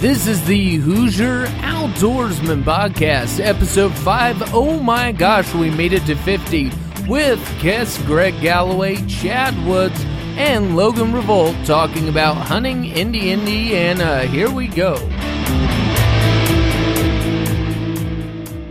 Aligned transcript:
This 0.00 0.26
is 0.26 0.42
the 0.46 0.76
Hoosier 0.76 1.44
Outdoorsman 1.58 2.64
Podcast, 2.64 3.38
episode 3.38 3.92
5. 3.92 4.54
Oh 4.54 4.80
my 4.80 5.12
gosh, 5.12 5.52
we 5.52 5.68
made 5.68 5.92
it 5.92 6.06
to 6.06 6.14
50 6.14 6.72
with 7.06 7.38
guests 7.60 8.02
Greg 8.04 8.32
Galloway, 8.40 8.96
Chad 9.08 9.54
Woods, 9.66 10.02
and 10.38 10.74
Logan 10.74 11.12
Revolt 11.12 11.54
talking 11.66 12.08
about 12.08 12.38
hunting 12.38 12.86
in 12.86 13.14
Indiana. 13.14 14.22
Here 14.24 14.50
we 14.50 14.68
go. 14.68 14.94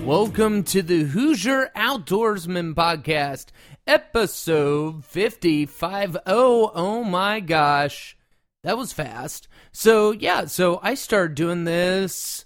Welcome 0.04 0.64
to 0.64 0.82
the 0.82 1.04
Hoosier 1.04 1.70
Outdoorsman 1.76 2.74
Podcast, 2.74 3.50
episode 3.86 5.06
55. 5.06 6.18
Oh, 6.26 6.72
oh 6.74 7.04
my 7.04 7.40
gosh. 7.40 8.18
That 8.64 8.80
was 8.80 8.92
fast. 8.92 9.48
So, 9.72 10.12
yeah, 10.12 10.46
so 10.46 10.80
I 10.82 10.96
started 10.96 11.36
doing 11.36 11.64
this, 11.64 12.46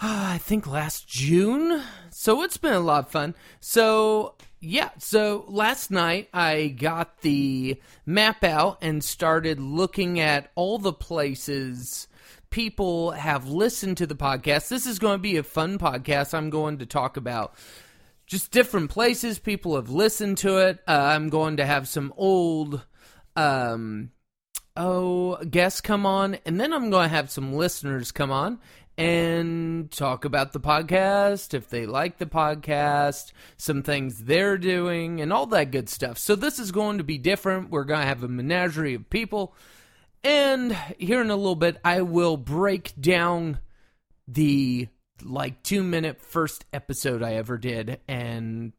uh, 0.00 0.30
I 0.32 0.38
think 0.38 0.66
last 0.66 1.06
June. 1.08 1.82
So 2.10 2.42
it's 2.42 2.56
been 2.56 2.72
a 2.72 2.80
lot 2.80 3.06
of 3.06 3.10
fun. 3.10 3.34
So, 3.60 4.34
yeah, 4.60 4.90
so 4.98 5.44
last 5.48 5.90
night 5.90 6.28
I 6.32 6.68
got 6.68 7.20
the 7.20 7.80
map 8.06 8.42
out 8.42 8.78
and 8.82 9.04
started 9.04 9.60
looking 9.60 10.18
at 10.18 10.50
all 10.54 10.78
the 10.78 10.92
places 10.92 12.08
people 12.50 13.12
have 13.12 13.48
listened 13.48 13.98
to 13.98 14.06
the 14.06 14.16
podcast. 14.16 14.68
This 14.68 14.86
is 14.86 14.98
going 14.98 15.18
to 15.18 15.22
be 15.22 15.36
a 15.36 15.42
fun 15.42 15.78
podcast. 15.78 16.34
I'm 16.34 16.50
going 16.50 16.78
to 16.78 16.86
talk 16.86 17.16
about 17.16 17.54
just 18.26 18.50
different 18.50 18.90
places 18.90 19.38
people 19.38 19.76
have 19.76 19.90
listened 19.90 20.38
to 20.38 20.58
it. 20.58 20.78
Uh, 20.88 20.92
I'm 20.92 21.28
going 21.28 21.58
to 21.58 21.66
have 21.66 21.88
some 21.88 22.12
old 22.16 22.82
um 23.36 24.10
oh 24.78 25.36
guests 25.44 25.82
come 25.82 26.06
on 26.06 26.38
and 26.46 26.58
then 26.58 26.72
I'm 26.72 26.88
going 26.88 27.08
to 27.10 27.14
have 27.14 27.30
some 27.30 27.52
listeners 27.52 28.12
come 28.12 28.30
on 28.30 28.58
and 28.98 29.88
talk 29.92 30.24
about 30.24 30.52
the 30.52 30.58
podcast, 30.58 31.54
if 31.54 31.70
they 31.70 31.86
like 31.86 32.18
the 32.18 32.26
podcast, 32.26 33.30
some 33.56 33.84
things 33.84 34.24
they're 34.24 34.58
doing, 34.58 35.20
and 35.20 35.32
all 35.32 35.46
that 35.46 35.70
good 35.70 35.88
stuff. 35.88 36.18
So, 36.18 36.34
this 36.34 36.58
is 36.58 36.72
going 36.72 36.98
to 36.98 37.04
be 37.04 37.16
different. 37.16 37.70
We're 37.70 37.84
going 37.84 38.00
to 38.00 38.06
have 38.06 38.24
a 38.24 38.28
menagerie 38.28 38.94
of 38.94 39.08
people. 39.08 39.54
And 40.24 40.76
here 40.98 41.20
in 41.20 41.30
a 41.30 41.36
little 41.36 41.54
bit, 41.54 41.78
I 41.84 42.02
will 42.02 42.36
break 42.36 42.92
down 43.00 43.60
the 44.26 44.88
like 45.22 45.62
two 45.62 45.84
minute 45.84 46.20
first 46.20 46.64
episode 46.72 47.22
I 47.22 47.34
ever 47.34 47.56
did 47.56 48.00
and 48.08 48.72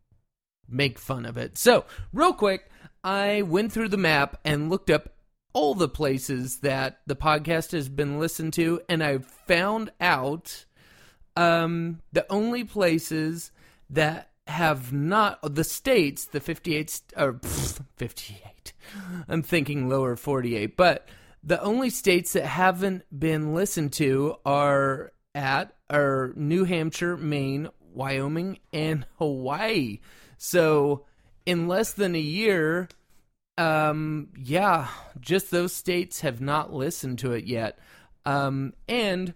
make 0.68 1.00
fun 1.00 1.26
of 1.26 1.38
it. 1.38 1.58
So, 1.58 1.86
real 2.12 2.34
quick, 2.34 2.70
I 3.06 3.44
went 3.44 3.72
through 3.72 3.88
the 3.88 3.98
map 3.98 4.38
and 4.44 4.70
looked 4.70 4.90
up 4.90 5.14
all 5.54 5.76
the 5.76 5.90
places 5.90 6.58
that 6.58 7.00
the 7.08 7.16
podcast 7.16 7.72
has 7.72 7.90
been 7.90 8.20
listened 8.20 8.54
to, 8.54 8.82
and 8.88 9.04
I've 9.04 9.26
found 9.26 9.92
out 10.00 10.66
um, 11.36 12.02
the 12.12 12.26
only 12.32 12.64
places 12.64 13.52
that 13.90 14.30
have 14.48 14.92
not 14.92 15.40
the 15.56 15.64
states, 15.64 16.26
the 16.26 16.40
58 16.40 17.02
or 17.18 17.34
pff, 17.34 17.82
58. 17.98 18.74
I'm 19.28 19.44
thinking 19.44 19.88
lower 19.88 20.16
48, 20.16 20.76
but 20.76 21.08
the 21.44 21.62
only 21.62 21.90
states 21.90 22.34
that 22.34 22.46
haven't 22.46 23.04
been 23.18 23.54
listened 23.54 23.94
to 23.94 24.36
are 24.46 25.14
at 25.34 25.76
are 25.90 26.34
New 26.36 26.66
Hampshire, 26.66 27.18
Maine, 27.18 27.70
Wyoming, 27.94 28.60
and 28.74 29.06
Hawaii. 29.18 30.00
So 30.38 31.06
in 31.46 31.68
less 31.68 31.94
than 31.94 32.16
a 32.16 32.20
year, 32.20 32.90
um, 33.60 34.30
yeah, 34.38 34.88
just 35.20 35.52
those 35.52 35.74
states 35.74 36.22
have 36.22 36.40
not 36.40 36.74
listened 36.74 37.20
to 37.20 37.34
it 37.34 37.44
yet. 37.44 37.78
Um, 38.26 38.74
and 38.88 39.34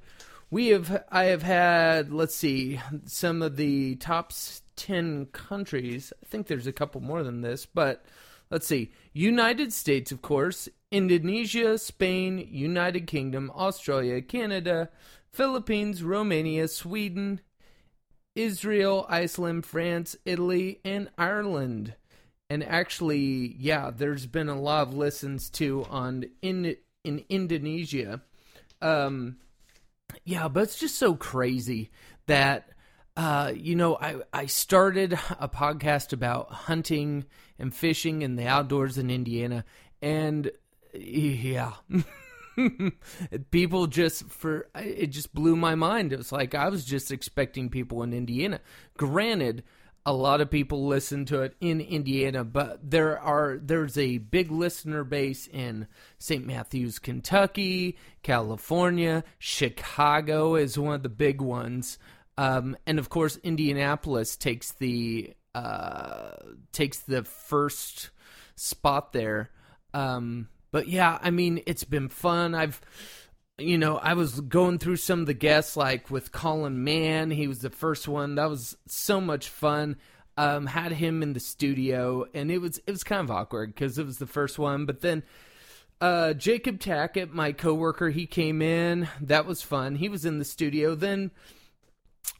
we 0.49 0.67
have, 0.67 1.03
I 1.11 1.25
have 1.25 1.43
had, 1.43 2.13
let's 2.13 2.33
see, 2.33 2.79
some 3.05 3.41
of 3.41 3.57
the 3.57 3.95
top 3.95 4.31
10 4.77 5.25
countries. 5.33 6.13
I 6.23 6.25
think 6.25 6.47
there's 6.47 6.67
a 6.67 6.71
couple 6.71 7.01
more 7.01 7.21
than 7.21 7.41
this, 7.41 7.65
but 7.65 8.05
let's 8.49 8.65
see. 8.65 8.93
United 9.11 9.73
States, 9.73 10.13
of 10.13 10.21
course, 10.21 10.69
Indonesia, 10.89 11.77
Spain, 11.77 12.47
United 12.49 13.07
Kingdom, 13.07 13.51
Australia, 13.53 14.21
Canada, 14.21 14.89
Philippines, 15.33 16.01
Romania, 16.01 16.69
Sweden, 16.69 17.41
Israel, 18.35 19.05
Iceland, 19.09 19.65
France, 19.65 20.15
Italy, 20.23 20.79
and 20.85 21.09
Ireland 21.17 21.95
and 22.53 22.63
actually, 22.63 23.55
yeah, 23.57 23.89
there's 23.89 24.27
been 24.27 24.47
a 24.47 24.61
lot 24.61 24.87
of 24.87 24.93
listens 24.93 25.49
to 25.51 25.87
on 25.89 26.25
in 26.43 26.75
in 27.03 27.25
Indonesia. 27.27 28.21
Um, 28.79 29.37
yeah, 30.23 30.47
but 30.49 30.61
it's 30.61 30.77
just 30.77 30.99
so 30.99 31.15
crazy 31.15 31.89
that 32.27 32.69
uh, 33.17 33.53
you 33.55 33.75
know, 33.75 33.97
I 33.99 34.17
I 34.31 34.45
started 34.45 35.13
a 35.13 35.49
podcast 35.49 36.13
about 36.13 36.51
hunting 36.51 37.25
and 37.57 37.73
fishing 37.73 38.21
in 38.21 38.35
the 38.35 38.45
outdoors 38.45 38.99
in 38.99 39.09
Indiana, 39.09 39.65
and 39.99 40.51
yeah. 40.93 41.73
people 43.49 43.87
just 43.87 44.25
for 44.29 44.67
it 44.75 45.07
just 45.07 45.33
blew 45.33 45.55
my 45.55 45.73
mind. 45.73 46.13
It 46.13 46.17
was 46.17 46.31
like 46.31 46.53
I 46.53 46.69
was 46.69 46.85
just 46.85 47.11
expecting 47.11 47.69
people 47.69 48.03
in 48.03 48.13
Indiana. 48.13 48.59
Granted, 48.95 49.63
a 50.05 50.13
lot 50.13 50.41
of 50.41 50.51
people 50.51 50.85
listen 50.85 51.25
to 51.25 51.41
it 51.43 51.55
in 51.61 51.79
Indiana, 51.79 52.43
but 52.43 52.79
there 52.89 53.17
are 53.19 53.57
there's 53.61 53.97
a 53.97 54.17
big 54.17 54.51
listener 54.51 55.03
base 55.03 55.47
in 55.47 55.87
St. 56.19 56.45
Matthews, 56.45 56.99
Kentucky, 56.99 57.97
California, 58.21 59.23
Chicago 59.39 60.55
is 60.55 60.77
one 60.77 60.95
of 60.95 61.03
the 61.03 61.09
big 61.09 61.39
ones, 61.39 61.97
um, 62.37 62.75
and 62.85 62.99
of 62.99 63.09
course 63.09 63.37
Indianapolis 63.43 64.35
takes 64.35 64.73
the 64.73 65.33
uh, 65.55 66.31
takes 66.73 66.99
the 66.99 67.23
first 67.23 68.09
spot 68.55 69.13
there. 69.13 69.51
Um, 69.93 70.49
but 70.71 70.89
yeah, 70.89 71.17
I 71.21 71.31
mean 71.31 71.61
it's 71.65 71.85
been 71.85 72.09
fun. 72.09 72.55
I've 72.55 72.81
you 73.57 73.77
know, 73.77 73.97
I 73.97 74.13
was 74.13 74.41
going 74.41 74.79
through 74.79 74.97
some 74.97 75.21
of 75.21 75.25
the 75.25 75.33
guests, 75.33 75.77
like 75.77 76.09
with 76.09 76.31
Colin 76.31 76.83
Mann. 76.83 77.31
He 77.31 77.47
was 77.47 77.59
the 77.59 77.69
first 77.69 78.07
one. 78.07 78.35
That 78.35 78.49
was 78.49 78.75
so 78.87 79.21
much 79.21 79.49
fun. 79.49 79.97
Um, 80.35 80.65
had 80.65 80.91
him 80.91 81.21
in 81.21 81.33
the 81.33 81.39
studio, 81.39 82.25
and 82.33 82.49
it 82.49 82.57
was 82.57 82.79
it 82.87 82.91
was 82.91 83.03
kind 83.03 83.21
of 83.21 83.29
awkward 83.29 83.73
because 83.73 83.99
it 83.99 84.05
was 84.05 84.17
the 84.17 84.25
first 84.25 84.57
one. 84.57 84.87
But 84.87 85.01
then 85.01 85.21
uh, 86.01 86.33
Jacob 86.33 86.79
Tackett, 86.79 87.31
my 87.31 87.51
coworker, 87.51 88.09
he 88.09 88.25
came 88.25 88.61
in. 88.61 89.07
That 89.21 89.45
was 89.45 89.61
fun. 89.61 89.95
He 89.95 90.09
was 90.09 90.25
in 90.25 90.39
the 90.39 90.45
studio. 90.45 90.95
Then 90.95 91.29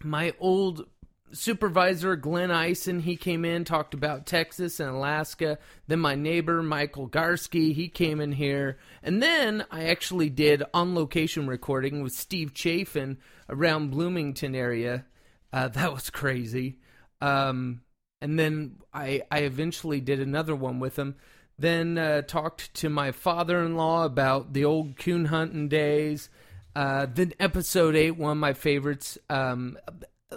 my 0.03 0.33
old 0.39 0.87
supervisor 1.33 2.15
Glenn 2.15 2.51
Eisen, 2.51 3.01
he 3.01 3.15
came 3.15 3.43
in, 3.43 3.63
talked 3.65 3.93
about 3.93 4.25
Texas 4.25 4.79
and 4.79 4.89
Alaska. 4.89 5.57
Then 5.87 5.99
my 5.99 6.15
neighbor 6.15 6.63
Michael 6.63 7.09
Garsky, 7.09 7.73
he 7.73 7.89
came 7.89 8.21
in 8.21 8.33
here, 8.33 8.77
and 9.01 9.21
then 9.21 9.65
I 9.71 9.85
actually 9.85 10.29
did 10.29 10.63
on 10.73 10.95
location 10.95 11.47
recording 11.47 12.01
with 12.01 12.13
Steve 12.13 12.53
Chafin 12.53 13.17
around 13.49 13.91
Bloomington 13.91 14.55
area. 14.55 15.05
Uh, 15.51 15.67
that 15.69 15.93
was 15.93 16.09
crazy. 16.09 16.77
Um, 17.21 17.81
and 18.21 18.39
then 18.39 18.77
I 18.93 19.23
I 19.31 19.39
eventually 19.39 20.01
did 20.01 20.19
another 20.19 20.55
one 20.55 20.79
with 20.79 20.97
him. 20.97 21.15
Then 21.59 21.97
uh, 21.97 22.21
talked 22.23 22.73
to 22.75 22.89
my 22.89 23.11
father-in-law 23.11 24.05
about 24.05 24.53
the 24.53 24.65
old 24.65 24.97
coon 24.97 25.25
hunting 25.25 25.67
days. 25.67 26.29
Uh, 26.75 27.05
then 27.13 27.33
episode 27.39 27.95
eight, 27.95 28.17
one 28.17 28.31
of 28.31 28.37
my 28.37 28.53
favorites. 28.53 29.17
Um, 29.29 29.77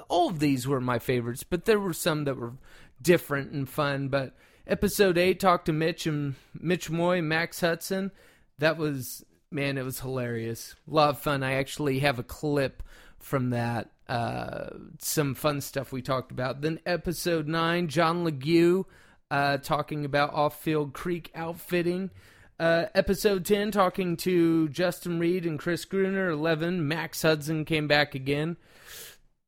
all 0.08 0.28
of 0.28 0.38
these 0.38 0.66
were 0.66 0.80
my 0.80 0.98
favorites, 0.98 1.42
but 1.42 1.64
there 1.64 1.80
were 1.80 1.92
some 1.92 2.24
that 2.24 2.36
were 2.36 2.54
different 3.00 3.52
and 3.52 3.68
fun. 3.68 4.08
But 4.08 4.34
episode 4.66 5.18
eight 5.18 5.40
talked 5.40 5.66
to 5.66 5.72
Mitch 5.72 6.06
and 6.06 6.34
Mitch 6.54 6.90
Moy, 6.90 7.20
Max 7.22 7.60
Hudson. 7.60 8.10
That 8.58 8.76
was 8.76 9.24
man, 9.50 9.78
it 9.78 9.84
was 9.84 10.00
hilarious. 10.00 10.74
A 10.90 10.94
lot 10.94 11.10
of 11.10 11.18
fun. 11.18 11.42
I 11.42 11.54
actually 11.54 12.00
have 12.00 12.18
a 12.18 12.24
clip 12.24 12.82
from 13.18 13.50
that. 13.50 13.90
Uh, 14.08 14.68
some 14.98 15.34
fun 15.34 15.60
stuff 15.60 15.92
we 15.92 16.02
talked 16.02 16.30
about. 16.30 16.60
Then 16.60 16.80
episode 16.86 17.48
nine, 17.48 17.88
John 17.88 18.24
Legue 18.24 18.84
uh, 19.30 19.58
talking 19.58 20.04
about 20.04 20.32
off-field 20.32 20.92
creek 20.92 21.30
outfitting. 21.34 22.10
Uh, 22.58 22.86
episode 22.94 23.44
10, 23.44 23.70
talking 23.70 24.16
to 24.16 24.68
Justin 24.68 25.18
Reed 25.18 25.44
and 25.44 25.58
Chris 25.58 25.84
Gruner. 25.84 26.30
11, 26.30 26.86
Max 26.86 27.22
Hudson 27.22 27.64
came 27.64 27.86
back 27.88 28.14
again. 28.14 28.56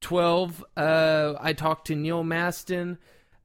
12, 0.01 0.65
uh, 0.77 1.35
I 1.41 1.53
talked 1.53 1.89
to 1.89 1.97
Neil 1.97 2.23
Maston 2.23 2.99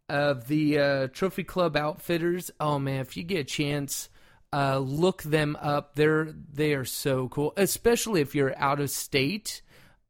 of 0.10 0.48
the 0.48 0.80
uh, 0.80 1.08
Trophy 1.08 1.44
Club 1.44 1.76
Outfitters. 1.76 2.52
Oh 2.60 2.80
man, 2.80 3.02
if 3.02 3.18
you 3.18 3.24
get 3.24 3.40
a 3.40 3.44
chance, 3.44 4.10
uh, 4.52 4.78
look 4.78 5.24
them 5.24 5.58
up. 5.60 5.96
They're 5.96 6.32
they 6.32 6.74
are 6.74 6.86
so 6.86 7.28
cool, 7.30 7.54
especially 7.58 8.22
if 8.22 8.36
you're 8.36 8.58
out 8.58 8.80
of 8.80 8.90
state 8.90 9.62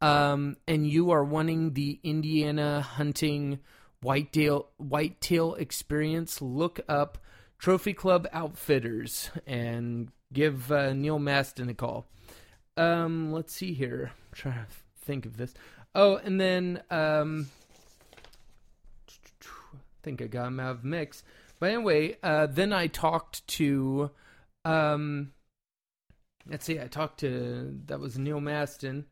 um, 0.01 0.57
and 0.67 0.85
you 0.85 1.11
are 1.11 1.23
wanting 1.23 1.73
the 1.73 1.97
Indiana 2.03 2.81
hunting 2.81 3.59
whitetail 4.01 4.67
whitetail 4.77 5.53
experience. 5.55 6.41
Look 6.41 6.81
up 6.89 7.19
Trophy 7.57 7.93
Club 7.93 8.27
Outfitters 8.33 9.31
and 9.47 10.11
give 10.33 10.71
uh, 10.71 10.91
Neil 10.91 11.19
Maston 11.19 11.69
a 11.69 11.73
call. 11.73 12.05
Um, 12.75 13.31
let's 13.31 13.53
see 13.53 13.73
here. 13.73 14.11
I'm 14.13 14.33
trying 14.33 14.55
to 14.55 14.67
think 15.05 15.25
of 15.25 15.37
this. 15.37 15.53
Oh, 15.95 16.17
and 16.17 16.39
then 16.39 16.81
um, 16.89 17.47
I 19.09 19.77
think 20.01 20.21
I 20.21 20.27
got 20.27 20.47
him 20.47 20.59
out 20.59 20.71
of 20.71 20.83
mix. 20.83 21.23
But 21.59 21.71
anyway, 21.71 22.17
uh, 22.23 22.47
then 22.47 22.73
I 22.73 22.87
talked 22.87 23.47
to, 23.49 24.11
um, 24.65 25.31
let's 26.49 26.65
see, 26.65 26.79
I 26.79 26.87
talked 26.87 27.19
to 27.21 27.79
that 27.85 27.99
was 27.99 28.17
Neil 28.17 28.41
Maston, 28.41 29.05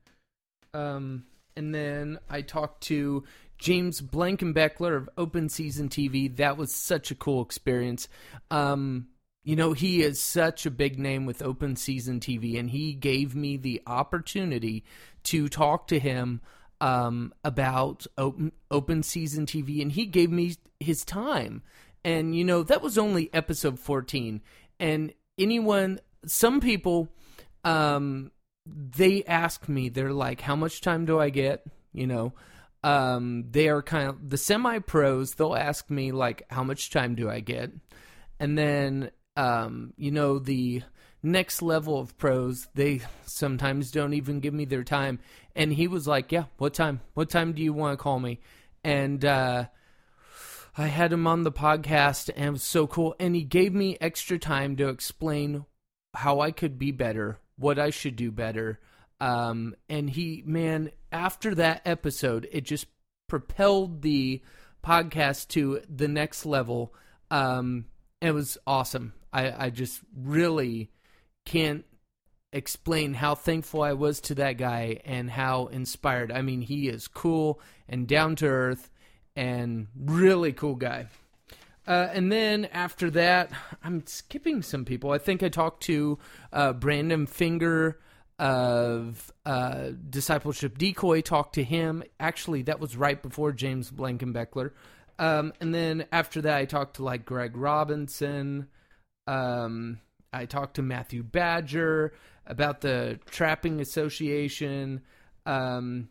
um, 0.74 1.24
and 1.56 1.74
then 1.74 2.20
I 2.30 2.42
talked 2.42 2.82
to 2.86 3.24
James 3.58 4.02
Blankenbeckler 4.02 4.98
of 4.98 5.10
Open 5.18 5.50
Season 5.50 5.88
TV. 5.88 6.36
That 6.38 6.58
was 6.58 6.74
such 6.74 7.12
a 7.12 7.16
cool 7.16 7.44
experience. 7.44 8.08
Um, 8.50 9.08
you 9.44 9.56
know, 9.56 9.74
he 9.74 10.02
is 10.02 10.20
such 10.20 10.66
a 10.66 10.72
big 10.72 11.00
name 11.00 11.26
with 11.26 11.42
Open 11.42 11.76
Season 11.76 12.20
TV, 12.20 12.60
and 12.60 12.70
he 12.70 12.94
gave 12.94 13.36
me 13.36 13.58
the 13.58 13.82
opportunity 13.88 14.84
to 15.24 15.48
talk 15.48 15.88
to 15.88 16.00
him 16.00 16.42
um, 16.82 17.32
about 17.44 18.08
open, 18.18 18.52
open 18.70 19.04
Season 19.04 19.46
TV, 19.46 19.82
and 19.82 19.92
he 19.92 20.06
gave 20.06 20.32
me 20.32 20.56
his 20.80 21.06
time. 21.06 21.62
And, 22.04 22.36
you 22.36 22.44
know, 22.44 22.64
that 22.64 22.82
was 22.82 22.98
only 22.98 23.30
episode 23.34 23.80
14. 23.80 24.42
And 24.80 25.14
anyone, 25.38 26.00
some 26.26 26.60
people, 26.60 27.08
um, 27.64 28.32
they 28.66 29.24
ask 29.24 29.70
me, 29.70 29.90
they're 29.90 30.12
like, 30.12 30.42
how 30.42 30.56
much 30.56 30.82
time 30.82 31.06
do 31.06 31.20
I 31.20 31.30
get? 31.30 31.64
You 31.94 32.08
know, 32.08 32.34
um, 32.84 33.46
they 33.52 33.70
are 33.70 33.84
kind 33.84 34.10
of 34.10 34.30
the 34.30 34.38
semi 34.38 34.80
pros, 34.80 35.36
they'll 35.36 35.56
ask 35.56 35.90
me, 35.92 36.12
like, 36.12 36.44
how 36.50 36.64
much 36.64 36.90
time 36.90 37.14
do 37.14 37.30
I 37.30 37.42
get? 37.42 37.72
And 38.40 38.58
then, 38.58 39.12
um, 39.38 39.94
you 39.98 40.10
know, 40.10 40.40
the 40.40 40.82
next 41.24 41.62
level 41.62 42.00
of 42.00 42.18
pros, 42.18 42.68
they 42.74 43.02
sometimes 43.26 43.92
don't 43.92 44.14
even 44.14 44.40
give 44.40 44.54
me 44.54 44.66
their 44.66 44.84
time. 44.84 45.20
And 45.56 45.74
he 45.74 45.88
was 45.88 46.08
like, 46.08 46.32
yeah, 46.32 46.46
what 46.58 46.74
time? 46.74 47.02
What 47.14 47.30
time 47.30 47.54
do 47.54 47.62
you 47.62 47.74
want 47.74 47.98
to 47.98 48.02
call 48.02 48.20
me? 48.20 48.40
And, 48.84 49.24
uh, 49.24 49.66
I 50.78 50.88
had 50.88 51.12
him 51.12 51.28
on 51.28 51.44
the 51.44 51.52
podcast 51.52 52.30
and 52.34 52.46
it 52.46 52.52
was 52.52 52.64
so 52.64 52.88
cool. 52.88 53.16
And 53.20 53.36
he 53.36 53.44
gave 53.44 53.74
me 53.74 53.98
extra 54.00 54.40
time 54.40 54.78
to 54.78 54.88
explain 54.88 55.66
how 56.14 56.40
I 56.40 56.52
could 56.52 56.80
be 56.80 56.92
better, 56.92 57.40
what 57.58 57.78
I 57.78 57.90
should 57.90 58.16
do 58.16 58.32
better. 58.32 58.80
Um, 59.20 59.76
and 59.90 60.10
he, 60.10 60.44
man, 60.46 60.92
after 61.12 61.54
that 61.56 61.82
episode, 61.86 62.48
it 62.52 62.62
just 62.62 62.88
propelled 63.28 64.02
the 64.02 64.42
podcast 64.84 65.50
to 65.50 65.82
the 65.90 66.08
next 66.08 66.46
level. 66.46 66.94
Um, 67.30 67.86
it 68.22 68.32
was 68.32 68.58
awesome. 68.66 69.14
I, 69.34 69.66
I 69.66 69.70
just 69.70 70.02
really 70.16 70.90
can't 71.46 71.86
explain 72.54 73.14
how 73.14 73.36
thankful 73.36 73.82
I 73.82 73.94
was 73.94 74.20
to 74.22 74.36
that 74.36 74.58
guy 74.58 75.00
and 75.06 75.30
how 75.30 75.68
inspired. 75.68 76.32
I 76.32 76.42
mean, 76.42 76.62
he 76.62 76.90
is 76.90 77.08
cool 77.08 77.62
and 77.88 78.08
down 78.08 78.36
to 78.38 78.48
earth 78.48 78.90
and 79.36 79.88
really 79.96 80.52
cool 80.52 80.76
guy. 80.76 81.08
Uh, 81.88 82.10
and 82.14 82.32
then 82.32 82.66
after 82.66 83.10
that, 83.12 83.52
I'm 83.84 84.06
skipping 84.06 84.62
some 84.62 84.86
people. 84.86 85.12
I 85.12 85.18
think 85.18 85.42
I 85.44 85.50
talked 85.50 85.84
to 85.84 86.20
uh, 86.54 86.74
Brandon 86.74 87.26
Finger 87.26 88.00
of 88.38 89.32
uh, 89.46 89.90
Discipleship 90.10 90.78
Decoy. 90.78 91.22
Talked 91.22 91.56
to 91.56 91.64
him. 91.64 92.04
Actually, 92.20 92.64
that 92.64 92.80
was 92.80 92.98
right 92.98 93.22
before 93.22 93.52
James 93.52 93.92
Blankenbeckler. 93.92 94.72
Um, 95.20 95.54
and 95.62 95.74
then 95.74 96.06
after 96.12 96.42
that, 96.42 96.58
I 96.58 96.66
talked 96.66 96.98
to 96.98 97.04
like 97.04 97.26
Greg 97.26 97.56
Robinson. 97.56 98.68
Um, 99.28 100.00
I 100.34 100.46
talked 100.46 100.76
to 100.76 100.82
Matthew 100.82 101.24
Badger 101.24 102.14
about 102.46 102.82
the 102.82 103.20
Trapping 103.30 103.82
Association. 103.82 105.02
Um, 105.46 106.10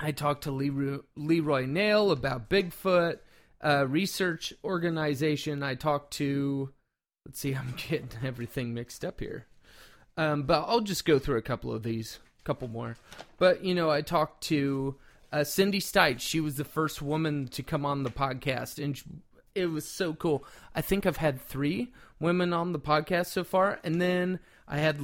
I 0.00 0.12
talked 0.12 0.44
to 0.44 0.50
Leroy, 0.50 0.98
Leroy 1.16 1.66
Nail 1.66 2.10
about 2.10 2.50
Bigfoot 2.50 3.18
uh, 3.62 3.86
research 3.88 4.52
organization. 4.64 5.62
I 5.62 5.74
talked 5.74 6.14
to, 6.14 6.70
let's 7.26 7.40
see, 7.40 7.54
I'm 7.56 7.74
getting 7.76 8.10
everything 8.24 8.74
mixed 8.74 9.04
up 9.04 9.20
here. 9.20 9.46
Um, 10.16 10.42
but 10.42 10.64
I'll 10.66 10.80
just 10.80 11.04
go 11.04 11.18
through 11.18 11.38
a 11.38 11.42
couple 11.42 11.72
of 11.72 11.82
these, 11.82 12.18
a 12.40 12.44
couple 12.44 12.68
more. 12.68 12.96
But, 13.38 13.64
you 13.64 13.74
know, 13.74 13.90
I 13.90 14.02
talked 14.02 14.42
to 14.44 14.96
uh, 15.32 15.44
Cindy 15.44 15.80
Stites. 15.80 16.20
She 16.20 16.40
was 16.40 16.56
the 16.56 16.64
first 16.64 17.00
woman 17.00 17.48
to 17.48 17.62
come 17.62 17.86
on 17.86 18.02
the 18.02 18.10
podcast, 18.10 18.82
and 18.82 19.00
it 19.54 19.66
was 19.66 19.88
so 19.88 20.12
cool. 20.12 20.44
I 20.74 20.82
think 20.82 21.06
I've 21.06 21.16
had 21.16 21.40
three 21.40 21.92
women 22.22 22.52
on 22.52 22.72
the 22.72 22.80
podcast 22.80 23.26
so 23.26 23.44
far, 23.44 23.78
and 23.84 24.00
then 24.00 24.40
I 24.66 24.78
had 24.78 24.98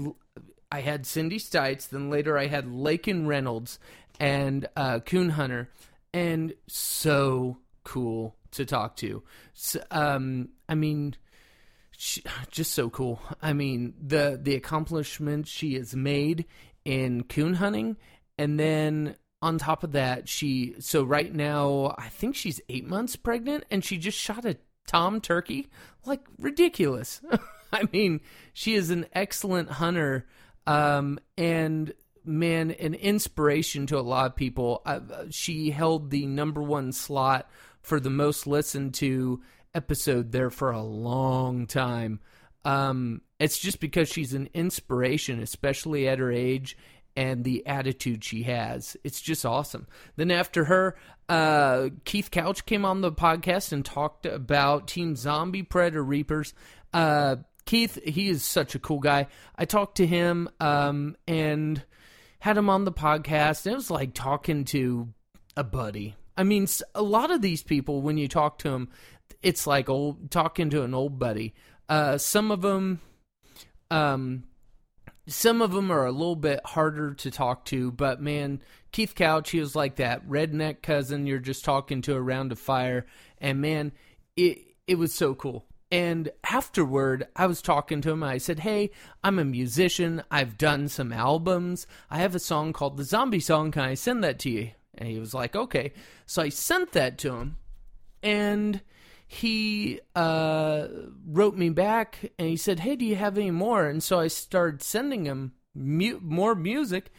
I 0.70 0.80
had 0.80 1.06
Cindy 1.06 1.38
Stites. 1.38 1.88
Then 1.88 2.10
later 2.10 2.38
I 2.38 2.46
had 2.46 2.70
Lakin 2.70 3.26
Reynolds 3.26 3.78
and 4.18 4.66
uh, 4.76 5.00
Coon 5.00 5.30
Hunter, 5.30 5.70
and 6.12 6.54
so 6.66 7.58
cool 7.84 8.36
to 8.52 8.64
talk 8.64 8.96
to. 8.96 9.22
So, 9.54 9.82
um, 9.90 10.50
I 10.68 10.74
mean, 10.74 11.16
she, 11.96 12.22
just 12.50 12.72
so 12.72 12.90
cool. 12.90 13.20
I 13.42 13.52
mean, 13.52 13.94
the 14.00 14.38
the 14.40 14.54
accomplishments 14.54 15.50
she 15.50 15.74
has 15.74 15.94
made 15.94 16.46
in 16.84 17.24
coon 17.24 17.54
hunting, 17.54 17.96
and 18.38 18.58
then 18.58 19.16
on 19.42 19.58
top 19.58 19.84
of 19.84 19.92
that, 19.92 20.28
she 20.28 20.74
so 20.78 21.02
right 21.02 21.32
now 21.32 21.94
I 21.98 22.08
think 22.08 22.36
she's 22.36 22.60
eight 22.68 22.86
months 22.86 23.16
pregnant, 23.16 23.64
and 23.70 23.84
she 23.84 23.98
just 23.98 24.18
shot 24.18 24.44
a 24.44 24.56
tom 24.88 25.20
turkey. 25.20 25.68
Like 26.04 26.22
ridiculous. 26.38 27.20
I 27.72 27.84
mean, 27.92 28.20
she 28.52 28.74
is 28.74 28.90
an 28.90 29.06
excellent 29.12 29.70
hunter, 29.70 30.26
um, 30.66 31.20
and 31.36 31.92
man, 32.24 32.70
an 32.72 32.94
inspiration 32.94 33.86
to 33.86 33.98
a 33.98 34.00
lot 34.00 34.26
of 34.26 34.36
people. 34.36 34.82
She 35.30 35.70
held 35.70 36.10
the 36.10 36.26
number 36.26 36.62
one 36.62 36.92
slot 36.92 37.48
for 37.82 38.00
the 38.00 38.10
most 38.10 38.46
listened 38.46 38.94
to 38.94 39.42
episode 39.74 40.32
there 40.32 40.50
for 40.50 40.70
a 40.70 40.82
long 40.82 41.66
time. 41.66 42.20
Um, 42.64 43.22
it's 43.38 43.58
just 43.58 43.80
because 43.80 44.08
she's 44.08 44.34
an 44.34 44.48
inspiration, 44.52 45.40
especially 45.40 46.08
at 46.08 46.18
her 46.18 46.32
age 46.32 46.76
and 47.18 47.42
the 47.42 47.66
attitude 47.66 48.22
she 48.22 48.44
has. 48.44 48.96
It's 49.02 49.20
just 49.20 49.44
awesome. 49.44 49.88
Then 50.14 50.30
after 50.30 50.66
her, 50.66 50.94
uh, 51.28 51.88
Keith 52.04 52.30
Couch 52.30 52.64
came 52.64 52.84
on 52.84 53.00
the 53.00 53.10
podcast 53.10 53.72
and 53.72 53.84
talked 53.84 54.24
about 54.24 54.86
Team 54.86 55.16
Zombie 55.16 55.64
Predator 55.64 56.04
Reapers. 56.04 56.54
Uh, 56.94 57.36
Keith, 57.66 57.98
he 58.04 58.28
is 58.28 58.44
such 58.44 58.76
a 58.76 58.78
cool 58.78 59.00
guy. 59.00 59.26
I 59.56 59.64
talked 59.64 59.96
to 59.96 60.06
him 60.06 60.48
um, 60.60 61.16
and 61.26 61.82
had 62.38 62.56
him 62.56 62.70
on 62.70 62.84
the 62.84 62.92
podcast. 62.92 63.66
It 63.66 63.74
was 63.74 63.90
like 63.90 64.14
talking 64.14 64.64
to 64.66 65.08
a 65.56 65.64
buddy. 65.64 66.14
I 66.36 66.44
mean, 66.44 66.68
a 66.94 67.02
lot 67.02 67.32
of 67.32 67.42
these 67.42 67.64
people, 67.64 68.00
when 68.00 68.16
you 68.16 68.28
talk 68.28 68.58
to 68.58 68.70
them, 68.70 68.90
it's 69.42 69.66
like 69.66 69.88
old 69.88 70.30
talking 70.30 70.70
to 70.70 70.84
an 70.84 70.94
old 70.94 71.18
buddy. 71.18 71.52
Uh, 71.88 72.16
some 72.16 72.52
of 72.52 72.62
them, 72.62 73.00
um, 73.90 74.44
some 75.28 75.62
of 75.62 75.72
them 75.72 75.90
are 75.90 76.06
a 76.06 76.12
little 76.12 76.36
bit 76.36 76.60
harder 76.64 77.14
to 77.14 77.30
talk 77.30 77.64
to, 77.66 77.92
but 77.92 78.20
man, 78.20 78.62
Keith 78.92 79.14
Couch, 79.14 79.50
he 79.50 79.60
was 79.60 79.76
like 79.76 79.96
that 79.96 80.26
redneck 80.26 80.82
cousin 80.82 81.26
you're 81.26 81.38
just 81.38 81.64
talking 81.64 82.02
to 82.02 82.16
around 82.16 82.52
a 82.52 82.56
fire, 82.56 83.06
and 83.38 83.60
man, 83.60 83.92
it 84.36 84.58
it 84.86 84.98
was 84.98 85.14
so 85.14 85.34
cool. 85.34 85.66
And 85.90 86.30
afterward, 86.44 87.28
I 87.34 87.46
was 87.46 87.62
talking 87.62 88.02
to 88.02 88.10
him. 88.10 88.22
I 88.22 88.38
said, 88.38 88.60
Hey, 88.60 88.90
I'm 89.24 89.38
a 89.38 89.44
musician. 89.44 90.22
I've 90.30 90.58
done 90.58 90.88
some 90.88 91.12
albums. 91.14 91.86
I 92.10 92.18
have 92.18 92.34
a 92.34 92.40
song 92.40 92.74
called 92.74 92.98
The 92.98 93.04
Zombie 93.04 93.40
Song. 93.40 93.70
Can 93.70 93.82
I 93.82 93.94
send 93.94 94.22
that 94.22 94.38
to 94.40 94.50
you? 94.50 94.72
And 94.98 95.08
he 95.08 95.18
was 95.18 95.32
like, 95.32 95.56
okay. 95.56 95.92
So 96.26 96.42
I 96.42 96.50
sent 96.50 96.92
that 96.92 97.18
to 97.18 97.34
him, 97.34 97.56
and 98.22 98.82
he 99.30 100.00
uh, 100.16 100.88
wrote 101.26 101.54
me 101.54 101.68
back 101.68 102.32
and 102.38 102.48
he 102.48 102.56
said, 102.56 102.80
hey, 102.80 102.96
do 102.96 103.04
you 103.04 103.14
have 103.14 103.36
any 103.36 103.50
more? 103.50 103.86
And 103.86 104.02
so 104.02 104.18
I 104.18 104.28
started 104.28 104.82
sending 104.82 105.26
him 105.26 105.52
mu- 105.74 106.18
more 106.22 106.54
music, 106.54 107.12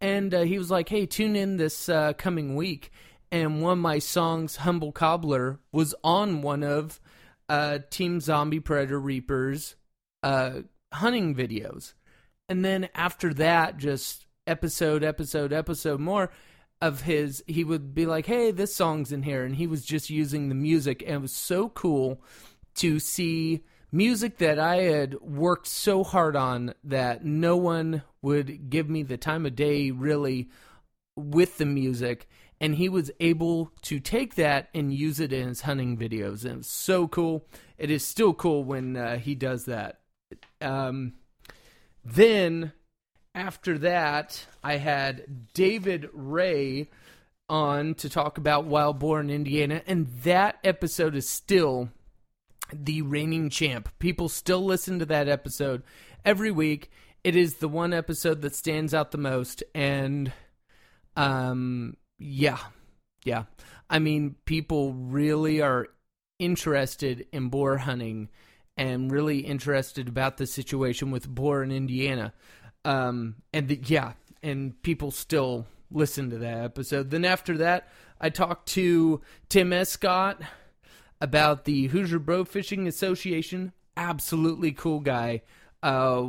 and 0.00 0.32
uh, 0.32 0.40
he 0.40 0.56
was 0.56 0.70
like, 0.70 0.88
hey, 0.88 1.04
tune 1.04 1.36
in 1.36 1.58
this 1.58 1.88
uh, 1.90 2.14
coming 2.14 2.56
week. 2.56 2.90
And 3.30 3.62
one 3.62 3.74
of 3.74 3.78
my 3.78 3.98
songs, 3.98 4.56
Humble 4.56 4.90
Cobbler, 4.90 5.60
was 5.70 5.94
on 6.02 6.40
one 6.40 6.62
of 6.62 6.98
uh, 7.48 7.80
Team 7.90 8.20
Zombie 8.20 8.58
Predator 8.58 8.98
Reapers 8.98 9.76
uh, 10.22 10.62
hunting 10.92 11.34
videos. 11.34 11.92
And 12.48 12.64
then 12.64 12.88
after 12.94 13.34
that, 13.34 13.76
just 13.76 14.24
episode, 14.46 15.04
episode, 15.04 15.52
episode 15.52 16.00
more 16.00 16.32
of 16.82 17.02
his 17.02 17.42
he 17.46 17.62
would 17.62 17.94
be 17.94 18.06
like 18.06 18.26
hey 18.26 18.50
this 18.50 18.74
song's 18.74 19.12
in 19.12 19.22
here 19.22 19.44
and 19.44 19.56
he 19.56 19.66
was 19.66 19.84
just 19.84 20.10
using 20.10 20.48
the 20.48 20.54
music 20.54 21.02
and 21.02 21.16
it 21.16 21.22
was 21.22 21.32
so 21.32 21.68
cool 21.70 22.22
to 22.74 22.98
see 22.98 23.62
music 23.92 24.38
that 24.38 24.58
i 24.58 24.76
had 24.76 25.14
worked 25.20 25.66
so 25.66 26.02
hard 26.02 26.34
on 26.34 26.72
that 26.82 27.24
no 27.24 27.56
one 27.56 28.02
would 28.22 28.70
give 28.70 28.88
me 28.88 29.02
the 29.02 29.16
time 29.16 29.44
of 29.44 29.54
day 29.54 29.90
really 29.90 30.48
with 31.16 31.58
the 31.58 31.66
music 31.66 32.28
and 32.60 32.74
he 32.74 32.88
was 32.88 33.10
able 33.20 33.72
to 33.82 33.98
take 33.98 34.34
that 34.34 34.68
and 34.74 34.92
use 34.92 35.18
it 35.18 35.32
in 35.32 35.48
his 35.48 35.62
hunting 35.62 35.96
videos 35.96 36.44
and 36.44 36.64
so 36.64 37.08
cool. 37.08 37.46
It 37.78 37.90
is 37.90 38.04
still 38.04 38.34
cool 38.34 38.64
when 38.64 38.96
uh, 38.96 39.16
he 39.16 39.34
does 39.34 39.64
that. 39.64 40.00
Um, 40.60 41.14
then 42.04 42.72
after 43.34 43.78
that, 43.78 44.46
I 44.62 44.76
had 44.76 45.52
David 45.54 46.08
Ray 46.12 46.88
on 47.48 47.94
to 47.94 48.08
talk 48.08 48.38
about 48.38 48.66
wild 48.66 48.98
boar 48.98 49.20
in 49.20 49.30
Indiana, 49.30 49.82
and 49.86 50.08
that 50.22 50.58
episode 50.64 51.14
is 51.14 51.28
still 51.28 51.90
the 52.72 53.02
reigning 53.02 53.50
champ. 53.50 53.88
People 53.98 54.28
still 54.28 54.64
listen 54.64 54.98
to 54.98 55.06
that 55.06 55.28
episode 55.28 55.82
every 56.24 56.50
week. 56.50 56.90
It 57.24 57.36
is 57.36 57.56
the 57.56 57.68
one 57.68 57.92
episode 57.92 58.42
that 58.42 58.54
stands 58.54 58.94
out 58.94 59.10
the 59.10 59.18
most, 59.18 59.62
and 59.74 60.32
um, 61.16 61.96
yeah, 62.18 62.58
yeah. 63.24 63.44
I 63.88 63.98
mean, 63.98 64.36
people 64.44 64.92
really 64.94 65.60
are 65.60 65.88
interested 66.38 67.26
in 67.32 67.48
boar 67.48 67.78
hunting 67.78 68.28
and 68.76 69.10
really 69.10 69.40
interested 69.40 70.08
about 70.08 70.38
the 70.38 70.46
situation 70.46 71.10
with 71.10 71.28
boar 71.28 71.62
in 71.62 71.70
Indiana. 71.70 72.32
Um, 72.84 73.36
and 73.52 73.68
the, 73.68 73.80
yeah, 73.84 74.12
and 74.42 74.80
people 74.82 75.10
still 75.10 75.66
listen 75.90 76.30
to 76.30 76.38
that 76.38 76.64
episode. 76.64 77.10
Then 77.10 77.24
after 77.24 77.56
that, 77.58 77.88
I 78.20 78.30
talked 78.30 78.68
to 78.70 79.20
Tim 79.48 79.72
Escott 79.72 80.40
about 81.20 81.64
the 81.64 81.88
Hoosier 81.88 82.18
Bow 82.18 82.44
Fishing 82.44 82.86
Association. 82.86 83.72
Absolutely 83.96 84.72
cool 84.72 85.00
guy. 85.00 85.42
Uh, 85.82 86.28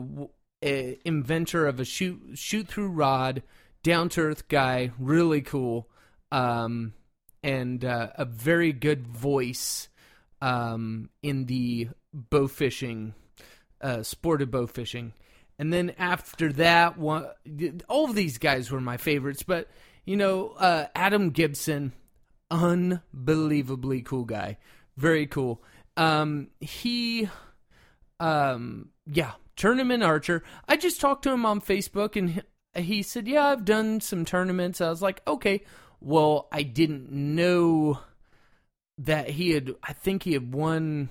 inventor 0.62 1.68
of 1.68 1.80
a 1.80 1.86
shoot 1.86 2.20
shoot 2.36 2.68
through 2.68 2.90
rod, 2.90 3.44
down 3.84 4.10
to 4.10 4.22
earth 4.22 4.48
guy, 4.48 4.92
really 5.00 5.42
cool. 5.42 5.90
Um, 6.32 6.94
and 7.44 7.84
uh, 7.84 8.10
a 8.16 8.26
very 8.26 8.72
good 8.72 9.08
voice 9.08 9.90
um, 10.42 11.10
in 11.24 11.46
the 11.46 11.90
bow 12.14 12.48
fishing, 12.48 13.14
uh, 13.82 14.04
sported 14.04 14.52
bow 14.52 14.68
fishing. 14.68 15.14
And 15.62 15.72
then 15.72 15.94
after 16.00 16.52
that, 16.54 16.98
one, 16.98 17.28
all 17.88 18.06
of 18.06 18.16
these 18.16 18.40
guys 18.40 18.72
were 18.72 18.82
my 18.82 18.98
favorites. 18.98 19.44
But 19.44 19.70
you 20.06 20.18
know, 20.18 20.56
uh, 20.58 20.88
Adam 20.96 21.30
Gibson, 21.30 21.94
unbelievably 22.50 24.02
cool 24.02 24.26
guy, 24.26 24.58
very 24.98 25.28
cool. 25.28 25.62
Um, 25.96 26.48
he, 26.60 27.30
um, 28.20 28.90
yeah, 29.06 29.34
tournament 29.56 30.02
archer. 30.02 30.42
I 30.68 30.78
just 30.78 31.00
talked 31.00 31.26
to 31.26 31.32
him 31.32 31.46
on 31.46 31.62
Facebook, 31.62 32.16
and 32.16 32.42
he 32.74 33.04
said, 33.04 33.28
"Yeah, 33.28 33.46
I've 33.46 33.64
done 33.64 34.02
some 34.02 34.26
tournaments." 34.26 34.82
I 34.82 34.90
was 34.90 35.04
like, 35.04 35.22
"Okay, 35.28 35.62
well, 36.00 36.48
I 36.52 36.64
didn't 36.64 37.12
know." 37.12 38.00
that 38.98 39.30
he 39.30 39.52
had 39.52 39.74
I 39.82 39.94
think 39.94 40.22
he 40.24 40.34
had 40.34 40.54
won 40.54 41.10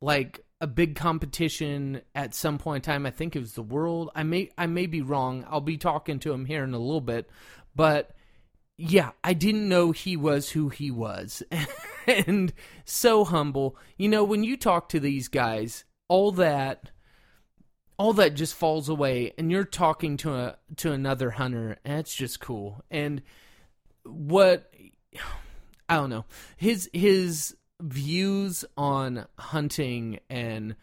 like 0.00 0.43
a 0.60 0.66
big 0.66 0.96
competition 0.96 2.00
at 2.14 2.34
some 2.34 2.58
point 2.58 2.86
in 2.86 2.92
time. 2.92 3.06
I 3.06 3.10
think 3.10 3.36
it 3.36 3.40
was 3.40 3.54
the 3.54 3.62
world. 3.62 4.10
I 4.14 4.22
may 4.22 4.50
I 4.56 4.66
may 4.66 4.86
be 4.86 5.02
wrong. 5.02 5.44
I'll 5.48 5.60
be 5.60 5.76
talking 5.76 6.18
to 6.20 6.32
him 6.32 6.46
here 6.46 6.64
in 6.64 6.74
a 6.74 6.78
little 6.78 7.00
bit. 7.00 7.28
But 7.74 8.12
yeah, 8.76 9.10
I 9.22 9.34
didn't 9.34 9.68
know 9.68 9.92
he 9.92 10.16
was 10.16 10.50
who 10.50 10.68
he 10.68 10.90
was. 10.90 11.42
and 12.06 12.52
so 12.84 13.24
humble. 13.24 13.76
You 13.96 14.08
know, 14.08 14.24
when 14.24 14.44
you 14.44 14.56
talk 14.56 14.88
to 14.90 15.00
these 15.00 15.28
guys, 15.28 15.84
all 16.08 16.32
that 16.32 16.90
all 17.96 18.12
that 18.14 18.34
just 18.34 18.54
falls 18.54 18.88
away 18.88 19.32
and 19.38 19.50
you're 19.50 19.64
talking 19.64 20.16
to 20.18 20.34
a 20.34 20.56
to 20.76 20.92
another 20.92 21.30
hunter 21.30 21.78
and 21.84 22.00
it's 22.00 22.14
just 22.14 22.40
cool. 22.40 22.82
And 22.90 23.22
what 24.04 24.72
I 25.88 25.96
don't 25.96 26.10
know 26.10 26.24
his 26.56 26.88
his 26.92 27.54
views 27.80 28.64
on 28.76 29.26
hunting 29.38 30.20
and 30.30 30.76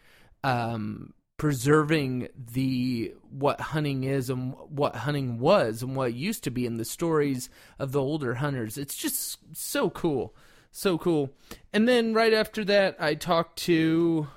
um, 0.44 1.14
preserving 1.36 2.28
the 2.52 3.12
what 3.30 3.60
hunting 3.60 4.04
is 4.04 4.30
and 4.30 4.54
what 4.68 4.94
hunting 4.94 5.38
was 5.38 5.82
and 5.82 5.96
what 5.96 6.14
used 6.14 6.44
to 6.44 6.50
be 6.50 6.66
in 6.66 6.76
the 6.76 6.84
stories 6.84 7.50
of 7.78 7.92
the 7.92 8.00
older 8.00 8.34
hunters. 8.34 8.78
It's 8.78 8.96
just 8.96 9.38
so 9.52 9.90
cool, 9.90 10.34
so 10.70 10.98
cool. 10.98 11.30
And 11.72 11.88
then 11.88 12.14
right 12.14 12.32
after 12.32 12.64
that, 12.66 12.96
I 13.00 13.14
talked 13.14 13.58
to, 13.60 14.28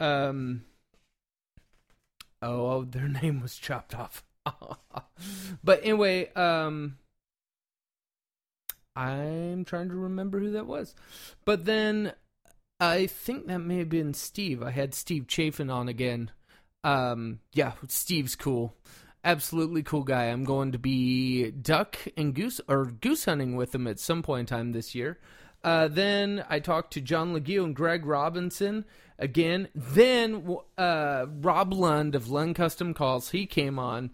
um, 0.00 0.64
oh, 2.42 2.84
their 2.84 3.08
name 3.22 3.40
was 3.40 3.56
chopped 3.56 3.94
off. 3.94 4.24
but 5.62 5.80
anyway, 5.82 6.32
um, 6.34 6.98
I'm 8.96 9.64
trying 9.64 9.88
to 9.90 9.94
remember 9.94 10.40
who 10.40 10.52
that 10.52 10.66
was. 10.66 10.94
But 11.44 11.66
then 11.66 12.12
I 12.80 13.06
think 13.06 13.46
that 13.46 13.58
may 13.58 13.78
have 13.78 13.88
been 13.88 14.14
Steve. 14.14 14.62
I 14.62 14.70
had 14.70 14.94
Steve 14.94 15.26
Chafin 15.28 15.70
on 15.70 15.88
again. 15.88 16.30
Um, 16.82 17.40
yeah, 17.52 17.72
Steve's 17.88 18.36
cool. 18.36 18.74
Absolutely 19.24 19.82
cool 19.82 20.04
guy. 20.04 20.26
I'm 20.26 20.44
going 20.44 20.72
to 20.72 20.78
be 20.78 21.50
duck 21.50 21.98
and 22.16 22.34
goose 22.34 22.60
or 22.68 22.86
goose 22.86 23.24
hunting 23.24 23.56
with 23.56 23.74
him 23.74 23.86
at 23.86 23.98
some 23.98 24.22
point 24.22 24.50
in 24.50 24.56
time 24.56 24.72
this 24.72 24.94
year. 24.94 25.18
Uh, 25.64 25.88
then 25.88 26.44
I 26.48 26.60
talked 26.60 26.92
to 26.92 27.00
John 27.00 27.32
Leguille 27.32 27.64
and 27.64 27.74
Greg 27.74 28.06
Robinson 28.06 28.84
again. 29.18 29.68
Then 29.74 30.56
uh, 30.78 31.26
Rob 31.40 31.72
Lund 31.72 32.14
of 32.14 32.30
Lund 32.30 32.54
Custom 32.54 32.94
Calls, 32.94 33.30
he 33.30 33.46
came 33.46 33.78
on. 33.78 34.10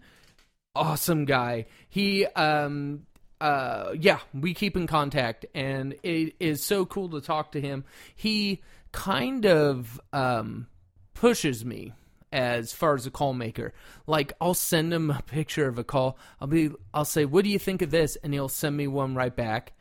Awesome 0.75 1.25
guy. 1.25 1.67
He 1.87 2.25
um, 2.25 3.05
uh, 3.43 3.93
yeah, 3.99 4.19
we 4.33 4.53
keep 4.53 4.77
in 4.77 4.87
contact, 4.87 5.45
and 5.53 5.95
it 6.01 6.33
is 6.39 6.63
so 6.63 6.85
cool 6.85 7.09
to 7.09 7.19
talk 7.19 7.51
to 7.51 7.59
him. 7.59 7.83
He 8.15 8.61
kind 8.93 9.45
of 9.45 9.99
um, 10.13 10.67
pushes 11.13 11.65
me 11.65 11.91
as 12.31 12.71
far 12.71 12.95
as 12.95 13.05
a 13.05 13.11
call 13.11 13.33
maker. 13.33 13.73
Like 14.07 14.31
I'll 14.39 14.53
send 14.53 14.93
him 14.93 15.11
a 15.11 15.21
picture 15.23 15.67
of 15.67 15.77
a 15.77 15.83
call. 15.83 16.17
I'll 16.39 16.47
be 16.47 16.71
I'll 16.93 17.03
say, 17.03 17.25
"What 17.25 17.43
do 17.43 17.49
you 17.49 17.59
think 17.59 17.81
of 17.81 17.91
this?" 17.91 18.15
and 18.23 18.33
he'll 18.33 18.47
send 18.47 18.77
me 18.77 18.87
one 18.87 19.13
right 19.13 19.35
back, 19.35 19.73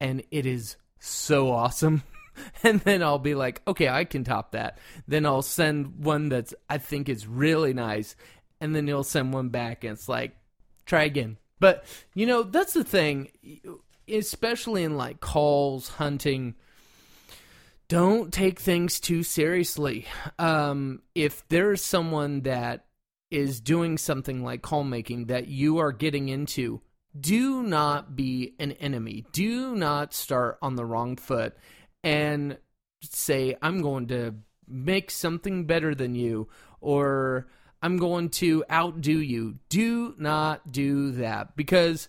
and 0.00 0.22
it 0.30 0.46
is 0.46 0.76
so 0.98 1.50
awesome. 1.50 2.02
and 2.62 2.80
then 2.80 3.02
I'll 3.02 3.18
be 3.18 3.34
like, 3.34 3.60
"Okay, 3.68 3.86
I 3.90 4.06
can 4.06 4.24
top 4.24 4.52
that." 4.52 4.78
Then 5.06 5.26
I'll 5.26 5.42
send 5.42 6.02
one 6.02 6.30
that's 6.30 6.54
I 6.70 6.78
think 6.78 7.10
is 7.10 7.26
really 7.26 7.74
nice, 7.74 8.16
and 8.62 8.74
then 8.74 8.86
he'll 8.86 9.04
send 9.04 9.34
one 9.34 9.50
back 9.50 9.84
and 9.84 9.92
it's 9.92 10.08
like, 10.08 10.34
"Try 10.86 11.02
again." 11.02 11.36
But 11.60 11.84
you 12.14 12.26
know, 12.26 12.42
that's 12.42 12.72
the 12.72 12.84
thing, 12.84 13.30
especially 14.08 14.82
in 14.82 14.96
like 14.96 15.20
calls, 15.20 15.88
hunting. 15.88 16.56
Don't 17.88 18.32
take 18.32 18.58
things 18.58 19.00
too 19.00 19.22
seriously. 19.22 20.06
Um, 20.38 21.02
if 21.14 21.46
there's 21.48 21.82
someone 21.82 22.42
that 22.42 22.86
is 23.30 23.60
doing 23.60 23.98
something 23.98 24.42
like 24.42 24.62
call 24.62 24.84
making 24.84 25.26
that 25.26 25.48
you 25.48 25.78
are 25.78 25.92
getting 25.92 26.28
into, 26.28 26.80
do 27.18 27.62
not 27.62 28.14
be 28.16 28.54
an 28.58 28.72
enemy. 28.72 29.24
Do 29.32 29.74
not 29.74 30.14
start 30.14 30.58
on 30.62 30.76
the 30.76 30.84
wrong 30.84 31.16
foot 31.16 31.56
and 32.02 32.58
say, 33.02 33.56
I'm 33.60 33.82
going 33.82 34.08
to 34.08 34.34
make 34.68 35.10
something 35.10 35.66
better 35.66 35.94
than 35.94 36.14
you 36.14 36.48
or 36.80 37.48
I'm 37.82 37.96
going 37.96 38.28
to 38.30 38.64
outdo 38.70 39.20
you. 39.20 39.58
Do 39.68 40.14
not 40.18 40.70
do 40.70 41.12
that 41.12 41.56
because 41.56 42.08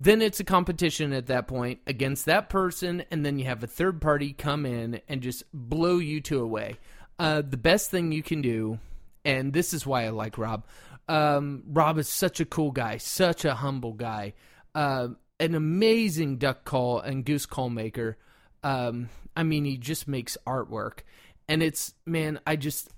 then 0.00 0.20
it's 0.20 0.40
a 0.40 0.44
competition 0.44 1.12
at 1.12 1.26
that 1.26 1.46
point 1.46 1.80
against 1.86 2.26
that 2.26 2.48
person, 2.48 3.04
and 3.10 3.24
then 3.24 3.38
you 3.38 3.44
have 3.44 3.62
a 3.62 3.68
third 3.68 4.00
party 4.00 4.32
come 4.32 4.66
in 4.66 5.00
and 5.08 5.22
just 5.22 5.44
blow 5.52 5.98
you 5.98 6.20
two 6.20 6.40
away. 6.40 6.78
Uh, 7.18 7.42
the 7.42 7.56
best 7.56 7.90
thing 7.90 8.10
you 8.10 8.22
can 8.22 8.42
do, 8.42 8.78
and 9.24 9.52
this 9.52 9.72
is 9.72 9.86
why 9.86 10.04
I 10.04 10.08
like 10.10 10.36
Rob. 10.36 10.66
Um, 11.08 11.62
Rob 11.68 11.98
is 11.98 12.08
such 12.08 12.40
a 12.40 12.44
cool 12.44 12.72
guy, 12.72 12.96
such 12.96 13.44
a 13.44 13.54
humble 13.54 13.92
guy, 13.92 14.34
uh, 14.74 15.08
an 15.38 15.54
amazing 15.54 16.38
duck 16.38 16.64
call 16.64 16.98
and 16.98 17.24
goose 17.24 17.46
call 17.46 17.70
maker. 17.70 18.16
Um, 18.64 19.10
I 19.36 19.44
mean, 19.44 19.64
he 19.64 19.76
just 19.76 20.08
makes 20.08 20.36
artwork, 20.46 21.00
and 21.48 21.62
it's 21.62 21.94
man, 22.04 22.40
I 22.46 22.56
just 22.56 22.90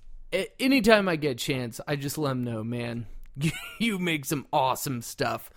anytime 0.59 1.07
I 1.07 1.15
get 1.15 1.31
a 1.31 1.35
chance, 1.35 1.79
I 1.87 1.95
just 1.95 2.17
let 2.17 2.31
him 2.31 2.43
know, 2.43 2.63
man, 2.63 3.07
you 3.79 3.99
make 3.99 4.25
some 4.25 4.47
awesome 4.51 5.01
stuff. 5.01 5.49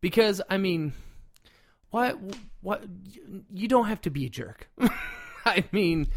Because 0.00 0.40
I 0.48 0.58
mean, 0.58 0.92
what 1.90 2.18
what 2.60 2.84
you 3.52 3.68
don't 3.68 3.86
have 3.86 4.00
to 4.02 4.10
be 4.10 4.26
a 4.26 4.30
jerk. 4.30 4.68
I 5.46 5.64
mean, 5.70 6.08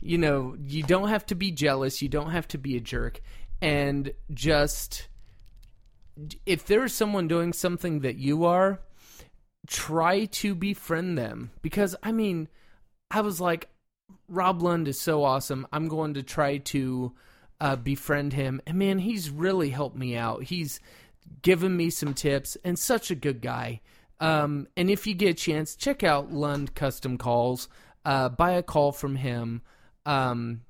you 0.00 0.18
know, 0.18 0.56
you 0.62 0.82
don't 0.82 1.08
have 1.08 1.24
to 1.26 1.34
be 1.34 1.50
jealous, 1.50 2.02
you 2.02 2.08
don't 2.08 2.30
have 2.30 2.46
to 2.48 2.58
be 2.58 2.76
a 2.76 2.80
jerk 2.80 3.20
and 3.64 4.12
just 4.32 5.08
if 6.44 6.66
there's 6.66 6.92
someone 6.92 7.26
doing 7.26 7.52
something 7.52 8.00
that 8.00 8.16
you 8.16 8.44
are, 8.44 8.80
try 9.66 10.26
to 10.26 10.54
befriend 10.54 11.16
them 11.16 11.50
because 11.62 11.96
I 12.02 12.12
mean, 12.12 12.48
I 13.10 13.22
was 13.22 13.40
like 13.40 13.68
Rob 14.28 14.62
Lund 14.62 14.86
is 14.86 15.00
so 15.00 15.24
awesome. 15.24 15.66
I'm 15.72 15.88
going 15.88 16.14
to 16.14 16.22
try 16.22 16.58
to 16.58 17.14
uh, 17.64 17.76
befriend 17.76 18.34
him. 18.34 18.60
And 18.66 18.78
man, 18.78 18.98
he's 18.98 19.30
really 19.30 19.70
helped 19.70 19.96
me 19.96 20.14
out. 20.16 20.42
He's 20.42 20.80
given 21.40 21.74
me 21.74 21.88
some 21.88 22.12
tips 22.12 22.58
and 22.62 22.78
such 22.78 23.10
a 23.10 23.14
good 23.14 23.40
guy. 23.40 23.80
Um, 24.20 24.68
and 24.76 24.90
if 24.90 25.06
you 25.06 25.14
get 25.14 25.30
a 25.30 25.34
chance, 25.34 25.74
check 25.74 26.04
out 26.04 26.30
Lund 26.30 26.74
Custom 26.74 27.16
Calls. 27.16 27.70
Uh, 28.04 28.28
buy 28.28 28.50
a 28.50 28.62
call 28.62 28.92
from 28.92 29.16
him. 29.16 29.62
Um, 30.04 30.60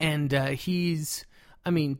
and 0.00 0.34
uh, 0.34 0.48
he's, 0.48 1.26
I 1.64 1.70
mean, 1.70 1.98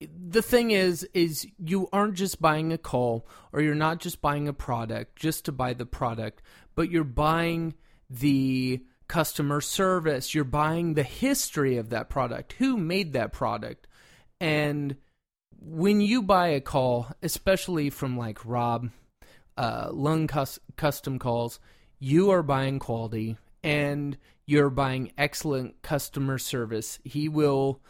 the 0.00 0.42
thing 0.42 0.70
is 0.70 1.08
is 1.14 1.46
you 1.58 1.88
aren't 1.90 2.14
just 2.14 2.42
buying 2.42 2.70
a 2.70 2.78
call 2.78 3.26
or 3.52 3.62
you're 3.62 3.74
not 3.74 3.98
just 3.98 4.20
buying 4.20 4.46
a 4.46 4.52
product 4.52 5.16
just 5.16 5.46
to 5.46 5.50
buy 5.50 5.72
the 5.72 5.84
product 5.84 6.40
but 6.76 6.88
you're 6.88 7.02
buying 7.02 7.74
the 8.08 8.80
customer 9.08 9.60
service 9.60 10.34
you're 10.34 10.44
buying 10.44 10.94
the 10.94 11.02
history 11.02 11.76
of 11.76 11.90
that 11.90 12.08
product 12.08 12.54
who 12.54 12.76
made 12.76 13.12
that 13.12 13.32
product 13.32 13.86
and 14.40 14.96
when 15.60 16.00
you 16.00 16.22
buy 16.22 16.48
a 16.48 16.60
call 16.60 17.08
especially 17.22 17.90
from 17.90 18.16
like 18.16 18.44
rob 18.44 18.90
uh, 19.56 19.88
Lund 19.90 20.28
cus- 20.28 20.60
custom 20.76 21.18
calls 21.18 21.58
you 21.98 22.30
are 22.30 22.42
buying 22.42 22.78
quality 22.78 23.36
and 23.64 24.16
you're 24.46 24.70
buying 24.70 25.12
excellent 25.18 25.82
customer 25.82 26.38
service 26.38 26.98
he 27.02 27.28
will 27.28 27.80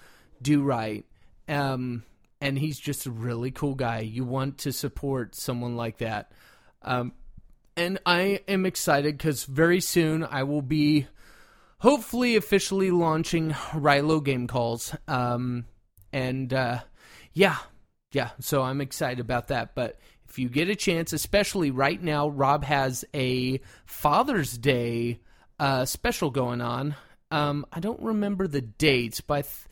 do 0.40 0.62
right 0.62 1.04
um, 1.48 2.04
and 2.40 2.58
he's 2.58 2.78
just 2.78 3.06
a 3.06 3.10
really 3.10 3.50
cool 3.50 3.74
guy. 3.74 4.00
You 4.00 4.24
want 4.24 4.58
to 4.58 4.72
support 4.72 5.34
someone 5.34 5.76
like 5.76 5.98
that. 5.98 6.32
Um, 6.82 7.12
and 7.78 8.00
I 8.04 8.40
am 8.48 8.66
excited 8.66 9.16
because 9.16 9.44
very 9.44 9.80
soon 9.80 10.24
I 10.24 10.42
will 10.42 10.62
be 10.62 11.06
hopefully 11.78 12.34
officially 12.34 12.90
launching 12.90 13.52
Rilo 13.52 14.22
game 14.22 14.48
calls. 14.48 14.94
Um, 15.06 15.64
and 16.12 16.52
uh, 16.52 16.80
yeah, 17.32 17.56
yeah, 18.10 18.30
so 18.40 18.62
I'm 18.62 18.80
excited 18.80 19.20
about 19.20 19.48
that. 19.48 19.76
But 19.76 20.00
if 20.28 20.40
you 20.40 20.48
get 20.48 20.68
a 20.68 20.74
chance, 20.74 21.12
especially 21.12 21.70
right 21.70 22.02
now, 22.02 22.28
Rob 22.28 22.64
has 22.64 23.04
a 23.14 23.60
Father's 23.86 24.58
Day 24.58 25.20
uh, 25.60 25.84
special 25.84 26.30
going 26.30 26.60
on. 26.60 26.96
Um, 27.30 27.64
I 27.72 27.78
don't 27.78 28.02
remember 28.02 28.48
the 28.48 28.62
dates, 28.62 29.20
but 29.20 29.34
I 29.34 29.42
th- 29.42 29.68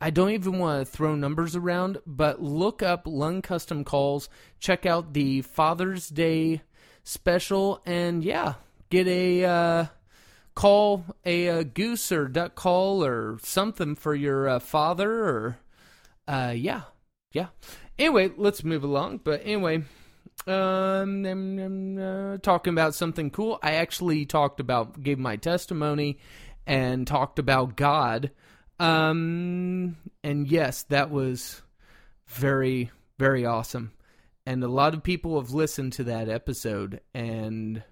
I 0.00 0.10
don't 0.10 0.30
even 0.30 0.58
want 0.58 0.86
to 0.86 0.92
throw 0.92 1.14
numbers 1.14 1.56
around, 1.56 1.98
but 2.06 2.42
look 2.42 2.82
up 2.82 3.06
Lund 3.06 3.42
Custom 3.42 3.82
Calls, 3.82 4.28
check 4.58 4.84
out 4.84 5.14
the 5.14 5.42
Father's 5.42 6.08
Day 6.08 6.62
special, 7.04 7.82
and 7.86 8.24
yeah, 8.24 8.54
get 8.90 9.06
a 9.06 9.44
uh, 9.44 9.86
call, 10.54 11.04
a, 11.24 11.46
a, 11.46 11.64
goose 11.64 12.12
or 12.12 12.28
duck 12.28 12.54
call 12.54 13.04
or 13.04 13.38
something 13.42 13.94
for 13.94 14.14
your 14.14 14.48
uh, 14.48 14.58
father, 14.58 15.10
or 15.10 15.58
uh, 16.28 16.52
yeah, 16.54 16.82
yeah. 17.32 17.48
Anyway, 17.98 18.30
let's 18.36 18.64
move 18.64 18.84
along. 18.84 19.20
But 19.24 19.42
anyway, 19.44 19.82
um, 20.46 21.24
I'm, 21.24 21.98
uh, 21.98 22.38
talking 22.38 22.72
about 22.72 22.94
something 22.94 23.30
cool. 23.30 23.58
I 23.62 23.72
actually 23.72 24.26
talked 24.26 24.60
about, 24.60 25.02
gave 25.02 25.18
my 25.18 25.36
testimony, 25.36 26.18
and 26.66 27.06
talked 27.06 27.38
about 27.38 27.76
God 27.76 28.30
um, 28.80 29.98
and 30.24 30.48
yes, 30.48 30.84
that 30.84 31.10
was 31.10 31.60
very, 32.26 32.90
very 33.18 33.44
awesome. 33.44 33.92
And 34.46 34.64
a 34.64 34.68
lot 34.68 34.94
of 34.94 35.02
people 35.02 35.40
have 35.40 35.52
listened 35.52 35.92
to 35.94 36.04
that 36.04 36.28
episode, 36.28 37.00
and 37.14 37.82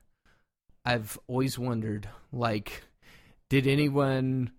I've 0.85 1.19
always 1.27 1.59
wondered, 1.59 2.09
like, 2.33 2.85
did 3.49 3.67
anyone 3.67 4.53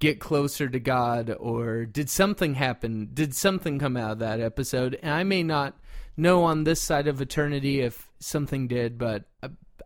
get 0.00 0.20
closer 0.20 0.68
to 0.68 0.80
God, 0.80 1.34
or 1.38 1.84
did 1.84 2.10
something 2.10 2.54
happen? 2.54 3.10
Did 3.12 3.34
something 3.34 3.78
come 3.78 3.96
out 3.96 4.12
of 4.12 4.18
that 4.20 4.40
episode? 4.40 4.98
And 5.02 5.12
I 5.12 5.22
may 5.22 5.42
not 5.42 5.78
know 6.16 6.42
on 6.44 6.64
this 6.64 6.80
side 6.80 7.06
of 7.06 7.20
eternity 7.20 7.80
if 7.80 8.08
something 8.18 8.66
did, 8.66 8.98
but 8.98 9.24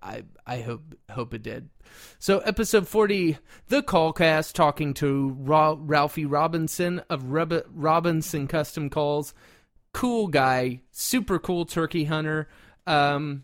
I 0.03 0.23
I 0.47 0.61
hope 0.61 0.95
hope 1.11 1.35
it 1.35 1.43
did. 1.43 1.71
So 2.19 2.39
episode 2.41 2.87
forty, 2.87 3.39
the 3.69 3.83
callcast, 3.83 4.53
talking 4.53 4.95
to 4.95 5.37
Ra- 5.39 5.77
Ralphie 5.79 6.27
Robinson 6.27 7.03
of 7.11 7.25
Robinson 7.25 8.47
Custom 8.47 8.91
Calls, 8.91 9.35
cool 9.99 10.29
guy, 10.29 10.81
super 10.93 11.41
cool 11.41 11.65
turkey 11.65 12.05
hunter, 12.05 12.49
um, 12.87 13.43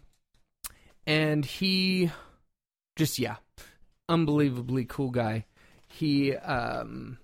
and 1.04 1.44
he 1.44 2.12
just 2.94 3.18
yeah, 3.18 3.36
unbelievably 4.08 4.84
cool 4.84 5.10
guy. 5.10 5.46
He 5.88 6.36
um 6.36 7.18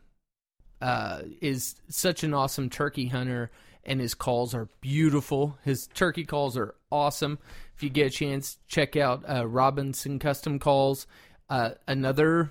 uh 0.83 1.23
is 1.41 1.77
such 1.89 2.25
an 2.25 2.35
awesome 2.35 2.71
turkey 2.71 3.07
hunter 3.07 3.53
and 3.85 4.01
his 4.01 4.15
calls 4.15 4.53
are 4.53 4.69
beautiful. 4.81 5.59
His 5.65 5.87
turkey 5.87 6.25
calls 6.25 6.57
are 6.57 6.75
awesome. 6.91 7.39
If 7.77 7.85
you 7.85 7.89
get 7.91 8.09
a 8.09 8.11
chance, 8.11 8.59
check 8.67 8.97
out 8.97 9.25
uh, 9.29 9.47
Robinson 9.47 10.19
Custom 10.19 10.59
Calls. 10.59 11.07
Uh, 11.49 11.71
another 11.87 12.51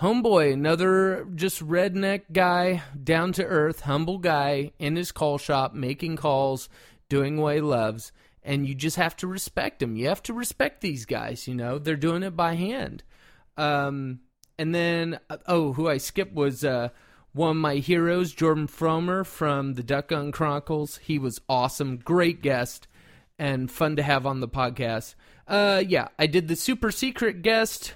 homeboy, 0.00 0.52
another 0.52 1.26
just 1.34 1.66
redneck 1.66 2.22
guy, 2.32 2.82
down 3.02 3.32
to 3.32 3.44
earth, 3.44 3.80
humble 3.80 4.18
guy 4.18 4.72
in 4.78 4.96
his 4.96 5.12
call 5.12 5.38
shop, 5.38 5.74
making 5.74 6.16
calls, 6.16 6.68
doing 7.08 7.36
what 7.36 7.56
he 7.56 7.60
loves. 7.60 8.12
And 8.42 8.66
you 8.66 8.74
just 8.74 8.96
have 8.96 9.16
to 9.18 9.26
respect 9.26 9.82
him. 9.82 9.96
You 9.96 10.08
have 10.08 10.22
to 10.24 10.34
respect 10.34 10.80
these 10.80 11.06
guys. 11.06 11.48
You 11.48 11.54
know, 11.54 11.78
they're 11.78 11.96
doing 11.96 12.22
it 12.22 12.36
by 12.36 12.54
hand. 12.54 13.02
Um, 13.56 14.20
and 14.58 14.74
then, 14.74 15.18
uh, 15.30 15.38
oh, 15.46 15.72
who 15.72 15.88
I 15.88 15.96
skipped 15.96 16.34
was 16.34 16.64
uh, 16.64 16.90
one 17.32 17.50
of 17.50 17.56
my 17.56 17.76
heroes, 17.76 18.32
Jordan 18.32 18.68
Fromer 18.68 19.24
from 19.24 19.74
the 19.74 19.82
Duck 19.82 20.08
Gun 20.08 20.30
Chronicles. 20.30 20.98
He 20.98 21.18
was 21.18 21.40
awesome, 21.48 21.96
great 21.96 22.42
guest, 22.42 22.86
and 23.38 23.70
fun 23.70 23.96
to 23.96 24.02
have 24.02 24.26
on 24.26 24.40
the 24.40 24.48
podcast. 24.48 25.14
Uh, 25.48 25.82
yeah, 25.86 26.08
I 26.18 26.26
did 26.26 26.48
the 26.48 26.56
super 26.56 26.90
secret 26.90 27.42
guest 27.42 27.94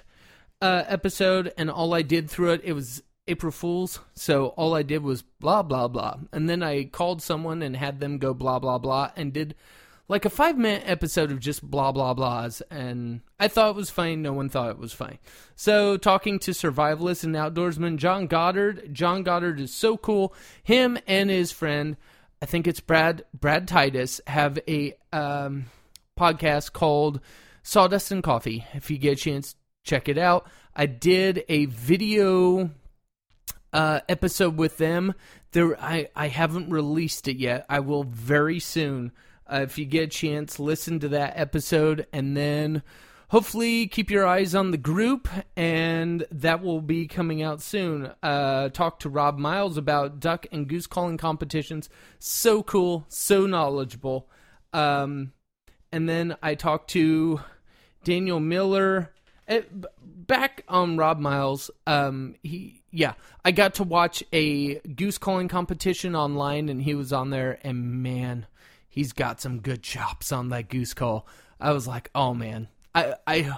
uh, 0.61 0.83
episode, 0.87 1.53
and 1.57 1.69
all 1.69 1.93
I 1.93 2.01
did 2.01 2.29
through 2.29 2.51
it, 2.53 2.61
it 2.63 2.73
was 2.73 3.03
April 3.27 3.51
Fools. 3.51 3.99
So 4.13 4.47
all 4.49 4.75
I 4.75 4.83
did 4.83 5.03
was 5.03 5.21
blah 5.21 5.63
blah 5.63 5.87
blah, 5.87 6.17
and 6.31 6.49
then 6.49 6.63
I 6.63 6.85
called 6.85 7.21
someone 7.21 7.61
and 7.61 7.75
had 7.75 7.99
them 7.99 8.17
go 8.17 8.33
blah 8.33 8.59
blah 8.59 8.77
blah, 8.77 9.11
and 9.15 9.33
did 9.33 9.55
like 10.09 10.25
a 10.25 10.29
five 10.29 10.57
minute 10.57 10.83
episode 10.85 11.31
of 11.31 11.39
just 11.39 11.63
blah 11.63 11.91
blah 11.91 12.13
blahs. 12.13 12.61
And 12.69 13.21
i 13.39 13.47
thought 13.47 13.69
it 13.69 13.75
was 13.75 13.89
funny 13.89 14.15
no 14.15 14.33
one 14.33 14.49
thought 14.49 14.71
it 14.71 14.79
was 14.79 14.91
funny 14.91 15.19
so 15.55 15.95
talking 15.95 16.39
to 16.39 16.51
survivalist 16.51 17.23
and 17.23 17.35
outdoorsman 17.35 17.97
john 17.97 18.27
goddard. 18.27 18.93
John 18.93 19.23
goddard 19.23 19.59
is 19.59 19.73
so 19.73 19.95
cool. 19.95 20.33
Him 20.63 20.97
and 21.07 21.29
his 21.29 21.51
friend 21.53 21.95
i 22.41 22.45
think 22.45 22.67
it's 22.67 22.79
brad 22.81 23.23
brad 23.33 23.67
titus 23.67 24.19
have 24.27 24.59
a 24.67 24.93
um, 25.13 25.65
podcast 26.19 26.73
called 26.73 27.21
sawdust 27.63 28.11
and 28.11 28.23
coffee. 28.23 28.65
If 28.73 28.89
you 28.89 28.97
get 28.97 29.13
a 29.13 29.21
chance 29.21 29.55
check 29.89 30.07
it 30.07 30.17
out. 30.17 30.47
I 30.75 30.85
did 30.85 31.43
a 31.49 31.65
video 31.65 32.69
uh, 33.73 34.01
episode 34.07 34.57
with 34.57 34.77
them. 34.77 35.15
There 35.51 35.81
I, 35.81 36.09
I 36.15 36.27
haven't 36.27 36.69
released 36.69 37.27
it 37.27 37.37
yet. 37.37 37.65
I 37.67 37.79
will 37.79 38.03
very 38.03 38.59
soon. 38.59 39.11
Uh, 39.51 39.61
if 39.63 39.79
you 39.79 39.85
get 39.85 40.03
a 40.03 40.07
chance, 40.07 40.59
listen 40.59 40.99
to 40.99 41.09
that 41.09 41.33
episode 41.35 42.05
and 42.13 42.37
then 42.37 42.83
hopefully 43.29 43.87
keep 43.87 44.11
your 44.11 44.27
eyes 44.27 44.53
on 44.53 44.69
the 44.69 44.77
group 44.77 45.27
and 45.57 46.25
that 46.31 46.61
will 46.61 46.81
be 46.81 47.07
coming 47.07 47.41
out 47.41 47.61
soon. 47.61 48.11
Uh, 48.21 48.69
talk 48.69 48.99
to 48.99 49.09
rob 49.09 49.39
miles 49.39 49.75
about 49.75 50.19
duck 50.19 50.45
and 50.51 50.67
goose 50.67 50.85
calling 50.85 51.17
competitions. 51.17 51.89
So 52.19 52.61
cool 52.61 53.05
so 53.09 53.47
knowledgeable. 53.47 54.29
Um, 54.71 55.33
and 55.91 56.07
then 56.07 56.35
i 56.41 56.55
talked 56.55 56.91
to 56.91 57.41
daniel 58.03 58.39
miller 58.39 59.11
back 60.03 60.63
on 60.67 60.95
rob 60.95 61.19
miles 61.19 61.71
um, 61.87 62.35
he 62.43 62.83
yeah 62.91 63.13
i 63.43 63.51
got 63.51 63.73
to 63.75 63.83
watch 63.83 64.23
a 64.31 64.75
goose 64.79 65.17
calling 65.17 65.47
competition 65.47 66.15
online 66.15 66.69
and 66.69 66.81
he 66.81 66.93
was 66.93 67.11
on 67.11 67.29
there 67.29 67.59
and 67.63 68.03
man 68.03 68.45
he's 68.89 69.13
got 69.13 69.39
some 69.39 69.59
good 69.59 69.81
chops 69.81 70.31
on 70.31 70.49
that 70.49 70.67
goose 70.67 70.93
call. 70.93 71.27
I 71.59 71.71
was 71.71 71.87
like, 71.87 72.09
oh 72.13 72.33
man, 72.33 72.67
I, 72.93 73.15
I, 73.25 73.57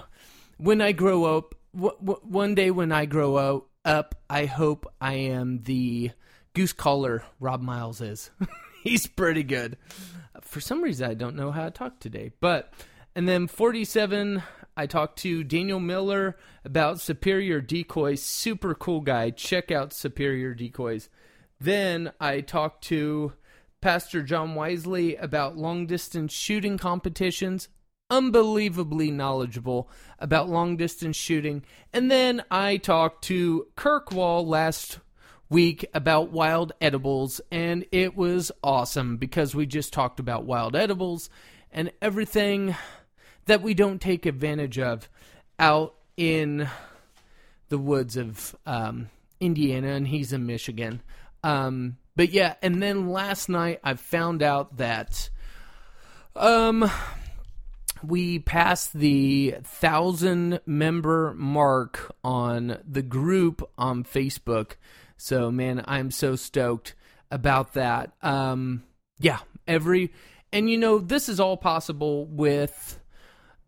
when 0.58 0.80
I 0.80 0.92
grow 0.92 1.24
up, 1.36 1.54
w- 1.74 1.96
w- 1.98 2.20
one 2.22 2.54
day 2.54 2.70
when 2.70 2.92
I 2.92 3.06
grow 3.06 3.36
up, 3.36 3.68
up, 3.84 4.14
I 4.30 4.44
hope 4.44 4.86
I 5.00 5.14
am 5.14 5.62
the 5.62 6.12
goose 6.54 6.72
caller 6.72 7.24
Rob 7.40 7.60
Miles 7.60 8.00
is. 8.00 8.30
he's 8.84 9.08
pretty 9.08 9.42
good. 9.42 9.76
For 10.42 10.60
some 10.60 10.82
reason, 10.82 11.10
I 11.10 11.14
don't 11.14 11.34
know 11.34 11.50
how 11.50 11.64
to 11.64 11.70
talk 11.70 11.98
today, 11.98 12.30
but 12.38 12.72
and 13.16 13.28
then 13.28 13.48
47, 13.48 14.42
I 14.76 14.86
talked 14.86 15.18
to 15.20 15.44
Daniel 15.44 15.80
Miller 15.80 16.36
about 16.64 17.00
Superior 17.00 17.60
Decoys. 17.60 18.22
Super 18.22 18.74
cool 18.74 19.00
guy. 19.00 19.30
Check 19.30 19.70
out 19.70 19.92
Superior 19.92 20.54
Decoys. 20.54 21.08
Then 21.60 22.12
I 22.20 22.40
talked 22.40 22.84
to 22.84 23.34
Pastor 23.80 24.22
John 24.22 24.54
Wisely 24.54 25.16
about 25.16 25.56
long 25.56 25.86
distance 25.86 26.32
shooting 26.32 26.78
competitions. 26.78 27.68
Unbelievably 28.10 29.10
knowledgeable 29.10 29.90
about 30.18 30.48
long 30.48 30.76
distance 30.76 31.16
shooting. 31.16 31.64
And 31.92 32.10
then 32.10 32.42
I 32.50 32.76
talked 32.76 33.24
to 33.24 33.68
Kirk 33.76 34.12
Wall 34.12 34.46
last 34.46 34.98
week 35.48 35.86
about 35.92 36.30
wild 36.30 36.72
edibles, 36.80 37.40
and 37.50 37.84
it 37.92 38.16
was 38.16 38.50
awesome 38.62 39.18
because 39.18 39.54
we 39.54 39.66
just 39.66 39.92
talked 39.92 40.18
about 40.18 40.44
wild 40.46 40.74
edibles 40.74 41.28
and 41.70 41.92
everything 42.00 42.74
that 43.46 43.62
we 43.62 43.74
don't 43.74 44.00
take 44.00 44.26
advantage 44.26 44.78
of 44.78 45.08
out 45.58 45.94
in 46.16 46.68
the 47.68 47.78
woods 47.78 48.16
of 48.16 48.54
um, 48.66 49.08
Indiana, 49.40 49.88
and 49.88 50.06
he's 50.06 50.32
in 50.32 50.46
Michigan. 50.46 51.02
Um, 51.42 51.96
but 52.14 52.30
yeah, 52.30 52.54
and 52.62 52.82
then 52.82 53.08
last 53.08 53.48
night 53.48 53.80
I 53.82 53.94
found 53.94 54.42
out 54.42 54.76
that 54.76 55.30
um 56.36 56.90
we 58.02 58.38
passed 58.38 58.92
the 58.92 59.56
thousand 59.62 60.60
member 60.66 61.34
mark 61.34 62.14
on 62.24 62.78
the 62.86 63.02
group 63.02 63.68
on 63.78 64.04
Facebook. 64.04 64.72
So 65.16 65.50
man, 65.50 65.84
I'm 65.86 66.10
so 66.10 66.36
stoked 66.36 66.94
about 67.30 67.74
that. 67.74 68.12
Um 68.22 68.84
yeah, 69.18 69.38
every 69.66 70.12
and 70.52 70.68
you 70.68 70.76
know 70.76 70.98
this 70.98 71.28
is 71.28 71.40
all 71.40 71.56
possible 71.56 72.26
with 72.26 72.98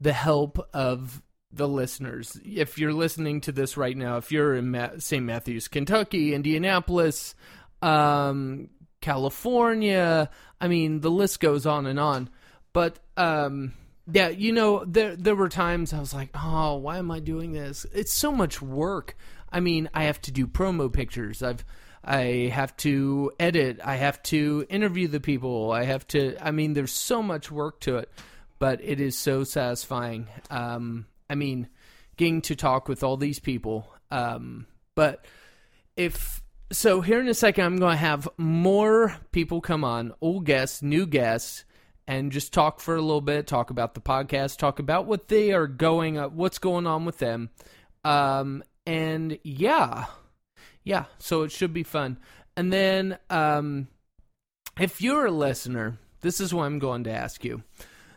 the 0.05 0.13
help 0.13 0.69
of 0.73 1.23
the 1.51 1.67
listeners. 1.67 2.39
If 2.45 2.79
you're 2.79 2.93
listening 2.93 3.41
to 3.43 3.53
this 3.53 3.77
right 3.77 3.97
now, 3.97 4.19
if 4.19 4.31
you're 4.31 4.55
in 4.55 4.71
Ma- 4.71 4.99
St. 4.99 5.25
Matthews, 5.25 5.67
Kentucky, 5.67 6.35
Indianapolis, 6.35 7.35
um, 7.81 8.69
California, 9.01 10.31
I 10.61 10.69
mean, 10.69 11.01
the 11.01 11.11
list 11.11 11.41
goes 11.41 11.65
on 11.67 11.87
and 11.87 11.99
on. 11.99 12.29
But 12.75 12.99
um, 13.17 13.73
yeah, 14.13 14.29
you 14.29 14.53
know, 14.53 14.85
there 14.85 15.17
there 15.17 15.35
were 15.35 15.49
times 15.49 15.93
I 15.93 16.01
was 16.01 16.13
like, 16.13 16.31
"Oh, 16.35 16.77
why 16.77 16.99
am 16.99 17.11
I 17.11 17.21
doing 17.21 17.53
this? 17.53 17.87
It's 17.95 18.13
so 18.13 18.31
much 18.31 18.61
work." 18.61 19.17
I 19.51 19.61
mean, 19.61 19.89
I 19.95 20.05
have 20.05 20.21
to 20.23 20.33
do 20.33 20.47
promo 20.47 20.93
pictures. 20.93 21.43
I've 21.43 21.65
I 22.05 22.51
have 22.53 22.77
to 22.79 23.33
edit. 23.41 23.81
I 23.83 23.97
have 23.97 24.23
to 24.25 24.67
interview 24.69 25.09
the 25.09 25.21
people. 25.21 25.73
I 25.73 25.85
have 25.85 26.07
to. 26.09 26.37
I 26.45 26.51
mean, 26.51 26.75
there's 26.75 26.93
so 26.93 27.23
much 27.23 27.51
work 27.51 27.81
to 27.81 27.97
it, 27.99 28.11
but 28.65 28.81
it 28.83 28.99
is 28.99 29.15
so 29.15 29.45
satisfying. 29.45 30.27
Um, 30.49 31.05
I 31.29 31.35
mean, 31.35 31.69
getting 32.17 32.41
to 32.41 32.57
talk 32.57 32.89
with 32.89 33.05
all 33.05 33.19
these 33.19 33.39
people. 33.39 33.93
Um, 34.11 34.67
but 34.95 35.27
if 35.99 36.43
so, 36.73 37.03
here 37.03 37.21
in 37.21 37.29
a 37.29 37.35
second, 37.35 37.63
I'm 37.67 37.77
going 37.77 37.93
to 37.93 37.99
have 37.99 38.27
more 38.39 39.15
people 39.33 39.61
come 39.61 39.85
on, 39.85 40.15
old 40.23 40.47
guests, 40.47 40.81
new 40.81 41.05
guests, 41.05 41.67
and 42.09 42.33
just 42.33 42.55
talk 42.55 42.81
for 42.81 42.97
a 42.97 43.03
little 43.03 43.21
bit. 43.21 43.47
Talk 43.47 43.69
about 43.69 43.93
the 43.93 44.01
podcast. 44.01 44.57
Talk 44.57 44.79
about 44.79 45.05
what 45.05 45.29
they 45.29 45.53
are 45.53 45.67
going, 45.67 46.17
uh, 46.17 46.31
what's 46.31 46.57
going 46.57 46.87
on 46.87 47.05
with 47.05 47.19
them. 47.19 47.51
Um, 48.03 48.65
and 48.87 49.39
yeah, 49.43 50.07
yeah. 50.85 51.05
So 51.19 51.43
it 51.43 51.53
should 51.53 51.75
be 51.75 51.83
fun. 51.83 52.17
And 52.57 52.73
then, 52.73 53.19
um, 53.29 53.89
if 54.81 55.03
you're 55.03 55.27
a 55.27 55.31
listener, 55.31 55.99
this 56.23 56.41
is 56.41 56.55
what 56.55 56.65
I'm 56.65 56.79
going 56.79 57.05
to 57.05 57.13
ask 57.13 57.45
you. 57.45 57.63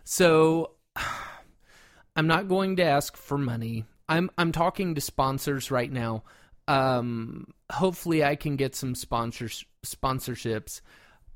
So 0.09 0.71
I'm 2.15 2.27
not 2.27 2.47
going 2.47 2.77
to 2.77 2.83
ask 2.83 3.17
for 3.17 3.37
money. 3.37 3.83
I'm 4.07 4.31
I'm 4.37 4.53
talking 4.53 4.95
to 4.95 5.01
sponsors 5.01 5.69
right 5.69 5.91
now. 5.91 6.23
Um, 6.69 7.47
hopefully, 7.69 8.23
I 8.23 8.37
can 8.37 8.55
get 8.55 8.73
some 8.73 8.95
sponsors 8.95 9.65
sponsorships. 9.85 10.79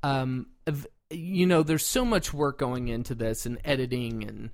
Um, 0.02 0.46
you 1.10 1.44
know, 1.46 1.62
there's 1.62 1.84
so 1.84 2.04
much 2.06 2.32
work 2.32 2.58
going 2.58 2.88
into 2.88 3.14
this 3.14 3.44
and 3.44 3.58
editing 3.62 4.24
and 4.24 4.50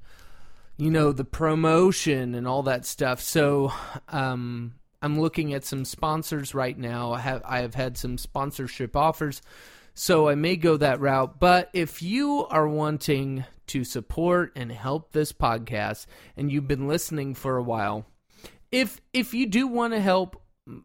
you 0.77 0.91
know 0.91 1.13
the 1.13 1.25
promotion 1.25 2.35
and 2.35 2.49
all 2.49 2.65
that 2.65 2.85
stuff. 2.85 3.21
So, 3.21 3.73
um, 4.09 4.75
I'm 5.01 5.21
looking 5.21 5.55
at 5.55 5.65
some 5.65 5.85
sponsors 5.85 6.57
right 6.57 6.77
now. 6.77 7.13
I 7.13 7.21
have 7.21 7.43
I 7.45 7.61
have 7.61 7.77
had 7.77 7.97
some 7.97 8.19
sponsorship 8.19 8.97
offers. 8.97 9.43
So 10.01 10.29
I 10.29 10.37
may 10.37 10.55
go 10.55 10.77
that 10.77 11.01
route. 11.01 11.41
But 11.41 11.71
if 11.73 12.03
you 12.03 12.47
are 12.51 12.69
wanting 12.69 13.45
to 13.67 13.83
support 13.83 14.53
and 14.55 14.71
help 14.71 15.11
this 15.11 15.33
podcast 15.33 16.07
and 16.37 16.53
you've 16.53 16.69
been 16.69 16.87
listening 16.87 17.35
for 17.35 17.57
a 17.57 17.63
while, 17.65 18.07
if 18.71 19.01
if 19.13 19.35
you 19.35 19.47
do 19.47 19.67
want 19.67 19.95
to 19.95 20.01
help 20.01 20.41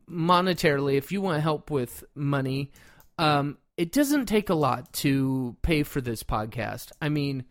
monetarily, 0.09 0.95
if 0.95 1.11
you 1.11 1.21
want 1.21 1.37
to 1.37 1.41
help 1.41 1.69
with 1.69 2.03
money, 2.15 2.71
um, 3.19 3.59
it 3.77 3.91
doesn't 3.91 4.25
take 4.25 4.49
a 4.49 4.55
lot 4.55 4.91
to 4.93 5.55
pay 5.61 5.83
for 5.83 6.01
this 6.01 6.23
podcast. 6.23 6.91
I 6.99 7.09
mean, 7.09 7.45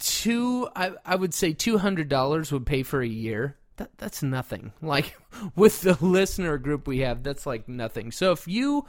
two 0.00 0.68
I, 0.74 0.94
I 1.04 1.14
would 1.14 1.32
say 1.32 1.52
two 1.52 1.78
hundred 1.78 2.08
dollars 2.08 2.50
would 2.50 2.66
pay 2.66 2.82
for 2.82 3.00
a 3.00 3.06
year. 3.06 3.56
That 3.76 3.96
that's 3.98 4.20
nothing. 4.20 4.72
Like 4.82 5.16
with 5.54 5.82
the 5.82 5.96
listener 6.04 6.58
group 6.58 6.88
we 6.88 6.98
have, 7.00 7.22
that's 7.22 7.46
like 7.46 7.68
nothing. 7.68 8.10
So 8.10 8.32
if 8.32 8.48
you 8.48 8.84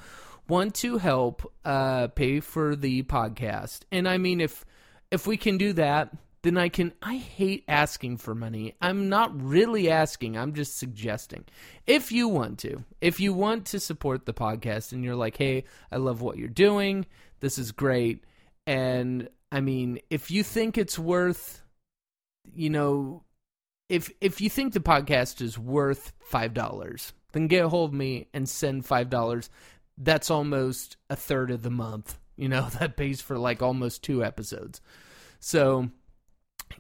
want 0.50 0.76
to 0.76 0.98
help 0.98 1.52
uh, 1.66 2.08
pay 2.08 2.40
for 2.40 2.76
the 2.76 3.04
podcast, 3.04 3.82
and 3.92 4.08
I 4.08 4.18
mean 4.18 4.42
if 4.42 4.66
if 5.12 5.26
we 5.26 5.38
can 5.38 5.58
do 5.58 5.74
that, 5.74 6.14
then 6.44 6.58
I 6.58 6.70
can. 6.70 6.94
I 7.02 7.18
hate 7.18 7.64
asking 7.68 8.18
for 8.18 8.36
money. 8.36 8.76
I'm 8.82 9.10
not 9.10 9.40
really 9.42 9.90
asking, 9.90 10.38
I'm 10.38 10.54
just 10.54 10.78
suggesting. 10.78 11.46
If 11.86 12.12
you 12.12 12.28
want 12.28 12.60
to, 12.60 12.84
if 13.02 13.20
you 13.20 13.34
want 13.34 13.66
to 13.68 13.80
support 13.80 14.26
the 14.26 14.34
podcast 14.34 14.92
and 14.92 15.04
you're 15.04 15.16
like, 15.16 15.38
hey, 15.38 15.66
I 15.92 15.98
love 15.98 16.22
what 16.22 16.38
you're 16.38 16.48
doing, 16.48 17.06
this 17.40 17.58
is 17.58 17.72
great. 17.72 18.24
And 18.66 19.30
I 19.52 19.62
mean, 19.62 20.00
if 20.10 20.30
you 20.30 20.44
think 20.44 20.78
it's 20.78 21.00
worth, 21.00 21.62
you 22.54 22.70
know, 22.70 23.24
if 23.90 24.12
if 24.22 24.42
you 24.42 24.50
think 24.50 24.74
the 24.74 24.80
podcast 24.80 25.42
is 25.42 25.58
worth 25.58 26.14
five 26.20 26.54
dollars, 26.54 27.14
then 27.32 27.48
get 27.48 27.66
a 27.66 27.70
hold 27.70 27.92
of 27.92 27.94
me 27.94 28.28
and 28.34 28.48
send 28.48 28.86
five 28.86 29.10
dollars. 29.10 29.50
That's 29.98 30.30
almost 30.30 30.98
a 31.10 31.16
third 31.16 31.52
of 31.52 31.64
the 31.64 31.72
month. 31.72 32.18
You 32.36 32.50
know, 32.50 32.70
that 32.80 32.98
pays 32.98 33.22
for 33.22 33.38
like 33.38 33.62
almost 33.62 34.04
two 34.04 34.24
episodes. 34.24 34.82
So, 35.40 35.90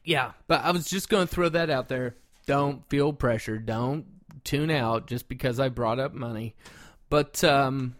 yeah, 0.03 0.31
but 0.47 0.63
I 0.63 0.71
was 0.71 0.87
just 0.87 1.09
going 1.09 1.27
to 1.27 1.33
throw 1.33 1.49
that 1.49 1.69
out 1.69 1.87
there. 1.87 2.15
Don't 2.45 2.87
feel 2.89 3.13
pressure. 3.13 3.57
Don't 3.57 4.05
tune 4.43 4.71
out 4.71 5.07
just 5.07 5.27
because 5.27 5.59
I 5.59 5.69
brought 5.69 5.99
up 5.99 6.13
money. 6.13 6.55
But, 7.09 7.43
um, 7.43 7.95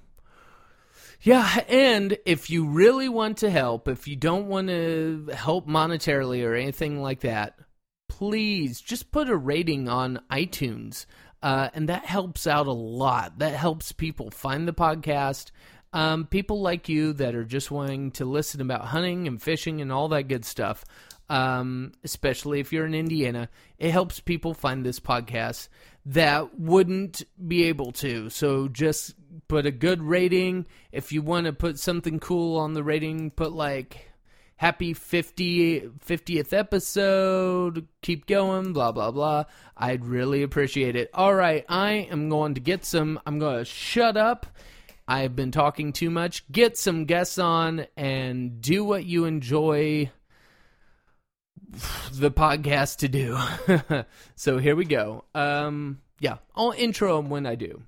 yeah, 1.22 1.64
and 1.68 2.18
if 2.26 2.50
you 2.50 2.68
really 2.68 3.10
want 3.10 3.38
to 3.38 3.50
help, 3.50 3.88
if 3.88 4.08
you 4.08 4.16
don't 4.16 4.48
want 4.48 4.68
to 4.68 5.30
help 5.34 5.68
monetarily 5.68 6.46
or 6.46 6.54
anything 6.54 7.02
like 7.02 7.22
that, 7.22 7.58
please 8.08 8.80
just 8.80 9.12
put 9.12 9.30
a 9.30 9.36
rating 9.36 9.90
on 9.90 10.22
iTunes. 10.32 11.06
Uh, 11.42 11.70
and 11.74 11.90
that 11.90 12.06
helps 12.06 12.48
out 12.48 12.68
a 12.68 12.72
lot. 12.72 13.40
That 13.40 13.54
helps 13.54 13.92
people 13.92 14.32
find 14.32 14.68
the 14.68 14.74
podcast 14.74 15.52
um, 15.94 16.26
people 16.26 16.62
like 16.62 16.90
you 16.90 17.14
that 17.14 17.36
are 17.36 17.46
just 17.46 17.72
wanting 17.72 18.12
to 18.12 18.26
listen 18.26 18.62
about 18.62 18.86
hunting 18.86 19.28
and 19.28 19.42
fishing 19.42 19.82
and 19.82 19.92
all 19.92 20.10
that 20.10 20.28
good 20.28 20.46
stuff, 20.46 20.86
um, 21.30 21.94
especially 22.04 22.60
if 22.60 22.74
you're 22.74 22.86
in 22.86 22.94
Indiana, 22.94 23.50
it 23.78 23.92
helps 23.92 24.20
people 24.20 24.54
find 24.54 24.86
this 24.86 25.00
podcast 25.00 25.70
that 26.06 26.60
wouldn't 26.60 27.24
be 27.48 27.64
able 27.64 27.92
to. 27.94 28.30
So 28.30 28.68
just 28.68 29.16
put 29.48 29.66
a 29.66 29.72
good 29.72 30.02
rating. 30.02 30.66
If 30.92 31.12
you 31.12 31.22
want 31.22 31.46
to 31.46 31.54
put 31.54 31.80
something 31.80 32.20
cool 32.20 32.60
on 32.60 32.74
the 32.74 32.84
rating, 32.84 33.32
put 33.32 33.54
like 33.54 34.12
happy 34.58 34.94
50, 34.94 35.90
50th 36.06 36.54
episode, 36.54 37.88
keep 38.02 38.26
going, 38.26 38.74
blah, 38.74 38.92
blah, 38.92 39.12
blah. 39.12 39.46
I'd 39.76 40.06
really 40.06 40.44
appreciate 40.44 40.96
it. 40.96 41.10
All 41.14 41.34
right, 41.34 41.66
I 41.70 42.08
am 42.12 42.30
going 42.30 42.56
to 42.56 42.60
get 42.60 42.86
some, 42.86 43.20
I'm 43.26 43.40
going 43.40 43.60
to 43.60 43.66
shut 43.66 44.18
up 44.18 44.46
I've 45.08 45.38
been 45.38 45.52
talking 45.52 45.94
too 45.94 46.10
much. 46.10 46.50
Get 46.52 46.78
some 46.78 47.06
guests 47.06 47.38
on 47.38 47.88
and 47.96 48.60
do 48.60 48.84
what 48.84 49.06
you 49.06 49.24
enjoy 49.24 50.12
the 52.12 52.30
podcast 52.30 52.98
to 52.98 53.08
do. 53.08 53.38
so 54.36 54.58
here 54.58 54.76
we 54.76 54.84
go. 54.84 55.24
Um, 55.34 56.02
yeah, 56.20 56.38
I'll 56.56 56.72
intro 56.72 57.16
them 57.16 57.30
when 57.30 57.46
I 57.46 57.56
do. 57.56 57.84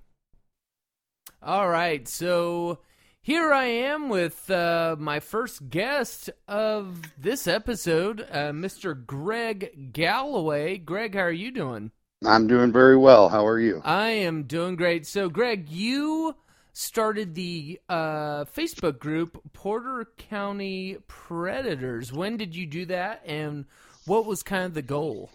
All 1.44 1.68
right, 1.68 2.08
so 2.08 2.80
here 3.22 3.54
I 3.54 3.66
am 3.66 4.10
with 4.10 4.50
uh, 4.50 4.96
my 4.98 5.20
first 5.20 5.70
guest 5.70 6.30
of 6.48 7.02
this 7.18 7.48
episode, 7.48 8.22
uh, 8.32 8.52
Mr. 8.52 9.06
Greg 9.06 9.92
Galloway. 9.92 10.78
Greg, 10.78 11.16
how 11.16 11.22
are 11.22 11.32
you 11.32 11.52
doing? 11.52 11.92
I'm 12.26 12.48
doing 12.48 12.72
very 12.72 12.98
well. 12.98 13.30
How 13.30 13.46
are 13.46 13.60
you? 13.60 13.82
I 13.84 14.10
am 14.10 14.44
doing 14.44 14.76
great. 14.76 15.06
So, 15.06 15.30
Greg, 15.30 15.70
you 15.70 16.36
started 16.74 17.36
the 17.36 17.80
uh, 17.90 18.46
Facebook 18.46 19.00
group 19.00 19.42
Porter 19.54 20.08
County 20.18 20.98
Predators. 21.08 22.12
When 22.12 22.38
did 22.38 22.56
you 22.56 22.66
do 22.66 22.86
that, 22.88 23.22
and 23.26 23.66
what 24.06 24.26
was 24.26 24.44
kind 24.44 24.66
of 24.66 24.74
the 24.74 24.82
goal? 24.82 25.30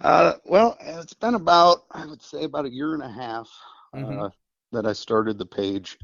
Uh, 0.00 0.34
well, 0.44 0.76
it's 0.80 1.14
been 1.14 1.34
about 1.34 1.84
I 1.90 2.06
would 2.06 2.22
say 2.22 2.44
about 2.44 2.66
a 2.66 2.70
year 2.72 2.94
and 2.94 3.02
a 3.02 3.10
half 3.10 3.50
uh, 3.92 3.98
mm-hmm. 3.98 4.76
that 4.76 4.86
I 4.86 4.92
started 4.92 5.38
the 5.38 5.46
page. 5.46 5.98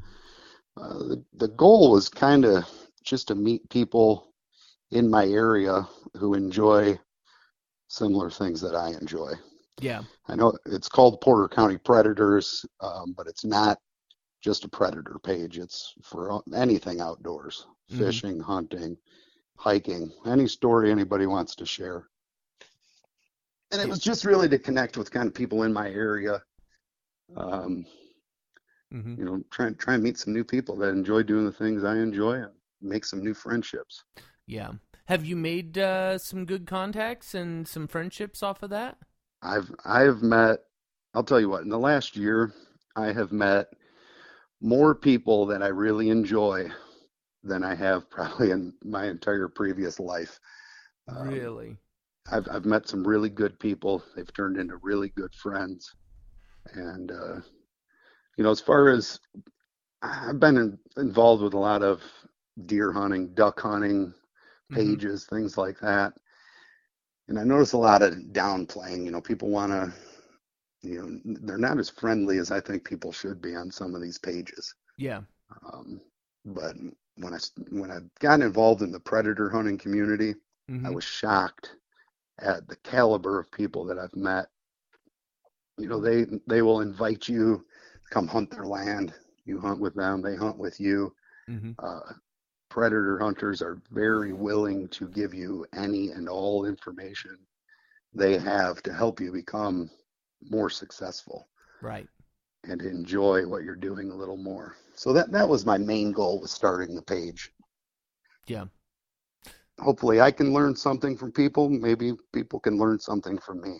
Uh, 0.77 0.97
the 0.99 1.25
the 1.35 1.47
goal 1.49 1.91
was 1.91 2.09
kind 2.09 2.45
of 2.45 2.65
just 3.03 3.27
to 3.27 3.35
meet 3.35 3.69
people 3.69 4.33
in 4.91 5.09
my 5.09 5.25
area 5.25 5.87
who 6.17 6.33
enjoy 6.33 6.99
similar 7.87 8.29
things 8.29 8.61
that 8.61 8.75
I 8.75 8.89
enjoy. 8.89 9.33
Yeah. 9.79 10.03
I 10.27 10.35
know 10.35 10.53
it's 10.65 10.89
called 10.89 11.21
Porter 11.21 11.47
County 11.47 11.77
Predators, 11.77 12.65
um, 12.81 13.13
but 13.15 13.27
it's 13.27 13.45
not 13.45 13.79
just 14.41 14.63
a 14.63 14.69
predator 14.69 15.17
page. 15.23 15.57
It's 15.57 15.93
for 16.03 16.41
anything 16.53 17.01
outdoors, 17.01 17.67
mm-hmm. 17.91 18.03
fishing, 18.03 18.39
hunting, 18.39 18.97
hiking, 19.57 20.11
any 20.25 20.47
story 20.47 20.91
anybody 20.91 21.25
wants 21.25 21.55
to 21.55 21.65
share. 21.65 22.07
And 23.71 23.81
it 23.81 23.89
was 23.89 23.99
just 23.99 24.23
really 24.23 24.47
to 24.49 24.59
connect 24.59 24.97
with 24.97 25.11
kind 25.11 25.27
of 25.27 25.33
people 25.33 25.63
in 25.63 25.73
my 25.73 25.89
area. 25.89 26.41
Um, 27.35 27.85
hmm 28.91 29.15
You 29.17 29.25
know, 29.25 29.43
try 29.51 29.67
and 29.67 29.77
try 29.79 29.95
and 29.95 30.03
meet 30.03 30.17
some 30.17 30.33
new 30.33 30.43
people 30.45 30.75
that 30.77 30.89
enjoy 30.89 31.23
doing 31.23 31.45
the 31.45 31.51
things 31.51 31.83
I 31.83 31.97
enjoy 31.97 32.35
and 32.43 32.53
make 32.81 33.05
some 33.05 33.23
new 33.23 33.33
friendships. 33.33 34.03
Yeah. 34.47 34.73
Have 35.07 35.25
you 35.25 35.35
made 35.35 35.77
uh, 35.77 36.17
some 36.17 36.45
good 36.45 36.65
contacts 36.65 37.35
and 37.35 37.67
some 37.67 37.87
friendships 37.87 38.41
off 38.41 38.63
of 38.63 38.69
that? 38.71 38.97
I've 39.41 39.73
I've 39.85 40.21
met 40.21 40.59
I'll 41.13 41.23
tell 41.23 41.39
you 41.39 41.49
what, 41.49 41.63
in 41.63 41.69
the 41.69 41.79
last 41.79 42.15
year 42.17 42.53
I 42.95 43.13
have 43.13 43.31
met 43.31 43.67
more 44.61 44.95
people 44.95 45.47
that 45.47 45.63
I 45.63 45.67
really 45.69 46.09
enjoy 46.09 46.69
than 47.43 47.63
I 47.63 47.75
have 47.75 48.09
probably 48.11 48.51
in 48.51 48.73
my 48.83 49.05
entire 49.07 49.49
previous 49.49 49.99
life. 49.99 50.39
Um, 51.09 51.47
Really? 51.47 51.79
I've 52.31 52.47
I've 52.51 52.65
met 52.65 52.87
some 52.89 53.07
really 53.07 53.29
good 53.29 53.59
people. 53.59 54.03
They've 54.15 54.33
turned 54.33 54.57
into 54.57 54.77
really 54.77 55.09
good 55.09 55.33
friends. 55.35 55.93
And 56.73 57.11
uh, 57.11 57.41
you 58.37 58.43
know, 58.43 58.51
as 58.51 58.61
far 58.61 58.89
as 58.89 59.19
I've 60.01 60.39
been 60.39 60.57
in, 60.57 60.79
involved 60.97 61.43
with 61.43 61.53
a 61.53 61.59
lot 61.59 61.83
of 61.83 62.01
deer 62.65 62.91
hunting, 62.91 63.33
duck 63.33 63.59
hunting 63.61 64.13
Mhm. 64.69 64.99
pages, 64.99 65.25
things 65.25 65.57
like 65.57 65.79
that. 65.79 66.13
And 67.27 67.39
I 67.39 67.43
notice 67.43 67.73
a 67.73 67.77
lot 67.77 68.01
of 68.01 68.13
downplaying. 68.33 69.05
You 69.05 69.11
know, 69.11 69.21
people 69.21 69.49
want 69.49 69.71
to, 69.71 69.93
you 70.81 71.01
know, 71.01 71.37
they're 71.43 71.57
not 71.57 71.79
as 71.79 71.89
friendly 71.89 72.37
as 72.39 72.51
I 72.51 72.59
think 72.61 72.83
people 72.85 73.11
should 73.11 73.41
be 73.41 73.55
on 73.55 73.71
some 73.71 73.95
of 73.95 74.01
these 74.01 74.17
pages. 74.17 74.73
Yeah. 74.97 75.21
Um, 75.73 76.01
but 76.45 76.75
I 77.33 77.39
when 77.71 77.91
I 77.91 77.99
got 78.19 78.41
involved 78.41 78.81
in 78.81 78.91
the 78.91 78.99
predator 78.99 79.49
hunting 79.49 79.77
community, 79.77 80.35
I 80.83 80.89
hmm 80.89 80.91
was 80.91 81.03
shocked 81.03 81.75
at 82.39 82.67
the 82.67 82.75
caliber 82.77 83.39
of 83.39 83.51
people 83.51 83.85
that 83.85 83.99
I've 83.99 84.15
met. 84.15 84.47
You 85.77 85.87
know, 85.87 85.99
they 86.01 86.25
they 86.47 86.61
will 86.61 86.81
invite 86.81 87.27
you 87.29 87.65
come 88.11 88.27
hunt 88.27 88.51
their 88.51 88.65
land. 88.65 89.13
You 89.45 89.59
hunt 89.59 89.79
with 89.79 89.95
them, 89.95 90.21
they 90.21 90.35
hunt 90.35 90.57
with 90.57 90.79
you. 90.79 91.13
Mm-hmm. 91.49 91.71
Uh, 91.77 92.13
predator 92.69 93.19
hunters 93.19 93.61
are 93.61 93.81
very 93.91 94.33
willing 94.33 94.87
to 94.89 95.07
give 95.09 95.33
you 95.33 95.65
any 95.73 96.09
and 96.11 96.27
all 96.27 96.65
information 96.65 97.37
they 98.13 98.37
have 98.37 98.81
to 98.83 98.93
help 98.93 99.19
you 99.19 99.31
become 99.31 99.89
more 100.49 100.69
successful 100.69 101.47
Right. 101.81 102.07
and 102.63 102.81
enjoy 102.81 103.45
what 103.45 103.63
you're 103.63 103.75
doing 103.75 104.09
a 104.09 104.15
little 104.15 104.37
more. 104.37 104.75
So 104.95 105.11
that 105.13 105.31
that 105.31 105.47
was 105.47 105.65
my 105.65 105.77
main 105.77 106.11
goal 106.11 106.41
with 106.41 106.49
starting 106.49 106.95
the 106.95 107.01
page. 107.01 107.51
Yeah. 108.47 108.65
Hopefully 109.79 110.21
I 110.21 110.31
can 110.31 110.53
learn 110.53 110.75
something 110.75 111.17
from 111.17 111.31
people, 111.33 111.69
maybe 111.69 112.13
people 112.33 112.59
can 112.59 112.77
learn 112.77 112.99
something 112.99 113.37
from 113.37 113.61
me. 113.61 113.79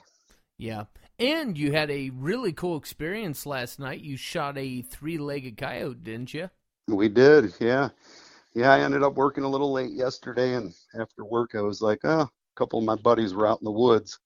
Yeah. 0.58 0.84
And 1.18 1.58
you 1.58 1.72
had 1.72 1.90
a 1.90 2.10
really 2.10 2.52
cool 2.52 2.78
experience 2.78 3.46
last 3.46 3.80
night. 3.80 4.02
You 4.02 4.18
shot 4.18 4.58
a 4.58 4.82
three 4.82 5.18
legged 5.18 5.58
coyote, 5.58 6.04
didn't 6.04 6.34
you? 6.34 6.50
We 6.88 7.10
did, 7.10 7.54
yeah. 7.60 7.90
Yeah, 8.54 8.72
I 8.72 8.82
ended 8.82 9.04
up 9.04 9.16
working 9.16 9.44
a 9.44 9.50
little 9.50 9.72
late 9.72 9.92
yesterday, 9.92 10.54
and 10.56 10.74
after 11.00 11.26
work, 11.26 11.56
I 11.56 11.62
was 11.62 11.82
like, 11.82 12.00
oh, 12.04 12.22
a 12.22 12.30
couple 12.56 12.80
of 12.80 12.86
my 12.86 12.96
buddies 12.96 13.34
were 13.34 13.48
out 13.48 13.60
in 13.60 13.66
the 13.66 13.72
woods. 13.72 14.20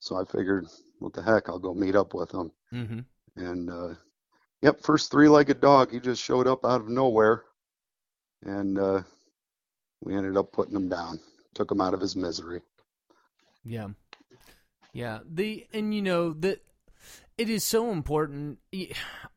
So 0.00 0.16
I 0.16 0.24
figured, 0.24 0.66
what 0.98 1.12
the 1.12 1.22
heck, 1.22 1.48
I'll 1.48 1.58
go 1.58 1.74
meet 1.74 1.96
up 1.96 2.14
with 2.14 2.30
them. 2.30 2.52
hmm 2.70 3.00
And, 3.36 3.70
uh, 3.70 3.94
yep, 4.62 4.80
first 4.82 5.10
three-legged 5.10 5.60
dog, 5.60 5.92
he 5.92 6.00
just 6.00 6.22
showed 6.22 6.46
up 6.46 6.64
out 6.64 6.80
of 6.80 6.88
nowhere. 6.88 7.44
And 8.42 8.78
uh, 8.78 9.02
we 10.02 10.14
ended 10.14 10.36
up 10.36 10.52
putting 10.52 10.76
him 10.76 10.88
down, 10.88 11.20
took 11.54 11.70
him 11.70 11.80
out 11.80 11.94
of 11.94 12.00
his 12.00 12.16
misery. 12.16 12.62
Yeah. 13.64 13.88
Yeah. 14.96 15.18
The 15.28 15.66
and 15.72 15.94
you 15.94 16.02
know 16.02 16.32
that 16.32 16.62
it 17.36 17.50
is 17.50 17.64
so 17.64 17.90
important 17.90 18.58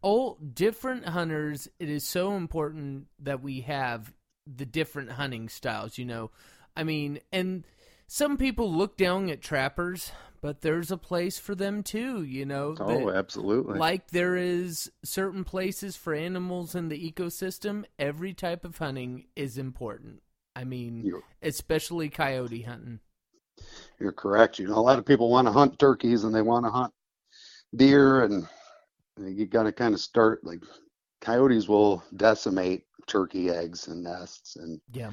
all 0.02 0.36
different 0.36 1.06
hunters 1.06 1.68
it 1.80 1.90
is 1.90 2.08
so 2.08 2.36
important 2.36 3.08
that 3.20 3.42
we 3.44 3.62
have 3.62 4.14
the 4.48 4.66
different 4.66 5.12
hunting 5.12 5.50
styles, 5.50 5.98
you 5.98 6.06
know. 6.06 6.32
I 6.76 6.84
mean, 6.84 7.20
and 7.32 7.66
some 8.08 8.38
people 8.38 8.74
look 8.74 8.98
down 8.98 9.30
at 9.30 9.42
trappers, 9.42 10.12
but 10.42 10.62
there's 10.62 10.92
a 10.92 10.98
place 10.98 11.38
for 11.38 11.54
them 11.56 11.84
too, 11.84 12.24
you 12.24 12.46
know. 12.46 12.76
Oh, 12.80 13.08
that- 13.08 13.16
absolutely. 13.16 13.78
like 13.78 14.12
there 14.12 14.36
is 14.36 14.92
certain 15.04 15.44
places 15.44 15.96
for 15.96 16.14
animals 16.14 16.74
in 16.74 16.90
the 16.90 17.12
ecosystem, 17.12 17.84
every 18.00 18.34
type 18.34 18.66
of 18.66 18.78
hunting 18.78 19.26
is 19.36 19.58
important. 19.58 20.24
I 20.56 20.64
mean, 20.64 21.12
especially 21.42 22.10
coyote 22.10 22.64
hunting. 22.64 23.00
You're 24.00 24.12
correct. 24.14 24.60
You 24.60 24.68
know, 24.68 24.78
a 24.78 24.82
lot 24.90 25.00
of 25.00 25.06
people 25.06 25.30
want 25.30 25.48
to 25.48 25.52
hunt 25.52 25.80
turkeys 25.80 26.24
and 26.24 26.34
they 26.34 26.42
want 26.42 26.66
to 26.66 26.72
hunt 26.72 26.94
deer, 27.76 28.24
and 28.24 28.48
you 29.20 29.46
got 29.46 29.64
to 29.64 29.72
kind 29.72 29.94
of 29.94 30.00
start 30.00 30.44
like 30.46 30.64
coyotes 31.22 31.68
will 31.68 32.04
decimate 32.16 32.86
turkey 33.08 33.50
eggs 33.50 33.88
and 33.88 34.04
nests, 34.04 34.56
and 34.58 34.80
Yeah. 34.92 35.12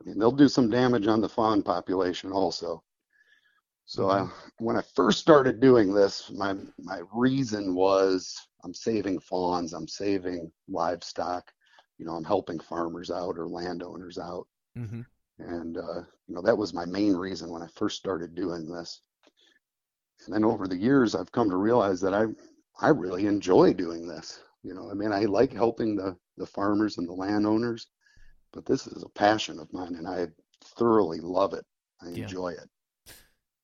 I 0.00 0.04
mean, 0.04 0.18
they'll 0.18 0.32
do 0.32 0.48
some 0.48 0.70
damage 0.70 1.06
on 1.06 1.20
the 1.20 1.28
fawn 1.28 1.62
population 1.62 2.32
also. 2.32 2.82
So 3.86 4.08
I, 4.10 4.28
when 4.58 4.76
I 4.76 4.82
first 4.82 5.20
started 5.20 5.60
doing 5.60 5.92
this, 5.94 6.30
my 6.30 6.54
my 6.78 7.02
reason 7.12 7.74
was 7.74 8.34
I'm 8.64 8.74
saving 8.74 9.20
fawns, 9.20 9.72
I'm 9.72 9.88
saving 9.88 10.50
livestock, 10.68 11.52
you 11.98 12.04
know, 12.04 12.12
I'm 12.14 12.24
helping 12.24 12.58
farmers 12.60 13.10
out 13.10 13.38
or 13.38 13.48
landowners 13.48 14.18
out. 14.18 14.46
hmm 14.76 15.02
And 15.38 15.76
uh, 15.76 16.02
you 16.26 16.34
know, 16.34 16.42
that 16.42 16.56
was 16.58 16.72
my 16.74 16.86
main 16.86 17.14
reason 17.16 17.50
when 17.50 17.62
I 17.62 17.68
first 17.68 17.96
started 17.98 18.34
doing 18.34 18.70
this. 18.70 19.02
And 20.24 20.34
then 20.34 20.42
over 20.44 20.66
the 20.66 20.76
years, 20.78 21.14
I've 21.14 21.32
come 21.32 21.50
to 21.50 21.56
realize 21.56 22.00
that 22.00 22.14
I 22.14 22.26
I 22.80 22.88
really 22.88 23.26
enjoy 23.26 23.74
doing 23.74 24.06
this. 24.06 24.42
You 24.62 24.74
know, 24.74 24.90
I 24.90 24.94
mean, 24.94 25.12
I 25.12 25.26
like 25.26 25.52
helping 25.52 25.96
the 25.96 26.16
the 26.38 26.46
farmers 26.46 26.96
and 26.98 27.06
the 27.06 27.12
landowners, 27.12 27.88
but 28.52 28.66
this 28.66 28.86
is 28.86 29.02
a 29.02 29.08
passion 29.10 29.60
of 29.60 29.72
mine, 29.72 29.96
and 29.96 30.08
I 30.08 30.28
thoroughly 30.62 31.20
love 31.20 31.54
it. 31.54 31.66
I 32.02 32.10
Yeah. 32.14 32.32
enjoy 32.32 32.50
it. 32.52 32.70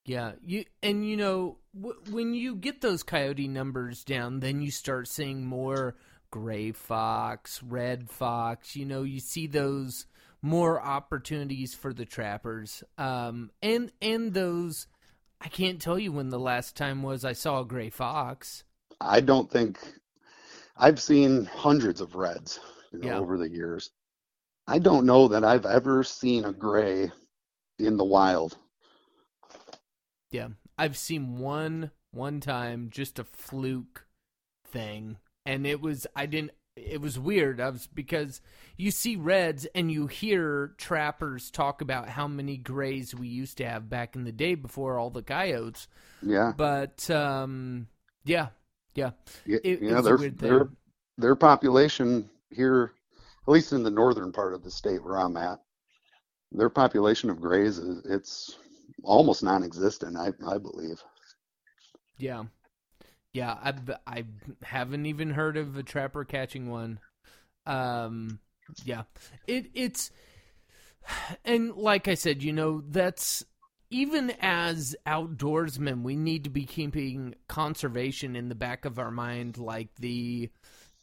Yeah, 0.05 0.33
you 0.43 0.65
and 0.83 1.07
you 1.07 1.17
know 1.17 1.59
w- 1.79 2.01
when 2.11 2.33
you 2.35 2.57
get 2.57 2.81
those 2.81 3.03
coyote 3.03 3.47
numbers 3.49 4.05
down, 4.05 4.41
then 4.41 4.61
you 4.63 4.71
start 4.71 5.07
seeing 5.07 5.45
more 5.45 5.97
gray 6.31 6.73
fox, 6.73 7.63
red 7.63 8.09
fox. 8.11 8.75
You 8.75 8.87
know, 8.87 9.03
you 9.03 9.21
see 9.21 9.47
those 9.47 10.07
more 10.43 10.81
opportunities 10.81 11.75
for 11.75 11.93
the 11.93 12.05
trappers, 12.05 12.83
um, 12.99 13.51
and 13.63 13.93
and 14.01 14.35
those. 14.35 14.87
I 15.41 15.49
can't 15.49 15.81
tell 15.81 15.99
you 15.99 16.13
when 16.13 16.31
the 16.31 16.39
last 16.39 16.77
time 16.77 17.03
was 17.03 17.25
I 17.25 17.33
saw 17.33 17.61
a 17.61 17.65
gray 17.65 17.91
fox. 17.91 18.65
I 19.01 19.21
don't 19.21 19.51
think 19.51 19.79
I've 20.77 21.01
seen 21.01 21.45
hundreds 21.47 22.01
of 22.01 22.15
reds, 22.15 22.61
you 22.93 23.01
know, 23.01 23.09
Yeah. 23.09 23.19
over 23.19 23.37
the 23.39 23.49
years. 23.51 23.91
I 24.67 24.79
don't 24.79 25.07
know 25.07 25.29
that 25.29 25.45
I've 25.45 25.67
ever 25.67 26.05
seen 26.05 26.45
a 26.45 26.53
gray 26.53 27.11
in 27.79 27.97
the 27.97 28.05
wild. 28.05 28.57
Yeah, 30.31 30.49
I've 30.77 30.97
seen 30.97 31.39
one 31.39 31.91
one 32.11 32.41
time, 32.41 32.89
just 32.91 33.19
a 33.19 33.25
fluke 33.25 34.07
thing, 34.67 35.19
and 35.47 35.67
it 35.67 35.81
was 35.81 36.07
I 36.15 36.27
didn't. 36.27 36.53
It 36.87 37.01
was 37.01 37.19
weird. 37.19 37.61
I 37.61 37.71
was 37.71 37.87
because 37.87 38.41
you 38.77 38.91
see 38.91 39.17
reds 39.17 39.67
and 39.75 39.91
you 39.91 40.07
hear 40.07 40.75
trappers 40.79 41.51
talk 41.51 41.81
about 41.81 42.09
how 42.09 42.29
many 42.29 42.57
grays 42.57 43.15
we 43.15 43.29
used 43.29 43.59
to 43.59 43.69
have 43.69 43.91
back 43.91 44.17
in 44.17 44.25
the 44.25 44.33
day 44.33 44.55
before 44.55 44.99
all 44.99 45.11
the 45.11 45.23
coyotes. 45.23 45.89
Yeah. 46.23 46.53
But 46.57 47.09
um, 47.11 47.89
yeah, 48.25 48.49
yeah, 48.95 49.11
it, 49.47 49.81
yeah, 49.83 50.01
their 50.01 50.17
their 50.17 50.69
their 51.17 51.37
population 51.37 52.29
here, 52.51 52.93
at 53.47 53.53
least 53.53 53.73
in 53.73 53.83
the 53.83 53.91
northern 53.91 54.33
part 54.33 54.55
of 54.55 54.63
the 54.63 54.71
state 54.71 55.03
where 55.05 55.19
I'm 55.19 55.37
at, 55.37 55.61
their 56.53 56.71
population 56.71 57.31
of 57.31 57.41
grays 57.41 57.79
is 57.79 58.05
it's 58.07 58.59
almost 59.05 59.43
non-existent. 59.43 60.17
I 60.17 60.33
I 60.47 60.59
believe. 60.59 61.03
Yeah, 62.19 62.45
yeah. 63.33 63.53
I 63.53 63.75
I 64.07 64.25
haven't 64.63 65.07
even 65.07 65.31
heard 65.31 65.57
of 65.57 65.77
a 65.77 65.83
trapper 65.83 66.25
catching 66.25 66.71
one. 66.71 67.01
Um, 67.67 68.41
yeah. 68.85 69.03
It 69.47 69.71
it's 69.75 70.11
and 71.45 71.75
like 71.75 72.09
I 72.09 72.15
said, 72.15 72.43
you 72.43 72.53
know, 72.53 72.83
that's 72.87 73.45
even 73.91 74.33
as 74.41 74.95
outdoorsmen, 75.07 76.03
we 76.03 76.17
need 76.17 76.45
to 76.45 76.51
be 76.51 76.65
keeping 76.65 77.35
conservation 77.49 78.37
in 78.37 78.49
the 78.49 78.55
back 78.55 78.85
of 78.85 78.99
our 78.99 79.11
mind, 79.11 79.57
like 79.57 79.89
the 79.99 80.51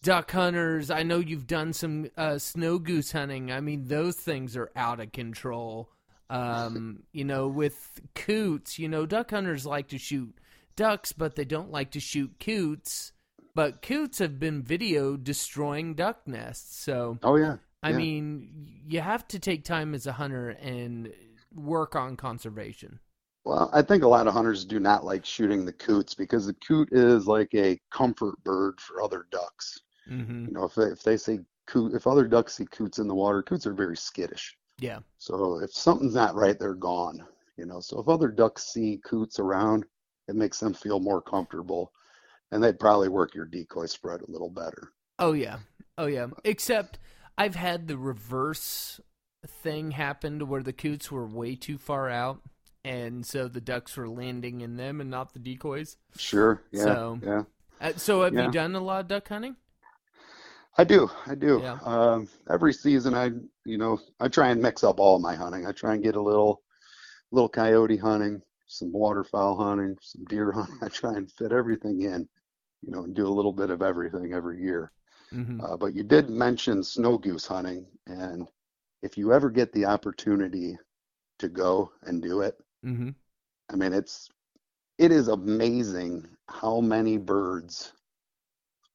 duck 0.03 0.31
hunters. 0.31 0.91
I 0.91 1.03
know 1.03 1.17
you've 1.17 1.47
done 1.47 1.73
some 1.73 2.07
uh, 2.15 2.37
snow 2.37 2.77
goose 2.77 3.11
hunting. 3.11 3.51
I 3.51 3.59
mean, 3.59 3.85
those 3.87 4.15
things 4.15 4.55
are 4.55 4.71
out 4.75 4.99
of 4.99 5.11
control. 5.11 5.89
Um, 6.29 7.03
you 7.11 7.23
know, 7.23 7.47
with 7.47 8.01
coots, 8.13 8.79
you 8.79 8.87
know, 8.87 9.05
duck 9.05 9.31
hunters 9.31 9.65
like 9.65 9.89
to 9.89 9.97
shoot 9.97 10.35
ducks, 10.75 11.11
but 11.13 11.35
they 11.35 11.45
don't 11.45 11.71
like 11.71 11.91
to 11.91 11.99
shoot 11.99 12.39
coots. 12.39 13.11
But 13.53 13.81
coots 13.81 14.19
have 14.19 14.39
been 14.39 14.63
videoed 14.63 15.23
destroying 15.23 15.93
duck 15.95 16.27
nests. 16.27 16.77
So, 16.83 17.19
Oh 17.23 17.37
yeah. 17.37 17.57
I 17.81 17.91
Yeah. 17.91 17.97
mean, 17.97 18.81
you 18.87 18.99
have 18.99 19.27
to 19.29 19.39
take 19.39 19.63
time 19.63 19.93
as 19.93 20.07
a 20.07 20.11
hunter 20.13 20.49
and 20.49 21.13
work 21.53 21.95
on 21.95 22.17
conservation. 22.17 22.99
Well, 23.45 23.69
I 23.71 23.81
think 23.83 24.03
a 24.03 24.07
lot 24.07 24.27
of 24.27 24.33
hunters 24.33 24.65
do 24.65 24.79
not 24.79 25.05
like 25.05 25.23
shooting 25.23 25.65
the 25.65 25.73
coots 25.73 26.15
because 26.15 26.47
the 26.47 26.53
coot 26.55 26.89
is 26.91 27.27
like 27.27 27.53
a 27.53 27.79
comfort 27.91 28.43
bird 28.43 28.81
for 28.81 29.01
other 29.03 29.27
ducks. 29.31 29.79
Mm-hmm. 30.09 30.45
You 30.47 30.51
know, 30.51 30.63
if 30.65 30.75
they, 30.75 30.85
if 30.85 31.03
they 31.03 31.15
say 31.15 31.39
coot, 31.67 31.93
if 31.93 32.07
other 32.07 32.27
ducks 32.27 32.55
see 32.55 32.65
coots 32.65 32.97
in 32.97 33.07
the 33.07 33.15
water, 33.15 33.41
coots 33.43 33.67
are 33.67 33.73
very 33.73 33.95
skittish. 33.95 34.57
Yeah. 34.79 34.99
So 35.19 35.59
if 35.59 35.71
something's 35.71 36.15
not 36.15 36.35
right, 36.35 36.57
they're 36.59 36.73
gone. 36.73 37.23
You 37.55 37.65
know, 37.67 37.79
so 37.79 38.01
if 38.01 38.09
other 38.09 38.27
ducks 38.29 38.65
see 38.65 38.99
coots 39.05 39.39
around, 39.39 39.85
it 40.27 40.35
makes 40.35 40.59
them 40.59 40.73
feel 40.73 40.99
more 40.99 41.21
comfortable, 41.21 41.91
and 42.51 42.63
they'd 42.63 42.79
probably 42.79 43.09
work 43.09 43.35
your 43.35 43.45
decoy 43.45 43.85
spread 43.85 44.21
a 44.21 44.31
little 44.31 44.49
better. 44.49 44.91
Oh 45.19 45.33
yeah. 45.33 45.57
Oh 45.97 46.07
yeah. 46.07 46.27
Except 46.43 46.99
I've 47.37 47.55
had 47.55 47.87
the 47.87 47.97
reverse 47.97 48.99
thing 49.47 49.91
happen 49.91 50.39
to 50.39 50.45
where 50.45 50.63
the 50.63 50.73
coots 50.73 51.11
were 51.11 51.27
way 51.27 51.55
too 51.55 51.77
far 51.77 52.09
out 52.09 52.41
and 52.83 53.25
so 53.25 53.47
the 53.47 53.61
ducks 53.61 53.95
were 53.95 54.09
landing 54.09 54.61
in 54.61 54.75
them 54.77 54.99
and 55.01 55.09
not 55.09 55.33
the 55.33 55.39
decoys. 55.39 55.97
Sure. 56.17 56.63
Yeah. 56.71 56.83
So- 56.83 57.19
yeah. 57.23 57.43
Uh, 57.81 57.93
so 57.97 58.23
have 58.23 58.33
Yeah. 58.33 58.45
you 58.45 58.51
done 58.51 58.73
a 58.75 58.79
lot 58.79 59.01
of 59.01 59.07
duck 59.07 59.27
hunting? 59.27 59.55
I 60.77 60.83
do. 60.83 61.09
I 61.25 61.35
do. 61.35 61.59
Yeah. 61.61 61.77
Um, 61.83 62.27
every 62.49 62.73
season, 62.73 63.13
I 63.13 63.31
you 63.65 63.77
know 63.77 63.99
I 64.19 64.27
try 64.27 64.49
and 64.49 64.61
mix 64.61 64.83
up 64.83 64.99
all 64.99 65.19
my 65.19 65.35
hunting. 65.35 65.65
I 65.65 65.71
try 65.71 65.93
and 65.93 66.03
get 66.03 66.15
a 66.15 66.21
little, 66.21 66.61
little 67.31 67.47
coyote 67.49 67.97
hunting, 67.97 68.41
some 68.67 68.91
waterfowl 68.91 69.57
hunting, 69.57 69.97
some 70.01 70.25
deer 70.25 70.51
hunting. 70.53 70.77
I 70.81 70.87
try 70.87 71.13
and 71.15 71.31
fit 71.31 71.51
everything 71.51 72.01
in, 72.01 72.27
you 72.81 72.91
know, 72.91 73.03
and 73.03 73.15
do 73.15 73.27
a 73.27 73.29
little 73.29 73.53
bit 73.53 73.69
of 73.69 73.81
everything 73.81 74.33
every 74.33 74.61
year. 74.61 74.91
Mm-hmm. 75.33 75.61
Uh, 75.61 75.77
but 75.77 75.93
you 75.95 76.03
did 76.03 76.29
mention 76.29 76.83
snow 76.83 77.17
goose 77.17 77.47
hunting, 77.47 77.85
and 78.07 78.47
if 79.01 79.17
you 79.17 79.33
ever 79.33 79.49
get 79.49 79.71
the 79.73 79.85
opportunity 79.85 80.77
to 81.39 81.49
go 81.49 81.91
and 82.03 82.21
do 82.21 82.41
it, 82.41 82.57
Mm-hmm. 82.85 83.09
I 83.71 83.75
mean, 83.75 83.93
it's 83.93 84.29
it 84.97 85.11
is 85.11 85.27
amazing 85.27 86.27
how 86.47 86.79
many 86.79 87.17
birds 87.17 87.93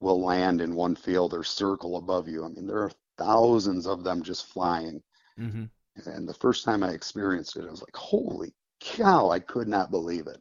will 0.01 0.23
land 0.23 0.61
in 0.61 0.75
one 0.75 0.95
field 0.95 1.35
or 1.35 1.45
circle 1.45 1.97
above 1.97 2.29
you. 2.29 2.45
I 2.45 2.49
mean, 2.49 2.67
there 2.67 2.83
are 2.83 2.93
thousands 3.19 3.87
of 3.87 4.05
them 4.05 4.23
just 4.23 4.47
flying. 4.47 5.03
Mm-hmm. 5.39 5.65
And 6.07 6.27
the 6.27 6.35
first 6.35 6.65
time 6.65 6.83
I 6.83 6.91
experienced 6.91 7.57
it, 7.57 7.67
I 7.67 7.71
was 7.71 7.83
like, 7.83 7.95
holy 7.95 8.55
cow, 8.81 9.31
I 9.31 9.39
could 9.41 9.69
not 9.69 9.91
believe 9.91 10.27
it. 10.27 10.41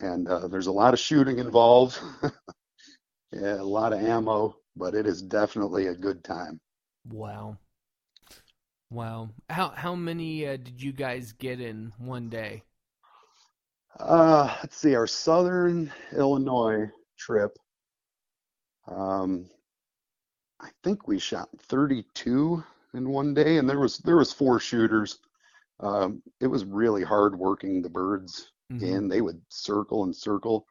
And 0.00 0.28
uh, 0.28 0.48
there's 0.48 0.68
a 0.68 0.72
lot 0.72 0.94
of 0.94 1.00
shooting 1.00 1.38
involved, 1.38 1.98
yeah, 3.32 3.60
a 3.60 3.64
lot 3.64 3.92
of 3.92 4.00
ammo, 4.00 4.56
but 4.76 4.94
it 4.94 5.06
is 5.06 5.22
definitely 5.22 5.86
a 5.88 5.94
good 5.94 6.22
time. 6.24 6.60
Wow. 7.10 7.58
Wow. 8.90 9.30
How 9.50 9.70
how 9.70 9.94
many 9.94 10.46
uh, 10.46 10.56
did 10.56 10.82
you 10.82 10.92
guys 10.92 11.32
get 11.32 11.60
in 11.60 11.92
one 11.98 12.28
day? 12.28 12.62
Uh, 13.98 14.56
let's 14.62 14.76
see, 14.76 14.94
our 14.94 15.06
southern 15.06 15.92
Illinois 16.12 16.90
trip, 17.18 17.58
um, 18.86 19.48
I 20.60 20.70
think 20.82 21.06
we 21.06 21.18
shot 21.18 21.48
32 21.60 22.62
in 22.94 23.08
one 23.10 23.34
day, 23.34 23.58
and 23.58 23.68
there 23.68 23.78
was 23.78 23.98
there 23.98 24.16
was 24.16 24.32
four 24.32 24.60
shooters. 24.60 25.18
Um, 25.80 26.22
it 26.40 26.46
was 26.46 26.64
really 26.64 27.04
hard 27.04 27.38
working 27.38 27.82
the 27.82 27.88
birds 27.88 28.52
Mhm. 28.72 28.82
in. 28.82 29.08
They 29.08 29.20
would 29.20 29.40
circle 29.48 30.04
and 30.04 30.14
circle, 30.14 30.66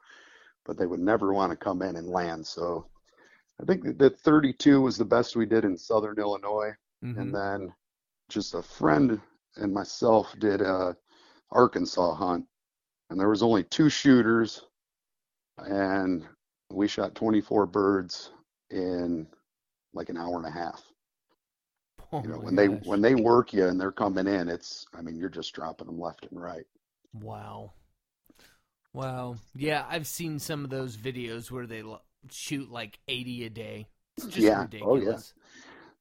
but 0.65 0.77
they 0.77 0.85
would 0.85 0.99
never 0.99 1.33
want 1.33 1.51
to 1.51 1.55
come 1.57 1.81
in 1.81 1.95
and 1.95 2.07
land. 2.07 2.45
So 2.45 2.89
I 3.59 3.65
think 3.65 3.83
that- 3.83 3.99
that 3.99 4.19
32 4.19 4.81
was 4.81 4.97
the 4.97 5.05
best 5.05 5.35
we 5.35 5.45
did 5.45 5.65
in 5.65 5.77
southern 5.77 6.17
Illinois. 6.19 6.75
Mhm. 7.03 7.17
And 7.17 7.35
then 7.35 7.75
just 8.29 8.53
a 8.53 8.61
friend 8.61 9.21
and 9.55 9.73
myself 9.73 10.33
did 10.39 10.61
a 10.61 10.97
Arkansas 11.51 12.13
hunt, 12.13 12.47
and 13.09 13.19
there 13.19 13.29
was 13.29 13.41
only 13.41 13.63
two 13.63 13.89
shooters, 13.89 14.65
and 15.57 16.27
we 16.69 16.87
shot 16.87 17.15
24 17.15 17.65
birds 17.65 18.31
in 18.69 19.33
like 19.93 20.09
an 20.09 20.17
hour 20.17 20.35
and 20.37 20.45
a 20.45 20.51
half. 20.51 20.86
Oh 22.13 22.21
You 22.23 22.29
know, 22.29 22.37
when 22.37 22.55
they 22.55 22.67
when 22.67 23.01
they 23.01 23.15
work 23.15 23.53
you 23.53 23.65
and 23.67 23.79
they're 23.79 23.91
coming 23.91 24.27
in, 24.27 24.47
it's 24.47 24.85
I 24.93 25.01
mean 25.01 25.17
you're 25.17 25.29
just 25.29 25.53
dropping 25.53 25.87
them 25.87 25.99
left 25.99 26.25
and 26.31 26.41
right. 26.41 26.65
Wow. 27.13 27.73
Wow. 28.93 29.35
Yeah, 29.55 29.85
I've 29.89 30.07
seen 30.07 30.39
some 30.39 30.63
of 30.63 30.69
those 30.69 30.95
videos 30.95 31.51
where 31.51 31.67
they 31.67 31.83
shoot 32.31 32.71
like 32.71 32.99
80 33.07 33.45
a 33.45 33.49
day. 33.49 33.87
It's 34.17 34.27
just 34.27 34.39
Yeah. 34.39 34.67
Oh, 34.81 34.95
yeah. 34.95 35.17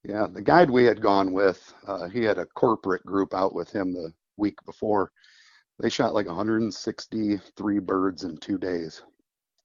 Yeah, 0.05 0.27
the 0.33 0.43
guide 0.43 0.71
we 0.71 0.85
had 0.85 1.01
gone 1.01 1.33
with, 1.33 1.75
uh, 1.87 2.09
he 2.09 2.23
had 2.23 2.39
a 2.39 2.47
corporate 2.47 3.05
group 3.05 3.35
out 3.35 3.55
with 3.55 3.71
him 3.71 3.93
the 3.93 4.13
week 4.37 4.57
before. 4.65 5.11
They 5.81 5.91
shot 5.91 6.15
like 6.15 6.27
163 6.27 7.79
birds 7.81 8.23
in 8.25 8.37
two 8.39 8.57
days. 8.57 9.03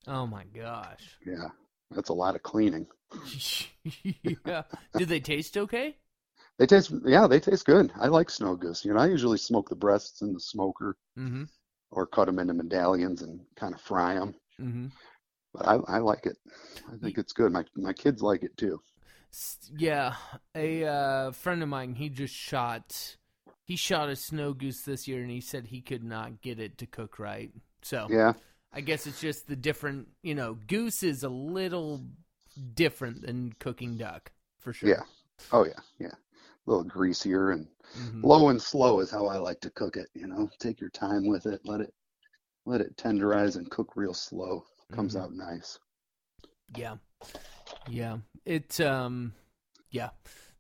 Oh 0.08 0.25
my 0.25 0.43
gosh. 0.45 1.19
Yeah, 1.25 1.49
that's 1.91 2.10
a 2.10 2.13
lot 2.13 2.36
of 2.36 2.43
cleaning. 2.43 2.88
yeah. 4.45 4.63
Do 4.97 5.06
they 5.06 5.19
taste 5.19 5.58
okay? 5.58 5.95
They 6.62 6.67
taste, 6.67 6.93
yeah, 7.06 7.26
they 7.26 7.39
taste 7.39 7.65
good. 7.65 7.91
I 8.00 8.06
like 8.06 8.30
snow 8.30 8.56
goose. 8.56 8.86
You 8.86 8.93
know, 8.93 9.00
I 9.00 9.08
usually 9.08 9.39
smoke 9.39 9.67
the 9.67 9.76
breasts 9.76 10.21
in 10.21 10.32
the 10.32 10.39
smoker 10.39 10.95
Mm-hmm. 11.17 11.45
or 11.89 12.06
cut 12.06 12.26
them 12.26 12.38
into 12.38 12.54
medallions 12.54 13.24
and 13.24 13.41
kind 13.56 13.74
of 13.74 13.82
fry 13.82 14.13
them. 14.13 14.36
Mm-hmm. 14.62 14.88
But 15.54 15.67
I, 15.67 15.76
I 15.88 15.97
like 15.97 16.28
it. 16.28 16.38
I 16.93 16.97
think 16.97 17.17
it's 17.17 17.34
good. 17.34 17.52
My 17.52 17.65
my 17.76 17.93
kids 17.93 18.21
like 18.21 18.43
it 18.43 18.56
too. 18.58 18.80
Yeah, 19.76 20.15
a 20.56 20.86
uh, 20.86 21.32
friend 21.32 21.63
of 21.63 21.69
mine, 21.69 21.95
he 21.95 22.10
just 22.10 22.36
shot, 22.36 23.15
he 23.65 23.76
shot 23.76 24.10
a 24.10 24.15
snow 24.15 24.54
goose 24.54 24.84
this 24.84 25.08
year, 25.08 25.21
and 25.21 25.32
he 25.32 25.41
said 25.41 25.67
he 25.67 25.82
could 25.82 26.04
not 26.04 26.41
get 26.41 26.60
it 26.60 26.78
to 26.80 26.86
cook 26.86 27.17
right. 27.17 27.52
So 27.82 28.08
Yeah, 28.10 28.34
I 28.71 28.82
guess 28.82 29.08
it's 29.08 29.21
just 29.21 29.47
the 29.47 29.56
different, 29.56 30.10
you 30.21 30.36
know, 30.36 30.58
goose 30.67 31.02
is 31.02 31.24
a 31.24 31.30
little 31.30 32.02
different 32.76 33.21
than 33.26 33.54
cooking 33.60 33.97
duck 33.97 34.32
for 34.60 34.74
sure. 34.74 34.89
yeah. 34.89 35.04
Oh 35.52 35.65
yeah, 35.65 35.80
yeah. 36.00 36.13
A 36.71 36.75
little 36.75 36.89
greasier 36.89 37.51
and 37.51 37.67
Mhm. 37.97 38.23
low 38.23 38.47
and 38.47 38.62
slow 38.62 39.01
is 39.01 39.12
how 39.12 39.25
I 39.25 39.38
like 39.38 39.60
to 39.60 39.69
cook 39.71 39.97
it. 39.97 40.07
You 40.13 40.27
know, 40.27 40.49
take 40.57 40.79
your 40.79 40.89
time 40.89 41.27
with 41.27 41.45
it. 41.45 41.60
Let 41.65 41.81
it 41.81 41.93
let 42.65 42.79
it 42.79 42.95
tenderize 42.95 43.57
and 43.57 43.69
cook 43.69 43.97
real 43.97 44.13
slow. 44.13 44.65
Comes 44.93 45.15
Mhm. 45.15 45.21
out 45.21 45.34
nice. 45.34 45.77
Yeah, 46.73 46.95
yeah. 47.89 48.19
It, 48.45 48.79
um, 48.79 49.34
yeah. 49.89 50.12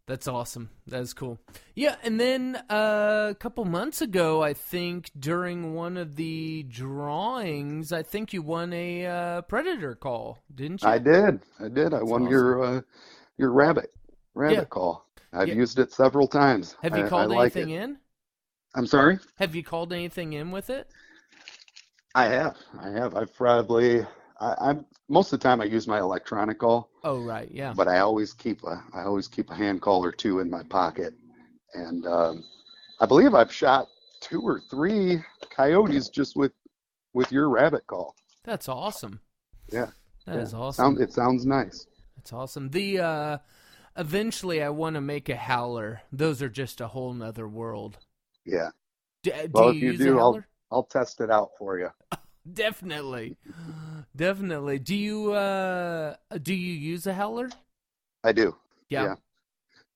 That's 0.07 0.27
awesome. 0.27 0.71
That's 0.87 1.13
cool. 1.13 1.39
Yeah, 1.75 1.95
and 2.03 2.19
then 2.19 2.57
uh, 2.69 3.29
a 3.31 3.35
couple 3.35 3.63
months 3.63 4.01
ago, 4.01 4.43
I 4.43 4.53
think 4.53 5.11
during 5.17 5.73
one 5.73 5.95
of 5.95 6.17
the 6.17 6.63
drawings, 6.63 7.93
I 7.93 8.03
think 8.03 8.33
you 8.33 8.41
won 8.41 8.73
a 8.73 9.05
uh, 9.05 9.41
predator 9.43 9.95
call, 9.95 10.39
didn't 10.53 10.85
you? 10.85 10.89
I 10.89 10.97
did. 10.97 11.39
I 11.59 11.69
did. 11.69 11.93
I 11.93 11.99
That's 11.99 12.03
won 12.03 12.23
awesome. 12.23 12.31
your 12.31 12.63
uh, 12.63 12.81
your 13.37 13.51
rabbit 13.51 13.93
rabbit 14.33 14.57
Yeah. 14.57 14.65
call. 14.65 15.05
I've 15.33 15.47
Yeah. 15.49 15.53
used 15.55 15.79
it 15.79 15.91
several 15.93 16.27
times. 16.27 16.75
Have 16.83 16.97
you 16.97 17.03
I- 17.03 17.05
I 17.05 17.09
called 17.09 17.29
like 17.29 17.55
anything 17.55 17.69
in? 17.71 17.97
I'm 18.75 18.85
sorry. 18.87 19.19
Have 19.35 19.55
you 19.55 19.63
called 19.63 19.91
anything 19.93 20.33
in 20.33 20.51
with 20.51 20.69
it? 20.69 20.89
I 22.15 22.25
have. 22.25 22.57
I 22.79 22.89
have. 22.89 23.15
I've 23.15 23.33
probably. 23.33 24.01
I, 24.39 24.55
I'm 24.59 24.85
most 25.07 25.31
of 25.33 25.39
the 25.39 25.43
time 25.43 25.61
I 25.61 25.65
use 25.65 25.87
my 25.87 25.99
electronic 25.99 26.59
call, 26.59 26.89
Oh, 27.03 27.21
right. 27.21 27.49
Yeah. 27.51 27.73
but 27.75 27.87
I 27.87 27.99
always 27.99 28.33
keep 28.33 28.63
a. 28.63 28.83
I 28.93 29.03
always 29.03 29.27
keep 29.27 29.49
a 29.49 29.55
hand 29.55 29.81
call 29.81 30.03
or 30.03 30.11
two 30.11 30.39
in 30.39 30.49
my 30.49 30.63
pocket, 30.63 31.13
and 31.73 32.05
um, 32.07 32.43
I 32.99 33.05
believe 33.05 33.33
I've 33.33 33.51
shot 33.53 33.87
two 34.19 34.41
or 34.41 34.61
three 34.69 35.21
coyotes 35.55 36.09
just 36.09 36.35
with 36.35 36.51
with 37.13 37.31
your 37.31 37.49
rabbit 37.49 37.85
call. 37.87 38.15
That's 38.43 38.67
awesome. 38.69 39.19
Yeah. 39.71 39.91
That 40.25 40.37
is 40.37 40.53
Yeah. 40.53 40.59
awesome. 40.59 40.83
Sound, 40.95 41.01
it 41.01 41.13
sounds 41.13 41.45
nice. 41.45 41.87
That's 42.17 42.33
awesome. 42.33 42.69
The 42.69 42.99
uh 42.99 43.37
eventually 43.97 44.61
I 44.63 44.69
want 44.69 44.95
to 44.95 45.01
make 45.01 45.29
a 45.29 45.35
howler. 45.35 46.01
Those 46.11 46.41
are 46.41 46.49
just 46.49 46.81
a 46.81 46.87
whole 46.89 47.13
nother 47.13 47.47
world. 47.47 47.99
Yeah. 48.45 48.69
D- 49.23 49.47
do 49.47 49.63
Well, 49.63 49.69
you 49.69 49.71
if 49.71 49.81
you 49.81 49.93
use 49.93 50.05
do, 50.05 50.05
a 50.05 50.11
I'll 50.19 50.33
howler? 50.33 50.47
I'll 50.71 50.83
test 50.85 51.21
it 51.21 51.31
out 51.31 51.51
for 51.57 51.79
you. 51.79 51.89
Definitely. 52.53 53.37
Definitely. 54.15 54.79
Do 54.79 54.95
you 54.95 55.33
uh 55.33 56.15
do 56.41 56.53
you 56.53 56.73
use 56.73 57.07
a 57.07 57.13
howler? 57.13 57.49
I 58.23 58.31
do. 58.31 58.55
Yeah. 58.89 59.09
Yeah. 59.09 59.15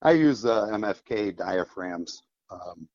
I 0.01 0.11
use 0.13 0.45
uh, 0.45 0.67
MFK 0.71 1.31
diaphragms. 1.31 2.23
Um, 2.51 2.89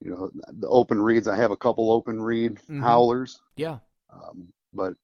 you 0.00 0.10
know, 0.10 0.30
the 0.52 0.68
open 0.68 1.00
reeds. 1.00 1.28
I 1.28 1.36
have 1.36 1.50
a 1.50 1.56
couple 1.56 1.90
open 1.90 2.20
reed 2.20 2.58
Mhm. 2.68 2.80
howlers, 2.80 3.40
Yeah. 3.56 3.78
um, 4.10 4.48
but 4.74 4.94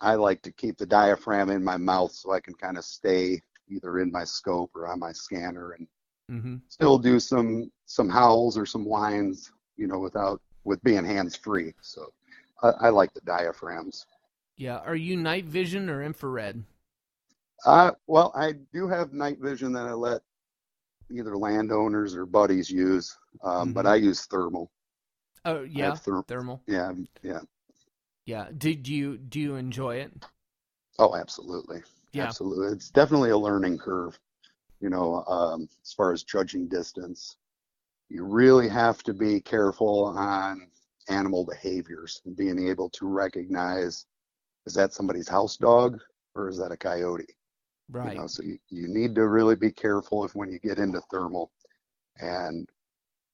I 0.00 0.16
like 0.16 0.42
to 0.42 0.52
keep 0.52 0.78
the 0.78 0.86
diaphragm 0.86 1.50
in 1.50 1.64
my 1.64 1.76
mouth 1.78 2.12
so 2.12 2.32
I 2.32 2.40
can 2.40 2.54
kind 2.54 2.78
of 2.78 2.84
stay 2.84 3.42
either 3.72 4.00
in 4.00 4.12
my 4.12 4.24
scope 4.24 4.70
or 4.74 4.86
on 4.86 4.98
my 4.98 5.12
scanner 5.12 5.72
and 5.72 5.86
mm-hmm. 6.30 6.56
still 6.68 6.98
do 6.98 7.18
some 7.18 7.70
some 7.86 8.08
howls 8.08 8.56
or 8.58 8.66
some 8.66 8.84
whines. 8.84 9.50
You 9.76 9.86
know, 9.86 9.98
without 9.98 10.40
with 10.64 10.82
being 10.82 11.04
hands 11.04 11.34
free. 11.34 11.74
So 11.80 12.12
I, 12.62 12.68
I 12.68 12.88
like 12.90 13.12
the 13.14 13.20
diaphragms. 13.22 14.06
Yeah. 14.56 14.78
Are 14.78 14.94
you 14.94 15.16
night 15.16 15.46
vision 15.46 15.88
or 15.88 16.02
infrared? 16.02 16.62
Uh, 17.64 17.92
well, 18.06 18.32
I 18.36 18.52
do 18.72 18.88
have 18.88 19.12
night 19.12 19.38
vision 19.40 19.72
that 19.72 19.86
I 19.86 19.92
let 19.92 20.20
either 21.10 21.36
landowners 21.36 22.14
or 22.14 22.26
buddies 22.26 22.70
use, 22.70 23.16
um, 23.42 23.72
but 23.72 23.84
Mhm. 23.86 23.90
I 23.90 23.94
use 23.96 24.26
thermal. 24.26 24.70
Oh, 25.44 25.62
yeah. 25.62 25.92
therm- 25.92 26.26
Thermal. 26.26 26.62
yeah, 26.66 26.92
yeah. 27.22 27.40
Yeah. 28.26 28.48
Did 28.56 28.86
you 28.86 29.16
do 29.18 29.40
you 29.40 29.56
enjoy 29.56 29.96
it? 29.96 30.12
Oh, 30.98 31.16
absolutely. 31.16 31.82
Yeah. 32.12 32.24
Absolutely. 32.24 32.68
It's 32.72 32.90
definitely 32.90 33.30
a 33.30 33.38
learning 33.38 33.78
curve, 33.78 34.18
you 34.80 34.90
know, 34.90 35.24
um, 35.26 35.68
as 35.82 35.92
far 35.92 36.12
as 36.12 36.22
judging 36.22 36.68
distance. 36.68 37.36
You 38.08 38.24
really 38.24 38.68
have 38.68 39.02
to 39.04 39.14
be 39.14 39.40
careful 39.40 40.04
on 40.04 40.68
animal 41.08 41.44
behaviors 41.44 42.20
and 42.24 42.36
being 42.36 42.58
able 42.68 42.88
to 42.90 43.06
recognize 43.06 44.06
is 44.66 44.74
that 44.74 44.92
somebody's 44.92 45.28
house 45.28 45.56
dog 45.56 46.00
or 46.34 46.48
is 46.48 46.58
that 46.58 46.72
a 46.72 46.76
coyote? 46.76 47.26
Right. 47.90 48.14
You 48.14 48.20
know, 48.20 48.26
so 48.26 48.42
you, 48.42 48.58
you 48.68 48.88
need 48.88 49.14
to 49.16 49.26
really 49.26 49.56
be 49.56 49.70
careful 49.70 50.24
if 50.24 50.34
when 50.34 50.50
you 50.50 50.58
get 50.58 50.78
into 50.78 51.00
thermal. 51.10 51.50
And 52.20 52.68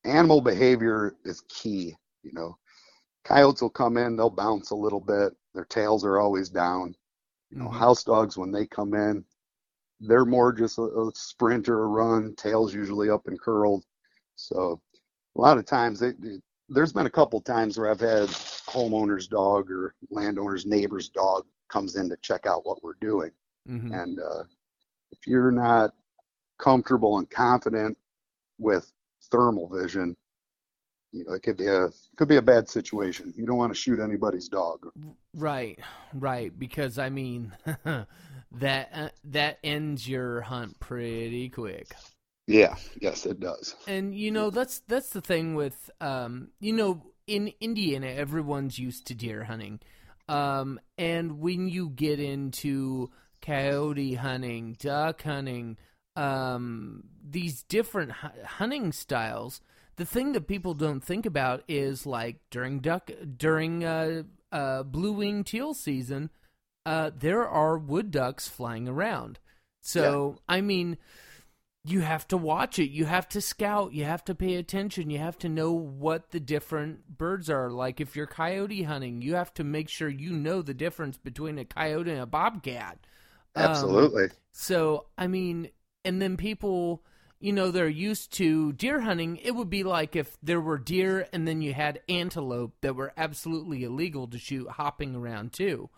animal 0.04 0.40
behavior 0.40 1.16
is 1.24 1.42
key. 1.48 1.94
You 2.22 2.32
know, 2.32 2.58
coyotes 3.24 3.62
will 3.62 3.70
come 3.70 3.96
in, 3.96 4.16
they'll 4.16 4.30
bounce 4.30 4.70
a 4.70 4.76
little 4.76 5.00
bit, 5.00 5.34
their 5.54 5.64
tails 5.64 6.04
are 6.04 6.18
always 6.18 6.48
down. 6.48 6.94
You 7.50 7.58
know, 7.58 7.68
Mhm. 7.68 7.70
house 7.70 8.04
dogs 8.04 8.36
when 8.36 8.52
they 8.52 8.66
come 8.66 8.94
in, 8.94 9.24
they're 10.00 10.24
more 10.26 10.52
just 10.52 10.78
a, 10.78 10.82
a 10.82 11.10
sprint 11.14 11.68
or 11.68 11.84
a 11.84 11.86
run, 11.88 12.34
tails 12.36 12.74
usually 12.74 13.10
up 13.10 13.26
and 13.28 13.40
curled. 13.40 13.84
So 14.36 14.80
a 15.36 15.40
lot 15.40 15.58
of 15.58 15.66
times 15.66 16.00
they, 16.00 16.12
they- 16.12 16.40
there's 16.70 16.92
been 16.92 17.06
a 17.06 17.10
couple 17.10 17.40
times 17.40 17.78
where 17.78 17.90
I've 17.90 18.00
had 18.00 18.28
homeowner's 18.28 19.28
dog 19.28 19.70
or 19.70 19.94
landowner's 20.10 20.66
neighbor's 20.66 21.08
dog 21.10 21.44
comes 21.68 21.96
in 21.96 22.08
to 22.10 22.16
check 22.22 22.46
out 22.46 22.66
what 22.66 22.82
we're 22.82 22.94
doing. 23.00 23.30
hmm 23.66 23.98
And 24.00 24.18
uh, 24.20 24.44
if 25.12 25.26
you're 25.26 25.52
not 25.52 25.94
comfortable 26.58 27.18
and 27.18 27.28
confident 27.30 27.96
with 28.58 28.92
thermal 29.30 29.68
vision, 29.68 30.16
you 31.12 31.24
know, 31.24 31.32
it 31.32 31.42
could 31.42 31.56
be 31.56 31.66
a 31.66 31.88
could 32.16 32.28
be 32.28 32.36
a 32.36 32.42
bad 32.42 32.68
situation. 32.68 33.32
You 33.36 33.46
don't 33.46 33.56
want 33.56 33.72
to 33.72 33.78
shoot 33.78 34.00
anybody's 34.00 34.48
dog. 34.48 34.86
Right, 35.34 35.78
right. 36.12 36.56
Because 36.56 36.98
I 36.98 37.08
mean, 37.08 37.52
that 38.52 38.88
uh, 38.92 39.08
that 39.24 39.58
ends 39.64 40.08
your 40.08 40.42
hunt 40.42 40.78
pretty 40.80 41.48
quick. 41.48 41.94
Yeah, 42.48 42.76
yes, 43.00 43.26
it 43.26 43.40
does. 43.40 43.74
And 43.86 44.14
you 44.14 44.30
know 44.30 44.50
that's 44.50 44.80
that's 44.88 45.10
the 45.10 45.20
thing 45.20 45.54
with 45.54 45.90
um 46.00 46.48
you 46.60 46.72
know 46.72 47.02
in 47.26 47.52
Indiana 47.60 48.06
everyone's 48.06 48.78
used 48.78 49.06
to 49.08 49.14
deer 49.14 49.44
hunting. 49.44 49.80
Um 50.28 50.80
and 50.96 51.40
when 51.40 51.68
you 51.68 51.90
get 51.90 52.20
into 52.20 53.10
coyote 53.42 54.14
hunting, 54.14 54.76
duck 54.80 55.22
hunting, 55.22 55.76
um 56.16 57.04
these 57.22 57.62
different 57.64 58.12
hunting 58.12 58.92
styles, 58.92 59.60
the 59.98 60.06
thing 60.06 60.32
that 60.32 60.48
people 60.48 60.74
don't 60.74 61.04
think 61.04 61.26
about 61.26 61.62
is 61.68 62.06
like 62.06 62.40
during 62.50 62.78
duck 62.78 63.10
during 63.36 63.84
uh 63.84 64.22
uh 64.50 64.82
blue 64.82 65.12
wing 65.12 65.44
teal 65.44 65.74
season, 65.74 66.30
uh 66.86 67.10
there 67.16 67.46
are 67.46 67.76
wood 67.76 68.10
ducks 68.10 68.48
flying 68.48 68.88
around. 68.88 69.38
So, 69.82 70.38
I 70.48 70.60
mean, 70.60 70.98
you 71.84 72.00
have 72.00 72.28
to 72.28 72.36
watch 72.36 72.78
it. 72.78 72.90
You 72.90 73.06
have 73.06 73.28
to 73.30 73.40
scout. 73.40 73.92
You 73.92 74.04
have 74.04 74.24
to 74.26 74.34
pay 74.34 74.56
attention. 74.56 75.10
You 75.10 75.18
have 75.18 75.38
to 75.38 75.48
know 75.48 75.72
what 75.72 76.30
the 76.30 76.40
different 76.40 77.16
birds 77.16 77.48
are. 77.48 77.70
Like 77.70 78.00
if 78.00 78.14
you're 78.14 78.26
coyote 78.26 78.82
hunting, 78.82 79.22
you 79.22 79.34
have 79.34 79.54
to 79.54 79.64
make 79.64 79.88
sure 79.88 80.08
you 80.08 80.32
know 80.32 80.62
the 80.62 80.74
difference 80.74 81.16
between 81.16 81.58
a 81.58 81.64
coyote 81.64 82.10
and 82.10 82.20
a 82.20 82.26
bobcat. 82.26 82.98
Um, 83.54 83.64
Absolutely. 83.64 84.28
so, 84.52 85.06
I 85.16 85.26
mean, 85.26 85.70
and 86.04 86.20
then 86.20 86.36
people, 86.36 87.02
you 87.40 87.52
know, 87.52 87.70
they're 87.70 87.88
used 87.88 88.32
to 88.34 88.72
deer 88.72 89.00
hunting. 89.00 89.36
It 89.36 89.54
would 89.54 89.70
be 89.70 89.84
like 89.84 90.16
if 90.16 90.36
there 90.42 90.60
were 90.60 90.78
deer 90.78 91.28
and 91.32 91.46
then 91.46 91.62
you 91.62 91.72
had 91.72 92.00
antelope 92.08 92.74
that 92.80 92.96
were 92.96 93.12
absolutely 93.16 93.84
illegal 93.84 94.26
to 94.28 94.38
shoot 94.38 94.68
hopping 94.68 95.14
around 95.14 95.52
too. 95.52 95.88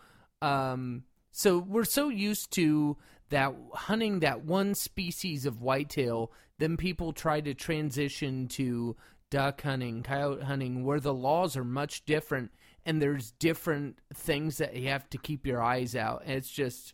Um, 0.41 1.03
so 1.31 1.57
we're 1.57 1.83
so 1.83 2.09
used 2.09 2.51
to 2.51 2.97
that 3.29 3.55
hunting 3.73 4.19
that 4.19 4.43
one 4.43 4.75
species 4.75 5.45
of 5.45 5.61
whitetail, 5.61 6.31
then 6.59 6.77
people 6.77 7.13
try 7.13 7.41
to 7.41 7.53
transition 7.53 8.47
to 8.49 8.95
duck 9.29 9.61
hunting, 9.61 10.03
coyote 10.03 10.43
hunting, 10.43 10.83
where 10.83 10.99
the 10.99 11.13
laws 11.13 11.55
are 11.57 11.63
much 11.63 12.05
different 12.05 12.51
and 12.85 13.01
there's 13.01 13.31
different 13.33 13.97
things 14.13 14.57
that 14.57 14.75
you 14.75 14.89
have 14.89 15.09
to 15.09 15.17
keep 15.17 15.47
your 15.47 15.61
eyes 15.61 15.95
out. 15.95 16.23
And 16.25 16.33
it's 16.33 16.51
just 16.51 16.93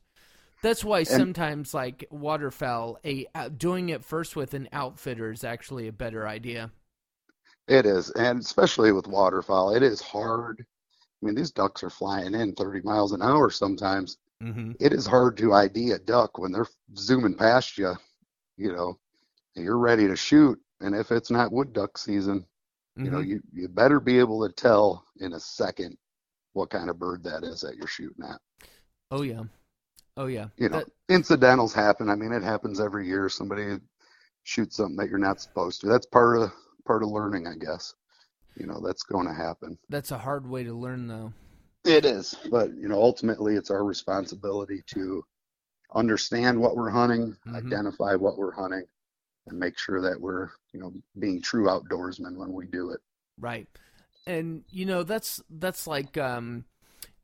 that's 0.68 0.84
why 0.84 1.04
sometimes 1.04 1.74
like 1.74 2.06
waterfowl, 2.12 3.00
a 3.06 3.26
uh, 3.34 3.50
doing 3.50 3.90
it 3.90 4.04
first 4.04 4.36
with 4.36 4.54
an 4.54 4.68
outfitter 4.74 5.32
is 5.32 5.44
actually 5.44 5.88
a 5.88 5.94
better 5.94 6.28
idea. 6.28 6.72
It 7.68 7.86
is, 7.86 8.12
and 8.12 8.40
especially 8.40 8.92
with 8.92 9.08
waterfowl, 9.08 9.76
it 9.76 9.84
is 9.84 10.02
hard. 10.02 10.66
I 11.22 11.26
mean, 11.26 11.36
these 11.36 11.52
ducks 11.52 11.84
are 11.84 11.90
flying 11.90 12.34
in 12.34 12.54
30 12.54 12.82
miles 12.82 13.14
an 13.14 13.22
hour 13.22 13.50
sometimes. 13.50 14.18
Mm-hmm. 14.44 14.74
It 14.80 14.94
is 14.94 15.08
hard 15.08 15.38
to 15.38 15.54
ID 15.54 15.92
a 15.92 16.00
duck 16.00 16.38
when 16.38 16.52
they're 16.52 16.68
zooming 16.96 17.36
past 17.36 17.78
you, 17.78 17.96
you 18.58 18.72
know, 18.74 19.00
and 19.56 19.66
you're 19.66 19.78
ready 19.78 20.08
to 20.08 20.16
shoot. 20.16 20.60
And 20.82 20.96
if 20.96 21.12
it's 21.12 21.32
not 21.32 21.52
wood 21.52 21.74
duck 21.74 21.98
season, 21.98 22.46
you 22.96 23.12
know, 23.12 23.20
you, 23.20 23.42
you 23.54 23.68
better 23.68 24.00
be 24.00 24.18
able 24.18 24.48
to 24.48 24.54
tell 24.54 25.06
in 25.20 25.34
a 25.34 25.40
second 25.40 25.98
what 26.54 26.72
kind 26.72 26.90
of 26.90 26.98
bird 26.98 27.24
that 27.24 27.44
is 27.44 27.62
that 27.62 27.76
you're 27.76 27.88
shooting 27.88 28.26
at. 28.28 28.40
oh 29.12 29.22
yeah, 29.22 29.44
oh 30.18 30.26
yeah. 30.26 30.48
You 30.58 30.70
know, 30.70 30.80
That- 30.80 30.92
incidentals 31.10 31.74
happen. 31.74 32.10
I 32.10 32.16
mean, 32.16 32.32
it 32.34 32.44
happens 32.44 32.80
every 32.80 33.08
year. 33.08 33.30
Somebody 33.30 33.78
shoots 34.44 34.76
something 34.78 34.96
that 34.98 35.10
you're 35.10 35.18
not 35.20 35.40
supposed 35.42 35.82
to. 35.82 35.88
That's 35.88 36.06
part 36.06 36.38
of 36.38 36.52
part 36.86 37.04
of 37.04 37.10
learning, 37.10 37.48
I 37.48 37.56
guess. 37.56 37.94
You 38.56 38.66
know, 38.66 38.80
that's 38.84 39.04
going 39.04 39.28
to 39.28 39.34
happen. 39.34 39.78
that's 39.90 40.12
a 40.12 40.18
hard 40.18 40.48
way 40.48 40.64
to 40.64 40.74
learn 40.74 41.08
though. 41.08 41.32
It 41.86 42.04
is, 42.06 42.36
but 42.52 42.74
you 42.76 42.88
know, 42.90 43.02
ultimately, 43.02 43.56
it's 43.56 43.70
our 43.72 43.84
responsibility 43.86 44.82
to 44.88 45.24
understand 45.96 46.60
what 46.60 46.76
we're 46.76 46.90
hunting, 46.90 47.38
Mhm. 47.48 47.56
identify 47.56 48.16
what 48.16 48.38
we're 48.38 48.52
hunting, 48.52 48.84
and 49.46 49.58
make 49.58 49.78
sure 49.78 50.02
that 50.02 50.20
we're, 50.20 50.50
you 50.74 50.80
know, 50.82 50.94
being 51.20 51.42
true 51.42 51.68
outdoorsmen 51.68 52.36
when 52.36 52.52
we 52.52 52.66
do 52.68 52.90
it. 52.92 53.00
Right. 53.40 53.68
And 54.26 54.66
you 54.70 54.86
know, 54.86 55.04
that's 55.04 55.42
that's 55.50 55.88
like 55.88 56.18
um 56.18 56.66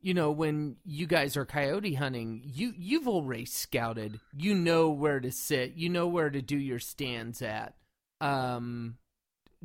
you 0.04 0.14
know, 0.14 0.32
when 0.32 0.76
you 0.86 1.08
guys 1.08 1.38
are 1.38 1.46
coyote 1.46 1.94
hunting, 1.96 2.42
you 2.44 2.74
you've 2.78 3.08
already 3.08 3.46
scouted. 3.46 4.20
You 4.38 4.54
know 4.54 4.90
where 4.90 5.20
to 5.20 5.32
sit. 5.32 5.74
You 5.76 5.90
know 5.90 6.08
where 6.08 6.30
to 6.30 6.42
do 6.42 6.58
your 6.58 6.80
stands 6.80 7.42
at. 7.42 7.74
Um 8.22 8.98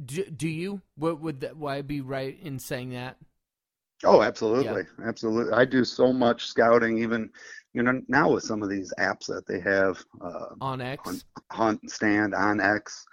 do, 0.02 0.24
do 0.24 0.48
you? 0.48 0.80
What 0.96 1.20
would 1.20 1.40
that 1.40 1.56
why 1.56 1.82
be 1.82 2.00
right 2.00 2.38
in 2.40 2.58
saying 2.58 2.90
that? 2.90 3.16
Oh, 4.04 4.22
absolutely, 4.22 4.84
absolutely. 5.04 5.52
I 5.52 5.64
do 5.64 5.84
so 5.84 6.12
much 6.12 6.46
scouting, 6.46 6.98
even 6.98 7.30
you 7.74 7.82
know 7.82 8.00
now 8.06 8.30
with 8.30 8.44
some 8.44 8.62
of 8.62 8.68
these 8.68 8.92
apps 8.98 9.26
that 9.26 9.46
they 9.46 9.60
have, 9.60 10.02
uh, 10.20 10.54
On 10.60 10.80
X? 10.80 11.02
Hunt, 11.04 11.24
Hunt 11.50 11.90
Stand 11.90 12.34
on 12.34 12.60
X. 12.60 13.04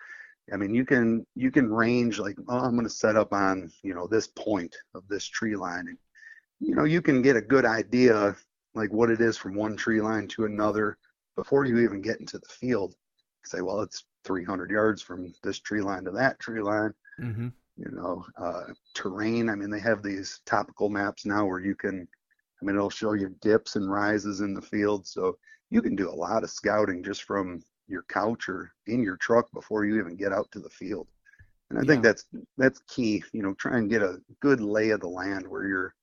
I 0.53 0.57
mean, 0.57 0.75
you 0.75 0.85
can 0.85 1.25
you 1.35 1.49
can 1.49 1.73
range 1.73 2.19
like, 2.19 2.37
oh, 2.47 2.59
I'm 2.59 2.75
going 2.75 2.83
to 2.83 2.89
set 2.89 3.15
up 3.15 3.33
on 3.33 3.71
you 3.81 3.95
know 3.95 4.05
this 4.05 4.27
point 4.27 4.75
of 4.93 5.07
this 5.07 5.25
tree 5.25 5.55
line, 5.55 5.87
and 5.87 5.97
you 6.59 6.75
know 6.75 6.83
you 6.85 7.01
can 7.01 7.21
get 7.21 7.35
a 7.35 7.41
good 7.41 7.65
idea 7.65 8.35
like 8.73 8.91
what 8.91 9.09
it 9.09 9.21
is 9.21 9.37
from 9.37 9.55
one 9.55 9.75
tree 9.77 10.01
line 10.01 10.27
to 10.27 10.45
another 10.45 10.97
before 11.35 11.65
you 11.65 11.79
even 11.79 12.01
get 12.01 12.19
into 12.19 12.37
the 12.37 12.49
field. 12.49 12.95
Say, 13.45 13.61
well, 13.61 13.81
it's 13.81 14.05
300 14.23 14.71
yards 14.71 15.01
from 15.01 15.33
this 15.43 15.59
tree 15.59 15.81
line 15.81 16.03
to 16.05 16.11
that 16.11 16.39
tree 16.39 16.61
line 16.61 16.93
Mm-hmm. 17.21 17.47
you 17.77 17.91
know, 17.91 18.25
uh, 18.37 18.73
terrain. 18.93 19.49
I 19.49 19.55
mean, 19.55 19.69
they 19.69 19.79
have 19.79 20.03
these 20.03 20.41
topical 20.45 20.89
maps 20.89 21.25
now 21.25 21.45
where 21.45 21.59
you 21.61 21.75
can, 21.75 22.07
I 22.61 22.65
mean, 22.65 22.75
it'll 22.75 22.89
show 22.89 23.13
you 23.13 23.35
dips 23.41 23.75
and 23.77 23.89
rises 23.89 24.41
in 24.41 24.53
the 24.53 24.61
field. 24.61 25.07
So 25.07 25.37
you 25.69 25.81
can 25.81 25.95
do 25.95 26.09
a 26.09 26.11
lot 26.11 26.43
of 26.43 26.49
scouting 26.49 27.03
just 27.03 27.23
from 27.23 27.63
your 27.87 28.03
couch 28.09 28.49
or 28.49 28.71
in 28.87 29.01
your 29.01 29.17
truck 29.17 29.49
before 29.53 29.85
you 29.85 29.97
even 29.99 30.15
get 30.17 30.33
out 30.33 30.51
to 30.51 30.59
the 30.59 30.69
field. 30.69 31.07
And 31.69 31.79
I 31.79 31.83
think 31.83 32.03
that's 32.03 32.25
that's 32.57 32.79
key. 32.87 33.23
You 33.33 33.43
know, 33.43 33.53
try 33.53 33.77
and 33.77 33.89
get 33.89 34.01
a 34.01 34.21
good 34.41 34.61
lay 34.61 34.89
of 34.89 34.99
the 34.99 35.07
land 35.07 35.47
where 35.47 35.65
you're 35.65 35.95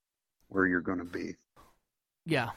where 0.53 0.66
you're 0.66 0.80
going 0.80 0.98
to 0.98 1.05
be. 1.05 1.36
Yeah. 2.24 2.50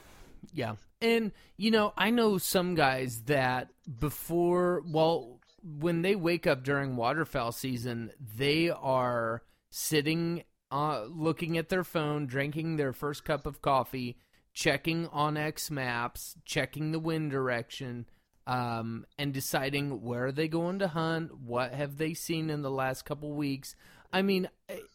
Yeah. 0.52 0.76
And, 1.00 1.32
you 1.56 1.70
know, 1.70 1.92
I 1.96 2.10
know 2.10 2.38
some 2.38 2.74
guys 2.74 3.22
that 3.22 3.68
before, 3.98 4.82
well, 4.86 5.40
when 5.62 6.02
they 6.02 6.14
wake 6.14 6.46
up 6.46 6.62
during 6.62 6.96
waterfowl 6.96 7.52
season, 7.52 8.12
they 8.36 8.70
are 8.70 9.42
sitting, 9.70 10.44
uh, 10.70 11.04
looking 11.08 11.58
at 11.58 11.68
their 11.68 11.84
phone, 11.84 12.26
drinking 12.26 12.76
their 12.76 12.92
first 12.92 13.24
cup 13.24 13.46
of 13.46 13.60
coffee, 13.60 14.18
checking 14.54 15.06
on 15.08 15.36
X 15.36 15.70
maps, 15.70 16.36
checking 16.44 16.92
the 16.92 17.00
wind 17.00 17.30
direction, 17.30 18.06
um, 18.46 19.04
and 19.18 19.34
deciding 19.34 20.02
where 20.02 20.26
are 20.26 20.32
they 20.32 20.48
going 20.48 20.78
to 20.78 20.88
hunt, 20.88 21.36
what 21.38 21.74
have 21.74 21.98
they 21.98 22.14
seen 22.14 22.48
in 22.48 22.62
the 22.62 22.70
last 22.70 23.04
couple 23.04 23.32
weeks. 23.32 23.74
I 24.12 24.22
mean, 24.22 24.48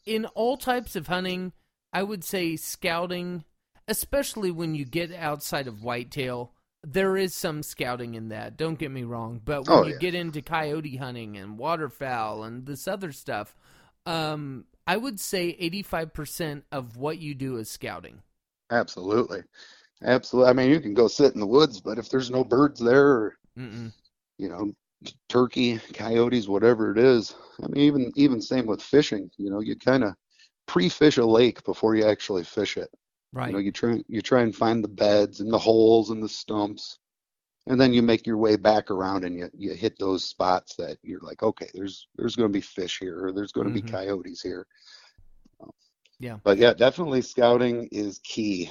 in 0.05 0.25
all 0.27 0.55
types 0.55 0.95
of 0.95 1.07
hunting, 1.07 1.51
I 1.93 2.03
would 2.03 2.23
say 2.23 2.55
scouting 2.55 3.43
especially 3.87 4.51
when 4.51 4.73
you 4.75 4.85
get 4.85 5.11
outside 5.13 5.67
of 5.67 5.83
whitetail, 5.83 6.53
there 6.83 7.17
is 7.17 7.33
some 7.33 7.61
scouting 7.61 8.13
in 8.15 8.29
that. 8.29 8.57
Don't 8.57 8.79
get 8.79 8.91
me 8.91 9.03
wrong, 9.03 9.41
but 9.43 9.65
when 9.65 9.83
Oh, 9.83 9.83
you 9.83 9.93
yeah. 9.93 9.99
get 9.99 10.15
into 10.15 10.41
coyote 10.41 10.95
hunting 10.95 11.37
and 11.37 11.57
waterfowl 11.57 12.43
and 12.43 12.65
this 12.65 12.87
other 12.87 13.11
stuff, 13.11 13.55
um, 14.05 14.65
I 14.87 14.97
would 14.97 15.19
say 15.19 15.55
eighty-five 15.59 16.13
percent 16.13 16.63
of 16.71 16.97
what 16.97 17.19
you 17.19 17.35
do 17.35 17.57
is 17.57 17.69
scouting. 17.69 18.21
Absolutely. 18.71 19.43
Absolutely. 20.03 20.49
I 20.49 20.53
mean, 20.53 20.69
you 20.71 20.79
can 20.81 20.93
go 20.93 21.07
sit 21.07 21.33
in 21.33 21.39
the 21.39 21.47
woods, 21.47 21.81
but 21.81 21.97
if 21.99 22.09
there's 22.09 22.31
no 22.31 22.43
birds 22.43 22.79
there, 22.79 23.07
or 23.07 23.37
you 24.37 24.49
know, 24.49 24.71
turkey, 25.29 25.79
coyotes, 25.93 26.47
whatever 26.47 26.91
it 26.91 26.97
is. 26.97 27.35
I 27.63 27.67
mean, 27.67 27.83
even 27.83 28.11
even 28.15 28.41
same 28.41 28.65
with 28.65 28.81
fishing. 28.81 29.29
You 29.37 29.49
know, 29.49 29.59
you 29.59 29.75
kind 29.75 30.03
of 30.03 30.15
pre-fish 30.72 31.17
a 31.17 31.26
lake 31.26 31.61
before 31.65 31.95
you 31.95 32.05
actually 32.05 32.43
fish 32.45 32.78
it. 32.78 32.89
Right. 33.34 33.47
You 33.47 33.53
know, 33.53 33.59
you 33.59 33.72
try 33.72 34.01
you 34.07 34.22
try 34.22 34.41
and 34.41 34.55
find 34.55 34.82
the 34.84 34.88
beds 35.05 35.41
and 35.41 35.51
the 35.51 35.59
holes 35.59 36.09
and 36.11 36.24
the 36.24 36.30
stumps, 36.30 36.97
and 37.67 37.80
then 37.80 37.91
you 37.93 38.01
make 38.01 38.26
your 38.26 38.38
way 38.38 38.55
back 38.55 38.89
around 38.89 39.26
and 39.26 39.36
you 39.38 39.49
you 39.57 39.74
hit 39.74 39.99
those 39.99 40.24
spots 40.24 40.76
that 40.78 40.97
you're 41.03 41.19
like, 41.22 41.43
okay, 41.43 41.69
there's 41.74 42.07
there's 42.15 42.36
going 42.38 42.49
to 42.49 42.53
be 42.53 42.61
fish 42.61 42.99
here, 42.99 43.26
or 43.26 43.32
there's 43.34 43.51
going 43.51 43.67
to 43.67 43.72
Mhm. 43.74 43.86
be 43.86 43.91
coyotes 43.91 44.41
here. 44.41 44.65
Yeah. 46.19 46.38
But 46.43 46.57
yeah, 46.57 46.74
definitely 46.74 47.22
scouting 47.22 47.88
is 47.91 48.19
key 48.24 48.69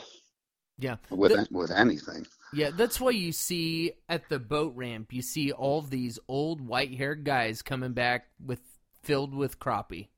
yeah. 0.78 0.96
with 1.10 1.32
The- 1.32 1.48
with 1.50 1.70
anything. 1.70 2.26
Yeah, 2.52 2.70
that's 2.70 3.00
why 3.00 3.10
you 3.10 3.32
see 3.32 3.92
at 4.08 4.28
the 4.28 4.38
boat 4.40 4.74
ramp, 4.74 5.12
you 5.12 5.22
see 5.22 5.52
all 5.52 5.82
these 5.82 6.18
old 6.28 6.60
white 6.60 6.94
haired 6.96 7.24
guys 7.24 7.62
coming 7.62 7.92
back 7.92 8.26
with 8.44 8.60
filled 9.02 9.34
with 9.34 9.58
crappie, 9.60 10.08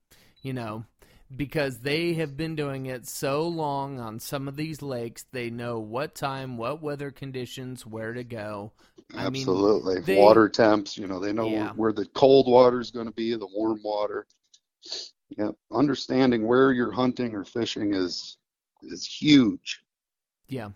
you 0.42 0.52
know, 0.52 0.84
because 1.36 1.78
they 1.78 2.14
have 2.14 2.36
been 2.36 2.54
doing 2.56 2.86
it 2.86 3.06
so 3.06 3.46
long 3.46 3.98
on 3.98 4.18
some 4.20 4.48
of 4.48 4.56
these 4.56 4.82
lakes. 4.82 5.24
They 5.32 5.50
know 5.50 5.78
what 5.78 6.14
time, 6.14 6.56
what 6.56 6.82
weather 6.82 7.10
conditions, 7.10 7.86
where 7.86 8.12
to 8.12 8.24
go. 8.24 8.72
I 9.14 9.28
mean, 9.30 9.42
Absolutely. 9.42 10.00
they- 10.00 10.18
water 10.18 10.48
temps, 10.48 10.96
you 10.96 11.06
know, 11.06 11.18
they 11.20 11.32
know 11.32 11.48
Yeah. 11.48 11.72
where 11.72 11.92
the 11.92 12.06
cold 12.06 12.46
water 12.48 12.80
is 12.80 12.90
going 12.90 13.06
to 13.06 13.12
be, 13.12 13.34
the 13.34 13.46
warm 13.46 13.80
water. 13.82 14.26
Yep. 15.36 15.54
Understanding 15.70 16.46
where 16.46 16.72
you're 16.72 16.92
hunting 16.92 17.34
or 17.34 17.44
fishing 17.44 17.94
is 17.94 18.36
is 18.82 19.06
huge. 19.06 19.80
Yeah. 20.48 20.70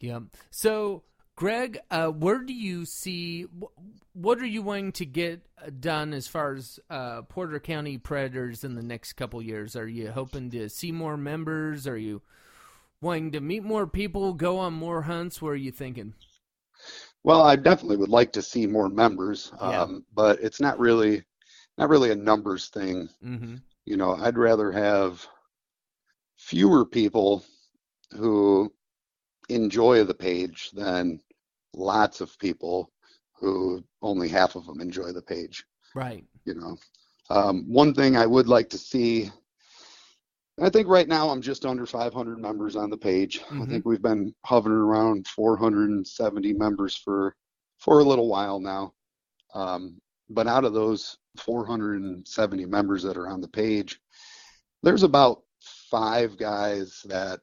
Yeah. 0.00 0.20
So, 0.50 1.02
Greg, 1.36 1.78
uh, 1.90 2.08
where 2.08 2.38
do 2.38 2.52
you 2.52 2.84
see 2.84 3.42
wh- 3.42 4.16
what 4.16 4.38
are 4.38 4.46
you 4.46 4.62
wanting 4.62 4.92
to 4.92 5.04
get 5.06 5.40
uh, 5.60 5.70
done 5.80 6.12
as 6.12 6.28
far 6.28 6.54
as 6.54 6.78
uh, 6.88 7.22
Porter 7.22 7.58
County 7.58 7.98
Predators 7.98 8.62
in 8.62 8.74
the 8.74 8.82
next 8.82 9.14
couple 9.14 9.42
years? 9.42 9.74
Are 9.74 9.88
you 9.88 10.10
hoping 10.12 10.50
to 10.50 10.68
see 10.68 10.92
more 10.92 11.16
members? 11.16 11.86
Are 11.88 11.98
you 11.98 12.22
wanting 13.00 13.32
to 13.32 13.40
meet 13.40 13.64
more 13.64 13.86
people, 13.86 14.32
go 14.32 14.58
on 14.58 14.74
more 14.74 15.02
hunts? 15.02 15.42
What 15.42 15.50
are 15.50 15.56
you 15.56 15.72
thinking? 15.72 16.14
Well, 17.24 17.42
I 17.42 17.56
definitely 17.56 17.96
would 17.96 18.10
like 18.10 18.32
to 18.34 18.42
see 18.42 18.66
more 18.66 18.88
members, 18.88 19.50
Yeah. 19.60 19.82
um, 19.82 20.04
but 20.14 20.40
it's 20.40 20.60
not 20.60 20.78
really 20.78 21.24
not 21.78 21.88
really 21.88 22.10
a 22.12 22.16
numbers 22.16 22.68
thing. 22.68 23.08
Mm-hmm. 23.24 23.56
You 23.86 23.96
know, 23.96 24.14
I'd 24.14 24.38
rather 24.38 24.70
have 24.70 25.26
fewer 26.36 26.84
people 26.84 27.44
who 28.12 28.72
enjoy 29.48 30.04
the 30.04 30.14
page 30.14 30.70
than 30.72 31.20
lots 31.74 32.20
of 32.20 32.38
people 32.38 32.90
who 33.32 33.82
only 34.02 34.28
half 34.28 34.54
of 34.56 34.66
them 34.66 34.80
enjoy 34.80 35.12
the 35.12 35.22
page. 35.22 35.64
Right. 35.94 36.24
you 36.44 36.54
know. 36.54 36.76
Um, 37.30 37.64
one 37.68 37.94
thing 37.94 38.16
I 38.16 38.26
would 38.26 38.48
like 38.48 38.68
to 38.70 38.78
see, 38.78 39.30
I 40.60 40.68
think 40.68 40.88
right 40.88 41.08
now 41.08 41.30
I'm 41.30 41.40
just 41.40 41.64
under 41.64 41.86
500 41.86 42.38
members 42.38 42.76
on 42.76 42.90
the 42.90 42.96
page. 42.98 43.40
I 43.50 43.54
Mhm. 43.54 43.68
think 43.70 43.86
we've 43.86 44.02
been 44.02 44.34
hovering 44.44 44.76
around 44.76 45.26
470 45.28 46.52
members 46.52 46.96
for 46.96 47.34
for 47.78 48.00
a 48.00 48.04
little 48.04 48.28
while 48.28 48.60
now. 48.60 48.92
Um, 49.54 50.00
but 50.30 50.46
out 50.46 50.64
of 50.64 50.72
those 50.74 51.16
470 51.38 52.66
members 52.66 53.02
that 53.02 53.16
are 53.16 53.28
on 53.28 53.40
the 53.40 53.48
page, 53.48 54.00
there's 54.82 55.02
about 55.02 55.42
five 55.90 56.36
guys 56.36 57.00
that 57.06 57.40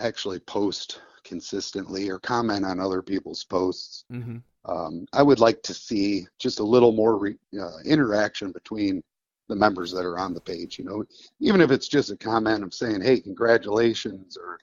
actually 0.00 0.40
post 0.40 1.00
consistently 1.26 2.08
or 2.08 2.18
comment 2.18 2.64
on 2.64 2.80
other 2.80 3.02
people's 3.02 3.44
posts 3.44 4.04
Mm-hmm. 4.12 4.36
um, 4.68 5.06
I 5.12 5.22
would 5.22 5.38
like 5.40 5.62
to 5.62 5.74
see 5.74 6.26
just 6.38 6.58
a 6.60 6.64
little 6.74 6.92
more 6.92 7.16
re, 7.18 7.36
uh, 7.60 7.78
interaction 7.84 8.52
between 8.52 9.02
the 9.48 9.54
members 9.56 9.92
that 9.92 10.04
are 10.04 10.18
on 10.18 10.34
the 10.34 10.40
page. 10.40 10.78
You 10.78 10.84
know, 10.86 11.04
even 11.40 11.60
if 11.60 11.70
it's 11.70 11.86
just 11.88 12.10
a 12.10 12.16
comment 12.16 12.64
of 12.64 12.74
saying, 12.74 13.00
"Hey, 13.00 13.20
congratulations," 13.20 14.36
or 14.36 14.58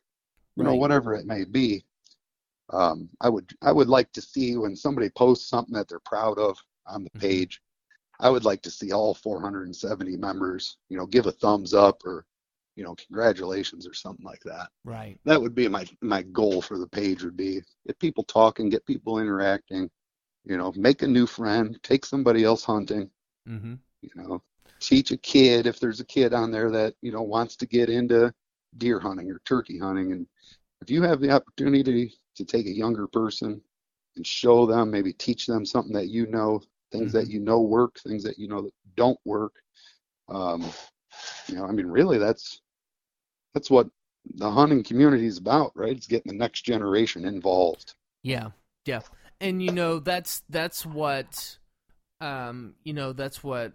you 0.57 0.64
know, 0.64 0.72
whatever 0.80 1.14
it 1.14 1.26
may 1.26 1.43
be. 1.45 1.86
Um, 2.72 3.09
I 3.22 3.30
would 3.30 3.49
I 3.61 3.72
would 3.72 3.88
like 3.88 4.11
to 4.14 4.22
see 4.22 4.57
when 4.57 4.76
somebody 4.76 5.09
posts 5.09 5.47
something 5.49 5.74
that 5.76 5.88
they're 5.88 5.99
proud 6.14 6.38
of 6.38 6.57
on 6.86 7.03
the 7.03 7.09
Mhm. 7.11 7.20
page. 7.22 7.61
I 8.20 8.30
would 8.30 8.45
like 8.45 8.61
to 8.64 8.72
see 8.72 8.91
all 8.91 9.14
470 9.14 10.18
members, 10.18 10.78
you 10.89 10.97
know, 10.97 11.05
give 11.05 11.28
a 11.28 11.32
thumbs 11.32 11.74
up 11.74 12.05
or, 12.05 12.26
you 12.76 12.84
know, 12.84 12.95
congratulations 12.95 13.88
or 13.88 13.93
something 13.93 14.26
like 14.26 14.41
that 14.45 14.69
Right. 14.86 15.19
that 15.26 15.41
would 15.41 15.55
be 15.55 15.67
my 15.67 15.86
my 16.01 16.21
goal 16.24 16.61
for 16.61 16.78
the 16.80 16.88
page 16.88 17.24
would 17.24 17.38
be 17.38 17.61
get 17.88 17.99
people 17.99 18.24
talking 18.24 18.69
get 18.69 18.86
people 18.86 19.19
interacting 19.19 19.89
you 20.45 20.57
know 20.57 20.71
make 20.76 21.01
a 21.03 21.07
new 21.07 21.26
friend 21.28 21.78
take 21.84 22.05
somebody 22.05 22.43
else 22.43 22.63
hunting 22.63 23.09
Mm-hmm. 23.49 23.76
you 24.01 24.09
know 24.15 24.41
teach 24.80 25.11
a 25.11 25.17
kid 25.17 25.65
if 25.67 25.80
there's 25.80 25.99
a 26.01 26.05
kid 26.05 26.34
on 26.34 26.51
there 26.51 26.71
that 26.71 26.93
you 27.01 27.11
know 27.11 27.21
wants 27.24 27.55
to 27.57 27.65
get 27.67 27.89
into 27.89 28.32
deer 28.78 28.99
hunting 28.99 29.30
or 29.32 29.39
turkey 29.45 29.78
hunting 29.80 30.11
and 30.11 30.28
if 30.82 30.89
you 30.89 31.01
have 31.03 31.19
the 31.21 31.32
opportunity 31.32 32.13
to 32.36 32.45
take 32.45 32.65
a 32.67 32.71
younger 32.76 33.07
person 33.07 33.61
and 34.15 34.26
show 34.28 34.65
them 34.65 34.91
maybe 34.91 35.13
teach 35.13 35.45
them 35.47 35.65
something 35.65 35.93
that 35.93 36.09
you 36.09 36.28
know 36.28 36.61
things 36.91 37.11
that 37.13 37.28
you 37.30 37.39
know 37.39 37.61
work 37.61 37.99
things 37.99 38.24
that 38.24 38.38
you 38.38 38.47
know 38.47 38.61
that 38.61 38.74
don't 38.95 39.19
work 39.26 39.53
um, 40.30 40.63
you 41.47 41.55
know 41.55 41.65
i 41.65 41.71
mean 41.71 41.88
really 41.88 42.17
that's 42.19 42.61
that's 43.54 43.70
what 43.70 43.88
the 44.36 44.49
hunting 44.49 44.84
community 44.84 45.26
is 45.26 45.38
about 45.38 45.72
right 45.76 45.97
it's 45.97 46.08
getting 46.08 46.32
the 46.32 46.38
next 46.38 46.62
generation 46.62 47.26
involved 47.26 47.95
Yeah, 48.24 48.51
yeah, 48.86 49.01
and 49.41 49.62
you 49.62 49.72
know 49.72 49.99
that's 49.99 50.43
that's 50.49 50.86
what, 50.86 51.58
um, 52.22 52.76
you 52.84 52.93
know 52.93 53.14
that's 53.14 53.43
what 53.43 53.74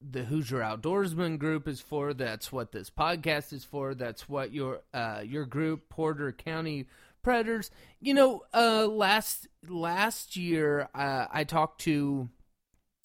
the 0.00 0.24
Hoosier 0.24 0.58
Outdoorsman 0.58 1.38
group 1.38 1.66
is 1.66 1.80
for. 1.80 2.12
That's 2.12 2.52
what 2.52 2.72
this 2.72 2.90
podcast 2.90 3.52
is 3.52 3.64
for. 3.64 3.94
That's 3.94 4.28
what 4.28 4.52
your 4.52 4.82
uh 4.92 5.22
your 5.24 5.46
group 5.46 5.88
Porter 5.88 6.32
County 6.32 6.86
Predators. 7.22 7.70
You 8.00 8.14
know, 8.14 8.42
uh, 8.52 8.86
last 8.86 9.46
last 9.68 10.36
year 10.36 10.88
uh, 10.94 11.26
I 11.32 11.44
talked 11.44 11.80
to 11.82 12.28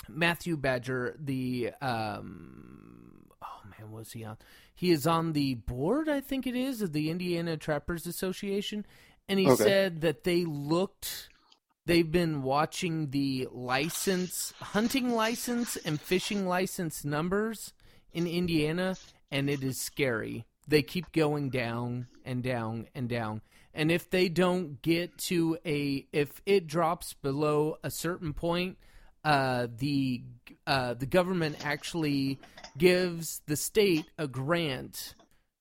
Matthew 0.08 0.58
Badger, 0.58 1.16
the 1.20 1.72
um, 1.82 3.29
oh 3.44 3.62
man, 3.78 3.92
was 3.92 4.12
he 4.14 4.24
on? 4.24 4.38
He 4.74 4.92
is 4.92 5.06
on 5.08 5.34
the 5.34 5.56
board, 5.56 6.10
I 6.10 6.22
think 6.22 6.48
it 6.48 6.56
is, 6.56 6.82
of 6.82 6.94
the 6.94 7.10
Indiana 7.10 7.58
Trappers 7.58 8.06
Association, 8.08 8.86
and 9.28 9.40
he 9.40 9.48
Okay. 9.48 9.64
said 9.64 10.02
that 10.02 10.24
they 10.24 10.46
looked. 10.46 11.30
They've 11.86 12.12
been 12.12 12.44
watching 12.44 13.10
the 13.10 13.48
license, 13.52 14.54
hunting 14.62 15.10
license, 15.16 15.76
and 15.78 16.00
fishing 16.00 16.48
license 16.48 17.04
numbers 17.04 17.74
in 18.14 18.28
Indiana, 18.28 18.98
and 19.32 19.50
it 19.50 19.64
is 19.64 19.80
scary. 19.80 20.46
They 20.68 20.84
keep 20.84 21.12
going 21.12 21.50
down 21.50 22.08
and 22.24 22.44
down 22.44 22.88
and 22.94 23.10
down. 23.10 23.42
And 23.74 23.92
if 23.92 24.10
they 24.10 24.30
don't 24.30 24.82
get 24.82 25.18
to 25.30 25.58
a, 25.66 26.08
if 26.12 26.42
it 26.46 26.68
drops 26.68 27.14
below 27.14 27.78
a 27.84 27.90
certain 27.90 28.34
point, 28.34 28.78
uh, 29.24 29.68
the 29.78 30.24
uh, 30.68 30.94
the 30.94 31.06
government 31.06 31.58
actually 31.64 32.40
gives 32.80 33.42
the 33.46 33.56
state 33.56 34.06
a 34.18 34.28
grant 34.28 35.14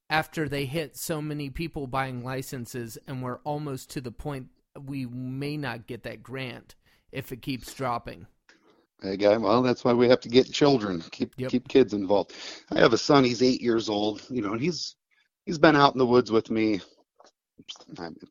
after 0.09 0.49
they 0.49 0.65
hit 0.65 0.97
so 0.97 1.21
many 1.21 1.51
people 1.51 1.87
buying 1.87 2.25
licenses, 2.25 2.97
and 3.07 3.23
we're 3.23 3.41
almost 3.41 3.91
to 3.91 4.01
the 4.01 4.11
point 4.13 4.47
we 4.87 5.05
may 5.05 5.57
not 5.59 5.87
get 5.87 6.05
that 6.05 6.23
grant 6.23 6.75
if 7.13 7.31
it 7.33 7.43
keeps 7.43 7.75
dropping. 7.75 8.27
hey 9.03 9.17
guy 9.17 9.37
well 9.37 9.63
that's 9.63 9.85
why 9.85 9.93
we 9.93 10.09
have 10.09 10.21
to 10.21 10.29
get 10.29 10.51
children 10.53 11.03
keep 11.11 11.33
Yep. 11.37 11.51
keep 11.51 11.69
kids 11.69 11.93
involved 11.95 12.33
i 12.73 12.79
have 12.81 12.93
a 12.93 12.99
son 12.99 13.25
he's 13.25 13.43
eight 13.43 13.61
years 13.61 13.89
old 13.89 14.23
you 14.31 14.41
know 14.43 14.53
and 14.53 14.61
he's 14.61 14.97
he's 15.47 15.59
been 15.59 15.77
out 15.77 15.95
in 15.95 15.99
the 15.99 16.07
woods 16.07 16.31
with 16.33 16.51
me 16.51 16.81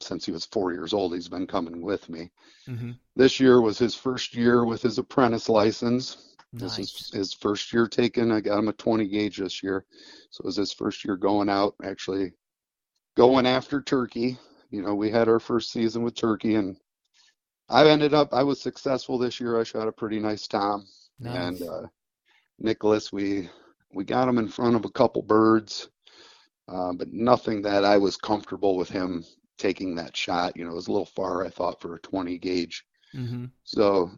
since 0.02 0.26
he 0.26 0.32
was 0.32 0.46
four 0.46 0.72
years 0.74 0.94
old 0.94 1.14
he's 1.14 1.30
been 1.30 1.48
coming 1.48 1.82
with 1.82 2.08
me 2.10 2.32
Mm-hmm. 2.70 2.92
this 3.16 3.40
year 3.40 3.62
was 3.62 3.78
his 3.78 3.96
first 3.96 4.36
year 4.36 4.66
with 4.66 4.82
his 4.82 4.98
apprentice 4.98 5.48
license 5.48 6.27
This 6.54 6.78
Nice. 6.78 6.94
is 6.94 7.10
his 7.12 7.34
first 7.34 7.72
year 7.74 7.88
taking. 7.88 8.32
I 8.32 8.40
got 8.42 8.60
him 8.60 8.70
a 8.70 8.74
20 8.74 9.08
gauge 9.08 9.38
this 9.38 9.62
year, 9.62 9.86
so 10.32 10.42
it 10.42 10.46
was 10.46 10.56
his 10.56 10.72
first 10.74 11.04
year 11.04 11.16
going 11.18 11.50
out, 11.50 11.76
actually 11.84 12.32
going 13.16 13.46
after 13.46 13.82
turkey. 13.82 14.38
You 14.72 14.82
know, 14.82 14.96
we 14.96 15.10
had 15.12 15.28
our 15.28 15.40
first 15.40 15.72
season 15.72 16.04
with 16.04 16.16
turkey, 16.16 16.56
and 16.56 16.78
I 17.70 17.88
ended 17.90 18.14
up. 18.14 18.34
I 18.34 18.44
was 18.44 18.62
successful 18.62 19.18
this 19.18 19.40
year. 19.40 19.60
I 19.60 19.64
shot 19.64 19.88
a 19.88 19.92
pretty 19.92 20.20
nice 20.20 20.48
tom, 20.48 20.86
Nice. 21.20 21.60
and 21.60 21.70
uh, 21.70 21.88
Nicholas, 22.60 23.12
we 23.12 23.50
we 23.94 24.04
got 24.06 24.28
him 24.30 24.38
in 24.38 24.48
front 24.48 24.76
of 24.76 24.86
a 24.86 24.90
couple 24.92 25.22
birds, 25.22 25.90
uh, 26.70 26.94
but 26.94 27.12
nothing 27.12 27.62
that 27.64 27.84
I 27.84 27.98
was 27.98 28.18
comfortable 28.18 28.78
with 28.78 28.90
him 28.90 29.24
taking 29.58 29.96
that 29.96 30.16
shot. 30.16 30.56
You 30.56 30.66
know, 30.66 30.72
it 30.72 30.76
was 30.76 30.88
a 30.88 30.92
little 30.92 31.06
far, 31.06 31.46
I 31.46 31.50
thought, 31.50 31.82
for 31.82 31.96
a 31.96 32.00
20 32.00 32.38
gauge. 32.38 32.86
mm-hmm. 33.16 33.46
So 33.64 34.12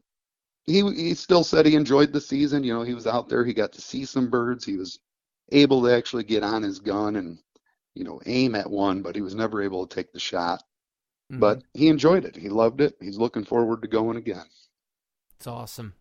he 0.69 0.81
he 0.93 1.13
still 1.15 1.43
said 1.43 1.65
he 1.65 1.75
enjoyed 1.75 2.13
the 2.13 2.21
season. 2.21 2.63
You 2.63 2.73
know, 2.73 2.83
he 2.83 2.93
was 2.93 3.07
out 3.07 3.29
there, 3.29 3.43
he 3.45 3.53
got 3.53 3.73
to 3.73 3.81
see 3.81 4.05
some 4.05 4.29
birds. 4.29 4.65
He 4.65 4.77
was 4.77 4.99
able 5.51 5.81
to 5.83 5.93
actually 5.95 6.23
get 6.23 6.43
on 6.43 6.63
his 6.63 6.79
gun 6.79 7.15
and 7.15 7.37
you 7.95 8.03
know 8.03 8.21
aim 8.25 8.55
at 8.55 8.69
one, 8.69 9.01
but 9.01 9.15
he 9.15 9.21
was 9.21 9.35
never 9.35 9.61
able 9.61 9.85
to 9.87 9.95
take 9.95 10.11
the 10.13 10.19
shot. 10.19 10.63
Mhm. 11.31 11.39
but 11.39 11.63
he 11.73 11.87
enjoyed 11.89 12.25
it. 12.25 12.35
He 12.35 12.49
loved 12.49 12.81
it. 12.81 12.95
He's 13.01 13.17
looking 13.17 13.45
forward 13.45 13.81
to 13.83 13.87
going 13.87 14.17
again. 14.17 14.45
It's 15.37 15.47
awesome. 15.47 15.93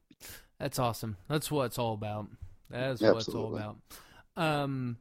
That's 0.58 0.78
awesome. 0.78 1.16
That's 1.28 1.50
what 1.50 1.66
it's 1.66 1.78
all 1.78 1.94
about. 1.94 2.28
That 2.70 2.90
is 2.92 3.02
what 3.02 3.16
it's 3.18 3.28
all 3.28 3.54
about. 3.54 3.76
Um, 4.36 4.98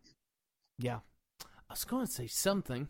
yeah. 0.80 1.00
I 1.42 1.74
was 1.74 1.86
going 1.86 2.06
to 2.06 2.12
say 2.12 2.28
something. 2.28 2.88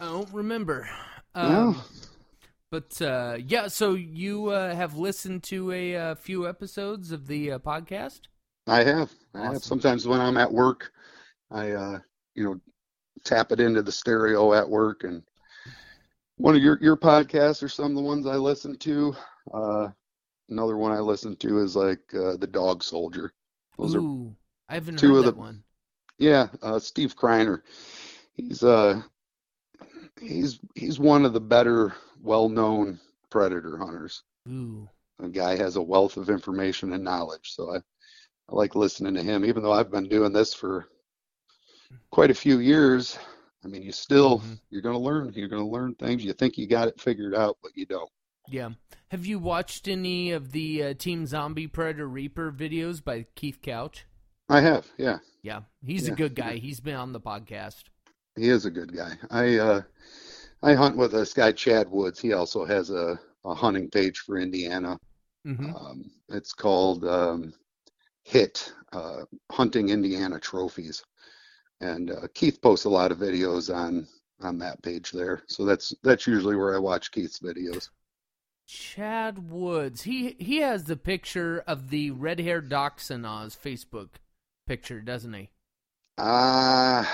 I 0.00 0.06
don't 0.06 0.32
remember. 0.32 0.88
Um, 1.34 1.48
Well, 1.52 1.84
But 2.70 3.00
uh, 3.00 3.38
yeah, 3.46 3.68
so 3.68 3.94
you 3.94 4.48
uh, 4.48 4.74
have 4.74 4.96
listened 4.96 5.42
to 5.44 5.72
a, 5.72 5.96
uh 5.96 6.14
few 6.14 6.46
episodes 6.48 7.12
of 7.12 7.26
the 7.26 7.52
uh, 7.52 7.58
podcast. 7.58 8.20
I 8.66 8.84
have. 8.84 9.10
I 9.34 9.38
Awesome. 9.40 9.52
have. 9.54 9.64
Sometimes 9.64 10.06
when 10.06 10.20
I'm 10.20 10.36
at 10.36 10.52
work, 10.52 10.92
I 11.50 11.70
uh, 11.72 11.98
you 12.34 12.44
know, 12.44 12.60
tap 13.24 13.52
it 13.52 13.60
into 13.60 13.82
the 13.82 13.92
stereo 13.92 14.52
at 14.52 14.68
work 14.68 15.04
and 15.04 15.22
one 16.36 16.54
of 16.54 16.62
your 16.62 16.78
your 16.82 16.96
podcasts 16.96 17.62
or 17.62 17.68
some 17.68 17.86
of 17.92 17.96
the 17.96 18.02
ones 18.02 18.26
I 18.26 18.36
listen 18.36 18.76
to. 18.78 19.14
Uh, 19.52 19.88
another 20.50 20.76
one 20.76 20.92
I 20.92 21.00
listen 21.00 21.36
to 21.36 21.58
is 21.60 21.74
like 21.74 22.00
uh, 22.14 22.36
the 22.36 22.46
Dog 22.46 22.84
Soldier. 22.84 23.32
Those 23.78 23.94
are 23.96 24.02
I 24.68 24.74
haven't 24.74 24.98
two 24.98 25.14
heard 25.14 25.18
of 25.20 25.24
that 25.24 25.34
the- 25.36 25.40
one. 25.40 25.64
yeah, 26.18 26.48
uh, 26.62 26.78
Steve 26.78 27.16
Kreiner. 27.16 27.62
He's 28.34 28.62
uh 28.62 29.00
he's 30.20 30.60
he's 30.74 30.98
one 31.00 31.24
of 31.24 31.32
the 31.32 31.40
better 31.40 31.94
well-known 32.22 32.98
predator 33.30 33.76
hunters. 33.78 34.22
Ooh, 34.48 34.88
The 35.18 35.28
guy 35.28 35.56
has 35.56 35.76
a 35.76 35.82
wealth 35.82 36.16
of 36.16 36.30
information 36.30 36.92
and 36.92 37.04
knowledge, 37.04 37.52
so 37.54 37.74
I, 37.74 37.76
I 37.78 38.54
like 38.54 38.74
listening 38.74 39.14
to 39.14 39.22
him. 39.22 39.44
Even 39.44 39.62
though 39.62 39.72
I've 39.72 39.90
been 39.90 40.08
doing 40.08 40.32
this 40.32 40.54
for 40.54 40.88
quite 42.10 42.30
a 42.30 42.34
few 42.34 42.58
years, 42.58 43.18
I 43.64 43.68
mean, 43.68 43.82
you 43.82 43.92
still 43.92 44.38
Mhm. 44.40 44.60
you're 44.70 44.82
going 44.82 44.94
to 44.96 45.02
learn. 45.02 45.32
You're 45.34 45.48
going 45.48 45.62
to 45.62 45.68
learn 45.68 45.94
things. 45.96 46.24
You 46.24 46.32
think 46.32 46.56
you 46.56 46.66
got 46.66 46.88
it 46.88 47.00
figured 47.00 47.34
out, 47.34 47.58
but 47.62 47.72
you 47.76 47.86
don't. 47.86 48.10
yeah. 48.50 48.70
Have 49.08 49.24
you 49.26 49.38
watched 49.38 49.88
any 49.88 50.32
of 50.32 50.52
the 50.52 50.82
uh, 50.82 50.94
Team 50.94 51.26
Zombie 51.26 51.66
Predator 51.66 52.06
Reaper 52.06 52.52
videos 52.52 53.02
by 53.02 53.24
Keith 53.34 53.60
Couch? 53.62 54.06
I 54.50 54.60
have, 54.60 54.86
yeah. 54.98 55.18
Yeah, 55.42 55.62
he's 55.84 56.08
a 56.08 56.12
good 56.12 56.34
guy. 56.34 56.56
He's 56.56 56.80
been 56.80 56.94
on 56.96 57.12
the 57.12 57.20
podcast. 57.20 57.84
He 58.36 58.48
is 58.48 58.64
a 58.66 58.70
good 58.70 58.94
guy. 58.94 59.16
I 59.30 59.56
uh, 59.58 59.82
I 60.62 60.74
hunt 60.74 60.96
with 60.96 61.10
this 61.12 61.34
guy 61.34 61.50
Chad 61.52 61.90
Woods. 61.90 62.20
He 62.20 62.32
also 62.32 62.64
has 62.64 62.90
a, 62.90 63.18
a 63.44 63.54
hunting 63.54 63.90
page 63.90 64.20
for 64.20 64.38
Indiana. 64.38 64.98
hmm 65.44 65.70
Um, 65.74 66.10
it's 66.30 66.52
called 66.54 67.04
um, 67.06 67.54
HIT, 68.24 68.72
uh, 68.92 69.24
Hunting 69.52 69.90
Indiana 69.90 70.40
Trophies, 70.40 71.04
and 71.80 72.10
uh, 72.10 72.28
Keith 72.34 72.60
posts 72.62 72.86
a 72.86 72.90
lot 72.90 73.12
of 73.12 73.18
videos 73.18 73.74
on 73.74 74.08
on 74.42 74.58
that 74.58 74.82
page 74.82 75.12
there. 75.12 75.42
So 75.48 75.64
that's 75.64 75.94
that's 76.02 76.26
usually 76.26 76.56
where 76.56 76.74
I 76.74 76.78
watch 76.78 77.12
Keith's 77.12 77.40
videos. 77.40 77.90
Chad 78.68 79.50
Woods. 79.50 80.02
He 80.02 80.36
he 80.38 80.58
has 80.58 80.84
the 80.84 80.96
picture 80.96 81.58
of 81.66 81.90
the 81.90 82.12
red 82.12 82.38
haired 82.38 82.68
dachshund 82.68 83.26
on 83.26 83.42
his 83.44 83.56
Facebook 83.56 84.10
picture, 84.64 85.00
doesn't 85.00 85.34
he? 85.34 85.50
Uh, 86.18 87.04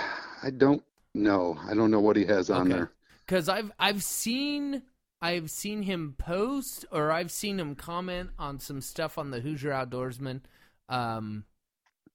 I 0.43 0.51
don't 0.57 0.83
know. 1.15 1.59
I 1.69 1.75
don't 1.75 1.91
know 1.91 2.01
what 2.01 2.17
he 2.17 2.25
has 2.27 2.51
on 2.51 2.69
Okay. 2.69 2.71
there. 2.71 2.93
Because 3.27 3.49
I've 3.49 3.73
I've 3.79 4.03
seen 4.03 4.83
I've 5.23 5.51
seen 5.51 5.83
him 5.83 6.15
post 6.19 6.85
or 6.91 7.11
I've 7.11 7.31
seen 7.31 7.59
him 7.59 7.75
comment 7.75 8.31
on 8.39 8.59
some 8.61 8.81
stuff 8.81 9.19
on 9.19 9.31
the 9.31 9.41
Hoosier 9.41 9.71
Outdoorsman. 9.71 10.43
Um, 10.89 11.45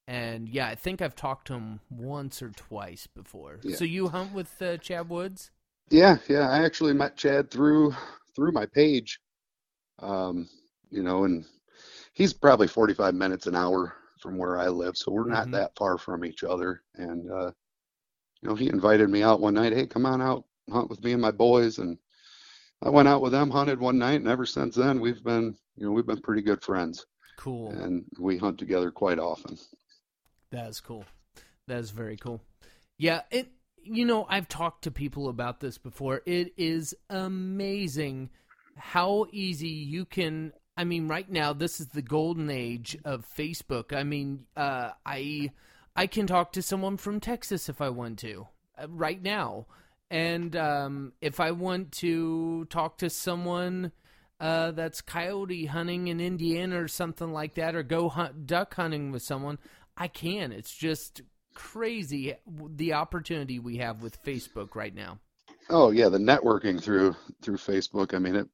and 0.07 0.49
yeah, 0.49 0.67
I 0.67 0.75
think 0.75 1.01
I've 1.01 1.15
talked 1.15 1.47
to 1.47 1.53
him 1.55 1.81
once 1.89 2.41
or 2.41 2.49
twice 2.51 3.07
before. 3.07 3.61
Yeah. 3.63 3.75
So 3.75 3.85
you 3.85 4.09
hunt 4.09 4.33
with 4.33 4.61
uh, 4.61 4.77
Chad 4.77 5.09
Woods? 5.09 5.51
Yeah, 5.89 6.17
yeah. 6.27 6.49
I 6.49 6.63
actually 6.65 6.93
met 6.93 7.17
Chad 7.17 7.49
through 7.51 7.93
through 8.35 8.51
my 8.51 8.65
page. 8.65 9.19
Um, 9.99 10.49
you 10.91 11.03
know, 11.03 11.25
and 11.25 11.45
he's 12.13 12.33
probably 12.33 12.67
45 12.67 13.15
minutes 13.15 13.47
an 13.47 13.55
hour 13.55 13.95
from 14.19 14.37
where 14.37 14.59
I 14.59 14.69
live, 14.69 14.97
so 14.97 15.11
we're 15.11 15.27
not 15.29 15.51
Mhm. 15.51 15.51
that 15.51 15.75
far 15.77 15.97
from 15.97 16.25
each 16.25 16.43
other. 16.43 16.83
And 16.95 17.31
uh, 17.31 17.51
you 18.41 18.49
know, 18.49 18.55
he 18.55 18.69
invited 18.69 19.09
me 19.09 19.23
out 19.23 19.41
one 19.41 19.55
night. 19.55 19.73
Hey, 19.73 19.87
come 19.87 20.05
on 20.05 20.21
out, 20.21 20.45
hunt 20.71 20.89
with 20.89 21.03
me 21.03 21.13
and 21.13 21.21
my 21.21 21.31
boys. 21.31 21.77
And 21.79 21.97
I 22.81 22.89
went 22.89 23.07
out 23.07 23.21
with 23.21 23.31
them, 23.31 23.49
hunted 23.49 23.79
one 23.79 23.97
night, 23.97 24.19
and 24.21 24.27
ever 24.27 24.45
since 24.45 24.75
then 24.75 24.99
we've 24.99 25.23
been, 25.23 25.55
you 25.75 25.85
know, 25.85 25.91
we've 25.91 26.05
been 26.05 26.21
pretty 26.21 26.41
good 26.41 26.61
friends, 26.63 27.05
Cool. 27.37 27.71
and 27.71 28.05
we 28.19 28.37
hunt 28.37 28.57
together 28.57 28.91
quite 28.91 29.19
often. 29.19 29.57
That 30.51 30.67
is 30.69 30.79
cool. 30.79 31.05
That 31.67 31.77
is 31.79 31.91
very 31.91 32.17
cool. 32.17 32.41
Yeah, 32.97 33.21
it 33.31 33.51
you 33.81 34.05
know, 34.05 34.25
I've 34.29 34.47
talked 34.47 34.83
to 34.83 34.91
people 34.91 35.29
about 35.29 35.61
this 35.61 35.77
before. 35.77 36.21
It 36.25 36.53
is 36.57 36.93
amazing 37.09 38.29
how 38.77 39.25
easy 39.31 39.67
you 39.69 40.05
can 40.05 40.53
I 40.77 40.85
mean, 40.85 41.09
right 41.09 41.29
now 41.29 41.51
this 41.53 41.79
is 41.81 41.87
the 41.87 42.01
golden 42.01 42.49
age 42.49 42.97
of 43.03 43.25
Facebook. 43.37 43.93
I 43.93 44.03
mean, 44.03 44.45
uh 44.55 44.91
I 45.05 45.51
I 45.95 46.07
can 46.07 46.27
talk 46.27 46.53
to 46.53 46.61
someone 46.61 46.97
from 46.97 47.19
Texas 47.19 47.67
if 47.69 47.81
I 47.81 47.89
want 47.89 48.19
to. 48.19 48.47
Uh, 48.81 48.87
right 48.89 49.21
now. 49.21 49.67
And 50.11 50.55
um 50.55 51.13
if 51.21 51.39
I 51.39 51.51
want 51.51 51.91
to 51.93 52.65
talk 52.65 52.97
to 52.99 53.09
someone 53.09 53.91
uh, 54.39 54.71
that's 54.71 55.01
coyote 55.01 55.65
hunting 55.65 56.07
in 56.07 56.21
Indiana 56.21 56.81
or 56.81 56.87
something 56.87 57.31
like 57.33 57.55
that, 57.55 57.75
or 57.75 57.83
go 57.83 58.07
hunt 58.07 58.47
duck 58.47 58.73
hunting 58.75 59.11
with 59.11 59.21
someone, 59.21 59.59
I 59.97 60.07
can. 60.07 60.53
It's 60.53 60.73
just 60.73 61.21
crazy 61.53 62.35
the 62.75 62.93
opportunity 62.93 63.59
we 63.59 63.77
have 63.77 64.01
with 64.01 64.23
Facebook 64.23 64.75
right 64.75 64.95
now. 64.95 65.19
Oh 65.69 65.91
yeah, 65.91 66.09
the 66.09 66.17
networking 66.17 66.81
through 66.81 67.15
through 67.41 67.57
Facebook. 67.57 68.13
I 68.13 68.19
mean, 68.19 68.35
it 68.35 68.47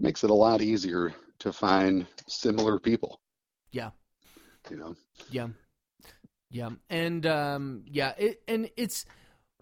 makes 0.00 0.24
it 0.24 0.30
a 0.30 0.34
lot 0.34 0.62
easier 0.62 1.14
to 1.40 1.52
find 1.52 2.06
similar 2.26 2.78
people. 2.78 3.20
Yeah. 3.70 3.90
You 4.70 4.76
know. 4.76 4.96
Yeah. 5.30 5.48
Yeah. 6.50 6.70
And 6.88 7.26
um 7.26 7.84
yeah, 7.86 8.14
it 8.16 8.42
and 8.48 8.70
it's 8.76 9.04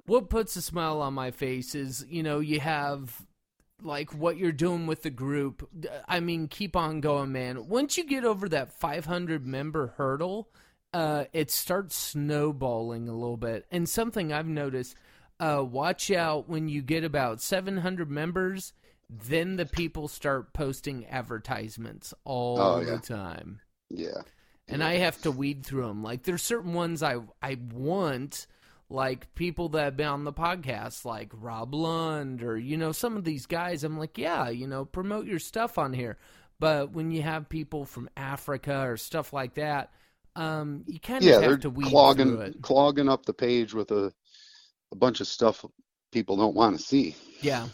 what 0.07 0.31
puts 0.31 0.57
a 0.57 0.63
smile 0.63 1.01
on 1.01 1.15
my 1.15 1.31
face 1.31 1.75
is, 1.75 2.05
you 2.09 2.23
know, 2.23 2.41
you 2.41 2.61
have 2.61 3.25
like 3.83 4.13
what 4.13 4.37
you're 4.37 4.53
doing 4.53 4.87
with 4.87 5.03
the 5.03 5.11
group. 5.11 5.69
I 6.09 6.21
mean, 6.21 6.49
keep 6.49 6.77
on 6.77 7.01
going, 7.01 7.33
man. 7.33 7.69
Once 7.69 7.97
you 7.97 8.05
get 8.05 8.25
over 8.25 8.49
that 8.51 8.73
500 8.73 9.47
member 9.47 9.95
hurdle, 9.97 10.49
uh 10.93 11.25
it 11.33 11.51
starts 11.51 11.97
snowballing 11.97 13.09
a 13.09 13.15
little 13.15 13.37
bit. 13.37 13.67
And 13.71 13.89
something 13.89 14.33
I've 14.33 14.47
noticed, 14.49 14.97
uh 15.39 15.65
watch 15.65 16.11
out 16.11 16.49
when 16.49 16.69
you 16.69 16.83
get 16.83 17.05
about 17.05 17.41
700 17.41 18.11
members, 18.11 18.73
then 19.09 19.57
the 19.57 19.67
people 19.67 20.09
start 20.09 20.53
posting 20.53 21.07
advertisements 21.07 22.13
all 22.25 22.59
Oh, 22.61 22.85
the 22.85 22.99
time 22.99 23.61
Yeah. 23.89 24.23
and 24.69 24.85
I 24.85 24.99
have 24.99 25.21
to 25.23 25.31
weed 25.31 25.65
through 25.65 25.87
them. 25.87 26.03
Like 26.03 26.25
there's 26.25 26.43
certain 26.43 26.75
ones 26.75 27.03
I 27.03 27.17
I 27.41 27.57
want, 27.73 28.47
like 28.91 29.35
people 29.35 29.69
that 29.71 29.85
have 29.85 29.97
been 29.97 30.09
on 30.09 30.25
the 30.25 30.33
podcast, 30.33 31.05
like 31.05 31.31
Rob 31.35 31.75
Lund 31.75 32.43
or 32.43 32.59
you 32.59 32.77
know 32.77 32.93
some 32.93 33.17
of 33.17 33.25
these 33.25 33.47
guys. 33.47 33.85
I'm 33.85 33.99
like, 33.99 34.19
yeah, 34.19 34.49
you 34.51 34.67
know, 34.67 34.85
promote 34.85 35.27
your 35.27 35.39
stuff 35.39 35.79
on 35.79 35.93
here. 35.93 36.19
But 36.59 36.93
when 36.93 37.11
you 37.11 37.23
have 37.23 37.49
people 37.49 37.85
from 37.87 38.11
Africa 38.17 38.83
or 38.87 38.97
stuff 38.97 39.33
like 39.33 39.55
that, 39.55 39.93
um, 40.37 40.85
you 40.87 41.01
kind 41.01 41.27
of 41.27 41.35
Yeah, 41.35 41.39
have 41.39 41.61
to 41.61 41.71
weed 41.71 42.09
through 42.11 42.41
clogging 42.41 42.41
it. 42.41 42.57
clogging 42.63 43.09
up 43.09 43.25
the 43.27 43.33
page 43.35 43.75
with 43.75 43.91
a 43.91 44.13
a 44.93 44.97
bunch 44.97 45.21
of 45.21 45.27
stuff 45.29 45.65
people 46.13 46.37
don't 46.37 46.57
want 46.57 46.77
to 46.77 46.83
see 46.83 47.17
Yeah, 47.41 47.69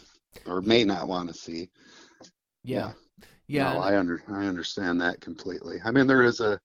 or 0.47 0.61
may 0.61 0.83
not 0.83 1.07
want 1.07 1.29
to 1.29 1.35
see. 1.35 1.69
yeah, 2.63 2.91
yeah. 3.47 3.73
No, 3.73 3.79
I 3.79 3.97
under 3.97 4.23
I 4.29 4.45
understand 4.45 5.01
that 5.01 5.21
completely. 5.21 5.79
I 5.83 5.91
mean, 5.91 6.07
there 6.07 6.23
is 6.23 6.39
a 6.41 6.59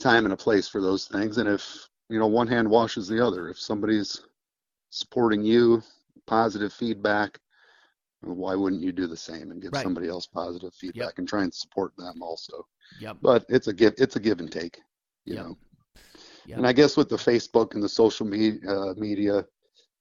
time 0.00 0.24
and 0.26 0.34
a 0.34 0.36
place 0.38 0.68
for 0.68 0.80
those 0.82 1.06
things, 1.06 1.38
and 1.38 1.48
if 1.48 1.88
you 2.10 2.18
know, 2.18 2.26
one 2.26 2.48
hand 2.48 2.68
washes 2.68 3.06
the 3.08 3.24
other. 3.24 3.48
If 3.48 3.58
somebody's 3.58 4.20
supporting 4.90 5.42
you, 5.42 5.82
positive 6.26 6.72
feedback, 6.72 7.38
why 8.22 8.54
wouldn't 8.54 8.82
you 8.82 8.92
do 8.92 9.06
the 9.06 9.16
same 9.16 9.50
and 9.50 9.62
give 9.62 9.72
Right. 9.72 9.82
somebody 9.82 10.08
else 10.08 10.26
positive 10.26 10.74
feedback 10.74 11.18
and 11.18 11.26
try 11.28 11.42
and 11.44 11.54
support 11.54 11.96
them 11.96 12.22
also? 12.22 12.66
Yep. 13.00 13.18
But 13.22 13.46
it's 13.48 13.68
a 13.68 13.72
give 13.72 13.94
it's 13.96 14.16
a 14.16 14.20
give 14.20 14.40
and 14.40 14.50
take, 14.50 14.80
you 15.24 15.34
Yep. 15.34 15.44
know. 15.44 15.58
Yep. 16.46 16.58
And 16.58 16.66
I 16.66 16.72
guess 16.72 16.96
with 16.96 17.08
the 17.08 17.16
Facebook 17.16 17.74
and 17.74 17.82
the 17.82 17.88
social 17.88 18.26
media, 18.26 18.60
uh, 18.68 18.94
media, 18.96 19.46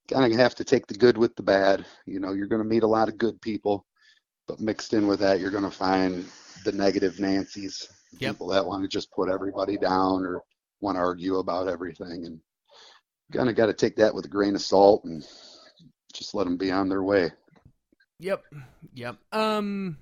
kind 0.10 0.32
of 0.32 0.38
have 0.40 0.56
to 0.56 0.64
take 0.64 0.88
the 0.88 0.96
good 0.96 1.18
with 1.18 1.36
the 1.36 1.44
bad. 1.44 1.86
You 2.08 2.20
know, 2.20 2.34
you're 2.34 2.48
going 2.48 2.64
to 2.64 2.68
meet 2.68 2.84
a 2.84 2.88
lot 2.88 3.08
of 3.08 3.18
good 3.18 3.40
people, 3.42 3.86
but 4.48 4.60
mixed 4.60 4.94
in 4.94 5.06
with 5.08 5.20
that, 5.20 5.40
you're 5.40 5.52
going 5.52 5.64
to 5.64 5.72
find 5.72 6.26
the 6.66 6.72
negative 6.72 7.20
Nancy's, 7.20 7.88
Yep. 8.20 8.32
people 8.34 8.48
that 8.48 8.66
want 8.66 8.82
to 8.82 8.88
just 8.90 9.12
put 9.12 9.30
everybody 9.30 9.78
down 9.78 10.26
or 10.26 10.42
want 10.82 10.96
to 10.96 11.02
argue 11.02 11.38
about 11.38 11.68
everything, 11.68 12.26
and 12.26 12.40
kind 13.34 13.50
of 13.50 13.56
got 13.56 13.68
to 13.68 13.74
take 13.74 13.96
that 13.98 14.14
with 14.14 14.26
a 14.26 14.30
grain 14.30 14.56
of 14.56 14.62
salt 14.62 15.04
and 15.04 15.24
just 16.14 16.34
let 16.34 16.46
them 16.46 16.58
be 16.58 16.72
on 16.72 16.90
their 16.90 17.04
way. 17.04 17.32
Yep. 18.20 18.44
Yep. 18.94 19.18
Um 19.32 19.98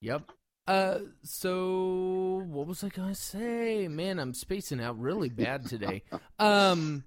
Yep. 0.00 0.30
Uh 0.66 0.98
so 1.22 2.42
what 2.46 2.66
was 2.66 2.84
I 2.84 2.88
going 2.88 3.14
to 3.14 3.20
say? 3.20 3.88
Man, 3.88 4.18
I'm 4.18 4.32
spacing 4.32 4.80
out 4.80 4.98
really 4.98 5.28
bad 5.28 5.66
today. 5.66 6.04
um 6.38 7.04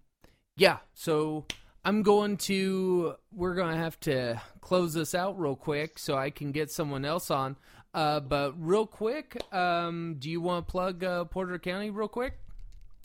yeah, 0.58 0.80
so 0.94 1.46
I'm 1.86 2.04
going 2.04 2.38
to. 2.38 3.16
We're 3.32 3.56
going 3.56 3.72
to 3.72 3.82
have 3.82 4.00
to 4.02 4.42
close 4.60 4.94
this 4.94 5.16
out 5.16 5.40
real 5.40 5.56
quick 5.56 5.98
so 5.98 6.16
I 6.18 6.30
can 6.30 6.52
get 6.52 6.70
someone 6.70 7.06
else 7.06 7.32
on. 7.32 7.56
Uh, 7.94 8.20
but 8.20 8.54
real 8.58 8.86
quick, 8.86 9.42
um, 9.54 10.18
do 10.20 10.30
you 10.30 10.42
want 10.42 10.68
to 10.68 10.72
plug 10.72 11.04
uh, 11.04 11.24
Porter 11.26 11.58
County 11.58 11.90
real 11.90 12.10
quick? 12.10 12.38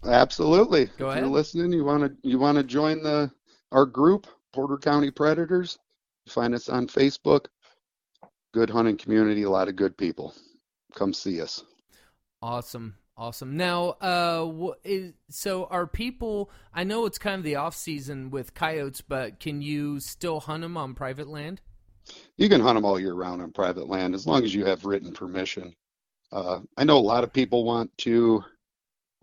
Absolutely. 0.06 0.86
Go 0.98 1.08
if 1.08 1.12
ahead. 1.12 1.24
you're 1.24 1.32
listening, 1.32 1.72
you 1.72 1.84
want 1.84 2.02
to 2.02 2.28
you 2.28 2.38
want 2.38 2.58
to 2.58 2.64
join 2.64 3.02
the 3.02 3.30
our 3.72 3.86
group, 3.86 4.26
Porter 4.52 4.76
County 4.76 5.10
Predators. 5.10 5.78
Find 6.28 6.54
us 6.54 6.68
on 6.68 6.86
Facebook. 6.86 7.46
Good 8.52 8.70
hunting 8.70 8.96
community, 8.96 9.42
a 9.42 9.50
lot 9.50 9.68
of 9.68 9.76
good 9.76 9.96
people. 9.96 10.34
Come 10.94 11.12
see 11.12 11.40
us. 11.40 11.62
Awesome. 12.40 12.94
Awesome. 13.16 13.56
Now, 13.56 13.90
uh, 14.00 14.72
is, 14.82 15.12
so 15.30 15.66
are 15.66 15.86
people? 15.86 16.50
I 16.72 16.82
know 16.82 17.06
it's 17.06 17.18
kind 17.18 17.36
of 17.36 17.44
the 17.44 17.56
off 17.56 17.76
season 17.76 18.30
with 18.30 18.54
coyotes, 18.54 19.00
but 19.00 19.38
can 19.38 19.62
you 19.62 20.00
still 20.00 20.40
hunt 20.40 20.62
them 20.62 20.76
on 20.76 20.94
private 20.94 21.28
land? 21.28 21.60
You 22.36 22.48
can 22.48 22.60
hunt 22.60 22.76
them 22.76 22.84
all 22.84 22.98
year 22.98 23.14
round 23.14 23.40
on 23.40 23.52
private 23.52 23.88
land 23.88 24.14
as 24.14 24.26
long 24.26 24.42
as 24.42 24.54
you 24.54 24.64
have 24.64 24.84
written 24.84 25.12
permission. 25.12 25.74
Uh, 26.32 26.60
I 26.76 26.82
know 26.84 26.98
a 26.98 27.00
lot 27.00 27.22
of 27.22 27.32
people 27.32 27.64
want 27.64 27.96
to 27.98 28.44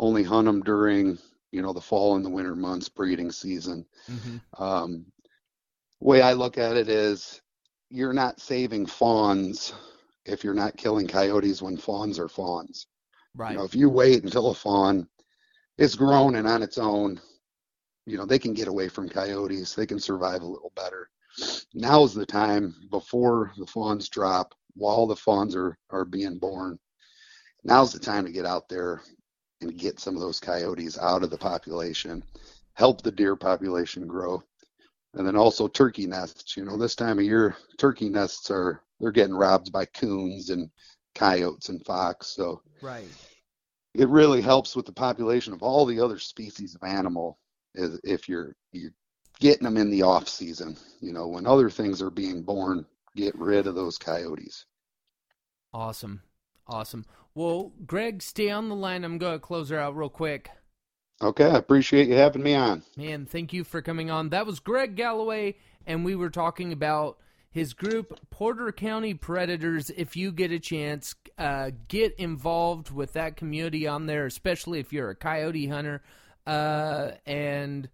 only 0.02 0.24
hunt 0.24 0.47
them 0.47 0.62
during, 0.62 1.18
you 1.52 1.62
know, 1.62 1.72
the 1.72 1.80
fall 1.80 2.16
and 2.16 2.26
the 2.26 2.30
winter 2.30 2.56
months, 2.56 2.89
breeding 2.89 3.32
season. 3.32 3.86
Mm-hmm. 4.10 4.62
Um, 4.62 5.06
way 6.02 6.22
I 6.22 6.34
look 6.34 6.58
at 6.58 6.76
it 6.76 6.89
is 6.89 7.39
you're 7.89 8.12
not 8.12 8.41
saving 8.41 8.88
fawns 8.88 9.74
if 10.26 10.43
you're 10.43 10.54
not 10.54 10.76
killing 10.76 11.08
coyotes 11.08 11.62
when 11.62 11.78
fawns 11.78 12.20
are 12.20 12.28
fawns. 12.28 12.88
Right. 13.36 13.52
You 13.52 13.60
know, 13.60 13.64
if 13.64 13.76
you 13.76 13.89
wait 13.89 14.24
until 14.24 14.49
a 14.49 14.54
fawn 14.54 15.08
is 15.78 15.95
grown 15.95 16.36
and 16.36 16.47
on 16.47 16.64
its 16.64 16.78
own, 16.78 17.22
you 18.06 18.18
know, 18.18 18.26
they 18.26 18.39
can 18.39 18.54
get 18.54 18.68
away 18.68 18.89
from 18.89 19.08
coyotes. 19.08 19.76
They 19.76 19.86
can 19.86 19.99
survive 19.99 20.41
a 20.41 20.47
little 20.47 20.74
better. 20.76 21.10
Now's 21.74 22.14
the 22.14 22.26
time 22.26 22.76
before 22.89 23.54
the 23.58 23.68
fawns 23.68 24.10
drop, 24.10 24.54
while 24.74 25.06
the 25.06 25.16
fawns 25.16 25.56
are, 25.56 25.78
are 25.91 26.06
being 26.06 26.39
born. 26.39 26.78
Now's 27.64 27.93
the 27.93 27.99
time 27.99 28.26
to 28.26 28.32
get 28.32 28.45
out 28.45 28.68
there 28.68 29.02
and 29.62 29.78
get 29.78 29.99
some 29.99 30.16
of 30.16 30.22
those 30.22 30.39
coyotes 30.39 30.97
out 30.97 31.24
of 31.24 31.30
the 31.30 31.38
population, 31.38 32.24
help 32.74 33.01
the 33.01 33.12
deer 33.12 33.36
population 33.36 34.07
grow. 34.07 34.41
And 35.14 35.28
then 35.28 35.36
also 35.36 35.68
turkey 35.68 36.07
nests. 36.07 36.55
You 36.55 36.64
know, 36.64 36.78
this 36.78 36.95
time 36.95 37.20
of 37.20 37.26
year, 37.26 37.55
turkey 37.78 38.09
nests 38.09 38.49
are 38.49 38.82
they're 38.99 39.12
getting 39.12 39.36
robbed 39.36 39.72
by 39.72 39.86
coons 39.86 40.49
and 40.49 40.70
coyotes 41.16 41.70
and 41.70 41.84
fox. 41.86 42.28
So 42.28 42.62
right. 42.82 43.07
it 43.93 44.07
really 44.07 44.41
helps 44.41 44.76
with 44.76 44.86
the 44.86 44.93
population 44.93 45.53
of 45.53 45.64
all 45.64 45.86
the 45.86 45.99
other 45.99 46.18
species 46.18 46.76
of 46.76 46.88
animal 46.88 47.38
is 47.76 47.99
if 48.03 48.30
you're 48.30 48.55
you're 48.72 48.93
getting 49.39 49.64
them 49.64 49.78
in 49.78 49.89
the 49.89 50.01
off 50.01 50.28
season 50.28 50.76
you 50.99 51.14
know 51.14 51.28
when 51.28 51.47
other 51.47 51.70
things 51.70 52.01
are 52.01 52.09
being 52.09 52.43
born 52.43 52.86
get 53.16 53.34
rid 53.39 53.66
of 53.66 53.76
those 53.76 53.97
coyotes 53.97 54.66
Awesome. 55.74 56.22
Awesome. 56.68 57.05
Well, 57.34 57.72
Greg, 57.86 58.22
stay 58.22 58.50
on 58.50 58.70
the 58.70 58.76
line. 58.76 59.04
I'm 59.04 59.18
going 59.18 59.34
to 59.34 59.40
close 59.40 59.70
her 59.70 59.80
out 59.80 59.96
real 59.96 60.10
quick. 60.10 60.50
okay 61.22 61.46
i 61.46 61.56
appreciate 61.56 62.08
you 62.08 62.16
having 62.16 62.44
me 62.44 62.56
on 62.56 62.84
Man, 62.98 63.26
thank 63.26 63.54
you 63.54 63.64
for 63.64 63.82
coming 63.82 64.10
on. 64.12 64.30
That 64.30 64.46
was 64.46 64.60
Greg 64.60 64.96
Galloway, 64.96 65.56
and 65.86 66.04
we 66.04 66.16
were 66.16 66.30
talking 66.30 66.74
about 66.74 67.18
his 67.52 67.74
group, 67.74 68.18
Porter 68.30 68.72
County 68.72 69.14
Predators. 69.14 69.90
If 69.90 70.16
you 70.16 70.32
get 70.32 70.52
a 70.52 70.60
chance, 70.60 71.16
uh, 71.38 71.72
get 71.90 72.16
involved 72.18 72.92
with 72.92 73.14
that 73.14 73.36
community 73.36 73.88
on 73.88 74.06
there, 74.06 74.26
especially 74.26 74.80
if 74.80 74.94
you're 74.94 75.10
a 75.10 75.16
coyote 75.16 75.68
hunter. 75.68 76.02
Uh, 76.48 77.12
and 77.26 77.90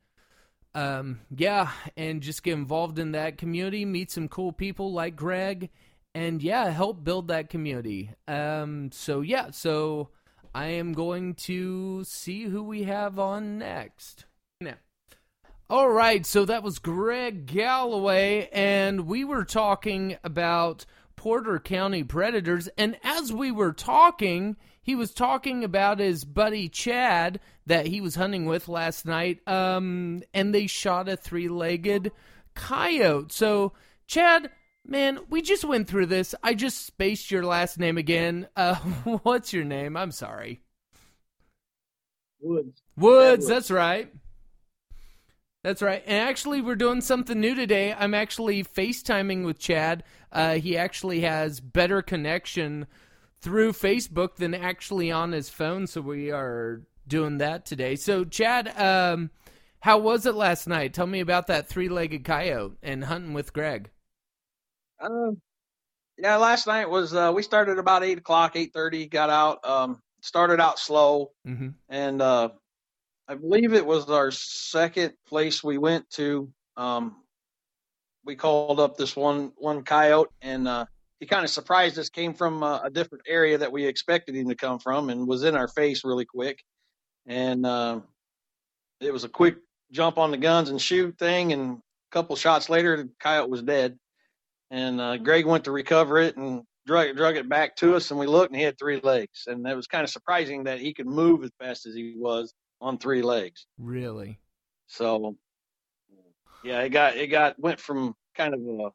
um, 0.76 1.22
yeah, 1.36 1.72
and 1.96 2.22
just 2.22 2.44
get 2.44 2.54
involved 2.54 3.00
in 3.00 3.14
that 3.14 3.40
community, 3.40 3.84
meet 3.84 4.12
some 4.12 4.28
cool 4.28 4.52
people 4.52 4.94
like 4.94 5.16
Greg, 5.16 5.72
and 6.18 6.42
yeah, 6.42 6.72
help 6.72 7.04
build 7.04 7.28
that 7.28 7.48
community. 7.48 8.10
Um, 8.28 8.92
so 8.92 9.22
yeah, 9.22 9.52
so 9.52 10.10
I 10.54 10.66
am 10.66 10.94
going 10.94 11.36
to 11.36 12.04
see 12.06 12.46
who 12.46 12.64
we 12.64 12.84
have 12.84 13.20
on 13.20 13.60
next. 13.60 14.26
Now, 14.60 14.78
all 15.70 15.92
right, 15.92 16.26
so 16.26 16.44
that 16.46 16.64
was 16.64 16.80
Greg 16.80 17.46
Galloway, 17.46 18.50
and 18.52 19.02
we 19.06 19.24
were 19.26 19.44
talking 19.46 20.18
about 20.24 20.88
Porter 21.16 21.60
County 21.60 22.04
Predators. 22.04 22.68
And 22.80 22.98
as 23.04 23.32
we 23.32 23.52
were 23.52 23.74
talking, 23.74 24.58
he 24.82 24.96
was 24.96 25.14
talking 25.14 25.64
about 25.64 26.00
his 26.00 26.26
buddy 26.26 26.68
Chad 26.68 27.40
that 27.68 27.86
he 27.86 28.02
was 28.02 28.16
hunting 28.16 28.48
with 28.48 28.68
last 28.68 29.06
night, 29.06 29.48
um, 29.48 30.24
and 30.34 30.52
they 30.52 30.66
shot 30.66 31.10
a 31.10 31.16
three 31.16 31.48
legged 31.48 32.12
coyote. 32.56 33.32
So, 33.32 33.74
Chad, 34.08 34.50
man, 34.88 35.20
we 35.30 35.42
just 35.42 35.66
went 35.66 35.88
through 35.88 36.08
this. 36.08 36.34
I 36.42 36.54
just 36.54 36.86
spaced 36.86 37.30
your 37.30 37.44
last 37.44 37.78
name 37.78 37.98
again. 37.98 38.48
Uh, 38.56 38.76
what's 39.24 39.54
your 39.54 39.66
name? 39.66 39.98
I'm 39.98 40.12
sorry. 40.12 40.62
Woods. 42.40 42.82
Woods, 42.96 43.48
that's 43.48 43.72
right. 43.72 44.12
That's 45.64 45.82
right. 45.82 46.04
And 46.06 46.30
actually, 46.30 46.62
we're 46.62 46.76
doing 46.76 47.02
something 47.02 47.40
new 47.40 47.56
today. 47.56 47.94
I'm 47.94 48.14
actually 48.14 48.64
FaceTiming 48.64 49.44
with 49.44 49.60
Chad. 49.60 50.04
Uh, 50.32 50.56
he 50.56 50.78
actually 50.78 51.22
has 51.22 51.60
better 51.60 52.02
connection 52.02 52.88
through 53.42 53.74
Facebook 53.74 54.36
than 54.36 54.54
actually 54.54 55.12
on 55.12 55.32
his 55.32 55.50
phone, 55.50 55.88
so 55.88 56.02
we 56.02 56.32
are 56.32 56.84
doing 57.08 57.40
that 57.40 57.66
today. 57.66 57.96
So, 57.96 58.24
Chad, 58.24 58.72
um, 58.80 59.32
how 59.82 59.98
was 59.98 60.26
it 60.26 60.36
last 60.36 60.68
night? 60.68 60.94
Tell 60.94 61.08
me 61.08 61.20
about 61.20 61.48
that 61.48 61.68
three-legged 61.68 62.24
coyote 62.24 62.78
and 62.82 63.06
hunting 63.06 63.34
with 63.34 63.54
Greg. 63.54 63.90
Uh, 65.00 65.32
yeah, 66.18 66.38
last 66.38 66.68
night 66.68 66.90
was 66.90 67.14
uh, 67.14 67.32
we 67.36 67.44
started 67.44 67.78
about 67.78 68.04
eight 68.04 68.18
o'clock, 68.18 68.56
eight 68.56 68.74
thirty. 68.74 69.08
Got 69.08 69.30
out. 69.30 69.66
Um, 69.66 70.02
started 70.22 70.60
out 70.60 70.80
slow, 70.80 71.32
Mm-hmm. 71.48 71.70
and 71.90 72.22
uh, 72.22 72.50
I 73.28 73.36
believe 73.36 73.74
it 73.74 73.86
was 73.86 74.10
our 74.10 74.32
second 74.32 75.14
place 75.28 75.64
we 75.64 75.78
went 75.78 76.10
to. 76.12 76.52
Um, 76.76 77.18
we 78.26 78.36
called 78.36 78.80
up 78.80 78.98
this 78.98 79.16
one 79.16 79.52
one 79.58 79.84
coyote, 79.84 80.30
and 80.42 80.68
uh, 80.68 80.86
he 81.20 81.28
kind 81.28 81.44
of 81.44 81.52
surprised 81.52 82.00
us. 82.00 82.10
Came 82.10 82.34
from 82.34 82.64
uh, 82.64 82.80
a 82.84 82.90
different 82.90 83.26
area 83.28 83.58
that 83.60 83.72
we 83.72 83.86
expected 83.86 84.36
him 84.36 84.50
to 84.50 84.56
come 84.56 84.80
from, 84.80 85.10
and 85.10 85.28
was 85.28 85.44
in 85.44 85.56
our 85.56 85.68
face 85.68 86.04
really 86.04 86.26
quick. 86.26 86.64
And 87.28 87.66
uh, 87.66 88.00
it 89.00 89.14
was 89.14 89.24
a 89.24 89.30
quick 89.30 89.58
jump 89.92 90.18
on 90.18 90.32
the 90.32 90.38
guns 90.38 90.70
and 90.70 90.82
shoot 90.82 91.18
thing, 91.20 91.54
and 91.54 91.78
a 91.78 92.12
couple 92.12 92.36
shots 92.36 92.70
later, 92.70 92.98
the 92.98 93.10
coyote 93.20 93.50
was 93.50 93.62
dead. 93.62 94.00
And 94.70 95.00
uh, 95.00 95.18
Greg 95.18 95.46
went 95.46 95.64
to 95.66 95.72
recover 95.72 96.20
it 96.20 96.36
and 96.38 96.64
drug 96.86 97.16
drug 97.16 97.38
it 97.38 97.48
back 97.48 97.76
to 97.78 97.96
us, 97.96 98.12
and 98.12 98.20
we 98.20 98.28
looked, 98.28 98.52
and 98.52 98.58
he 98.60 98.64
had 98.66 98.78
three 98.78 99.00
legs. 99.02 99.44
And 99.48 99.66
it 99.68 99.76
was 99.76 99.88
kind 99.88 100.04
of 100.04 100.10
surprising 100.10 100.66
that 100.66 100.80
he 100.80 100.94
could 100.94 101.08
move 101.08 101.44
as 101.44 101.52
fast 101.60 101.86
as 101.86 101.96
he 101.96 102.16
was 102.18 102.54
on 102.82 102.98
three 102.98 103.22
legs. 103.22 103.66
Really? 103.78 104.40
So, 104.88 105.36
yeah, 106.62 106.82
it 106.82 106.90
got 106.90 107.16
it 107.16 107.28
got 107.28 107.60
went 107.60 107.80
from 107.80 108.16
kind 108.36 108.54
of 108.54 108.60
a 108.62 108.92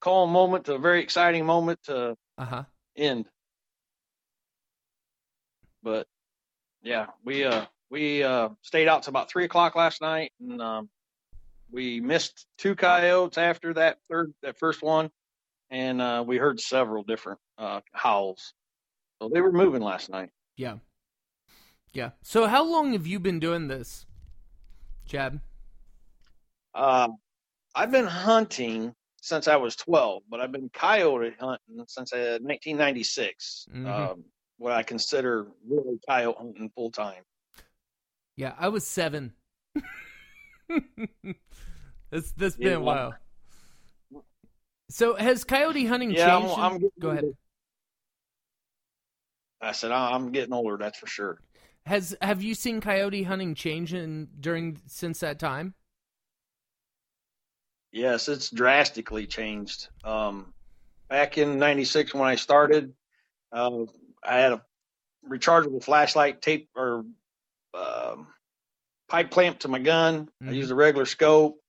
calm 0.00 0.30
moment 0.30 0.64
to 0.64 0.74
a 0.74 0.78
very 0.78 1.02
exciting 1.02 1.44
moment 1.46 1.78
to 1.84 2.16
Uh 2.38 2.44
huh. 2.44 2.64
end. 2.96 3.26
But 5.82 6.06
yeah, 6.82 7.06
we 7.24 7.44
uh 7.44 7.66
we 7.90 8.22
uh 8.22 8.50
stayed 8.62 8.88
out 8.88 9.02
till 9.02 9.10
about 9.10 9.30
three 9.30 9.44
o'clock 9.44 9.76
last 9.76 10.00
night, 10.00 10.32
and 10.40 10.60
um, 10.60 10.90
we 11.72 12.00
missed 12.00 12.46
two 12.58 12.74
coyotes 12.74 13.38
after 13.38 13.74
that 13.74 13.98
third 14.10 14.32
that 14.42 14.58
first 14.58 14.82
one, 14.82 15.10
and 15.70 16.00
uh, 16.00 16.24
we 16.26 16.36
heard 16.36 16.60
several 16.60 17.02
different 17.02 17.38
uh 17.58 17.80
howls. 17.92 18.54
So 19.20 19.28
they 19.32 19.40
were 19.40 19.52
moving 19.52 19.82
last 19.82 20.08
night. 20.08 20.30
Yeah. 20.56 20.76
Yeah. 21.92 22.10
So, 22.22 22.46
how 22.46 22.64
long 22.64 22.92
have 22.92 23.06
you 23.06 23.18
been 23.18 23.40
doing 23.40 23.68
this, 23.68 24.06
Chad? 25.06 25.40
Uh, 26.74 27.08
I've 27.74 27.90
been 27.90 28.06
hunting 28.06 28.94
since 29.20 29.48
I 29.48 29.56
was 29.56 29.76
12, 29.76 30.22
but 30.30 30.40
I've 30.40 30.52
been 30.52 30.70
coyote 30.72 31.34
hunting 31.38 31.84
since 31.88 32.12
uh, 32.12 32.38
1996. 32.40 33.66
Mhm. 33.74 33.86
Um, 33.86 34.24
what 34.58 34.72
I 34.72 34.82
consider 34.82 35.48
really 35.68 35.98
coyote 36.08 36.36
hunting 36.38 36.70
full 36.74 36.90
time. 36.90 37.22
Yeah, 38.36 38.54
I 38.58 38.68
was 38.68 38.86
seven. 38.86 39.34
this 42.10 42.32
this 42.32 42.56
been 42.56 42.74
a 42.74 42.80
while. 42.80 43.14
So 44.90 45.14
has 45.14 45.44
coyote 45.44 45.86
hunting 45.86 46.10
Yeah, 46.10 46.36
I'm, 46.36 46.42
changed? 46.42 46.58
I'm 46.58 46.90
Go 47.00 47.10
ahead. 47.10 47.36
I 49.60 49.72
said 49.72 49.92
"I- 49.92 50.12
I'm 50.12 50.32
getting 50.32 50.52
older. 50.52 50.76
That's 50.76 50.98
for 50.98 51.06
sure. 51.06 51.40
Has 51.86 52.16
have 52.20 52.42
you 52.42 52.54
seen 52.54 52.80
coyote 52.80 53.22
hunting 53.22 53.54
change 53.54 53.94
in 53.94 54.28
during 54.40 54.80
since 54.86 55.20
that 55.20 55.38
time? 55.38 55.74
Yes, 57.92 58.28
it's 58.28 58.50
drastically 58.50 59.26
changed. 59.26 59.88
Um, 60.04 60.52
back 61.08 61.38
in 61.38 61.58
'96 61.58 62.14
when 62.14 62.28
I 62.28 62.34
started, 62.36 62.94
uh, 63.52 63.84
I 64.24 64.36
had 64.38 64.52
a 64.52 64.64
rechargeable 65.28 65.82
flashlight 65.82 66.40
tape 66.42 66.68
or 66.74 67.04
um, 67.74 68.26
pipe 69.08 69.30
clamp 69.30 69.60
to 69.60 69.68
my 69.68 69.78
gun. 69.78 70.28
I 70.42 70.46
Mhm. 70.46 70.54
used 70.54 70.70
a 70.70 70.74
regular 70.74 71.06
scope. 71.06 71.59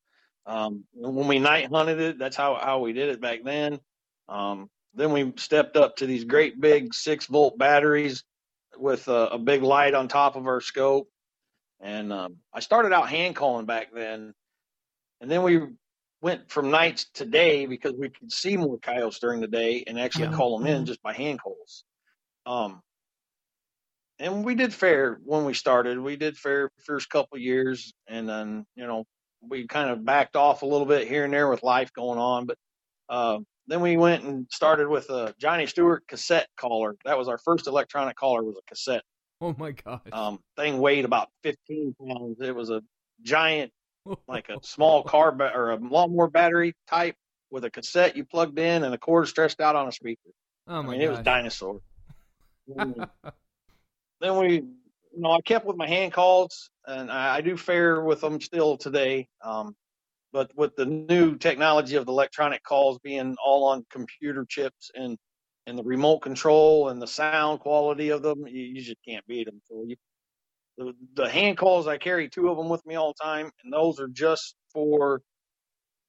Um, 0.46 0.86
when 0.94 1.28
we 1.28 1.40
night 1.40 1.70
hunted 1.72 2.00
it, 2.00 2.20
that's 2.20 2.36
how 2.36 2.56
how 2.56 2.80
we 2.80 2.94
did 2.94 3.10
it 3.10 3.22
back 3.22 3.44
then. 3.44 3.80
Um, 4.28 4.70
then 4.94 5.12
we 5.12 5.34
stepped 5.38 5.78
up 5.78 5.98
to 5.98 6.06
these 6.06 6.24
great 6.24 6.60
big 6.60 6.94
six 6.94 7.26
volt 7.28 7.58
batteries 7.58 8.24
with 8.78 9.08
a, 9.08 9.28
a 9.28 9.38
big 9.38 9.62
light 9.62 9.94
on 9.94 10.08
top 10.08 10.36
of 10.36 10.48
our 10.48 10.62
scope. 10.62 11.08
And 11.80 12.12
um, 12.12 12.38
I 12.54 12.60
started 12.60 12.94
out 12.94 13.10
hand 13.10 13.36
calling 13.36 13.66
back 13.66 13.94
then, 13.94 14.34
and 15.20 15.32
then 15.32 15.44
we 15.44 15.60
went 16.22 16.50
from 16.52 16.70
nights 16.70 17.06
to 17.16 17.26
day 17.26 17.66
because 17.66 17.94
we 17.94 18.10
could 18.10 18.32
see 18.32 18.56
more 18.58 18.78
coyotes 18.80 19.20
during 19.20 19.42
the 19.42 19.48
day 19.48 19.84
and 19.88 20.00
actually 20.00 20.26
Yeah. 20.26 20.32
call 20.32 20.58
them 20.58 20.68
in 20.68 20.86
just 20.86 21.02
by 21.02 21.14
hand 21.14 21.42
calls. 21.42 21.84
Um, 22.46 22.82
and 24.20 24.46
we 24.46 24.54
did 24.54 24.74
fair 24.74 25.20
when 25.24 25.46
we 25.46 25.54
started. 25.54 26.00
We 26.00 26.16
did 26.16 26.38
fair 26.38 26.70
first 26.86 27.10
couple 27.10 27.40
years, 27.40 27.92
and 28.08 28.30
then 28.30 28.66
you 28.76 28.86
know 28.86 29.06
we 29.48 29.68
kind 29.68 29.90
of 29.90 30.06
backed 30.06 30.36
off 30.36 30.62
a 30.62 30.66
little 30.66 30.86
bit 30.86 31.08
here 31.08 31.26
and 31.26 31.34
there 31.34 31.50
with 31.50 31.64
life 31.64 31.92
going 31.94 32.20
on. 32.20 32.46
But 32.46 32.58
uh, 33.10 33.40
then 33.68 33.82
we 33.82 33.98
went 33.98 34.24
and 34.24 34.48
started 34.52 34.88
with 34.88 35.10
a 35.10 35.34
Johnny 35.40 35.66
Stewart 35.66 36.08
cassette 36.08 36.48
caller. 36.58 36.96
That 37.06 37.18
was 37.18 37.28
our 37.28 37.38
first 37.38 37.68
electronic 37.68 38.16
caller. 38.16 38.44
Was 38.44 38.58
a 38.58 38.70
cassette. 38.70 39.04
Oh 39.40 39.56
my 39.58 39.72
god! 39.72 40.02
Um, 40.12 40.40
thing 40.56 40.78
weighed 40.78 41.06
about 41.06 41.30
15 41.44 41.96
pounds. 42.00 42.42
It 42.42 42.56
was 42.56 42.70
a 42.70 42.82
giant, 43.24 43.72
like 44.28 44.50
a 44.50 44.58
small 44.62 45.04
car 45.04 45.32
ba- 45.32 45.52
or 45.56 45.72
a 45.72 45.78
lawnmower 45.78 46.30
battery 46.30 46.76
type 46.88 47.16
with 47.50 47.66
a 47.66 47.70
cassette 47.70 48.16
you 48.16 48.24
plugged 48.24 48.58
in 48.60 48.84
and 48.84 48.94
a 48.94 48.98
cord 48.98 49.28
stretched 49.28 49.60
out 49.60 49.76
on 49.76 49.88
a 49.88 49.92
speaker. 49.92 50.30
oh 50.68 50.76
I 50.76 50.82
my 50.82 50.92
mean, 50.92 51.02
it 51.02 51.10
was 51.10 51.20
dinosaur. 51.20 51.82
then 52.76 54.38
we, 54.38 54.54
you 54.54 54.66
know, 55.18 55.32
I 55.32 55.42
kept 55.42 55.66
with 55.66 55.76
my 55.76 55.88
hand 55.88 56.14
calls, 56.14 56.70
and 56.88 57.12
I, 57.12 57.38
I 57.38 57.42
do 57.42 57.58
fare 57.58 58.02
with 58.02 58.22
them 58.22 58.42
still 58.42 58.78
today. 58.78 59.28
Um, 59.44 59.76
but 60.34 60.52
with 60.56 60.76
the 60.76 60.86
new 60.86 61.36
technology 61.36 61.96
of 61.96 62.06
the 62.06 62.12
electronic 62.12 62.64
calls 62.64 63.00
being 63.00 63.36
all 63.44 63.66
on 63.66 63.86
computer 63.92 64.46
chips 64.48 64.92
and 64.96 65.18
and 65.68 65.78
the 65.78 65.84
remote 65.84 66.20
control 66.20 66.90
and 66.90 67.00
the 67.02 67.08
sound 67.08 67.60
quality 67.60 68.10
of 68.10 68.24
them, 68.24 68.48
you, 68.48 68.64
you 68.64 68.82
just 68.82 68.98
can't 69.08 69.26
beat 69.28 69.46
them. 69.46 69.62
So 69.66 69.84
you, 69.86 69.96
the 70.78 70.94
the 71.14 71.30
hand 71.30 71.58
calls, 71.58 71.88
I 71.88 71.98
carry 71.98 72.30
two 72.30 72.50
of 72.50 72.58
them 72.58 72.70
with 72.70 72.86
me 72.86 72.96
all 72.96 73.14
the 73.14 73.24
time, 73.24 73.52
and 73.64 73.72
those 73.72 74.00
are 74.00 74.08
just 74.08 74.56
for 74.74 75.22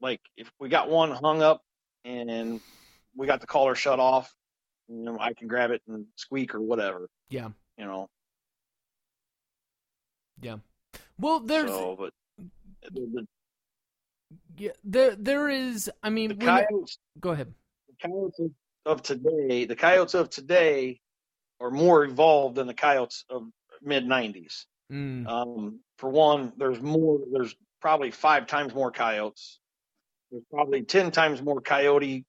like 0.01 0.21
if 0.37 0.51
we 0.59 0.69
got 0.69 0.89
one 0.89 1.11
hung 1.11 1.43
up 1.43 1.61
and 2.05 2.61
we 3.17 3.27
got 3.27 3.41
the 3.41 3.47
caller 3.47 3.75
shut 3.75 4.01
off, 4.01 4.33
you 4.89 5.05
know, 5.05 5.19
I 5.19 5.33
can 5.35 5.49
grab 5.49 5.71
it 5.71 5.83
and 5.87 6.07
squeak 6.17 6.55
or 6.55 6.61
whatever, 6.61 7.09
yeah. 7.29 7.49
you 7.77 7.85
know. 7.85 8.09
Yeah. 10.43 10.57
Well, 11.19 11.41
there's 11.41 11.71
so, 11.71 11.97
but 11.99 12.13
the, 12.83 13.01
the, 13.15 13.27
yeah, 14.57 14.73
there 14.85 15.15
there 15.17 15.49
is. 15.49 15.91
I 16.03 16.11
mean, 16.11 16.31
the 16.37 16.45
when- 16.47 16.67
coyotes, 16.67 16.99
go 17.21 17.31
ahead. 17.31 17.53
the 17.89 18.09
coyotes 18.09 18.39
of, 18.41 18.51
of 18.85 19.03
today, 19.03 19.65
the 19.65 19.77
coyotes 19.77 20.15
of 20.15 20.29
today 20.31 21.01
are 21.61 21.71
more 21.71 22.05
evolved 22.05 22.57
than 22.57 22.67
the 22.67 22.75
coyotes 22.75 23.25
of 23.31 23.47
mid 23.81 24.05
'90s. 24.05 24.65
Mm, 24.93 25.27
Um, 25.27 25.81
for 25.99 26.11
one, 26.11 26.53
there's 26.57 26.81
more. 26.83 27.21
There's 27.33 27.55
probably 27.81 28.11
five 28.11 28.47
times 28.47 28.75
more 28.75 28.91
coyotes. 28.91 29.61
There's 30.31 30.45
probably 30.51 30.83
ten 30.83 31.11
times 31.13 31.41
more 31.41 31.61
coyote 31.61 32.25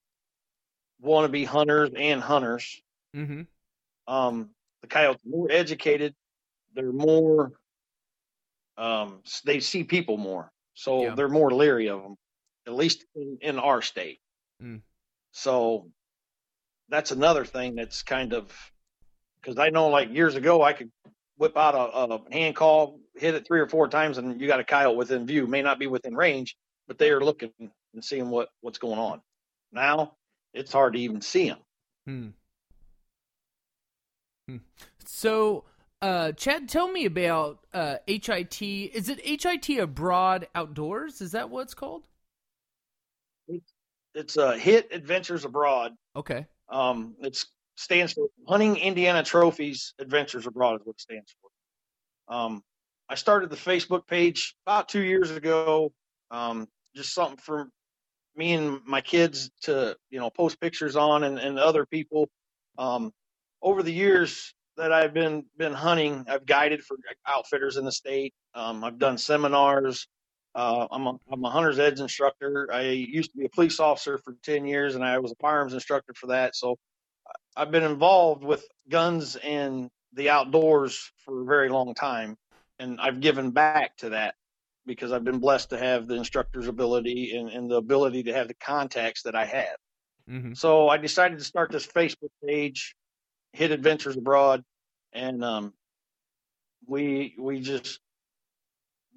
wannabe 1.04 1.46
hunters 1.46 1.90
and 1.98 2.22
hunters. 2.22 2.82
mm-hmm. 3.16 3.42
Um, 4.08 4.50
the 4.82 4.88
coyotes 4.88 5.22
are 5.26 5.30
more 5.30 5.48
educated. 5.52 6.14
They're 6.76 6.92
more. 6.92 7.54
Um, 8.78 9.22
they 9.46 9.60
see 9.60 9.84
people 9.84 10.18
more, 10.18 10.52
so 10.74 11.04
Yeah. 11.04 11.16
they're 11.16 11.30
more 11.30 11.52
leery 11.52 11.90
of 11.90 12.02
them. 12.02 12.16
At 12.66 12.74
least 12.74 13.06
in, 13.16 13.38
in 13.42 13.60
our 13.60 13.82
state. 13.82 14.20
Mm. 14.62 14.82
So 15.32 15.92
that's 16.90 17.12
another 17.12 17.44
thing 17.44 17.76
that's 17.76 18.04
kind 18.04 18.34
of 18.34 18.52
because 19.42 19.58
I 19.58 19.70
know 19.70 19.90
like 19.90 20.14
years 20.14 20.36
ago 20.36 20.62
I 20.62 20.72
could 20.74 20.90
whip 21.38 21.58
out 21.58 21.76
a, 21.76 22.14
a 22.14 22.34
hand 22.34 22.56
call, 22.56 23.00
hit 23.16 23.36
it 23.36 23.46
three 23.46 23.60
or 23.60 23.68
four 23.68 23.88
times, 23.90 24.18
and 24.18 24.40
you 24.40 24.48
got 24.48 24.62
a 24.62 24.64
coyote 24.64 24.96
within 24.96 25.26
view. 25.26 25.46
May 25.46 25.62
not 25.62 25.78
be 25.78 25.88
within 25.88 26.16
range, 26.16 26.56
but 26.88 26.98
they 26.98 27.10
are 27.12 27.20
looking 27.20 27.52
and 27.60 28.04
seeing 28.04 28.30
what 28.30 28.50
what's 28.62 28.78
going 28.78 29.00
on. 29.00 29.22
Now 29.72 30.14
it's 30.54 30.72
hard 30.72 30.94
to 30.94 31.00
even 31.00 31.20
see 31.20 31.50
them. 31.50 31.60
Hmm. 32.06 32.28
Hmm. 34.48 34.58
So, 35.06 35.66
uh, 36.04 36.34
Chad, 36.34 36.68
tell 36.68 36.92
me 36.92 37.06
about 37.06 37.60
uh, 37.74 37.96
HIT. 38.06 38.62
Is 38.62 39.08
it 39.08 39.22
HIT 39.24 39.80
Abroad 39.80 40.50
Outdoors? 40.54 41.22
Is 41.22 41.32
that 41.32 41.50
what 41.50 41.62
it's 41.62 41.74
called? 41.74 42.10
It's 44.14 44.36
a 44.36 44.58
hit 44.58 44.90
Adventures 44.92 45.46
Abroad. 45.46 45.94
Okay. 46.14 46.46
Um, 46.68 47.16
it 47.22 47.42
stands 47.78 48.12
for 48.12 48.28
Hunting 48.50 48.76
Indiana 48.76 49.24
Trophies 49.24 49.94
Adventures 49.98 50.46
Abroad 50.46 50.82
is 50.82 50.86
what 50.86 50.98
it 50.98 51.02
stands 51.02 51.34
for. 51.42 52.36
Um, 52.36 52.62
I 53.08 53.16
started 53.16 53.50
the 53.50 53.56
Facebook 53.56 54.06
page 54.06 54.56
about 54.68 54.90
two 54.90 55.04
years 55.04 55.32
ago. 55.32 55.94
Um, 56.32 56.68
just 56.98 57.14
something 57.14 57.38
for 57.38 57.70
me 58.36 58.54
and 58.54 58.82
my 58.86 59.00
kids 59.00 59.52
to 59.62 59.96
you 60.10 60.20
know 60.20 60.30
post 60.30 60.60
pictures 60.60 60.98
on 60.98 61.24
and, 61.24 61.40
and 61.40 61.58
other 61.58 61.86
people. 61.86 62.28
Um, 62.78 63.14
over 63.62 63.82
the 63.82 63.94
years 63.94 64.54
that 64.78 64.92
I've 64.92 65.14
been 65.14 65.46
been 65.58 65.74
hunting, 65.74 66.26
I've 66.28 66.46
guided 66.46 66.84
for 66.84 66.98
outfitters 67.28 67.78
in 67.78 67.86
the 67.86 67.92
state. 67.92 68.34
Um, 68.56 68.84
I've 68.84 68.98
done 68.98 69.18
seminars. 69.18 70.08
Uh, 70.56 70.88
I'm 70.92 71.08
a 71.08 71.16
I'm 71.32 71.44
a 71.44 71.50
hunter's 71.50 71.80
edge 71.80 72.00
instructor. 72.00 72.70
I 72.72 72.82
used 72.82 73.32
to 73.32 73.38
be 73.38 73.46
a 73.46 73.50
police 73.50 73.80
officer 73.80 74.18
for 74.18 74.36
ten 74.44 74.66
years, 74.66 74.96
and 74.96 75.04
I 75.04 75.20
was 75.20 75.32
a 75.32 75.36
firearms 75.36 75.74
instructor 75.74 76.14
for 76.14 76.28
that. 76.28 76.56
So 76.56 76.78
I've 77.56 77.72
been 77.72 77.84
involved 77.84 78.44
with 78.44 78.66
guns 78.90 79.36
and 79.36 79.90
the 80.14 80.30
outdoors 80.30 81.12
for 81.26 81.42
a 81.42 81.46
very 81.46 81.70
long 81.70 81.94
time, 81.96 82.38
and 82.80 83.00
I've 83.02 83.20
given 83.20 83.52
back 83.52 83.98
to 83.98 84.10
that 84.10 84.36
because 84.86 85.12
I've 85.12 85.24
been 85.24 85.40
blessed 85.40 85.70
to 85.70 85.78
have 85.78 86.08
the 86.08 86.16
instructor's 86.16 86.68
ability 86.68 87.36
and, 87.36 87.50
and 87.50 87.72
the 87.72 87.76
ability 87.76 88.24
to 88.24 88.34
have 88.34 88.48
the 88.48 88.54
contacts 88.56 89.24
that 89.24 89.36
I 89.36 89.46
have. 89.46 89.78
Mm-hmm. 90.30 90.54
So 90.54 90.90
I 90.90 90.98
decided 90.98 91.38
to 91.40 91.44
start 91.44 91.72
this 91.72 91.88
Facebook 91.88 92.32
page, 92.46 92.96
Hit 93.54 93.72
Adventures 93.72 94.18
Abroad, 94.18 94.64
and 95.14 95.44
um, 95.44 95.74
we 96.88 97.36
we 97.38 97.60
just 97.60 98.00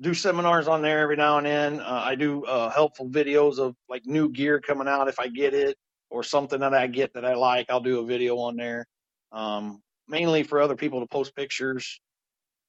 do 0.00 0.12
seminars 0.12 0.68
on 0.68 0.82
there 0.82 1.00
every 1.00 1.16
now 1.16 1.38
and 1.38 1.46
then. 1.46 1.80
Uh, 1.80 2.02
I 2.04 2.14
do 2.14 2.44
uh, 2.44 2.70
helpful 2.70 3.08
videos 3.08 3.58
of 3.58 3.74
like 3.88 4.04
new 4.04 4.28
gear 4.28 4.60
coming 4.60 4.88
out 4.88 5.08
if 5.08 5.18
I 5.18 5.28
get 5.28 5.54
it 5.54 5.76
or 6.10 6.22
something 6.22 6.60
that 6.60 6.74
I 6.74 6.86
get 6.86 7.14
that 7.14 7.24
I 7.24 7.34
like. 7.34 7.70
I'll 7.70 7.80
do 7.80 8.00
a 8.00 8.06
video 8.06 8.36
on 8.38 8.56
there, 8.56 8.86
um, 9.32 9.82
mainly 10.06 10.42
for 10.42 10.60
other 10.60 10.76
people 10.76 11.00
to 11.00 11.06
post 11.06 11.34
pictures. 11.34 12.00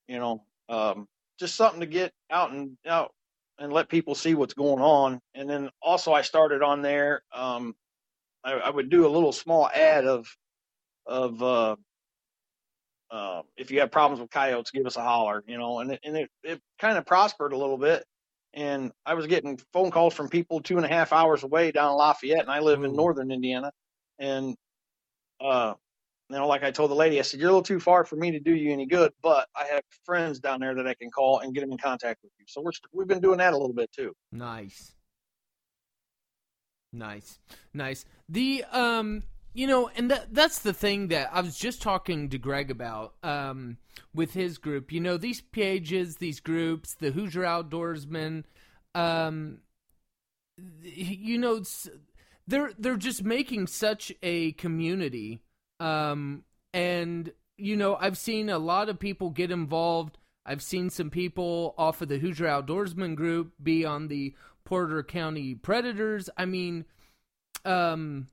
You 0.07 0.19
know, 0.19 0.43
um, 0.69 1.07
just 1.37 1.55
something 1.55 1.81
to 1.81 1.85
get 1.85 2.13
out 2.31 2.51
and 2.51 2.77
out 2.87 3.11
and 3.59 3.73
let 3.73 3.89
people 3.89 4.15
see 4.15 4.35
what's 4.35 4.53
going 4.53 4.81
on. 4.81 5.19
And 5.35 5.49
then 5.49 5.69
also 5.81 6.13
I 6.13 6.21
started 6.21 6.61
on 6.61 6.81
there. 6.81 7.23
Um, 7.33 7.75
I, 8.43 8.53
I 8.53 8.69
would 8.69 8.89
do 8.89 9.05
a 9.05 9.09
little 9.09 9.33
small 9.33 9.67
ad 9.67 10.05
of 10.05 10.27
of 11.07 11.41
uh, 11.41 11.75
uh, 13.09 13.41
if 13.55 13.71
you 13.71 13.79
have 13.79 13.91
problems 13.91 14.19
with 14.19 14.29
coyotes, 14.29 14.71
give 14.71 14.85
us 14.85 14.97
a 14.97 15.01
holler, 15.01 15.43
you 15.47 15.57
know, 15.57 15.79
and 15.79 15.91
it, 15.91 15.99
and 16.03 16.17
it, 16.17 16.29
it 16.43 16.61
kind 16.79 16.97
of 16.97 17.05
prospered 17.05 17.53
a 17.53 17.57
little 17.57 17.77
bit. 17.77 18.03
And 18.53 18.91
I 19.05 19.13
was 19.13 19.27
getting 19.27 19.59
phone 19.71 19.91
calls 19.91 20.13
from 20.13 20.29
people 20.29 20.61
two 20.61 20.77
and 20.77 20.85
a 20.85 20.89
half 20.89 21.13
hours 21.13 21.43
away 21.43 21.71
down 21.71 21.91
in 21.91 21.97
Lafayette, 21.97 22.41
and 22.41 22.49
I 22.49 22.59
live 22.59 22.83
in 22.83 22.95
northern 22.95 23.31
Indiana. 23.31 23.71
And, 24.19 24.55
uh, 25.39 25.75
you 26.29 26.37
know, 26.37 26.47
like 26.47 26.63
I 26.63 26.71
told 26.71 26.89
the 26.91 26.95
lady, 26.95 27.19
I 27.19 27.21
said, 27.21 27.39
You're 27.39 27.49
a 27.49 27.51
little 27.51 27.63
too 27.63 27.79
far 27.79 28.03
for 28.03 28.15
me 28.15 28.31
to 28.31 28.39
do 28.39 28.53
you 28.53 28.73
any 28.73 28.85
good, 28.85 29.11
but 29.21 29.47
I 29.55 29.65
have 29.65 29.83
friends 30.05 30.39
down 30.39 30.59
there 30.59 30.75
that 30.75 30.87
I 30.87 30.95
can 30.95 31.11
call 31.11 31.39
and 31.39 31.53
get 31.53 31.61
them 31.61 31.71
in 31.71 31.77
contact 31.77 32.23
with 32.23 32.31
you. 32.39 32.45
So 32.47 32.61
we're, 32.61 32.71
we've 32.91 33.07
been 33.07 33.21
doing 33.21 33.37
that 33.37 33.53
a 33.53 33.57
little 33.57 33.73
bit 33.75 33.91
too. 33.91 34.13
Nice. 34.31 34.93
Nice. 36.91 37.39
Nice. 37.73 38.05
The 38.27 38.63
um 38.71 39.23
you 39.57 39.65
know, 39.65 39.89
and 39.95 40.11
that 40.11 40.35
that's 40.35 40.59
the 40.59 40.71
thing 40.71 41.07
that 41.07 41.31
I 41.33 41.41
was 41.41 41.57
just 41.57 41.81
talking 41.81 42.29
to 42.29 42.37
Greg 42.37 42.69
about 42.69 43.15
um 43.23 43.77
with 44.13 44.35
his 44.35 44.59
group. 44.59 44.91
You 44.91 44.99
know, 44.99 45.17
these 45.17 45.41
pages, 45.41 46.17
these 46.17 46.39
groups, 46.39 46.93
the 46.93 47.09
Hoosier 47.09 47.41
Outdoorsmen 47.41 48.43
um 48.93 49.57
you 50.83 51.39
know, 51.39 51.63
they're 52.45 52.71
they're 52.77 52.97
just 52.97 53.23
making 53.23 53.65
such 53.65 54.11
a 54.21 54.51
community 54.53 55.41
um 55.79 56.43
and 56.71 57.33
you 57.57 57.75
know, 57.75 57.95
I've 57.95 58.19
seen 58.19 58.51
a 58.51 58.59
lot 58.59 58.89
of 58.89 58.99
people 58.99 59.31
get 59.31 59.49
involved. 59.49 60.19
I've 60.45 60.61
seen 60.61 60.91
some 60.91 61.09
people 61.09 61.73
off 61.79 62.03
of 62.03 62.09
the 62.09 62.19
Hoosier 62.19 62.45
Outdoorsman 62.45 63.15
group 63.15 63.53
be 63.61 63.83
on 63.83 64.07
the 64.07 64.35
Porter 64.65 65.01
County 65.01 65.55
Predators. 65.55 66.29
I 66.37 66.45
mean, 66.45 66.85
um, 67.65 68.27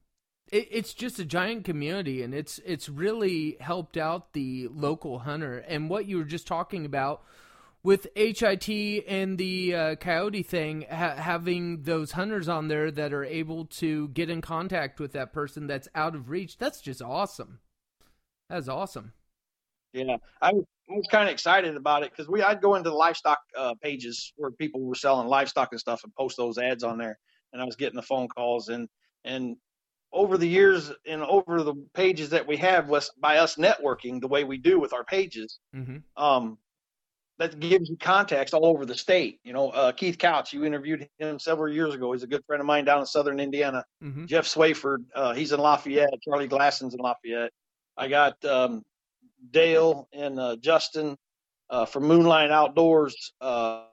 it, 0.50 0.68
it's 0.70 0.94
just 0.94 1.18
a 1.18 1.24
giant 1.24 1.64
community, 1.64 2.22
and 2.22 2.34
it's 2.34 2.60
it's 2.64 2.88
really 2.88 3.56
helped 3.60 3.96
out 3.96 4.32
the 4.32 4.68
local 4.72 5.20
hunter. 5.20 5.58
And 5.58 5.90
what 5.90 6.06
you 6.06 6.18
were 6.18 6.24
just 6.24 6.46
talking 6.46 6.84
about 6.84 7.22
with 7.82 8.06
HIT 8.16 9.04
and 9.06 9.36
the 9.36 9.74
uh, 9.74 9.94
coyote 9.96 10.42
thing, 10.42 10.86
ha- 10.90 11.16
having 11.16 11.82
those 11.82 12.12
hunters 12.12 12.48
on 12.48 12.68
there 12.68 12.90
that 12.90 13.12
are 13.12 13.24
able 13.24 13.66
to 13.66 14.08
get 14.08 14.30
in 14.30 14.40
contact 14.40 14.98
with 14.98 15.12
that 15.12 15.32
person 15.32 15.66
that's 15.66 15.88
out 15.94 16.14
of 16.14 16.30
reach, 16.30 16.56
that's 16.56 16.80
just 16.80 17.02
awesome. 17.02 17.60
That's 18.48 18.68
awesome. 18.68 19.12
Yeah, 19.92 20.16
I 20.40 20.52
was, 20.52 20.64
I 20.90 20.94
was 20.94 21.06
kind 21.10 21.28
of 21.28 21.32
excited 21.32 21.76
about 21.76 22.02
it 22.02 22.10
because 22.10 22.28
we 22.28 22.42
I'd 22.42 22.60
go 22.60 22.74
into 22.74 22.90
the 22.90 22.96
livestock 22.96 23.38
uh, 23.56 23.74
pages 23.80 24.32
where 24.36 24.50
people 24.50 24.82
were 24.82 24.94
selling 24.94 25.28
livestock 25.28 25.68
and 25.70 25.80
stuff 25.80 26.02
and 26.04 26.14
post 26.14 26.36
those 26.36 26.58
ads 26.58 26.82
on 26.82 26.98
there, 26.98 27.18
and 27.52 27.62
I 27.62 27.64
was 27.64 27.76
getting 27.76 27.96
the 27.96 28.02
phone 28.02 28.28
calls 28.28 28.70
and 28.70 28.88
and 29.24 29.56
over 30.14 30.38
the 30.38 30.48
years 30.48 30.92
and 31.06 31.22
over 31.22 31.62
the 31.62 31.74
pages 31.92 32.30
that 32.30 32.46
we 32.46 32.56
have 32.56 32.88
was 32.88 33.10
by 33.20 33.38
us 33.38 33.56
networking 33.56 34.20
the 34.20 34.28
way 34.28 34.44
we 34.44 34.56
do 34.56 34.78
with 34.78 34.92
our 34.92 35.04
pages. 35.04 35.58
Mm-hmm. 35.74 35.98
Um, 36.22 36.56
that 37.38 37.58
gives 37.58 37.90
you 37.90 37.96
contacts 37.96 38.54
all 38.54 38.64
over 38.64 38.86
the 38.86 38.94
state. 38.94 39.40
You 39.42 39.52
know, 39.52 39.70
uh, 39.70 39.90
Keith 39.90 40.18
Couch, 40.18 40.52
you 40.52 40.64
interviewed 40.64 41.08
him 41.18 41.40
several 41.40 41.72
years 41.72 41.92
ago. 41.92 42.12
He's 42.12 42.22
a 42.22 42.28
good 42.28 42.44
friend 42.46 42.60
of 42.60 42.66
mine 42.66 42.84
down 42.84 43.00
in 43.00 43.06
Southern 43.06 43.40
Indiana. 43.40 43.84
Mm-hmm. 44.02 44.26
Jeff 44.26 44.46
Swayford, 44.46 44.98
uh, 45.16 45.34
he's 45.34 45.50
in 45.50 45.58
Lafayette. 45.58 46.14
Charlie 46.22 46.46
Glasson's 46.46 46.94
in 46.94 47.00
Lafayette. 47.00 47.50
I 47.96 48.06
got 48.06 48.42
um, 48.44 48.82
Dale 49.50 50.08
and 50.12 50.38
uh, 50.38 50.56
Justin 50.60 51.16
uh, 51.70 51.86
from 51.86 52.04
Moonlight 52.04 52.52
Outdoors 52.52 53.32
uh, 53.40 53.86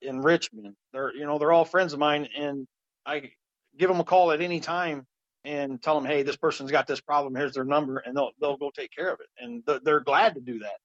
in 0.00 0.20
Richmond. 0.20 0.74
They're 0.94 1.14
you 1.14 1.26
know 1.26 1.38
they're 1.38 1.52
all 1.52 1.66
friends 1.66 1.92
of 1.92 1.98
mine, 1.98 2.28
and 2.36 2.66
I 3.04 3.30
give 3.78 3.90
them 3.90 4.00
a 4.00 4.04
call 4.04 4.32
at 4.32 4.40
any 4.40 4.60
time 4.60 5.06
and 5.46 5.80
tell 5.80 5.94
them, 5.94 6.04
hey, 6.04 6.22
this 6.22 6.36
person's 6.36 6.70
got 6.70 6.86
this 6.86 7.00
problem. 7.00 7.34
Here's 7.34 7.54
their 7.54 7.64
number, 7.64 7.98
and 7.98 8.16
they'll 8.16 8.32
they'll 8.40 8.56
go 8.56 8.70
take 8.74 8.90
care 8.94 9.12
of 9.12 9.20
it, 9.20 9.28
and 9.38 9.64
th- 9.64 9.80
they're 9.84 10.00
glad 10.00 10.34
to 10.34 10.40
do 10.40 10.58
that, 10.58 10.78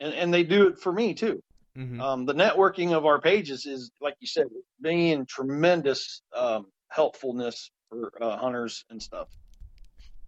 and 0.00 0.12
and 0.12 0.34
they 0.34 0.42
do 0.42 0.66
it 0.68 0.78
for 0.78 0.92
me 0.92 1.14
too. 1.14 1.42
Mm-hmm. 1.76 2.00
Um, 2.00 2.26
the 2.26 2.34
networking 2.34 2.92
of 2.92 3.06
our 3.06 3.20
pages 3.20 3.64
is, 3.64 3.92
like 4.00 4.14
you 4.18 4.26
said, 4.26 4.46
being 4.82 5.24
tremendous 5.26 6.22
um, 6.34 6.66
helpfulness 6.88 7.70
for 7.88 8.12
uh, 8.20 8.36
hunters 8.36 8.84
and 8.90 9.00
stuff. 9.00 9.28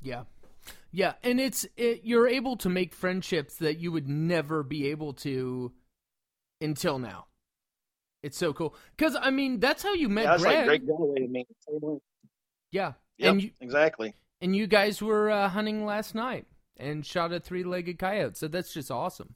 Yeah. 0.00 0.22
Yeah, 0.92 1.14
and 1.22 1.40
it's 1.40 1.66
it, 1.76 2.02
you're 2.04 2.28
able 2.28 2.56
to 2.58 2.68
make 2.68 2.94
friendships 2.94 3.56
that 3.56 3.78
you 3.78 3.92
would 3.92 4.08
never 4.08 4.62
be 4.62 4.90
able 4.90 5.14
to 5.14 5.72
until 6.60 6.98
now. 6.98 7.26
It's 8.22 8.36
so 8.36 8.52
cool 8.52 8.74
because 8.96 9.16
I 9.18 9.30
mean 9.30 9.60
that's 9.60 9.82
how 9.82 9.94
you 9.94 10.08
met 10.08 10.24
Yeah, 10.24 10.30
that's 10.32 10.42
Greg. 10.42 10.56
like 10.56 10.66
Greg 10.66 10.86
Galloway 10.86 11.20
to 11.20 11.28
me. 11.28 11.46
Yeah, 12.70 12.92
Yep, 13.20 13.32
and 13.32 13.42
you 13.42 13.50
exactly. 13.60 14.14
and 14.40 14.56
you 14.56 14.66
guys 14.66 15.02
were 15.02 15.30
uh, 15.30 15.48
hunting 15.50 15.84
last 15.84 16.14
night 16.14 16.46
and 16.78 17.04
shot 17.04 17.32
a 17.32 17.38
three-legged 17.38 17.98
coyote, 17.98 18.36
so 18.38 18.48
that's 18.48 18.72
just 18.72 18.90
awesome. 18.90 19.34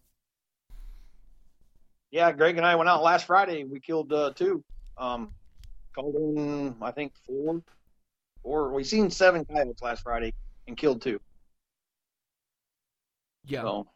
Yeah, 2.11 2.33
Greg 2.33 2.57
and 2.57 2.65
I 2.65 2.77
went 2.77 2.89
out 2.89 3.03
last 3.03 3.27
Friday. 3.27 3.65
We 3.65 3.81
killed 3.81 4.11
uh, 4.13 4.33
two. 4.35 4.65
Um, 4.97 5.33
called 5.95 6.15
in, 6.15 6.75
I 6.81 6.91
think 6.93 7.13
four, 7.27 7.61
or 8.43 8.73
we 8.73 8.85
seen 8.85 9.11
seven 9.11 9.45
coyotes 9.45 9.83
last 9.83 10.03
Friday 10.03 10.33
and 10.67 10.77
killed 10.77 11.03
two. 11.03 11.21
Yeah. 13.45 13.63
So 13.63 13.87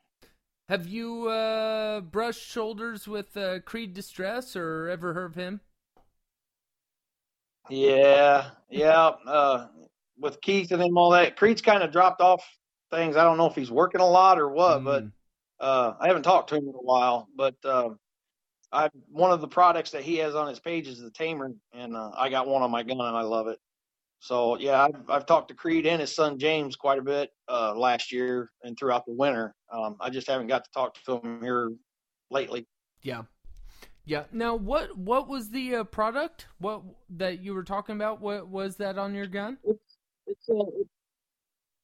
Have 0.69 0.87
you 0.87 1.29
uh, 1.29 2.01
brushed 2.03 2.47
shoulders 2.47 3.09
with 3.09 3.35
uh, 3.37 3.61
Creed 3.61 3.95
Distress 3.95 4.55
or 4.55 4.89
ever 4.91 5.15
heard 5.15 5.31
of 5.31 5.35
him? 5.37 5.61
yeah, 7.71 8.51
yeah. 8.71 9.11
Uh, 9.27 9.69
with 10.19 10.41
Keith 10.41 10.71
and 10.73 10.81
them 10.81 10.99
all 10.99 11.11
that, 11.11 11.37
Creed's 11.37 11.63
kind 11.63 11.83
of 11.83 11.93
dropped 11.93 12.21
off 12.21 12.45
things. 12.91 13.17
I 13.17 13.25
don't 13.25 13.37
know 13.37 13.47
if 13.47 13.55
he's 13.55 13.71
working 13.71 14.01
a 14.01 14.07
lot 14.09 14.39
or 14.39 14.49
what, 14.51 14.85
but 14.85 15.05
Mm. 15.05 15.13
uh, 15.61 15.93
I 16.01 16.07
haven't 16.09 16.23
talked 16.23 16.49
to 16.51 16.57
him 16.57 16.65
in 16.65 16.75
a 16.75 16.83
while. 16.83 17.29
But 17.35 17.55
uh, 17.65 17.91
I 18.73 18.91
one 19.11 19.31
of 19.31 19.41
the 19.41 19.49
products 19.49 19.91
that 19.93 20.03
he 20.03 20.17
has 20.17 20.35
on 20.35 20.49
his 20.49 20.61
page 20.61 20.89
is 20.89 21.01
the 21.01 21.11
Tamer, 21.11 21.53
and 21.73 21.97
uh, 21.97 22.11
I 22.17 22.29
got 22.29 22.47
one 22.47 22.63
on 22.63 22.71
my 22.71 22.83
gun 22.83 23.01
and 23.01 23.17
I 23.17 23.23
love 23.23 23.47
it. 23.49 23.59
So 24.21 24.59
yeah, 24.59 24.83
I've, 24.83 25.09
I've 25.09 25.27
talked 25.27 25.49
to 25.49 25.55
Creed 25.55 25.87
and 25.87 26.01
his 26.01 26.15
son 26.15 26.39
James 26.39 26.75
quite 26.75 26.99
a 26.99 27.03
bit 27.03 27.31
uh, 27.49 27.75
last 27.77 28.11
year 28.11 28.51
and 28.65 28.77
throughout 28.77 29.07
the 29.07 29.13
winter. 29.13 29.55
Um, 29.73 29.97
I 30.01 30.11
just 30.11 30.27
haven't 30.27 30.49
got 30.49 30.65
to 30.65 30.71
talk 30.73 30.97
to 31.05 31.21
him 31.21 31.41
here 31.41 31.71
lately. 32.31 32.67
Yeah. 33.03 33.23
Yeah. 34.05 34.25
Now, 34.33 34.57
what 34.57 34.97
what 34.99 35.29
was 35.29 35.51
the 35.51 35.77
uh, 35.77 35.85
product? 35.85 36.47
What 36.59 36.83
that 37.11 37.43
you 37.43 37.55
were 37.55 37.63
talking 37.63 37.95
about? 37.95 38.21
What 38.21 38.49
was 38.49 38.77
that 38.77 38.99
on 38.99 39.15
your 39.15 39.27
gun? 39.27 39.59
It's 39.65 39.88
a, 40.51 40.65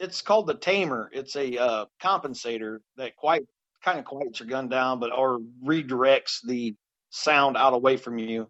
it's 0.01 0.23
called 0.23 0.47
the 0.47 0.55
Tamer. 0.55 1.11
It's 1.13 1.37
a 1.37 1.57
uh, 1.57 1.85
compensator 2.03 2.79
that 2.97 3.17
quite 3.17 3.43
kind 3.83 3.99
of 3.99 4.05
quiets 4.05 4.41
your 4.41 4.49
gun 4.49 4.69
down, 4.69 5.01
but 5.01 5.13
or 5.13 5.41
redirects 5.65 6.39
the 6.45 6.75
sound 7.11 7.57
out 7.57 7.75
away 7.75 7.97
from 7.97 8.19
you. 8.19 8.49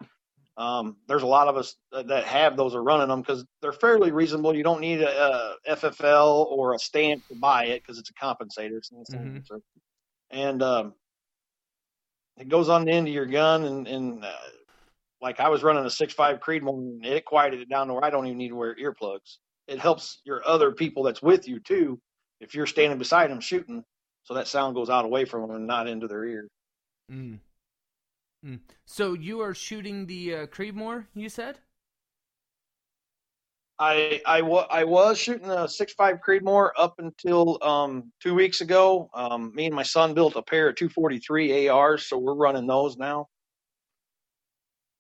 Um, 0.57 0.97
there's 1.09 1.25
a 1.25 1.27
lot 1.27 1.49
of 1.49 1.57
us 1.57 1.75
that 1.91 2.25
have 2.25 2.57
those 2.57 2.75
are 2.77 2.83
running 2.83 3.09
them 3.09 3.21
because 3.21 3.45
they're 3.61 3.73
fairly 3.73 4.13
reasonable. 4.13 4.55
You 4.55 4.63
don't 4.63 4.81
need 4.81 5.03
a, 5.03 5.57
a 5.67 5.77
FFL 5.77 6.47
or 6.47 6.75
a 6.75 6.79
stamp 6.79 7.27
to 7.29 7.35
buy 7.35 7.65
it 7.67 7.83
because 7.83 7.99
it's 7.99 8.11
a 8.11 8.15
compensator. 8.15 8.77
It's 8.77 8.93
not 8.93 9.01
a 9.09 9.17
Mhm. 9.17 9.45
silencer. 9.47 9.61
And 10.31 10.63
um, 10.63 10.95
it 12.37 12.49
goes 12.49 12.69
on 12.69 12.85
the 12.85 12.93
end 12.93 13.09
of 13.09 13.15
your 13.15 13.27
gun, 13.27 13.65
and, 13.65 13.87
and 13.89 14.25
uh, 14.25 14.33
like 15.21 15.41
I 15.41 15.49
was 15.49 15.63
running 15.63 15.85
a 15.85 15.91
six 15.91 16.15
five 16.15 16.39
Creedmoor, 16.41 16.79
and 16.79 17.05
it 17.05 17.25
quieted 17.25 17.61
it 17.61 17.69
down 17.69 17.89
to 17.89 17.95
where 17.95 18.05
I 18.05 18.11
don't 18.11 18.27
even 18.27 18.39
need 18.39 18.49
to 18.51 18.57
wear 18.57 18.77
earplugs. 18.77 19.39
It 19.67 19.79
helps 19.79 20.21
your 20.25 20.47
other 20.47 20.73
people 20.73 21.03
that's 21.03 21.23
with 21.23 21.49
you 21.49 21.61
too. 21.61 22.01
If 22.41 22.55
you're 22.55 22.67
standing 22.67 22.99
beside 22.99 23.31
them 23.31 23.41
shooting, 23.41 23.85
so 24.25 24.35
that 24.35 24.49
sound 24.49 24.75
goes 24.75 24.91
out 24.91 25.05
away 25.05 25.25
from 25.25 25.43
them 25.43 25.57
and 25.57 25.67
not 25.67 25.87
into 25.87 26.09
their 26.09 26.25
ear. 26.25 26.49
Mm. 27.11 27.39
Mm. 28.45 28.61
So 28.85 29.15
you 29.15 29.41
are 29.41 29.55
shooting 29.55 30.07
the 30.07 30.35
uh, 30.35 30.47
Creedmoor, 30.47 31.07
you 31.15 31.29
said? 31.29 31.59
I 33.79 34.21
I, 34.25 34.43
wa- 34.43 34.69
I 34.71 34.85
was 34.85 35.19
shooting 35.19 35.51
a 35.51 35.67
six 35.67 35.93
five 35.95 36.19
Creedmoor 36.27 36.71
up 36.79 36.95
until 36.99 37.59
um, 37.63 38.13
two 38.23 38.35
weeks 38.35 38.61
ago. 38.61 39.11
Um, 39.15 39.53
me 39.55 39.67
and 39.67 39.75
my 39.75 39.83
son 39.83 40.15
built 40.15 40.37
a 40.37 40.43
pair 40.43 40.69
of 40.69 40.77
243 40.77 41.69
ARs, 41.69 42.07
so 42.07 42.19
we're 42.19 42.35
running 42.35 42.67
those 42.67 42.97
now. 42.97 43.27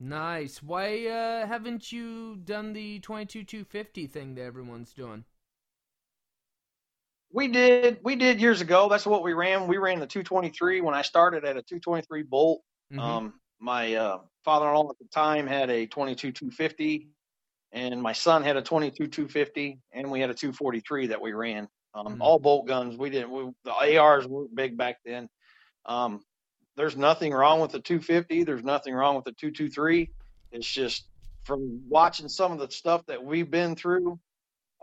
Nice. 0.01 0.63
Why 0.63 1.07
uh, 1.07 1.47
haven't 1.47 1.91
you 1.93 2.37
done 2.37 2.73
the 2.73 3.01
22 3.01 3.45
250 3.45 4.07
thing 4.07 4.35
that 4.35 4.43
everyone's 4.43 4.93
doing? 4.93 5.25
We 7.33 7.49
did 7.49 7.99
we 8.03 8.15
did 8.17 8.41
years 8.41 8.61
ago. 8.61 8.89
That's 8.89 9.07
what 9.07 9.23
we 9.23 9.33
ran. 9.33 9.67
We 9.67 9.77
ran 9.79 9.99
the 9.99 10.07
223 10.07 10.81
when 10.83 10.95
I 10.95 11.03
started 11.03 11.45
at 11.45 11.57
a 11.57 11.63
223 11.63 12.23
bolt. 12.23 12.63
Mhm. 12.93 13.01
Um, 13.01 13.41
my 13.59 13.95
uh, 13.95 14.19
father-in-law 14.45 14.91
at 14.91 14.99
the 14.99 15.09
time 15.13 15.47
had 15.47 15.71
a 15.71 15.87
22 15.87 16.33
250, 16.33 17.09
and 17.73 18.01
my 18.01 18.13
son 18.13 18.43
had 18.43 18.57
a 18.57 18.63
22 18.63 19.09
250, 19.09 19.81
and 19.93 20.11
we 20.11 20.21
had 20.21 20.31
a 20.31 20.35
243 20.35 21.09
that 21.09 21.21
we 21.21 21.33
ran. 21.33 21.69
Um, 21.95 22.19
Mhm. 22.19 22.21
All 22.21 22.39
bolt 22.39 22.67
guns. 22.67 22.97
We 22.97 23.11
didn't. 23.11 23.31
We, 23.31 23.53
the 23.65 23.99
ARs 23.99 24.27
were 24.29 24.47
big 24.55 24.77
back 24.77 24.99
then. 25.05 25.29
Um, 25.87 26.25
there's 26.77 26.97
nothing 26.97 27.33
wrong 27.33 27.61
with 27.61 27.73
the 27.73 27.81
250. 27.81 28.45
There's 28.45 28.65
nothing 28.65 28.95
wrong 28.95 29.17
with 29.17 29.25
the 29.25 29.33
223. 29.33 30.11
It's 30.53 30.67
just 30.67 31.07
from 31.45 31.83
watching 31.89 32.29
some 32.29 32.53
of 32.53 32.59
the 32.59 32.71
stuff 32.71 33.05
that 33.07 33.23
we've 33.23 33.51
been 33.51 33.77
through. 33.77 34.19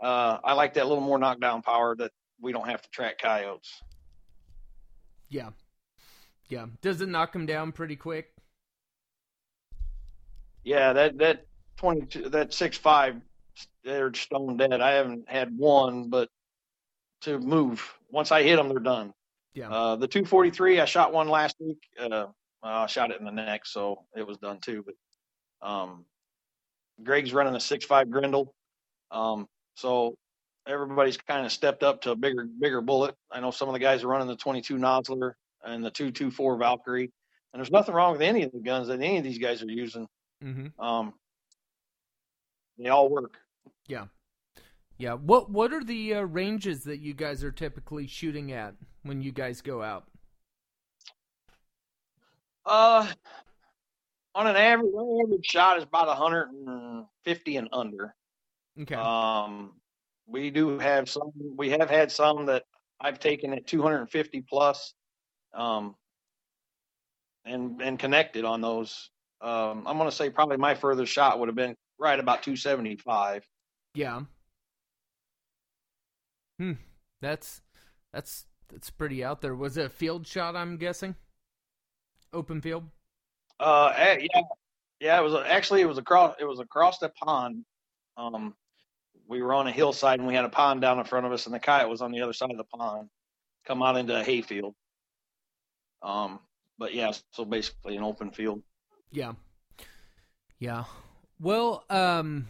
Uh, 0.02 0.38
I 0.42 0.54
like 0.54 0.74
that 0.74 0.86
little 0.86 1.02
more 1.02 1.18
knockdown 1.18 1.62
power 1.62 1.94
that 1.96 2.12
we 2.40 2.52
don't 2.52 2.68
have 2.68 2.82
to 2.82 2.90
track 2.90 3.18
coyotes. 3.18 3.82
Yeah. 5.28 5.50
Yeah. 6.48 6.66
Does 6.80 7.00
it 7.00 7.08
knock 7.08 7.32
them 7.32 7.46
down 7.46 7.72
pretty 7.72 7.96
quick? 7.96 8.32
Yeah, 10.64 10.92
that 10.92 11.18
that 11.18 11.46
twenty 11.76 12.06
two 12.06 12.28
that 12.28 12.52
six 12.52 12.76
five 12.76 13.16
they're 13.82 14.12
stone 14.14 14.56
dead. 14.56 14.80
I 14.80 14.92
haven't 14.92 15.28
had 15.28 15.56
one, 15.56 16.08
but 16.08 16.28
to 17.22 17.38
move 17.38 17.98
once 18.10 18.30
I 18.30 18.42
hit 18.42 18.56
them, 18.56 18.68
they're 18.68 18.78
done. 18.78 19.12
Yeah. 19.54 19.70
Uh, 19.70 19.96
the 19.96 20.08
two 20.08 20.24
forty 20.24 20.50
three, 20.50 20.80
I 20.80 20.84
shot 20.84 21.12
one 21.12 21.28
last 21.28 21.56
week. 21.60 21.78
Uh, 21.98 22.26
I 22.62 22.86
shot 22.86 23.10
it 23.10 23.18
in 23.18 23.26
the 23.26 23.32
neck, 23.32 23.66
so 23.66 24.04
it 24.16 24.26
was 24.26 24.38
done 24.38 24.60
too. 24.60 24.84
But 24.84 25.68
um, 25.68 26.04
Greg's 27.02 27.32
running 27.32 27.54
a 27.54 27.60
six 27.60 27.84
five 27.84 28.10
Grendel, 28.10 28.54
um, 29.10 29.46
so 29.74 30.16
everybody's 30.66 31.16
kind 31.16 31.44
of 31.44 31.52
stepped 31.52 31.82
up 31.82 32.02
to 32.02 32.12
a 32.12 32.16
bigger 32.16 32.46
bigger 32.60 32.80
bullet. 32.80 33.14
I 33.30 33.40
know 33.40 33.50
some 33.50 33.68
of 33.68 33.74
the 33.74 33.80
guys 33.80 34.04
are 34.04 34.08
running 34.08 34.28
the 34.28 34.36
twenty 34.36 34.62
two 34.62 34.76
Nosler 34.76 35.32
and 35.64 35.84
the 35.84 35.90
two 35.90 36.10
two 36.10 36.30
four 36.30 36.56
Valkyrie, 36.56 37.10
and 37.52 37.60
there's 37.60 37.70
nothing 37.70 37.94
wrong 37.94 38.12
with 38.12 38.22
any 38.22 38.44
of 38.44 38.52
the 38.52 38.60
guns 38.60 38.88
that 38.88 39.00
any 39.00 39.18
of 39.18 39.24
these 39.24 39.38
guys 39.38 39.62
are 39.62 39.66
using. 39.66 40.06
Mm-hmm. 40.42 40.82
Um, 40.82 41.14
they 42.78 42.88
all 42.88 43.08
work. 43.08 43.36
Yeah. 43.86 44.06
Yeah. 44.98 45.14
What 45.14 45.50
What 45.50 45.72
are 45.72 45.84
the 45.84 46.14
uh, 46.14 46.20
ranges 46.22 46.84
that 46.84 47.00
you 47.00 47.14
guys 47.14 47.42
are 47.42 47.52
typically 47.52 48.06
shooting 48.06 48.52
at 48.52 48.74
when 49.02 49.22
you 49.22 49.32
guys 49.32 49.60
go 49.60 49.82
out? 49.82 50.04
Uh, 52.64 53.06
on 54.34 54.46
an 54.46 54.56
average, 54.56 54.92
average 54.94 55.46
shot 55.46 55.78
is 55.78 55.84
about 55.84 56.06
150 56.06 57.56
and 57.56 57.68
under. 57.72 58.14
Okay. 58.80 58.94
Um, 58.94 59.72
we 60.26 60.50
do 60.50 60.78
have 60.78 61.08
some. 61.08 61.32
We 61.56 61.70
have 61.70 61.90
had 61.90 62.10
some 62.12 62.46
that 62.46 62.64
I've 63.00 63.18
taken 63.18 63.52
at 63.52 63.66
250 63.66 64.42
plus. 64.42 64.94
Um, 65.54 65.96
and 67.44 67.80
and 67.82 67.98
connected 67.98 68.44
on 68.44 68.60
those. 68.60 69.10
Um, 69.40 69.84
I'm 69.86 69.98
going 69.98 70.08
to 70.08 70.14
say 70.14 70.30
probably 70.30 70.56
my 70.56 70.74
furthest 70.74 71.12
shot 71.12 71.38
would 71.38 71.48
have 71.48 71.56
been 71.56 71.74
right 71.98 72.18
about 72.18 72.42
275. 72.42 73.46
Yeah. 73.94 74.22
Hmm. 76.62 76.74
That's 77.20 77.60
that's 78.12 78.46
that's 78.70 78.88
pretty 78.88 79.24
out 79.24 79.40
there. 79.40 79.56
Was 79.56 79.76
it 79.76 79.86
a 79.86 79.88
field 79.88 80.28
shot? 80.28 80.54
I'm 80.54 80.76
guessing. 80.76 81.16
Open 82.32 82.60
field. 82.60 82.84
Uh, 83.58 83.92
eh, 83.96 84.28
yeah, 84.32 84.42
yeah. 85.00 85.18
It 85.18 85.24
was 85.24 85.34
actually 85.44 85.80
it 85.80 85.88
was 85.88 85.98
across 85.98 86.36
it 86.38 86.44
was 86.44 86.60
across 86.60 86.98
the 86.98 87.08
pond. 87.08 87.64
Um, 88.16 88.54
we 89.26 89.42
were 89.42 89.54
on 89.54 89.66
a 89.66 89.72
hillside 89.72 90.20
and 90.20 90.28
we 90.28 90.36
had 90.36 90.44
a 90.44 90.50
pond 90.50 90.80
down 90.80 91.00
in 91.00 91.04
front 91.04 91.26
of 91.26 91.32
us, 91.32 91.46
and 91.46 91.54
the 91.54 91.58
coyote 91.58 91.90
was 91.90 92.00
on 92.00 92.12
the 92.12 92.20
other 92.20 92.32
side 92.32 92.52
of 92.52 92.56
the 92.56 92.64
pond, 92.78 93.08
come 93.66 93.82
out 93.82 93.96
into 93.96 94.16
a 94.16 94.22
hayfield. 94.22 94.76
Um, 96.00 96.38
but 96.78 96.94
yeah, 96.94 97.10
so 97.32 97.44
basically 97.44 97.96
an 97.96 98.04
open 98.04 98.30
field. 98.30 98.62
Yeah. 99.10 99.32
Yeah. 100.60 100.84
Well, 101.40 101.82
um, 101.90 102.46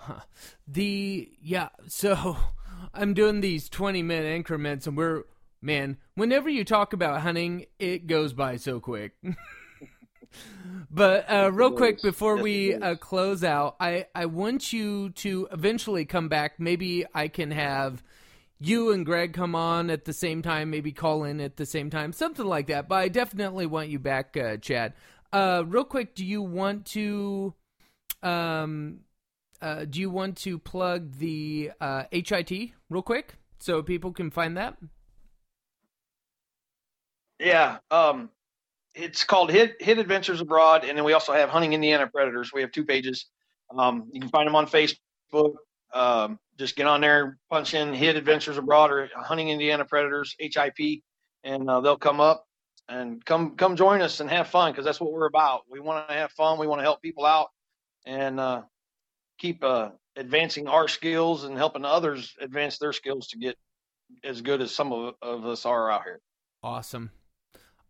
huh. 0.00 0.20
the 0.66 1.30
yeah. 1.42 1.68
So 1.88 2.36
I'm 2.94 3.14
doing 3.14 3.40
these 3.40 3.68
20 3.68 4.02
minute 4.02 4.34
increments, 4.34 4.86
and 4.86 4.96
we're 4.96 5.24
man. 5.62 5.98
Whenever 6.14 6.48
you 6.48 6.64
talk 6.64 6.92
about 6.92 7.20
hunting, 7.20 7.66
it 7.78 8.06
goes 8.06 8.32
by 8.32 8.56
so 8.56 8.80
quick. 8.80 9.12
but 10.90 11.30
uh, 11.30 11.50
real 11.52 11.72
quick 11.72 12.02
before 12.02 12.36
we 12.36 12.74
uh, 12.74 12.96
close 12.96 13.44
out, 13.44 13.76
I 13.80 14.06
I 14.14 14.26
want 14.26 14.72
you 14.72 15.10
to 15.10 15.48
eventually 15.52 16.04
come 16.04 16.28
back. 16.28 16.58
Maybe 16.58 17.04
I 17.14 17.28
can 17.28 17.50
have 17.50 18.02
you 18.60 18.92
and 18.92 19.06
Greg 19.06 19.32
come 19.32 19.54
on 19.54 19.90
at 19.90 20.04
the 20.04 20.12
same 20.12 20.42
time, 20.42 20.70
maybe 20.70 20.92
call 20.92 21.24
in 21.24 21.40
at 21.40 21.56
the 21.56 21.64
same 21.64 21.88
time, 21.88 22.12
something 22.12 22.44
like 22.44 22.66
that. 22.66 22.88
But 22.88 22.96
I 22.96 23.08
definitely 23.08 23.66
want 23.66 23.88
you 23.88 23.98
back, 23.98 24.36
uh, 24.36 24.58
Chad. 24.58 24.92
Uh, 25.32 25.64
real 25.66 25.84
quick, 25.84 26.14
do 26.14 26.24
you 26.24 26.42
want 26.42 26.86
to, 26.86 27.54
um, 28.22 29.00
uh, 29.62 29.84
do 29.84 30.00
you 30.00 30.10
want 30.10 30.36
to 30.38 30.58
plug 30.58 31.18
the 31.18 31.70
uh, 31.80 32.04
HIT 32.10 32.72
real 32.88 33.02
quick 33.02 33.34
so 33.58 33.82
people 33.82 34.12
can 34.12 34.30
find 34.30 34.56
that? 34.56 34.76
Yeah, 37.38 37.78
um, 37.90 38.30
it's 38.94 39.24
called 39.24 39.50
Hit 39.50 39.80
Hit 39.80 39.98
Adventures 39.98 40.40
Abroad, 40.40 40.84
and 40.84 40.96
then 40.96 41.04
we 41.04 41.12
also 41.12 41.32
have 41.32 41.48
Hunting 41.48 41.72
Indiana 41.72 42.06
Predators. 42.06 42.52
We 42.52 42.60
have 42.60 42.72
two 42.72 42.84
pages. 42.84 43.26
Um, 43.76 44.10
you 44.12 44.20
can 44.20 44.30
find 44.30 44.46
them 44.46 44.56
on 44.56 44.66
Facebook. 44.66 45.54
Um, 45.92 46.38
just 46.58 46.76
get 46.76 46.86
on 46.86 47.00
there, 47.00 47.38
punch 47.50 47.74
in 47.74 47.94
Hit 47.94 48.16
Adventures 48.16 48.58
Abroad 48.58 48.90
or 48.90 49.08
Hunting 49.16 49.48
Indiana 49.48 49.84
Predators 49.84 50.36
HIP, 50.38 51.02
and 51.44 51.68
uh, 51.68 51.80
they'll 51.80 51.96
come 51.96 52.20
up 52.20 52.44
and 52.88 53.24
come 53.24 53.56
come 53.56 53.76
join 53.76 54.02
us 54.02 54.20
and 54.20 54.28
have 54.28 54.48
fun 54.48 54.72
because 54.72 54.84
that's 54.84 55.00
what 55.00 55.12
we're 55.12 55.26
about. 55.26 55.62
We 55.70 55.80
want 55.80 56.08
to 56.08 56.14
have 56.14 56.32
fun. 56.32 56.58
We 56.58 56.66
want 56.66 56.80
to 56.80 56.84
help 56.84 57.00
people 57.00 57.24
out 57.24 57.48
and 58.04 58.40
uh, 58.40 58.62
keep 59.40 59.64
uh, 59.64 59.90
advancing 60.16 60.68
our 60.68 60.86
skills 60.86 61.44
and 61.44 61.56
helping 61.56 61.84
others 61.84 62.34
advance 62.40 62.78
their 62.78 62.92
skills 62.92 63.28
to 63.28 63.38
get 63.38 63.56
as 64.22 64.42
good 64.42 64.60
as 64.60 64.74
some 64.74 64.92
of, 64.92 65.14
of 65.22 65.46
us 65.46 65.64
are 65.64 65.90
out 65.90 66.04
here. 66.04 66.20
Awesome, 66.62 67.10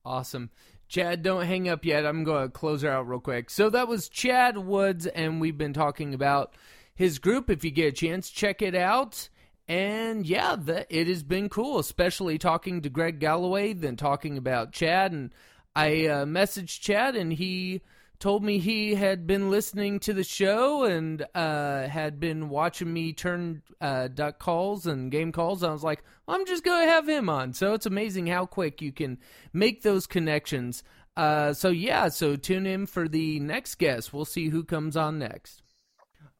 awesome. 0.04 0.50
Chad, 0.88 1.22
don't 1.22 1.44
hang 1.44 1.68
up 1.68 1.84
yet. 1.84 2.04
I'm 2.04 2.24
going 2.24 2.44
to 2.44 2.50
close 2.50 2.82
her 2.82 2.90
out 2.90 3.08
real 3.08 3.20
quick. 3.20 3.48
So 3.48 3.70
that 3.70 3.86
was 3.86 4.08
Chad 4.08 4.58
Woods, 4.58 5.06
and 5.06 5.40
we've 5.40 5.58
been 5.58 5.72
talking 5.72 6.14
about 6.14 6.54
his 6.94 7.18
group. 7.18 7.48
If 7.48 7.64
you 7.64 7.70
get 7.70 7.88
a 7.88 7.92
chance, 7.92 8.28
check 8.28 8.60
it 8.60 8.74
out. 8.74 9.28
And 9.68 10.26
yeah, 10.26 10.56
the, 10.56 10.84
it 10.94 11.06
has 11.06 11.22
been 11.22 11.48
cool, 11.48 11.78
especially 11.78 12.38
talking 12.38 12.82
to 12.82 12.90
Greg 12.90 13.20
Galloway, 13.20 13.72
then 13.72 13.94
talking 13.94 14.36
about 14.36 14.72
Chad. 14.72 15.12
And 15.12 15.32
I 15.76 16.06
uh, 16.06 16.24
messaged 16.24 16.80
Chad, 16.80 17.14
and 17.14 17.32
he 17.32 17.82
told 18.20 18.44
me 18.44 18.58
he 18.58 18.94
had 18.94 19.26
been 19.26 19.50
listening 19.50 19.98
to 19.98 20.12
the 20.12 20.22
show 20.22 20.84
and 20.84 21.26
uh, 21.34 21.88
had 21.88 22.20
been 22.20 22.50
watching 22.50 22.92
me 22.92 23.14
turn 23.14 23.62
uh, 23.80 24.08
duck 24.08 24.38
calls 24.38 24.86
and 24.86 25.10
game 25.10 25.32
calls. 25.32 25.64
I 25.64 25.72
was 25.72 25.82
like, 25.82 26.04
I'm 26.28 26.46
just 26.46 26.62
going 26.62 26.86
to 26.86 26.92
have 26.92 27.08
him 27.08 27.30
on. 27.30 27.54
So 27.54 27.72
it's 27.72 27.86
amazing 27.86 28.26
how 28.26 28.44
quick 28.44 28.82
you 28.82 28.92
can 28.92 29.18
make 29.54 29.82
those 29.82 30.06
connections. 30.06 30.84
Uh, 31.16 31.54
so 31.54 31.70
yeah, 31.70 32.08
so 32.08 32.36
tune 32.36 32.66
in 32.66 32.86
for 32.86 33.08
the 33.08 33.40
next 33.40 33.76
guest. 33.76 34.12
We'll 34.12 34.26
see 34.26 34.50
who 34.50 34.64
comes 34.64 34.96
on 34.96 35.18
next. 35.18 35.62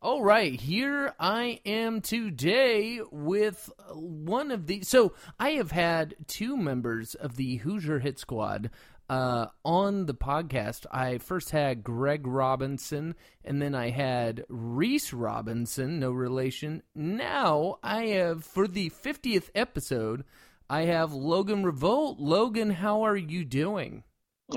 All 0.03 0.23
right, 0.23 0.59
here 0.59 1.13
I 1.21 1.61
am 1.67 2.01
today 2.01 3.01
with 3.11 3.71
one 3.93 4.51
of 4.51 4.67
the. 4.67 4.81
So 4.81 5.13
I 5.39 5.51
have 5.51 5.73
had 5.73 6.15
two 6.27 6.57
members 6.57 7.15
of 7.15 7.37
the 7.37 7.57
Hoosier 7.57 7.99
Hit 7.99 8.19
Squad 8.19 8.71
uh, 9.11 9.49
on 9.65 10.07
the 10.07 10.15
podcast. 10.15 10.87
I 10.93 11.19
first 11.19 11.51
had 11.51 11.83
Greg 11.83 12.29
Robinson, 12.29 13.17
and 13.45 13.61
then 13.61 13.75
I 13.75 13.91
had 13.91 14.45
Reese 14.49 15.13
Robinson, 15.13 15.99
no 15.99 16.13
relation. 16.13 16.85
Now 16.95 17.79
I 17.83 18.07
have, 18.07 18.45
for 18.45 18.69
the 18.69 18.89
50th 18.91 19.51
episode, 19.53 20.23
I 20.71 20.83
have 20.83 21.13
Logan 21.13 21.65
Revolt. 21.65 22.21
Logan, 22.21 22.71
how 22.71 23.03
are 23.03 23.17
you 23.17 23.45
doing? 23.45 24.05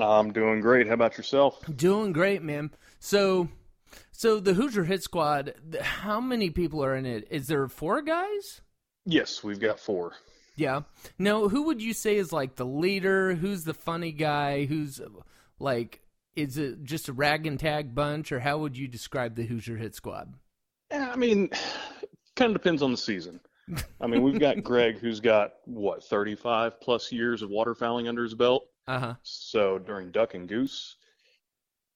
I'm 0.00 0.32
doing 0.32 0.60
great. 0.60 0.86
How 0.86 0.94
about 0.94 1.16
yourself? 1.16 1.60
Doing 1.76 2.12
great, 2.12 2.42
man. 2.42 2.70
So 3.00 3.48
so 4.12 4.38
the 4.38 4.54
Hoosier 4.54 4.84
Hit 4.84 5.02
Squad, 5.02 5.54
how 5.80 6.20
many 6.20 6.50
people 6.50 6.84
are 6.84 6.94
in 6.94 7.06
it? 7.06 7.26
Is 7.30 7.48
there 7.48 7.66
four 7.66 8.02
guys? 8.02 8.60
Yes, 9.04 9.42
we've 9.42 9.60
got 9.60 9.80
four. 9.80 10.12
Yeah. 10.56 10.82
Now, 11.18 11.48
who 11.48 11.64
would 11.64 11.82
you 11.82 11.92
say 11.92 12.16
is 12.16 12.32
like 12.32 12.56
the 12.56 12.66
leader? 12.66 13.34
Who's 13.34 13.64
the 13.64 13.74
funny 13.74 14.12
guy? 14.12 14.66
Who's 14.66 15.00
like, 15.58 16.00
is 16.36 16.58
it 16.58 16.84
just 16.84 17.08
a 17.08 17.12
rag 17.12 17.46
and 17.46 17.58
tag 17.58 17.94
bunch, 17.94 18.32
or 18.32 18.40
how 18.40 18.58
would 18.58 18.76
you 18.76 18.88
describe 18.88 19.34
the 19.34 19.46
Hoosier 19.46 19.76
Hit 19.76 19.94
Squad? 19.94 20.34
Yeah, 20.90 21.10
I 21.12 21.16
mean, 21.16 21.50
kind 22.36 22.54
of 22.54 22.62
depends 22.62 22.82
on 22.82 22.90
the 22.90 22.96
season. 22.96 23.40
I 24.00 24.06
mean, 24.06 24.22
we've 24.22 24.38
got 24.38 24.62
Greg, 24.62 24.98
who's 24.98 25.20
got 25.20 25.54
what 25.64 26.04
35 26.04 26.80
plus 26.80 27.10
years 27.10 27.42
of 27.42 27.50
waterfowling 27.50 28.08
under 28.08 28.22
his 28.22 28.34
belt. 28.34 28.66
Uh 28.86 28.98
huh. 28.98 29.14
So 29.22 29.78
during 29.78 30.10
duck 30.10 30.34
and 30.34 30.48
goose, 30.48 30.96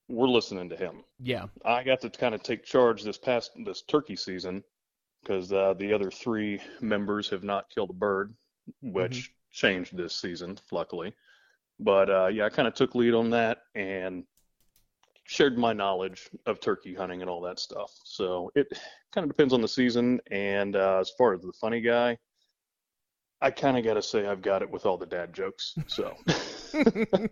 we're 0.08 0.28
listening 0.28 0.70
to 0.70 0.76
him. 0.76 1.04
Yeah. 1.20 1.46
I 1.64 1.84
got 1.84 2.00
to 2.00 2.10
kind 2.10 2.34
of 2.34 2.42
take 2.42 2.64
charge 2.64 3.02
this 3.02 3.18
past 3.18 3.50
this 3.64 3.82
turkey 3.82 4.16
season 4.16 4.64
because 5.22 5.52
uh, 5.52 5.74
the 5.78 5.92
other 5.92 6.10
three 6.10 6.60
members 6.80 7.28
have 7.28 7.44
not 7.44 7.68
killed 7.68 7.90
a 7.90 7.94
bird, 7.94 8.32
which 8.82 9.18
mm-hmm. 9.18 9.32
changed 9.52 9.96
this 9.96 10.14
season, 10.14 10.58
luckily. 10.70 11.14
But 11.80 12.10
uh, 12.10 12.26
yeah, 12.26 12.46
I 12.46 12.48
kind 12.48 12.68
of 12.68 12.74
took 12.74 12.94
lead 12.94 13.14
on 13.14 13.30
that 13.30 13.58
and 13.74 14.24
shared 15.24 15.58
my 15.58 15.72
knowledge 15.72 16.28
of 16.46 16.58
turkey 16.58 16.94
hunting 16.94 17.20
and 17.20 17.30
all 17.30 17.42
that 17.42 17.58
stuff. 17.58 17.90
So 18.04 18.50
it 18.54 18.66
kind 19.14 19.24
of 19.24 19.28
depends 19.28 19.52
on 19.52 19.60
the 19.60 19.68
season. 19.68 20.20
And 20.30 20.74
uh, 20.74 20.98
as 21.00 21.10
far 21.10 21.34
as 21.34 21.42
the 21.42 21.52
funny 21.52 21.80
guy, 21.80 22.16
I 23.40 23.50
kind 23.50 23.78
of 23.78 23.84
got 23.84 23.94
to 23.94 24.02
say 24.02 24.26
I've 24.26 24.42
got 24.42 24.62
it 24.62 24.70
with 24.70 24.84
all 24.84 24.96
the 24.96 25.06
dad 25.06 25.32
jokes. 25.32 25.76
So. 25.86 26.14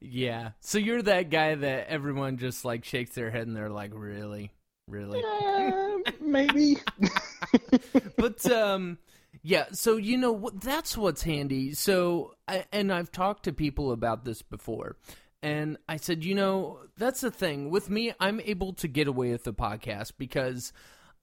yeah. 0.00 0.52
So 0.60 0.78
you're 0.78 1.02
that 1.02 1.30
guy 1.30 1.54
that 1.54 1.88
everyone 1.88 2.38
just 2.38 2.64
like 2.64 2.84
shakes 2.84 3.14
their 3.14 3.30
head 3.30 3.46
and 3.46 3.54
they're 3.54 3.70
like, 3.70 3.92
"Really? 3.94 4.50
Really?" 4.88 5.22
Uh, 5.22 5.98
maybe. 6.20 6.78
but 8.16 8.44
um 8.50 8.98
yeah, 9.42 9.66
so 9.72 9.96
you 9.96 10.16
know 10.16 10.50
that's 10.62 10.96
what's 10.96 11.22
handy. 11.22 11.74
So 11.74 12.34
and 12.72 12.92
I've 12.92 13.10
talked 13.10 13.44
to 13.44 13.52
people 13.52 13.92
about 13.92 14.24
this 14.24 14.42
before. 14.42 14.96
And 15.44 15.76
I 15.88 15.96
said, 15.96 16.24
you 16.24 16.36
know, 16.36 16.78
that's 16.96 17.20
the 17.20 17.30
thing. 17.30 17.70
With 17.70 17.90
me, 17.90 18.12
I'm 18.20 18.40
able 18.40 18.74
to 18.74 18.86
get 18.86 19.08
away 19.08 19.32
with 19.32 19.42
the 19.42 19.52
podcast 19.52 20.12
because 20.16 20.72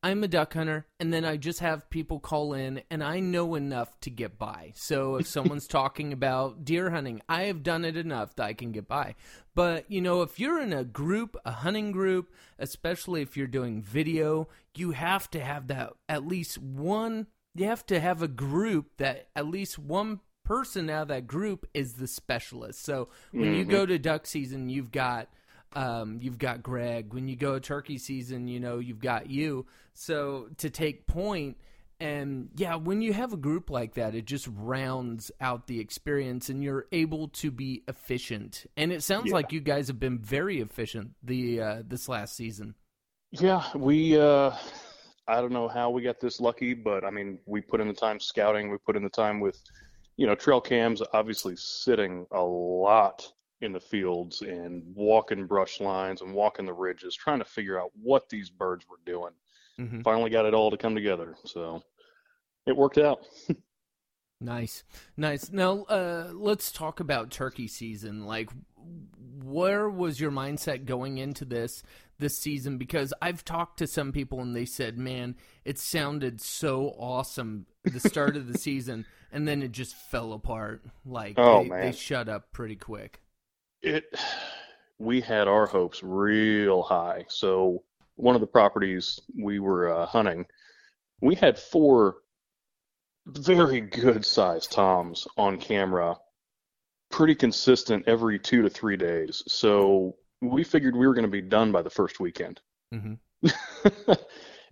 I'm 0.02 0.24
a 0.24 0.30
duck 0.30 0.54
hunter, 0.54 0.88
and 1.00 1.14
then 1.14 1.26
I 1.26 1.36
just 1.36 1.60
have 1.60 1.90
people 1.90 2.20
call 2.20 2.54
in, 2.54 2.82
and 2.90 3.04
I 3.04 3.20
know 3.20 3.56
enough 3.56 4.00
to 4.02 4.10
get 4.10 4.38
by. 4.38 4.72
So 4.76 5.18
if 5.18 5.28
someone's 5.28 5.68
talking 5.68 6.14
about 6.14 6.64
deer 6.64 6.90
hunting, 6.90 7.22
I 7.28 7.44
have 7.44 7.64
done 7.64 7.84
it 7.84 7.98
enough 7.98 8.36
that 8.36 8.44
I 8.44 8.54
can 8.54 8.72
get 8.72 8.88
by. 8.88 9.16
But, 9.56 9.91
you 9.91 10.00
know, 10.00 10.22
if 10.22 10.40
you're 10.40 10.62
in 10.62 10.72
a 10.72 10.86
group, 10.86 11.36
a 11.44 11.52
hunting 11.52 11.91
group, 11.91 12.34
especially 12.58 13.22
if 13.22 13.36
you're 13.36 13.48
doing 13.48 13.82
video, 13.82 14.48
you 14.76 14.91
have 14.91 15.30
to 15.32 15.41
have 15.41 15.68
that 15.68 15.91
at 16.08 16.26
least 16.26 16.58
one, 16.58 17.28
you 17.56 17.66
have 17.66 17.86
to 17.88 18.00
have 18.00 18.22
a 18.22 18.28
group 18.28 18.98
that 18.98 19.30
at 19.36 19.48
least 19.48 19.80
one 19.80 20.20
person 20.46 20.90
out 20.90 21.04
of 21.04 21.08
that 21.10 21.28
group 21.28 21.68
is 21.74 21.94
the 21.94 22.08
specialist. 22.08 22.84
So 22.84 23.10
when 23.32 23.46
mm-hmm. 23.46 23.54
you 23.56 23.66
go 23.66 23.86
to 23.86 24.00
duck 24.00 24.26
season, 24.26 24.70
you've 24.70 24.92
got 24.92 25.30
um, 25.74 26.18
you've 26.22 26.40
got 26.40 26.64
Greg. 26.64 27.14
When 27.14 27.28
you 27.28 27.36
go 27.36 27.60
turkey 27.60 27.98
season, 27.98 28.48
you 28.48 28.60
know, 28.60 28.80
you've 28.80 29.00
got 29.00 29.30
you. 29.30 29.68
So 29.94 30.50
to 30.58 30.70
take 30.70 31.06
point, 31.06 31.58
and 32.00 32.50
yeah, 32.56 32.76
when 32.76 33.02
you 33.02 33.14
have 33.14 33.34
a 33.34 33.38
group 33.38 33.70
like 33.70 33.96
that, 33.96 34.16
it 34.16 34.26
just 34.26 34.48
rounds 34.56 35.32
out 35.42 35.68
the 35.68 35.80
experience 35.80 36.50
and 36.50 36.64
you're 36.64 36.88
able 36.92 37.28
to 37.28 37.52
be 37.52 37.84
efficient. 37.88 38.66
And 38.78 38.92
it 38.92 39.04
sounds 39.04 39.28
yeah. 39.28 39.34
like 39.34 39.52
you 39.52 39.60
guys 39.60 39.88
have 39.88 40.00
been 40.00 40.18
very 40.18 40.62
efficient 40.62 41.12
the 41.22 41.62
uh, 41.62 41.82
this 41.86 42.08
last 42.08 42.36
season. 42.36 42.76
Yeah, 43.32 43.64
we 43.76 44.20
uh 44.20 44.52
I 45.30 45.41
don't 45.41 45.53
know 45.53 45.68
how 45.68 45.89
we 45.89 46.01
got 46.01 46.19
this 46.19 46.39
lucky, 46.39 46.73
but 46.73 47.06
I 47.06 47.11
mean, 47.11 47.39
we 47.45 47.61
put 47.61 47.80
in 47.80 47.88
the 47.88 47.93
time 47.93 48.19
scouting, 48.19 48.69
we 48.69 48.77
put 48.77 48.95
in 48.95 49.03
the 49.03 49.10
time 49.10 49.39
with 49.39 49.61
you 50.19 50.27
know, 50.27 50.35
trail 50.35 50.60
cams 50.60 51.01
obviously 51.14 51.56
sitting 51.56 52.26
a 52.31 52.41
lot 52.41 53.26
in 53.61 53.72
the 53.72 53.80
fields 53.80 54.41
and 54.41 54.84
walking 54.93 55.45
brush 55.45 55.80
lines 55.80 56.19
and 56.19 56.34
walking 56.34 56.65
the 56.65 56.73
ridges, 56.73 57.15
trying 57.15 57.39
to 57.39 57.45
figure 57.45 57.80
out 57.80 57.89
what 58.01 58.27
these 58.27 58.49
birds 58.49 58.85
were 58.89 58.99
doing. 59.06 59.31
Mhm. 59.80 60.03
Finally 60.03 60.30
got 60.30 60.45
it 60.45 60.53
all 60.53 60.72
to 60.72 60.77
come 60.77 60.93
together. 60.93 61.38
So 61.45 61.81
it 62.65 62.76
worked 62.76 62.97
out. 62.97 63.22
Nice, 64.41 64.85
nice. 65.18 65.51
Now, 65.51 65.81
uh, 65.84 66.31
let's 66.34 66.72
talk 66.72 67.01
about 67.01 67.30
turkey 67.30 67.68
season. 67.68 68.26
Like, 68.26 68.49
where 69.43 69.89
was 69.89 70.22
your 70.22 70.31
mindset 70.31 70.85
going 70.85 71.18
into 71.18 71.43
this 71.43 71.84
this 72.20 72.38
season? 72.38 72.78
Because 72.78 73.14
I've 73.22 73.44
talked 73.44 73.80
to 73.80 73.88
some 73.88 74.12
people 74.12 74.41
and 74.41 74.56
they 74.56 74.66
said, 74.66 74.98
"Man, 74.98 75.36
it 75.66 75.80
sounded 75.80 76.41
so 76.41 76.94
awesome 77.00 77.66
the 77.84 78.00
start 78.00 78.36
of 78.36 78.52
the 78.52 78.58
season, 78.60 79.06
and 79.32 79.48
then 79.48 79.64
it 79.64 79.72
just 79.72 79.96
fell 79.96 80.34
apart. 80.34 80.84
Like, 81.06 81.36
Oh, 81.38 81.64
they, 81.64 81.70
man. 81.70 81.82
they 81.82 81.91
shut 81.91 82.30
up 82.30 82.52
pretty 82.52 82.76
quick." 82.76 83.22
It 83.82 84.04
we 85.00 85.22
had 85.22 85.48
our 85.48 85.66
hopes 85.66 86.04
real 86.04 86.84
high. 86.84 87.26
So 87.30 87.84
one 88.16 88.36
of 88.36 88.41
the 88.41 88.48
properties 88.48 89.20
we 89.41 89.60
were 89.60 89.94
uh, 89.94 90.06
hunting, 90.06 90.46
we 91.22 91.36
had 91.36 91.58
four 91.58 92.18
very 93.26 93.80
good 93.80 94.26
sized 94.26 94.72
toms 94.72 95.26
on 95.38 95.58
camera, 95.58 96.18
pretty 97.12 97.36
consistent 97.36 98.04
every 98.08 98.40
two 98.40 98.62
to 98.64 98.70
three 98.70 98.98
days. 98.98 99.44
So 99.48 100.16
we 100.41 100.64
figured 100.64 100.95
we 100.95 101.07
were 101.07 101.14
going 101.14 101.26
to 101.26 101.32
be 101.32 101.41
done 101.41 101.72
by 101.72 101.82
the 101.82 101.90
first 101.90 102.20
weekend. 102.20 102.60
hmm 102.91 103.14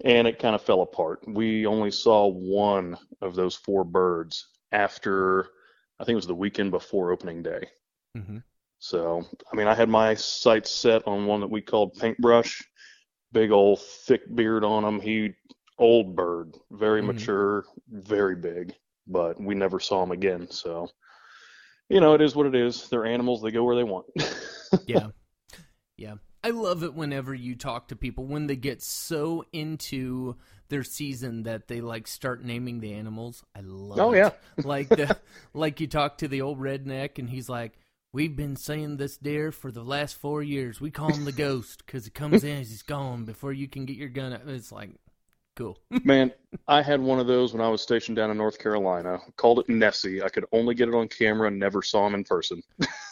and 0.03 0.27
it 0.27 0.39
kind 0.39 0.56
of 0.56 0.61
fell 0.61 0.81
apart. 0.81 1.19
We 1.27 1.65
only 1.65 1.91
saw 1.91 2.27
one 2.27 2.98
of 3.22 3.35
those 3.35 3.56
four 3.56 3.84
birds 3.84 4.48
after, 4.72 5.48
I 5.99 6.03
think 6.03 6.14
it 6.14 6.18
was 6.23 6.27
the 6.27 6.35
weekend 6.35 6.72
before 6.72 7.11
opening 7.11 7.44
day. 7.44 7.68
hmm 8.15 8.38
So, 8.80 9.26
I 9.52 9.56
mean, 9.56 9.68
I 9.68 9.76
had 9.76 9.89
my 9.89 10.14
sights 10.14 10.72
set 10.72 11.07
on 11.07 11.26
one 11.26 11.41
that 11.41 11.49
we 11.49 11.61
called 11.61 11.95
Paintbrush. 11.95 12.61
Big 13.31 13.52
old 13.52 13.81
thick 13.81 14.22
beard 14.35 14.64
on 14.64 14.85
him. 14.85 15.02
He, 15.02 15.34
old 15.80 16.15
bird, 16.15 16.56
very 16.72 17.02
Mhm. 17.02 17.07
mature, 17.07 17.65
very 17.89 18.35
big, 18.35 18.76
but 19.07 19.39
we 19.39 19.56
never 19.56 19.80
saw 19.80 20.03
him 20.03 20.11
again. 20.11 20.49
So, 20.49 20.89
you 21.89 21.99
know, 22.02 22.14
it 22.14 22.22
is 22.22 22.35
what 22.35 22.48
it 22.48 22.56
is. 22.56 22.89
They're 22.89 23.06
animals. 23.06 23.41
They 23.41 23.52
go 23.52 23.64
where 23.64 23.76
they 23.76 23.84
want. 23.84 24.06
Yeah. 24.88 25.07
Yeah. 25.98 26.15
I 26.44 26.52
love 26.52 26.84
it 26.84 26.94
whenever 26.94 27.34
you 27.34 27.56
talk 27.56 27.88
to 27.90 27.95
people 27.95 28.26
when 28.26 28.48
they 28.48 28.56
get 28.56 28.82
so 28.82 29.44
into 29.52 30.36
their 30.69 30.84
season 30.84 31.44
that 31.44 31.68
they 31.68 31.82
like 31.82 32.07
start 32.07 32.44
naming 32.44 32.80
the 32.80 32.94
animals. 32.94 33.44
I 33.56 33.61
love 33.61 33.99
Oh, 33.99 34.14
it. 34.14 34.18
yeah. 34.18 34.30
like 34.64 34.88
the 34.90 35.18
like 35.53 35.80
you 35.82 35.88
talk 35.88 36.19
to 36.19 36.28
the 36.28 36.41
old 36.41 36.60
redneck 36.60 37.18
and 37.18 37.30
he's 37.30 37.49
like, 37.49 37.74
"We've 38.14 38.36
been 38.36 38.56
saying 38.56 38.98
this 38.98 39.18
deer 39.18 39.52
for 39.52 39.72
the 39.72 39.84
last 39.84 40.15
4 40.18 40.44
years. 40.44 40.80
We 40.80 40.91
call 40.91 41.11
him 41.11 41.26
the 41.26 41.32
ghost 41.32 41.86
cuz 41.88 42.06
he 42.06 42.11
comes 42.11 42.44
in 42.44 42.61
as 42.61 42.69
he's 42.69 42.84
gone 42.84 43.26
before 43.26 43.52
you 43.52 43.68
can 43.68 43.86
get 43.86 43.98
your 43.98 44.10
gun 44.10 44.34
out." 44.34 44.41
It's 44.48 44.72
like 44.72 44.91
cool. 45.57 45.77
Man, 46.05 46.31
I 46.67 46.81
had 46.81 47.01
one 47.01 47.19
of 47.19 47.27
those 47.27 47.51
when 47.51 47.61
I 47.61 47.67
was 47.67 47.81
stationed 47.81 48.15
down 48.15 48.31
in 48.31 48.38
North 48.38 48.57
Carolina. 48.59 49.19
Called 49.35 49.59
it 49.59 49.67
Nessie. 49.69 50.23
I 50.23 50.29
could 50.29 50.45
only 50.53 50.73
get 50.75 50.88
it 50.88 50.95
on 50.95 51.09
camera, 51.09 51.51
never 51.51 51.81
saw 51.81 52.07
him 52.07 52.13
in 52.15 52.23
person. 52.23 52.61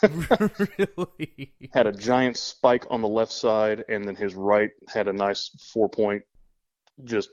really? 0.78 1.52
Had 1.72 1.86
a 1.86 1.92
giant 1.92 2.36
spike 2.36 2.84
on 2.90 3.02
the 3.02 3.08
left 3.08 3.32
side, 3.32 3.84
and 3.88 4.06
then 4.06 4.16
his 4.16 4.34
right 4.34 4.70
had 4.88 5.08
a 5.08 5.12
nice 5.12 5.50
four 5.72 5.88
point. 5.88 6.22
Just, 7.04 7.30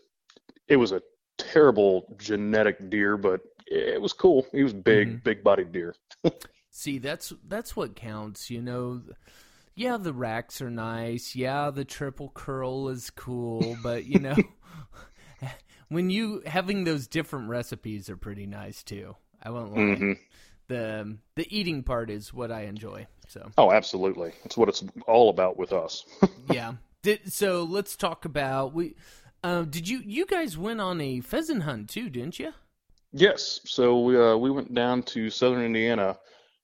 it 0.67 0.75
was 0.75 0.91
a 0.91 1.01
terrible 1.37 2.15
genetic 2.17 2.89
deer, 2.89 3.17
but 3.17 3.41
it 3.67 4.01
was 4.01 4.13
cool. 4.13 4.45
He 4.51 4.63
was 4.63 4.73
big, 4.73 5.07
Mhm. 5.07 5.23
big 5.23 5.43
bodied 5.43 5.71
deer. 5.71 5.95
See, 6.69 6.97
that's 6.97 7.31
that's 7.47 7.75
what 7.75 7.95
counts, 7.95 8.49
you 8.49 8.61
know. 8.61 9.01
Yeah, 9.75 9.97
the 9.97 10.13
racks 10.13 10.61
are 10.61 10.69
nice. 10.69 11.35
Yeah, 11.35 11.71
the 11.71 11.85
triple 11.85 12.29
curl 12.33 12.89
is 12.89 13.09
cool, 13.09 13.75
but 13.83 14.05
you 14.05 14.19
know, 14.19 14.35
when 15.89 16.09
you 16.09 16.41
having 16.45 16.83
those 16.83 17.07
different 17.07 17.49
recipes 17.49 18.09
are 18.09 18.17
pretty 18.17 18.45
nice 18.45 18.83
too. 18.83 19.15
I 19.41 19.49
won't 19.49 19.73
lie. 19.75 19.95
hmm 19.95 20.11
The 20.67 21.17
the 21.35 21.47
eating 21.55 21.83
part 21.83 22.09
is 22.09 22.33
what 22.33 22.51
I 22.51 22.61
enjoy. 22.63 23.07
So 23.27 23.49
Oh, 23.57 23.71
absolutely. 23.71 24.33
That's 24.43 24.57
what 24.57 24.69
it's 24.69 24.83
all 25.07 25.29
about 25.29 25.57
with 25.57 25.73
us. 25.73 26.05
yeah. 26.49 26.73
Did, 27.01 27.33
so 27.33 27.63
let's 27.63 27.95
talk 27.95 28.25
about 28.25 28.73
we. 28.73 28.95
Uh, 29.43 29.63
did 29.63 29.89
you 29.89 30.01
you 30.05 30.25
guys 30.25 30.57
went 30.57 30.79
on 30.79 31.01
a 31.01 31.19
pheasant 31.19 31.63
hunt 31.63 31.89
too? 31.89 32.09
Didn't 32.09 32.39
you? 32.39 32.53
Yes. 33.11 33.59
So 33.65 33.99
we, 33.99 34.17
uh, 34.19 34.37
we 34.37 34.49
went 34.49 34.73
down 34.73 35.03
to 35.03 35.29
southern 35.29 35.63
Indiana, 35.65 36.17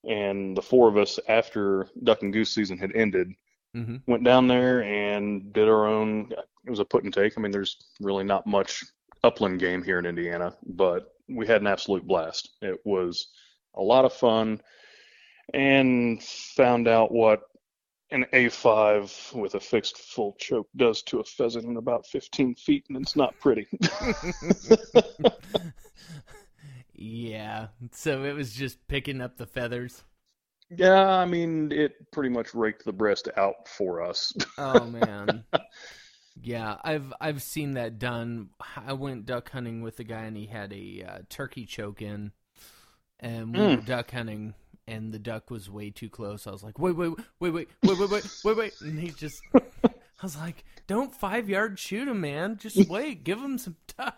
and 0.07 0.55
the 0.55 0.61
four 0.61 0.87
of 0.87 0.97
us, 0.97 1.19
after 1.27 1.87
duck 2.03 2.21
and 2.23 2.31
goose 2.33 2.51
season 2.51 2.77
had 2.77 2.95
ended, 2.95 3.33
Mm-hmm. 3.75 3.97
went 4.07 4.23
down 4.23 4.47
there 4.47 4.81
and 4.81 5.53
did 5.53 5.67
our 5.67 5.85
own. 5.85 6.31
It 6.69 6.73
was 6.73 6.79
a 6.79 6.85
put 6.85 7.03
and 7.03 7.11
take. 7.11 7.33
I 7.35 7.41
mean, 7.41 7.51
there's 7.51 7.77
really 7.99 8.23
not 8.23 8.45
much 8.45 8.83
upland 9.23 9.59
game 9.59 9.81
here 9.81 9.97
in 9.97 10.05
Indiana, 10.05 10.55
but 10.67 11.15
we 11.27 11.47
had 11.47 11.61
an 11.61 11.67
absolute 11.67 12.05
blast. 12.05 12.47
It 12.61 12.79
was 12.85 13.29
a 13.73 13.81
lot 13.81 14.05
of 14.05 14.13
fun, 14.13 14.61
and 15.51 16.21
found 16.21 16.87
out 16.87 17.11
what 17.11 17.41
an 18.11 18.23
A5 18.33 19.33
with 19.33 19.55
a 19.55 19.59
fixed 19.59 19.97
full 19.97 20.35
choke 20.37 20.67
does 20.77 21.01
to 21.03 21.21
a 21.21 21.23
pheasant 21.23 21.65
in 21.65 21.77
about 21.77 22.05
15 22.05 22.53
feet, 22.53 22.85
and 22.87 23.01
it's 23.01 23.15
not 23.15 23.33
pretty. 23.39 23.65
yeah. 26.93 27.69
So 27.93 28.25
it 28.25 28.33
was 28.33 28.53
just 28.53 28.87
picking 28.87 29.21
up 29.21 29.37
the 29.37 29.47
feathers. 29.47 30.03
Yeah, 30.69 31.03
I 31.03 31.25
mean, 31.25 31.71
it 31.71 32.11
pretty 32.11 32.29
much 32.29 32.53
raked 32.53 32.85
the 32.85 32.93
breast 32.93 33.27
out 33.37 33.67
for 33.67 34.03
us. 34.03 34.31
Oh 34.59 34.85
man. 34.85 35.45
yeah, 36.43 36.77
I've 36.83 37.13
I've 37.19 37.41
seen 37.41 37.73
that 37.73 37.99
done. 37.99 38.49
I 38.75 38.93
went 38.93 39.25
duck 39.25 39.51
hunting 39.51 39.81
with 39.81 39.99
a 39.99 40.03
guy 40.03 40.23
and 40.23 40.37
he 40.37 40.45
had 40.47 40.73
a 40.73 41.03
uh, 41.07 41.17
turkey 41.29 41.65
choke 41.65 42.01
in, 42.01 42.31
and 43.19 43.55
we 43.55 43.61
were 43.61 43.77
Mm. 43.77 43.85
duck 43.85 44.11
hunting, 44.11 44.53
and 44.87 45.11
the 45.13 45.19
duck 45.19 45.49
was 45.51 45.69
way 45.69 45.89
too 45.89 46.09
close. 46.09 46.47
I 46.47 46.51
was 46.51 46.63
like, 46.63 46.79
wait, 46.79 46.95
wait, 46.95 47.11
wait, 47.39 47.53
wait, 47.53 47.67
wait, 47.83 47.99
wait, 47.99 48.09
wait, 48.09 48.39
wait, 48.43 48.57
wait, 48.57 48.81
and 48.81 48.99
he 48.99 49.09
just. 49.11 49.41
I 50.21 50.25
was 50.25 50.35
like, 50.35 50.65
"Don't 50.85 51.15
five 51.15 51.47
yard 51.47 51.79
shoot 51.79 52.07
him, 52.07 52.19
man. 52.21 52.57
Just 52.57 52.89
wait. 52.89 53.23
Give 53.23 53.39
him 53.39 53.57
some 53.57 53.75
time." 53.87 54.13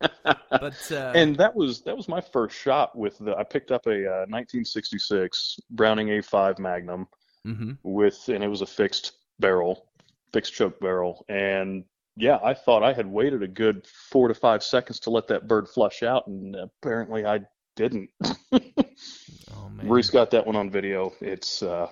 But 0.50 0.90
uh, 0.90 1.12
and 1.14 1.36
that 1.36 1.54
was 1.54 1.82
that 1.82 1.96
was 1.96 2.08
my 2.08 2.20
first 2.20 2.56
shot 2.56 2.96
with 2.96 3.18
the. 3.18 3.36
I 3.36 3.44
picked 3.44 3.70
up 3.70 3.86
a 3.86 4.06
uh, 4.06 4.26
1966 4.28 5.60
Browning 5.70 6.08
A5 6.08 6.58
Magnum 6.58 7.06
mhm. 7.46 7.76
with, 7.82 8.28
and 8.28 8.42
it 8.42 8.48
was 8.48 8.62
a 8.62 8.66
fixed 8.66 9.12
barrel, 9.38 9.86
fixed 10.32 10.54
choke 10.54 10.80
barrel, 10.80 11.24
and 11.28 11.84
yeah, 12.16 12.38
I 12.42 12.54
thought 12.54 12.82
I 12.82 12.92
had 12.92 13.06
waited 13.06 13.42
a 13.42 13.48
good 13.48 13.86
four 14.10 14.28
to 14.28 14.34
five 14.34 14.62
seconds 14.62 15.00
to 15.00 15.10
let 15.10 15.28
that 15.28 15.46
bird 15.46 15.68
flush 15.68 16.02
out, 16.02 16.26
and 16.26 16.56
apparently 16.56 17.24
I 17.24 17.40
didn't. 17.76 18.10
oh 18.52 19.68
man, 19.70 19.88
Reese 19.88 20.10
got 20.10 20.32
that 20.32 20.46
one 20.46 20.56
on 20.56 20.68
video. 20.68 21.12
It's 21.20 21.62
uh, 21.62 21.88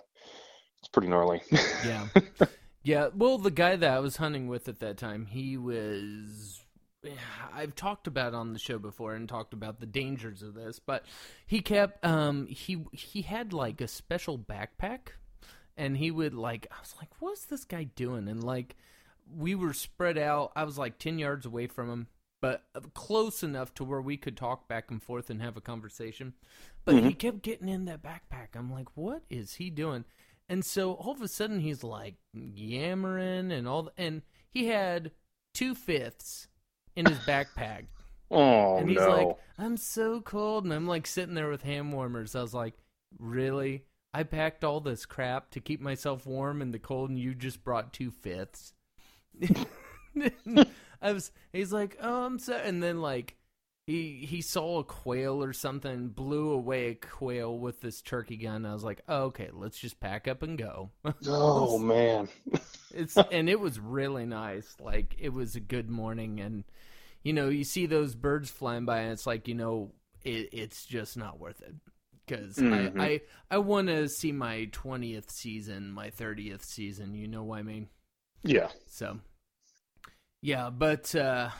it's 0.80 0.88
pretty 0.88 1.08
gnarly. 1.08 1.42
Yeah. 1.84 2.06
yeah. 2.82 3.08
Well, 3.14 3.38
the 3.38 3.52
guy 3.52 3.76
that 3.76 3.90
I 3.90 4.00
was 4.00 4.16
hunting 4.16 4.48
with 4.48 4.68
at 4.68 4.80
that 4.80 4.98
time, 4.98 5.26
he 5.26 5.56
was. 5.56 6.62
I've 7.54 7.76
talked 7.76 8.08
about 8.08 8.34
on 8.34 8.52
the 8.52 8.58
show 8.58 8.80
before 8.80 9.14
and 9.14 9.28
talked 9.28 9.52
about 9.52 9.78
the 9.78 9.86
dangers 9.86 10.42
of 10.42 10.54
this, 10.54 10.80
but 10.80 11.04
he 11.46 11.60
kept 11.60 12.04
um 12.04 12.48
he 12.48 12.84
he 12.90 13.22
had 13.22 13.52
like 13.52 13.80
a 13.80 13.86
special 13.86 14.36
backpack 14.36 15.10
and 15.76 15.96
he 15.96 16.10
would 16.10 16.34
like 16.34 16.66
I 16.70 16.80
was 16.80 16.94
like 16.98 17.10
what's 17.20 17.44
this 17.44 17.64
guy 17.64 17.84
doing 17.84 18.28
and 18.28 18.42
like 18.42 18.76
we 19.34 19.54
were 19.54 19.72
spread 19.72 20.18
out 20.18 20.52
I 20.56 20.64
was 20.64 20.78
like 20.78 20.98
10 20.98 21.18
yards 21.18 21.46
away 21.46 21.66
from 21.66 21.90
him 21.90 22.06
but 22.40 22.64
close 22.94 23.42
enough 23.42 23.74
to 23.74 23.84
where 23.84 24.00
we 24.00 24.16
could 24.16 24.36
talk 24.36 24.68
back 24.68 24.90
and 24.90 25.02
forth 25.02 25.30
and 25.30 25.42
have 25.42 25.56
a 25.56 25.60
conversation 25.60 26.34
but 26.84 26.94
he 26.94 27.00
mm-hmm. 27.00 27.10
kept 27.10 27.42
getting 27.42 27.68
in 27.68 27.86
that 27.86 28.02
backpack 28.02 28.48
I'm 28.54 28.72
like 28.72 28.96
what 28.96 29.22
is 29.30 29.54
he 29.54 29.70
doing 29.70 30.04
and 30.48 30.64
so 30.64 30.92
all 30.92 31.12
of 31.12 31.22
a 31.22 31.28
sudden 31.28 31.60
he's 31.60 31.82
like 31.82 32.14
yammering 32.32 33.50
and 33.50 33.66
all, 33.66 33.90
and 33.96 34.22
he 34.50 34.66
had 34.66 35.10
two 35.54 35.74
fifths 35.74 36.48
in 36.94 37.06
his 37.06 37.18
backpack. 37.18 37.86
oh 38.30 38.78
and 38.78 38.88
he's 38.88 38.98
no. 38.98 39.08
like, 39.08 39.36
I'm 39.58 39.76
so 39.76 40.20
cold. 40.20 40.64
And 40.64 40.72
I'm 40.72 40.86
like 40.86 41.06
sitting 41.06 41.34
there 41.34 41.48
with 41.48 41.62
hand 41.62 41.92
warmers. 41.92 42.36
I 42.36 42.42
was 42.42 42.54
like, 42.54 42.74
really? 43.18 43.84
I 44.16 44.22
packed 44.22 44.64
all 44.64 44.80
this 44.80 45.05
crap 45.05 45.51
to 45.51 45.60
keep 45.60 45.78
myself 45.78 46.24
warm 46.24 46.62
in 46.62 46.70
the 46.70 46.78
cold, 46.78 47.10
and 47.10 47.18
you 47.18 47.34
just 47.34 47.62
brought 47.62 47.93
two 47.93 48.10
fifths. 48.10 48.72
I 51.02 51.12
was. 51.12 51.30
He's 51.52 51.70
like, 51.70 51.98
oh, 52.01 52.24
I'm 52.24 52.38
so. 52.38 52.56
And 52.56 52.82
then 52.82 53.02
like, 53.02 53.36
he 53.86 54.26
he 54.26 54.40
saw 54.40 54.78
a 54.78 54.84
quail 54.84 55.44
or 55.44 55.52
something, 55.52 56.09
blew 56.09 56.48
away 56.48 56.93
a 56.93 56.94
quail 56.94 57.59
with 57.59 57.82
this 57.82 58.01
turkey 58.01 58.38
gun. 58.38 58.64
I 58.64 58.72
was 58.72 58.82
like, 58.82 59.02
oh, 59.06 59.24
okay, 59.24 59.51
let's 59.52 59.78
just 59.78 60.01
pack 60.01 60.26
up 60.26 60.43
and 60.43 60.56
go. 60.56 60.93
oh 61.26 61.78
man. 61.78 62.28
It's 62.94 63.18
and 63.18 63.51
it 63.51 63.60
was 63.60 63.78
really 63.78 64.24
nice. 64.24 64.74
Like 64.80 65.14
it 65.18 65.28
was 65.28 65.56
a 65.56 65.60
good 65.60 65.90
morning, 65.90 66.40
and 66.40 66.64
you 67.22 67.34
know 67.34 67.51
you 67.51 67.64
see 67.64 67.84
those 67.84 68.14
birds 68.14 68.48
flying 68.48 68.86
by, 68.86 69.01
and 69.01 69.12
it's 69.12 69.26
like 69.26 69.47
you 69.48 69.55
know 69.55 69.93
it, 70.24 70.48
it's 70.52 70.86
just 70.86 71.18
not 71.18 71.38
worth 71.38 71.60
it 71.60 71.74
because 72.26 72.58
Mhm. 72.58 72.98
I 72.98 73.04
I, 73.04 73.20
I 73.50 73.58
want 73.58 73.88
to 73.88 74.08
see 74.08 74.32
my 74.32 74.66
twentieth 74.72 75.30
season, 75.30 75.92
my 75.92 76.10
thirtieth 76.10 76.64
season. 76.64 77.14
You 77.14 77.28
know 77.28 77.44
what 77.44 77.58
I 77.60 77.62
mean? 77.62 77.88
Yeah. 78.42 78.68
So, 78.86 79.18
yeah, 80.42 80.70
but 80.70 81.14
uh, 81.14 81.50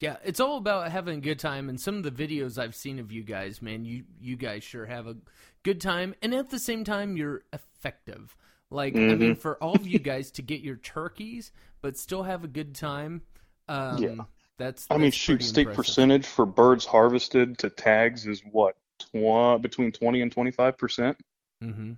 yeah, 0.00 0.16
it's 0.24 0.40
all 0.40 0.56
about 0.56 0.90
having 0.90 1.18
a 1.18 1.20
good 1.20 1.38
time. 1.38 1.68
And 1.68 1.80
some 1.80 1.96
of 1.96 2.02
the 2.02 2.10
videos 2.10 2.58
I've 2.58 2.74
seen 2.74 2.98
of 2.98 3.12
you 3.12 3.22
guys, 3.22 3.62
man, 3.62 3.84
you 3.84 4.04
you 4.20 4.36
guys 4.36 4.64
sure 4.64 4.86
have 4.86 5.06
a 5.06 5.16
good 5.62 5.80
time, 5.80 6.14
and 6.22 6.34
at 6.34 6.50
the 6.50 6.58
same 6.58 6.84
time, 6.84 7.16
you're 7.16 7.42
effective. 7.52 8.36
Like, 8.70 9.02
I 9.08 9.14
Mm-hmm. 9.14 9.16
mean, 9.16 9.34
for 9.34 9.62
all 9.62 9.76
of 9.76 9.86
you 9.86 9.98
guys 9.98 10.30
to 10.32 10.42
get 10.42 10.62
your 10.62 10.76
turkeys, 10.76 11.52
but 11.82 11.98
still 11.98 12.22
have 12.22 12.42
a 12.44 12.48
good 12.48 12.74
time. 12.74 13.22
Um, 13.68 13.98
Yeah. 13.98 14.24
that's. 14.58 14.88
I 14.90 14.98
mean, 14.98 15.10
shoot, 15.10 15.40
impressive. 15.40 15.74
percentage 15.74 16.26
for 16.26 16.46
birds 16.46 16.84
harvested 16.86 17.58
to 17.58 17.70
tags 17.70 18.26
is 18.26 18.42
what, 18.50 18.76
tw- 19.04 19.60
between 19.62 19.92
20 19.92 20.22
and 20.22 20.34
25%? 20.34 21.16
Mm-hmm. 21.62 21.92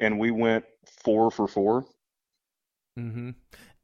And 0.00 0.18
we 0.18 0.30
went 0.30 0.64
four 1.02 1.30
for 1.30 1.46
four. 1.48 1.86
Mm-hmm. 2.98 3.30
And 3.30 3.34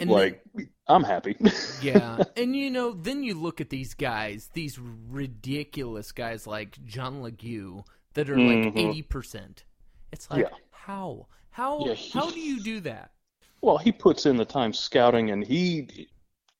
then- 0.00 0.08
like, 0.08 0.44
I'm 0.88 1.04
happy. 1.04 1.36
yeah, 1.82 2.22
and 2.36 2.56
you 2.56 2.70
know, 2.70 2.92
then 2.92 3.22
you 3.22 3.34
look 3.34 3.60
at 3.60 3.70
these 3.70 3.94
guys, 3.94 4.50
these 4.52 4.78
ridiculous 4.78 6.10
guys 6.12 6.46
like 6.46 6.82
John 6.84 7.22
Lague 7.22 7.84
that 8.14 8.28
are 8.28 8.36
like 8.36 8.74
Mhm. 8.74 8.76
eighty 8.78 9.02
percent. 9.02 9.64
It's 10.10 10.28
like 10.30 10.40
Yeah. 10.50 10.56
how 10.70 11.28
how 11.50 11.86
Yeah, 11.86 11.94
he- 11.94 12.18
how 12.18 12.30
do 12.30 12.40
you 12.40 12.60
do 12.62 12.80
that? 12.80 13.12
Well, 13.60 13.78
he 13.78 13.92
puts 13.92 14.26
in 14.26 14.36
the 14.36 14.44
time 14.44 14.72
scouting 14.72 15.30
and 15.30 15.44
he 15.46 16.08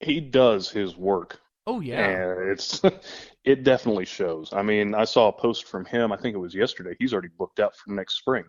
he 0.01 0.21
does 0.21 0.71
his 0.71 0.97
work. 0.97 1.41
Oh 1.67 1.81
yeah, 1.81 2.01
And 2.09 2.51
it's 2.51 2.81
it 3.45 3.63
definitely 3.65 4.05
shows. 4.05 4.53
I 4.53 4.63
mean, 4.63 4.95
I 4.95 5.05
saw 5.05 5.29
a 5.29 5.33
post 5.33 5.69
from 5.69 5.85
him, 5.85 6.13
I 6.13 6.17
think 6.17 6.35
it 6.35 6.39
was 6.39 6.55
yesterday. 6.55 6.97
He's 6.99 7.13
already 7.13 7.29
booked 7.39 7.61
out 7.61 7.77
for 7.77 7.93
next 7.93 8.17
spring. 8.19 8.45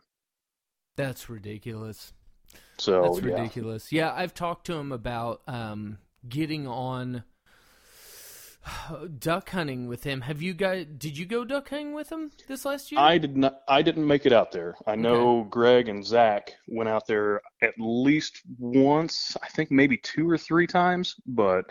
that's 0.96 1.30
ridiculous. 1.30 2.14
So, 2.78 3.04
That's 3.04 3.18
Oh, 3.18 3.28
yeah. 3.28 3.36
ridiculous. 3.36 3.92
Yeah, 3.92 4.14
I've 4.14 4.34
talked 4.34 4.66
to 4.68 4.74
him 4.74 4.92
about 4.92 5.42
um, 5.48 6.00
getting 6.28 6.68
on 6.68 7.24
duck 9.20 9.50
hunting 9.50 9.88
with 9.88 10.04
him. 10.04 10.22
Have 10.22 10.42
you 10.42 10.54
guys? 10.54 10.86
Did 10.98 11.18
you 11.18 11.26
go 11.26 11.46
duck 11.46 11.70
hunting 11.70 11.94
with 11.94 12.12
him 12.12 12.32
this 12.48 12.66
last 12.66 12.92
year? 12.92 13.02
I 13.02 13.18
did 13.18 13.36
not. 13.38 13.62
I 13.68 13.82
didn't 13.82 14.08
make 14.08 14.26
it 14.26 14.34
out 14.34 14.52
there. 14.52 14.76
I 14.88 14.96
know 14.96 15.44
Greg 15.44 15.88
and 15.90 16.06
Zach 16.06 16.52
went 16.68 16.90
out 16.90 17.06
there 17.08 17.42
at 17.62 17.74
least 17.78 18.42
once. 18.58 19.36
I 19.44 19.48
think 19.50 19.70
maybe 19.72 19.98
two 19.98 20.30
or 20.30 20.38
three 20.38 20.68
times. 20.68 21.16
But 21.28 21.66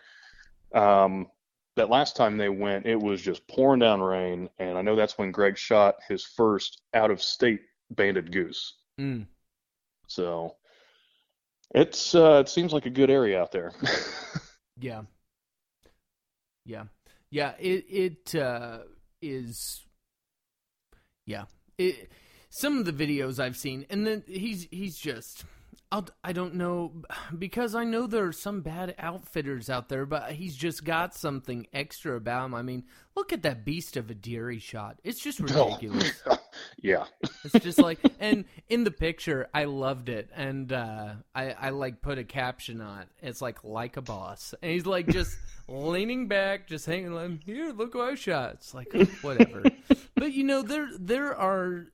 um, 0.74 1.28
that 1.76 1.90
last 1.90 2.16
time 2.16 2.36
they 2.36 2.48
went, 2.48 2.86
it 2.86 3.00
was 3.00 3.20
just 3.20 3.46
pouring 3.48 3.80
down 3.80 4.00
rain, 4.00 4.48
and 4.58 4.76
I 4.76 4.82
know 4.82 4.96
that's 4.96 5.18
when 5.18 5.32
Greg 5.32 5.56
shot 5.56 5.96
his 6.08 6.24
first 6.24 6.82
out-of-state 6.94 7.60
banded 7.90 8.32
goose. 8.32 8.74
Mm. 9.00 9.26
So 10.06 10.56
it's 11.74 12.14
uh, 12.14 12.40
it 12.44 12.48
seems 12.48 12.72
like 12.72 12.86
a 12.86 12.90
good 12.90 13.10
area 13.10 13.40
out 13.40 13.52
there. 13.52 13.72
Yeah. 14.80 15.02
Yeah. 16.64 16.84
Yeah, 17.30 17.52
it 17.58 17.84
it 17.88 18.34
uh 18.34 18.78
is 19.22 19.84
yeah. 21.24 21.44
It 21.78 22.10
some 22.50 22.78
of 22.78 22.84
the 22.84 22.92
videos 22.92 23.38
I've 23.38 23.56
seen 23.56 23.86
and 23.88 24.06
then 24.06 24.24
he's 24.26 24.66
he's 24.70 24.98
just 24.98 25.44
I'll, 25.92 26.08
I 26.24 26.32
don't 26.32 26.54
know 26.54 27.02
because 27.38 27.74
I 27.74 27.84
know 27.84 28.06
there 28.06 28.24
are 28.24 28.32
some 28.32 28.62
bad 28.62 28.94
outfitters 28.98 29.68
out 29.68 29.90
there, 29.90 30.06
but 30.06 30.32
he's 30.32 30.56
just 30.56 30.84
got 30.84 31.14
something 31.14 31.66
extra 31.72 32.16
about 32.16 32.46
him. 32.46 32.54
I 32.54 32.62
mean, 32.62 32.84
look 33.14 33.32
at 33.32 33.42
that 33.42 33.64
beast 33.66 33.98
of 33.98 34.10
a 34.10 34.14
deer 34.14 34.50
he 34.50 34.58
shot. 34.58 34.98
It's 35.04 35.20
just 35.20 35.38
ridiculous. 35.40 36.10
yeah. 36.82 37.04
It's 37.44 37.62
just 37.62 37.78
like, 37.78 37.98
and 38.20 38.46
in 38.70 38.84
the 38.84 38.90
picture, 38.90 39.48
I 39.52 39.64
loved 39.64 40.08
it, 40.08 40.30
and 40.34 40.72
uh, 40.72 41.14
I 41.34 41.50
I 41.50 41.70
like 41.70 42.00
put 42.00 42.18
a 42.18 42.24
caption 42.24 42.80
on. 42.80 43.02
it. 43.02 43.08
It's 43.20 43.42
like 43.42 43.62
like 43.62 43.98
a 43.98 44.02
boss, 44.02 44.54
and 44.62 44.72
he's 44.72 44.86
like 44.86 45.08
just 45.08 45.36
leaning 45.68 46.26
back, 46.26 46.66
just 46.66 46.86
hanging 46.86 47.12
like 47.12 47.44
here, 47.44 47.70
look 47.72 47.94
what 47.94 48.08
I 48.08 48.14
shot. 48.14 48.54
It's 48.54 48.72
like 48.72 48.92
whatever, 49.20 49.62
but 50.14 50.32
you 50.32 50.44
know 50.44 50.62
there 50.62 50.88
there 50.98 51.36
are, 51.36 51.88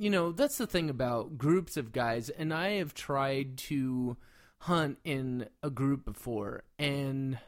you 0.00 0.10
know 0.10 0.32
that's 0.32 0.58
the 0.58 0.66
thing 0.66 0.90
about 0.90 1.38
groups 1.38 1.76
of 1.76 1.92
guys, 1.92 2.30
and 2.30 2.52
I 2.54 2.70
have 2.72 2.94
tried 2.94 3.58
to 3.70 4.16
hunt 4.62 4.98
in 5.04 5.48
a 5.62 5.70
group 5.70 6.04
before, 6.04 6.64
and 6.78 7.38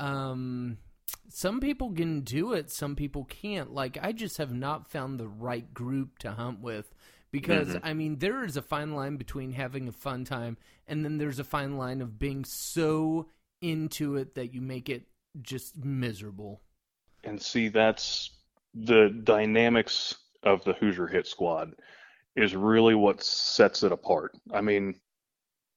um 0.00 0.78
some 1.28 1.60
people 1.60 1.92
can 1.92 2.20
do 2.22 2.52
it 2.52 2.70
some 2.70 2.96
people 2.96 3.24
can't 3.24 3.72
like 3.72 3.98
i 4.02 4.12
just 4.12 4.38
have 4.38 4.52
not 4.52 4.90
found 4.90 5.18
the 5.20 5.28
right 5.28 5.72
group 5.74 6.18
to 6.18 6.32
hunt 6.32 6.60
with 6.60 6.94
because 7.30 7.74
Mhm. 7.74 7.80
i 7.82 7.92
mean 7.94 8.18
there 8.18 8.44
is 8.44 8.56
a 8.56 8.62
fine 8.62 8.92
line 8.94 9.16
between 9.16 9.52
having 9.52 9.88
a 9.88 9.92
fun 9.92 10.24
time 10.24 10.56
and 10.86 11.04
then 11.04 11.18
there's 11.18 11.38
a 11.38 11.44
fine 11.44 11.76
line 11.76 12.00
of 12.00 12.18
being 12.18 12.44
so 12.44 13.28
into 13.60 14.16
it 14.16 14.34
that 14.34 14.52
you 14.54 14.60
make 14.60 14.88
it 14.88 15.06
just 15.42 15.76
miserable 15.76 16.62
And 17.24 17.40
see, 17.40 17.68
that's 17.68 18.30
the 18.74 19.10
dynamics 19.10 20.14
of 20.42 20.64
the 20.64 20.74
Hoosier 20.74 21.06
Hit 21.06 21.26
Squad 21.26 21.74
is 22.36 22.54
really 22.56 22.94
what 22.94 23.22
sets 23.22 23.82
it 23.82 23.92
apart. 23.92 24.36
I 24.52 24.60
mean, 24.60 25.00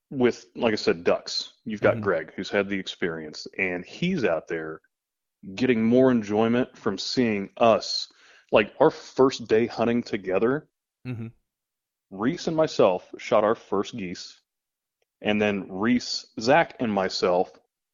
with, 0.09 0.45
like 0.55 0.73
I 0.73 0.77
said, 0.77 1.03
Ducks, 1.03 1.53
you've 1.65 1.81
got 1.81 1.97
Mhm. 1.97 2.01
Greg, 2.01 2.33
who's 2.35 2.49
had 2.49 2.69
the 2.69 2.79
experience, 2.79 3.47
and 3.57 3.83
he's 3.85 4.23
out 4.23 4.47
there 4.47 4.81
getting 5.55 5.83
more 5.83 6.11
enjoyment 6.11 6.77
from 6.77 6.97
seeing 6.97 7.49
us. 7.57 8.11
Like 8.51 8.73
our 8.79 8.91
first 8.91 9.47
day 9.47 9.65
hunting 9.65 10.03
together, 10.03 10.67
mm-hmm. 11.05 11.27
Reese 12.11 12.47
and 12.47 12.55
myself 12.55 13.09
shot 13.17 13.43
our 13.43 13.55
first 13.55 13.97
geese, 13.97 14.39
and 15.21 15.41
then 15.41 15.67
Reese, 15.69 16.27
Zach, 16.39 16.75
and 16.79 16.91
myself 16.91 17.51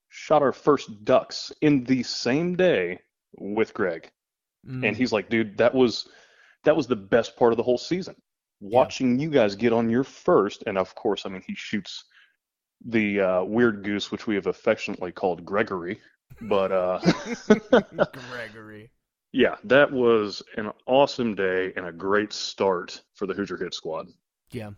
shot 0.09 0.41
our 0.41 0.51
first 0.51 1.03
ducks 1.05 1.51
in 1.61 1.85
the 1.85 2.03
same 2.03 2.55
day 2.55 2.99
with 3.37 3.73
Greg. 3.73 4.11
Mm. 4.67 4.87
And 4.87 4.97
he's 4.97 5.13
like, 5.13 5.29
dude, 5.29 5.57
that 5.57 5.73
was 5.73 6.09
that 6.63 6.75
was 6.75 6.87
the 6.87 6.95
best 6.95 7.35
part 7.37 7.53
of 7.53 7.57
the 7.57 7.63
whole 7.63 7.77
season. 7.77 8.15
Watching 8.59 9.19
you 9.19 9.29
guys 9.29 9.55
get 9.55 9.73
on 9.73 9.89
your 9.89 10.03
first, 10.03 10.63
and 10.67 10.77
of 10.77 10.93
course, 10.95 11.25
I 11.25 11.29
mean, 11.29 11.43
he 11.47 11.55
shoots 11.55 12.03
the 12.85 13.21
uh, 13.21 13.43
weird 13.43 13.83
goose, 13.83 14.11
which 14.11 14.27
we 14.27 14.35
have 14.35 14.47
affectionately 14.47 15.11
called 15.11 15.45
Gregory. 15.45 15.99
But 16.41 16.71
uh, 16.71 16.99
gregory 18.29 18.91
yeah, 19.33 19.55
that 19.63 19.91
was 19.91 20.43
an 20.57 20.71
awesome 20.87 21.35
day 21.35 21.71
and 21.75 21.85
a 21.85 21.91
great 21.91 22.33
start 22.33 23.01
for 23.15 23.25
the 23.27 23.33
Hoosier 23.33 23.57
Hit 23.57 23.73
Squad. 23.73 24.07
yeah 24.51 24.71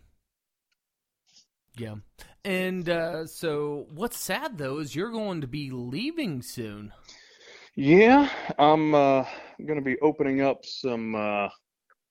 yeah 1.76 1.96
and 2.44 2.88
uh 2.88 3.26
so 3.26 3.86
what's 3.90 4.18
sad 4.18 4.58
though 4.58 4.78
is 4.78 4.94
you're 4.94 5.10
going 5.10 5.40
to 5.40 5.46
be 5.46 5.70
leaving 5.70 6.42
soon 6.42 6.92
Yeah, 7.76 8.28
I'm 8.58 8.94
uh, 8.94 9.24
going 9.64 9.78
to 9.78 9.84
be 9.84 9.98
opening 10.00 10.40
up 10.42 10.64
some 10.64 11.14
uh, 11.14 11.48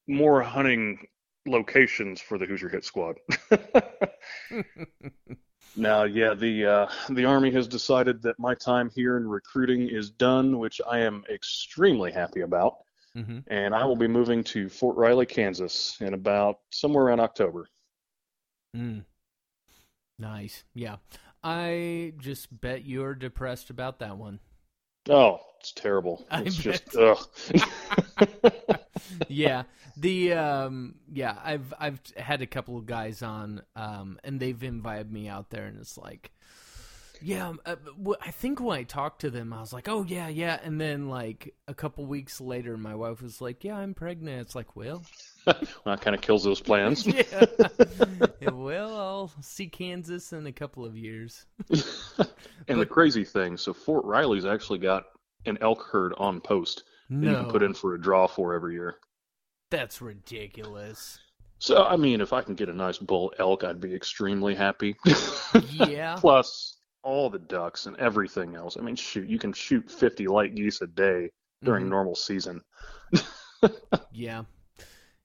more 0.08 0.42
hunting 0.42 1.08
locations 1.46 2.22
for 2.22 2.38
the 2.38 2.46
Hoosier 2.46 2.70
Hit 2.70 2.86
Squad. 2.86 3.18
Now, 5.76 6.04
yeah, 6.04 6.34
the 6.34 6.66
uh, 6.66 6.88
the 7.10 7.26
Army 7.26 7.52
has 7.52 7.68
decided 7.68 8.22
that 8.22 8.38
my 8.38 8.54
time 8.54 8.92
here 8.94 9.18
in 9.18 9.28
recruiting 9.28 9.90
is 9.90 10.12
done, 10.12 10.60
which 10.60 10.80
I 10.88 11.00
am 11.00 11.24
extremely 11.34 12.12
happy 12.12 12.42
about, 12.42 12.78
mm-hmm. 13.18 13.40
and 13.48 13.74
I 13.74 13.84
will 13.86 13.96
be 13.96 14.08
moving 14.08 14.44
to 14.46 14.70
Fort 14.70 14.98
Riley, 14.98 15.26
Kansas, 15.26 15.98
in 16.00 16.14
about 16.14 16.60
somewhere 16.70 17.06
around 17.06 17.22
October. 17.22 17.68
Mm. 18.76 19.04
Nice. 20.20 20.64
Yeah. 20.76 20.98
I 21.44 22.14
just 22.20 22.62
bet 22.62 22.86
you're 22.86 23.16
depressed 23.16 23.70
about 23.70 24.00
that 24.00 24.18
one. 24.18 24.40
Oh, 25.10 25.40
it's 25.60 25.74
terrible. 25.74 26.26
I 26.32 26.44
It's 26.44 26.56
just 26.56 26.86
bet. 26.94 27.18
ugh. 28.22 28.78
yeah. 29.28 29.64
The 29.98 30.34
um 30.34 30.96
yeah, 31.12 31.36
I've 31.44 31.74
I've 31.80 32.00
had 32.18 32.42
a 32.42 32.48
couple 32.48 32.78
of 32.78 32.86
guys 32.86 33.22
on 33.22 33.62
um 33.76 34.20
and 34.24 34.40
they've 34.40 34.62
invited 34.64 35.12
me 35.12 35.28
out 35.28 35.50
there 35.50 35.66
and 35.66 35.80
it's 35.80 35.98
like 35.98 36.32
yeah, 37.24 37.48
um, 37.48 37.62
uh, 37.66 37.76
I 38.22 38.32
think 38.32 38.60
when 38.60 38.78
I 38.78 38.84
talked 38.84 39.22
to 39.22 39.30
them, 39.30 39.54
I 39.54 39.62
was 39.62 39.72
like, 39.72 39.88
"Oh 39.88 40.04
yeah, 40.04 40.28
yeah," 40.28 40.60
and 40.62 40.80
then 40.80 41.08
like 41.08 41.54
a 41.70 41.74
couple 41.74 42.06
weeks 42.06 42.42
later, 42.42 42.76
my 42.76 42.96
wife 42.96 43.22
was 43.22 43.40
like, 43.40 43.64
"Yeah, 43.64 43.78
I'm 43.78 43.94
pregnant." 43.94 44.42
It's 44.42 44.56
like, 44.56 44.76
well, 44.76 45.04
that 45.46 46.02
kind 46.02 46.16
of 46.16 46.22
kills 46.22 46.44
those 46.44 46.60
plans. 46.60 47.08
yeah, 47.08 47.46
Yeah, 48.42 48.50
well, 48.52 48.98
I'll 48.98 49.32
see 49.42 49.68
Kansas 49.68 50.34
in 50.34 50.46
a 50.48 50.52
couple 50.52 50.86
of 50.86 50.98
years. 50.98 51.46
And 52.68 52.80
the 52.80 52.86
crazy 52.86 53.24
thing, 53.24 53.58
so 53.58 53.74
Fort 53.74 54.04
Riley's 54.04 54.46
actually 54.46 54.80
got 54.80 55.06
an 55.46 55.58
elk 55.62 55.88
herd 55.92 56.14
on 56.18 56.42
post 56.42 56.84
that 57.22 57.28
you 57.28 57.36
No, 57.36 57.38
can 57.38 57.48
put 57.48 57.64
in 57.64 57.74
for 57.74 57.96
a 57.96 58.02
draw 58.02 58.28
for 58.28 58.54
every 58.54 58.74
year. 58.74 59.00
that's 59.70 60.02
ridiculous. 60.02 61.20
So, 61.60 61.84
I 61.86 61.96
mean, 61.98 62.22
if 62.22 62.34
I 62.34 62.42
can 62.42 62.56
get 62.56 62.70
a 62.70 62.74
nice 62.74 62.98
bull 63.00 63.34
elk, 63.40 63.64
I'd 63.64 63.80
be 63.80 63.94
extremely 63.96 64.54
happy. 64.56 64.96
Yeah. 65.60 66.22
Plus 66.22 66.78
all 67.04 67.30
the 67.30 67.40
ducks 67.40 67.86
and 67.86 67.98
everything 67.98 68.56
else. 68.56 68.78
I 68.78 68.82
mean, 68.82 68.96
shoot, 68.96 69.28
you 69.28 69.40
can 69.40 69.54
shoot 69.54 69.90
50 69.92 70.28
light 70.28 70.56
geese 70.56 70.82
a 70.82 70.88
day 70.88 71.32
during 71.64 71.88
Mhm. 71.88 71.90
normal 71.90 72.16
season. 72.16 72.62
yeah. 74.12 74.44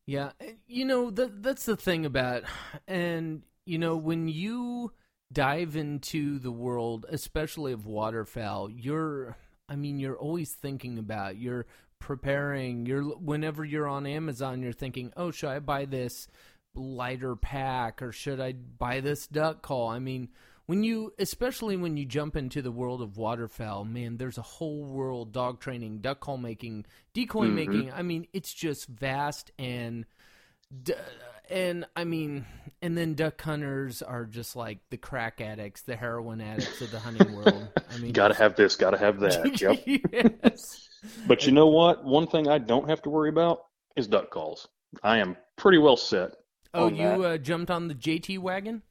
Yeah. 0.06 0.32
You 0.66 0.84
know, 0.84 1.10
that 1.10 1.42
that's 1.42 1.66
the 1.66 1.76
thing 1.76 2.06
about 2.06 2.44
and 2.88 3.42
you 3.66 3.78
know, 3.78 3.96
when 3.96 4.28
you 4.28 4.92
dive 5.32 5.76
into 5.76 6.38
the 6.38 6.52
world, 6.52 7.06
especially 7.10 7.72
of 7.72 7.86
waterfowl, 7.86 8.70
you're 8.70 9.36
I 9.68 9.76
mean, 9.76 9.98
you're 9.98 10.18
always 10.18 10.52
thinking 10.52 10.98
about 10.98 11.36
you're 11.36 11.66
preparing, 11.98 12.86
you're 12.86 13.02
whenever 13.02 13.64
you're 13.64 13.88
on 13.88 14.06
Amazon, 14.06 14.62
you're 14.62 14.72
thinking, 14.72 15.12
"Oh, 15.16 15.30
should 15.30 15.50
I 15.50 15.58
buy 15.58 15.84
this 15.84 16.28
lighter 16.74 17.34
pack 17.36 18.00
or 18.02 18.12
should 18.12 18.40
I 18.40 18.52
buy 18.52 19.00
this 19.00 19.26
duck 19.26 19.62
call?" 19.62 19.88
I 19.88 19.98
mean, 19.98 20.28
when 20.66 20.84
you 20.84 21.12
especially 21.18 21.76
when 21.76 21.96
you 21.96 22.04
jump 22.04 22.36
into 22.36 22.60
the 22.62 22.70
world 22.70 23.00
of 23.00 23.16
waterfowl 23.16 23.86
man 23.86 24.18
there's 24.18 24.36
a 24.36 24.42
whole 24.42 24.84
world 24.84 25.32
dog 25.32 25.60
training 25.60 25.98
duck 26.00 26.20
call 26.20 26.36
making 26.36 26.84
decoy 27.14 27.46
Mhm. 27.46 27.54
making 27.54 27.92
i 27.94 28.02
mean 28.02 28.26
it's 28.34 28.52
just 28.52 28.86
vast 28.86 29.50
and 29.58 30.04
d- 30.82 30.92
and 31.50 31.84
i 31.96 32.04
mean 32.04 32.44
and 32.82 32.96
then 32.96 33.14
duck 33.14 33.40
hunters 33.40 34.02
are 34.02 34.24
just 34.24 34.54
like 34.56 34.78
the 34.90 34.96
crack 34.96 35.40
addicts 35.40 35.82
the 35.82 35.96
heroin 35.96 36.40
addicts 36.40 36.80
of 36.80 36.90
the 36.90 36.98
hunting 36.98 37.34
world 37.34 37.68
i 37.92 37.98
mean 37.98 38.12
Gotta 38.12 38.34
have 38.34 38.54
this, 38.56 38.76
gotta 38.76 38.98
have 38.98 39.18
that. 39.20 39.60
Yep. 39.60 40.32
yes. 40.44 40.88
But 41.26 41.46
you 41.46 41.52
know 41.52 41.68
what? 41.68 42.04
One 42.04 42.26
thing 42.26 42.48
I 42.48 42.58
don't 42.58 42.88
have 42.88 43.02
to 43.02 43.10
worry 43.10 43.28
about 43.28 43.60
is 43.96 44.06
duck 44.08 44.30
calls. 44.30 44.66
I 45.02 45.18
am 45.18 45.36
pretty 45.56 45.78
well 45.78 45.96
set. 45.96 46.32
oh 46.74 46.88
you 46.88 47.04
uh, 47.24 47.38
jumped 47.38 47.70
on 47.70 47.88
the 47.88 47.94
jt 47.94 48.38
wagon 48.38 48.82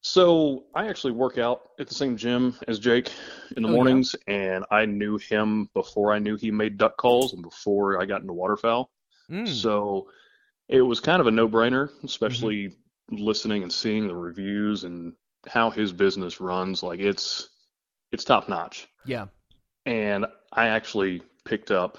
So 0.00 0.64
I 0.74 0.88
actually 0.88 1.12
work 1.12 1.38
out 1.38 1.70
at 1.80 1.88
the 1.88 1.94
same 1.94 2.16
gym 2.16 2.54
as 2.68 2.78
Jake 2.78 3.10
in 3.56 3.62
the 3.62 3.68
Oh, 3.68 3.72
yeah? 3.72 3.76
mornings, 3.76 4.14
and 4.26 4.64
I 4.70 4.84
knew 4.86 5.16
him 5.16 5.68
before 5.74 6.12
I 6.12 6.18
knew 6.18 6.36
he 6.36 6.50
made 6.50 6.76
duck 6.76 6.96
calls 6.98 7.32
and 7.32 7.42
before 7.42 8.00
I 8.00 8.04
got 8.04 8.20
into 8.20 8.32
waterfowl. 8.34 8.90
Mm. 9.30 9.48
So 9.48 10.08
it 10.68 10.82
was 10.82 11.00
kind 11.00 11.20
of 11.20 11.26
a 11.26 11.30
no-brainer, 11.30 11.90
especially 12.04 12.76
Mm-hmm. 13.10 13.16
listening 13.24 13.62
and 13.62 13.72
seeing 13.72 14.08
the 14.08 14.14
reviews 14.14 14.84
and 14.84 15.12
how 15.46 15.70
his 15.70 15.92
business 15.92 16.40
runs. 16.40 16.82
Like 16.82 17.00
it's 17.00 17.48
it's 18.12 18.24
top 18.24 18.48
notch. 18.48 18.88
yeah 19.04 19.26
And 19.86 20.26
I 20.52 20.68
actually 20.68 21.22
picked 21.44 21.70
up 21.70 21.98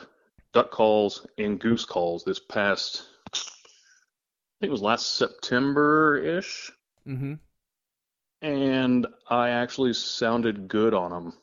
duck 0.53 0.71
calls 0.71 1.27
and 1.37 1.59
goose 1.59 1.85
calls 1.85 2.23
this 2.23 2.39
past, 2.39 3.03
I 3.33 3.37
think 4.59 4.69
it 4.69 4.71
was 4.71 4.81
last 4.81 5.15
September-ish, 5.15 6.71
mm-hmm 7.07 7.33
and 8.41 9.07
I 9.29 9.49
actually 9.49 9.93
sounded 9.93 10.67
good 10.67 10.93
on 10.93 11.11
them 11.11 11.33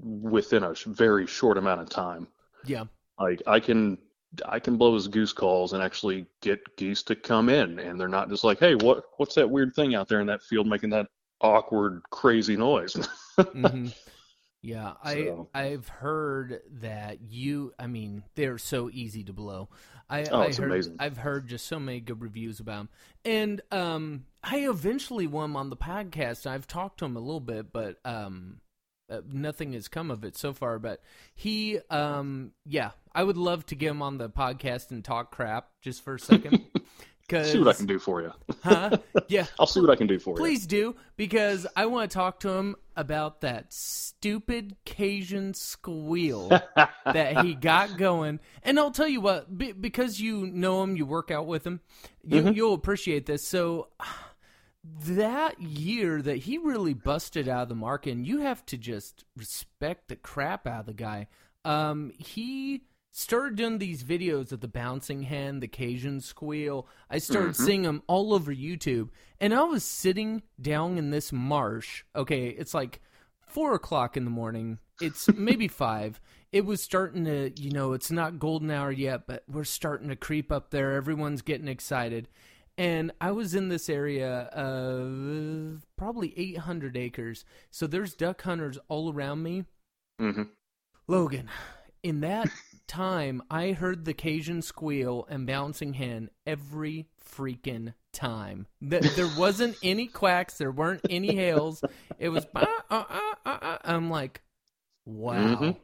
within 0.00 0.62
a 0.62 0.74
very 0.86 1.26
short 1.26 1.58
amount 1.58 1.80
of 1.80 1.90
time. 1.90 2.28
yeah 2.64 2.84
Like 3.18 3.42
I 3.46 3.60
can 3.60 3.98
I 4.46 4.58
can 4.58 4.76
blow 4.76 4.94
his 4.94 5.08
goose 5.08 5.32
calls 5.32 5.72
and 5.72 5.82
actually 5.82 6.26
get 6.42 6.76
geese 6.76 7.02
to 7.04 7.14
come 7.16 7.48
in, 7.48 7.78
and 7.78 7.98
they're 7.98 8.08
not 8.08 8.28
just 8.28 8.44
like, 8.44 8.58
"Hey, 8.58 8.74
what 8.74 9.04
what's 9.16 9.34
that 9.36 9.48
weird 9.50 9.74
thing 9.74 9.94
out 9.94 10.08
there 10.08 10.20
in 10.20 10.26
that 10.26 10.42
field 10.42 10.66
making 10.66 10.90
that 10.90 11.06
awkward, 11.40 12.02
crazy 12.10 12.56
noise?" 12.56 12.94
hmm 13.52 13.88
Yeah, 14.60 14.94
I 15.02 15.14
So- 15.14 15.48
I've 15.54 15.88
heard 15.88 16.60
that 16.80 17.20
you. 17.22 17.72
I 17.78 17.86
mean, 17.86 18.24
they're 18.34 18.58
so 18.58 18.90
easy 18.92 19.24
to 19.24 19.32
blow. 19.32 19.68
I, 20.10 20.24
Oh, 20.24 20.40
I 20.40 20.46
it's 20.46 20.56
heard, 20.58 20.70
amazing. 20.70 20.96
I've 20.98 21.18
heard 21.18 21.46
just 21.48 21.66
so 21.66 21.78
many 21.78 22.00
good 22.00 22.20
reviews 22.22 22.60
about 22.60 22.78
them, 22.78 22.88
and 23.24 23.60
um, 23.70 24.24
I 24.42 24.68
eventually 24.68 25.26
won 25.26 25.54
on 25.56 25.70
the 25.70 25.76
podcast. 25.76 26.46
I've 26.46 26.66
talked 26.66 26.98
to 26.98 27.04
him 27.04 27.16
a 27.16 27.20
little 27.20 27.40
bit, 27.40 27.72
but 27.72 27.96
um, 28.04 28.60
uh, 29.10 29.20
nothing 29.30 29.72
has 29.72 29.88
come 29.88 30.10
of 30.10 30.24
it 30.24 30.36
so 30.36 30.52
far. 30.52 30.78
But 30.78 31.00
he, 31.34 31.78
um, 31.90 32.52
yeah, 32.66 32.90
I 33.14 33.22
would 33.22 33.36
love 33.36 33.66
to 33.66 33.74
get 33.74 33.90
him 33.90 34.02
on 34.02 34.18
the 34.18 34.28
podcast 34.28 34.90
and 34.90 35.04
talk 35.04 35.30
crap 35.30 35.68
just 35.80 36.02
for 36.02 36.14
a 36.14 36.20
second. 36.20 36.64
Cause, 37.28 37.52
see 37.52 37.58
what 37.58 37.68
I 37.68 37.74
can 37.74 37.84
do 37.84 37.98
for 37.98 38.22
you. 38.22 38.32
Huh? 38.62 38.96
Yeah. 39.28 39.44
I'll 39.60 39.66
see 39.66 39.82
what 39.82 39.90
I 39.90 39.96
can 39.96 40.06
do 40.06 40.18
for 40.18 40.30
you. 40.30 40.36
Please 40.36 40.66
do, 40.66 40.96
because 41.18 41.66
I 41.76 41.84
want 41.84 42.10
to 42.10 42.14
talk 42.14 42.40
to 42.40 42.48
him 42.48 42.74
about 42.96 43.42
that 43.42 43.70
stupid 43.70 44.76
Cajun 44.86 45.52
squeal 45.52 46.48
that 47.04 47.44
he 47.44 47.54
got 47.54 47.98
going. 47.98 48.40
And 48.62 48.78
I'll 48.78 48.92
tell 48.92 49.06
you 49.08 49.20
what, 49.20 49.58
be, 49.58 49.72
because 49.72 50.18
you 50.18 50.46
know 50.46 50.82
him, 50.82 50.96
you 50.96 51.04
work 51.04 51.30
out 51.30 51.46
with 51.46 51.66
him, 51.66 51.80
you, 52.24 52.42
Mhm. 52.44 52.56
you'll 52.56 52.72
appreciate 52.72 53.26
this. 53.26 53.46
So 53.46 53.88
that 54.84 55.60
year 55.60 56.22
that 56.22 56.36
he 56.38 56.58
really 56.58 56.94
busted 56.94 57.48
out 57.48 57.62
of 57.64 57.68
the 57.68 57.74
market, 57.74 58.12
and 58.12 58.26
you 58.26 58.40
have 58.40 58.64
to 58.66 58.76
just 58.76 59.24
respect 59.36 60.08
the 60.08 60.16
crap 60.16 60.66
out 60.66 60.80
of 60.80 60.86
the 60.86 60.94
guy. 60.94 61.26
Um, 61.64 62.12
he 62.18 62.82
started 63.10 63.56
doing 63.56 63.78
these 63.78 64.04
videos 64.04 64.52
of 64.52 64.60
the 64.60 64.68
bouncing 64.68 65.22
hen, 65.22 65.60
the 65.60 65.68
Cajun 65.68 66.20
squeal. 66.20 66.86
I 67.10 67.18
started 67.18 67.52
Mhm. 67.54 67.64
seeing 67.66 67.82
them 67.82 68.02
all 68.06 68.32
over 68.32 68.54
YouTube, 68.54 69.08
and 69.40 69.52
I 69.52 69.62
was 69.64 69.82
sitting 69.84 70.42
down 70.60 70.96
in 70.98 71.10
this 71.10 71.32
marsh. 71.32 72.04
Okay, 72.14 72.48
it's 72.48 72.74
like 72.74 73.00
four 73.40 73.74
o'clock 73.74 74.16
in 74.16 74.24
the 74.24 74.30
morning. 74.30 74.78
It's 75.00 75.28
maybe 75.36 75.68
five. 75.68 76.20
It 76.52 76.64
was 76.64 76.80
starting 76.82 77.24
to, 77.24 77.50
you 77.60 77.72
know, 77.72 77.92
it's 77.92 78.10
not 78.10 78.38
golden 78.38 78.70
hour 78.70 78.92
yet, 78.92 79.26
but 79.26 79.42
we're 79.48 79.64
starting 79.64 80.08
to 80.08 80.16
creep 80.16 80.50
up 80.52 80.70
there. 80.70 80.92
Everyone's 80.94 81.42
getting 81.42 81.68
excited. 81.68 82.28
And 82.78 83.10
I 83.20 83.32
was 83.32 83.54
in 83.54 83.68
this 83.68 83.88
area 83.88 84.42
of 84.52 85.84
probably 85.96 86.32
800 86.38 86.96
acres. 86.96 87.44
So 87.70 87.86
there's 87.86 88.14
duck 88.14 88.40
hunters 88.42 88.78
all 88.88 89.12
around 89.12 89.42
me. 89.42 89.64
hmm 90.18 90.42
Logan, 91.08 91.48
in 92.02 92.20
that 92.20 92.50
time, 92.86 93.42
I 93.50 93.72
heard 93.72 94.04
the 94.04 94.14
Cajun 94.14 94.62
squeal 94.62 95.26
and 95.28 95.46
bouncing 95.46 95.94
hen 95.94 96.30
every 96.46 97.08
freaking 97.22 97.94
time. 98.12 98.66
There 98.80 99.28
wasn't 99.28 99.76
any 99.82 100.06
quacks, 100.06 100.58
there 100.58 100.70
weren't 100.70 101.02
any 101.08 101.34
hails. 101.34 101.82
It 102.18 102.28
was, 102.28 102.46
"Ah, 102.54 102.84
ah, 102.90 103.06
ah, 103.10 103.34
ah, 103.46 103.58
ah." 103.62 103.78
I'm 103.84 104.10
like, 104.10 104.42
wow, 105.06 105.58
Mhm. 105.60 105.76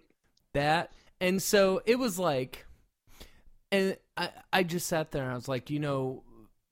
that. 0.53 0.93
And 1.21 1.43
so 1.43 1.81
it 1.87 1.99
was 1.99 2.19
like, 2.19 2.67
and 3.73 3.97
I, 4.17 4.31
I 4.53 4.63
just 4.63 4.87
sat 4.87 5.11
there 5.11 5.23
and 5.25 5.33
I 5.33 5.37
was 5.37 5.49
like, 5.49 5.71
you 5.71 5.81
know, 5.81 6.23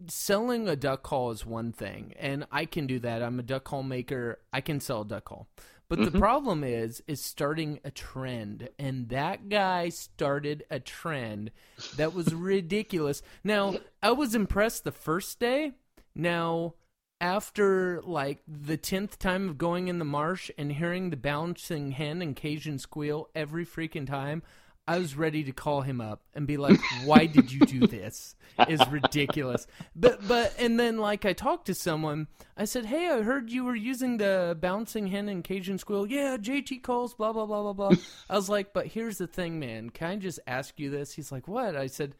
selling 0.08 0.68
a 0.68 0.76
duck 0.76 1.02
call 1.02 1.30
is 1.30 1.44
one 1.46 1.72
thing, 1.72 2.14
and 2.18 2.46
I 2.50 2.64
can 2.64 2.86
do 2.86 2.98
that. 3.00 3.22
I'm 3.22 3.38
a 3.38 3.42
duck 3.42 3.64
call 3.64 3.82
maker. 3.82 4.40
I 4.52 4.60
can 4.60 4.80
sell 4.80 5.02
a 5.02 5.06
duck 5.06 5.24
call. 5.24 5.48
But 5.88 5.98
the 6.04 6.10
Mhm. 6.10 6.18
problem 6.18 6.64
is, 6.64 7.02
is 7.06 7.20
starting 7.20 7.78
a 7.84 7.90
trend, 7.90 8.68
and 8.78 9.08
that 9.10 9.48
guy 9.48 9.90
started 9.90 10.64
a 10.70 10.80
trend 10.80 11.50
that 11.96 12.14
was 12.14 12.32
ridiculous. 12.34 13.22
Now, 13.44 13.74
I 14.02 14.12
was 14.12 14.34
impressed 14.34 14.84
the 14.84 14.92
first 14.92 15.38
day. 15.38 15.72
Now, 16.14 16.74
after 17.20 18.00
like 18.02 18.42
the 18.48 18.76
tenth 18.76 19.18
time 19.18 19.48
of 19.48 19.56
going 19.58 19.88
in 19.88 19.98
the 19.98 20.04
marsh 20.04 20.50
and 20.58 20.72
hearing 20.72 21.10
the 21.10 21.16
bouncing 21.16 21.92
hen 21.92 22.20
and 22.20 22.34
Cajun 22.34 22.78
squeal 22.78 23.28
every 23.34 23.64
freaking 23.64 24.06
time, 24.06 24.42
I 24.86 24.98
was 24.98 25.16
ready 25.16 25.44
to 25.44 25.52
call 25.52 25.82
him 25.82 26.00
up 26.00 26.22
and 26.34 26.46
be 26.46 26.56
like, 26.56 26.80
"Why 27.04 27.26
did 27.26 27.52
you 27.52 27.60
do 27.60 27.86
this? 27.86 28.34
Is 28.68 28.80
ridiculous." 28.88 29.66
But 29.94 30.26
but 30.26 30.54
and 30.58 30.78
then 30.78 30.98
like 30.98 31.24
I 31.24 31.32
talked 31.32 31.66
to 31.66 31.74
someone, 31.74 32.26
I 32.56 32.64
said, 32.64 32.86
"Hey, 32.86 33.08
I 33.08 33.22
heard 33.22 33.50
you 33.50 33.64
were 33.64 33.76
using 33.76 34.16
the 34.16 34.56
bouncing 34.60 35.06
hen 35.06 35.28
and 35.28 35.44
Cajun 35.44 35.78
squeal." 35.78 36.06
Yeah, 36.06 36.36
JT 36.36 36.82
calls, 36.82 37.14
blah 37.14 37.32
blah 37.32 37.46
blah 37.46 37.62
blah 37.62 37.72
blah. 37.72 37.96
I 38.28 38.34
was 38.34 38.48
like, 38.48 38.72
"But 38.72 38.88
here's 38.88 39.18
the 39.18 39.28
thing, 39.28 39.60
man. 39.60 39.90
Can 39.90 40.10
I 40.10 40.16
just 40.16 40.40
ask 40.48 40.78
you 40.80 40.90
this?" 40.90 41.12
He's 41.14 41.30
like, 41.30 41.46
"What?" 41.46 41.76
I 41.76 41.86
said, 41.86 42.16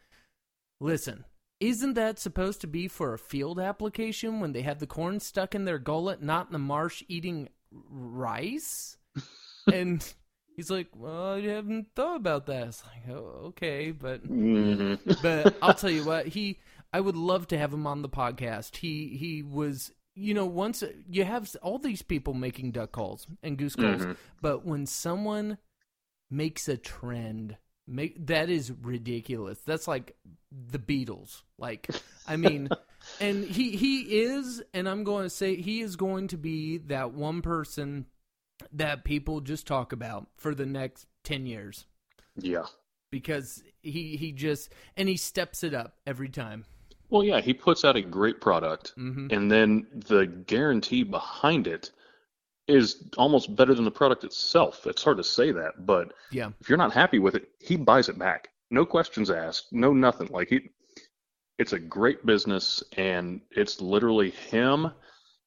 "Listen." 0.79 1.25
Isn't 1.59 1.93
that 1.93 2.19
supposed 2.19 2.59
to 2.61 2.67
be 2.67 2.89
for 2.89 3.13
a 3.13 3.19
field 3.19 3.57
application 3.57 4.41
when 4.41 4.51
they 4.51 4.63
have 4.63 4.79
the 4.79 4.87
corn 4.87 5.21
stuck 5.21 5.55
in 5.55 5.63
their 5.63 5.79
gullet, 5.79 6.21
not 6.21 6.47
in 6.47 6.53
the 6.53 6.59
marsh 6.59 7.03
eating 7.07 7.47
rice? 7.71 8.97
and 9.71 10.13
he's 10.55 10.69
like, 10.69 10.87
"Well, 10.95 11.33
I 11.33 11.41
haven't 11.41 11.87
thought 11.95 12.17
about 12.17 12.45
that." 12.47 12.67
It's 12.67 12.83
like, 12.85 13.15
"Oh, 13.15 13.41
okay, 13.47 13.91
but 13.91 14.21
hmm 14.21 14.95
but 15.21 15.57
I'll 15.61 15.73
tell 15.73 15.89
you 15.89 16.03
what 16.03 16.27
he. 16.27 16.59
I 16.91 16.99
would 16.99 17.15
love 17.17 17.47
to 17.47 17.57
have 17.57 17.73
him 17.73 17.87
on 17.87 18.01
the 18.01 18.09
podcast. 18.09 18.77
He 18.77 19.15
he 19.17 19.43
was. 19.43 19.91
You 20.15 20.35
know, 20.35 20.45
once 20.45 20.83
you 21.09 21.23
have 21.23 21.55
all 21.63 21.79
these 21.79 22.03
people 22.03 22.35
making 22.35 22.71
duck 22.71 22.91
calls 22.91 23.25
and 23.41 23.57
goose 23.57 23.75
calls, 23.75 24.03
Mhm. 24.05 24.15
but 24.43 24.63
when 24.63 24.85
someone 24.85 25.57
makes 26.29 26.67
a 26.67 26.77
trend, 26.77 27.57
make 27.87 28.27
that 28.27 28.47
is 28.47 28.71
ridiculous. 28.71 29.59
That's 29.65 29.87
like 29.87 30.15
the 30.51 30.77
Beatles. 30.77 31.41
Like, 31.57 31.89
I 32.27 32.37
mean, 32.37 32.69
and 33.19 33.43
he 33.43 33.75
he 33.75 34.21
is, 34.21 34.61
and 34.71 34.87
I'm 34.87 35.03
going 35.03 35.23
to 35.25 35.31
say 35.31 35.55
he 35.55 35.81
is 35.81 35.95
going 35.95 36.27
to 36.27 36.37
be 36.37 36.77
that 36.89 37.13
one 37.13 37.41
person 37.41 38.05
that 38.71 39.03
people 39.03 39.41
just 39.41 39.67
talk 39.67 39.91
about 39.91 40.27
for 40.37 40.53
the 40.55 40.65
next 40.65 41.07
ten 41.23 41.45
years 41.45 41.85
Yeah. 42.35 42.65
because 43.11 43.63
he 43.81 44.15
he 44.17 44.31
just 44.31 44.71
and 44.97 45.07
he 45.09 45.17
steps 45.17 45.63
it 45.63 45.73
up 45.73 45.97
every 46.05 46.29
time. 46.29 46.65
Well, 47.09 47.23
yeah, 47.23 47.41
he 47.41 47.53
puts 47.53 47.85
out 47.85 47.95
a 47.95 48.01
great 48.01 48.41
product, 48.41 48.93
hmm 48.95 49.27
and 49.31 49.51
then 49.51 49.87
the 50.07 50.25
guarantee 50.25 51.03
behind 51.03 51.67
it 51.67 51.91
is 52.67 53.09
almost 53.17 53.55
better 53.55 53.73
than 53.75 53.83
the 53.85 53.91
product 53.91 54.23
itself. 54.23 54.87
It's 54.87 55.03
hard 55.03 55.17
to 55.17 55.23
say 55.23 55.51
that, 55.51 55.85
but 55.85 56.13
Yeah. 56.31 56.51
if 56.61 56.69
you're 56.69 56.77
not 56.77 56.93
happy 56.93 57.19
with 57.19 57.35
it, 57.35 57.49
he 57.59 57.75
buys 57.75 58.09
it 58.09 58.17
back. 58.17 58.49
no 58.71 58.85
questions 58.85 59.29
asked, 59.29 59.71
no 59.71 59.93
nothing. 59.93 60.27
Like 60.29 60.49
he, 60.49 60.69
it's 61.59 61.73
a 61.73 61.79
great 61.79 62.25
business, 62.25 62.81
and 62.97 63.41
it's 63.51 63.79
literally 63.81 64.31
him. 64.31 64.91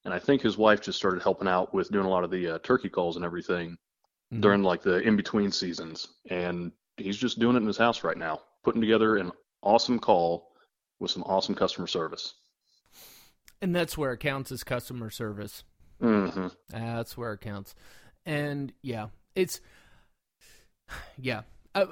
And 0.07 0.13
I 0.13 0.19
think 0.19 0.41
his 0.41 0.57
wife 0.57 0.79
just 0.79 0.97
started 0.97 1.21
helping 1.21 1.49
out 1.49 1.73
with 1.73 1.91
doing 1.91 2.05
a 2.05 2.09
lot 2.09 2.23
of 2.23 2.31
the 2.31 2.47
uh, 2.51 2.59
turkey 2.59 2.87
calls 2.87 3.17
and 3.17 3.25
everything 3.25 3.77
Mhm. 4.33 4.41
during 4.41 4.63
like 4.63 4.81
the 4.81 5.01
in 5.01 5.17
between 5.17 5.51
seasons. 5.51 6.07
And 6.29 6.71
he's 6.95 7.17
just 7.17 7.39
doing 7.39 7.57
it 7.57 7.59
in 7.59 7.67
his 7.67 7.75
house 7.77 8.05
right 8.05 8.17
now, 8.17 8.39
putting 8.63 8.79
together 8.79 9.17
an 9.17 9.33
awesome 9.63 9.99
call 9.99 10.53
with 10.99 11.11
some 11.11 11.23
awesome 11.23 11.55
customer 11.55 11.87
service. 11.87 12.35
And 13.61 13.75
that's 13.75 13.97
where 13.97 14.13
it 14.13 14.19
counts 14.21 14.49
as 14.49 14.63
customer 14.63 15.09
service. 15.09 15.65
hmm 15.99 16.47
That's 16.69 17.17
where 17.17 17.33
it 17.33 17.41
counts. 17.41 17.75
And 18.25 18.71
yeah, 18.81 19.07
it's 19.35 19.59
yeah. 21.17 21.41
Uh, 21.75 21.85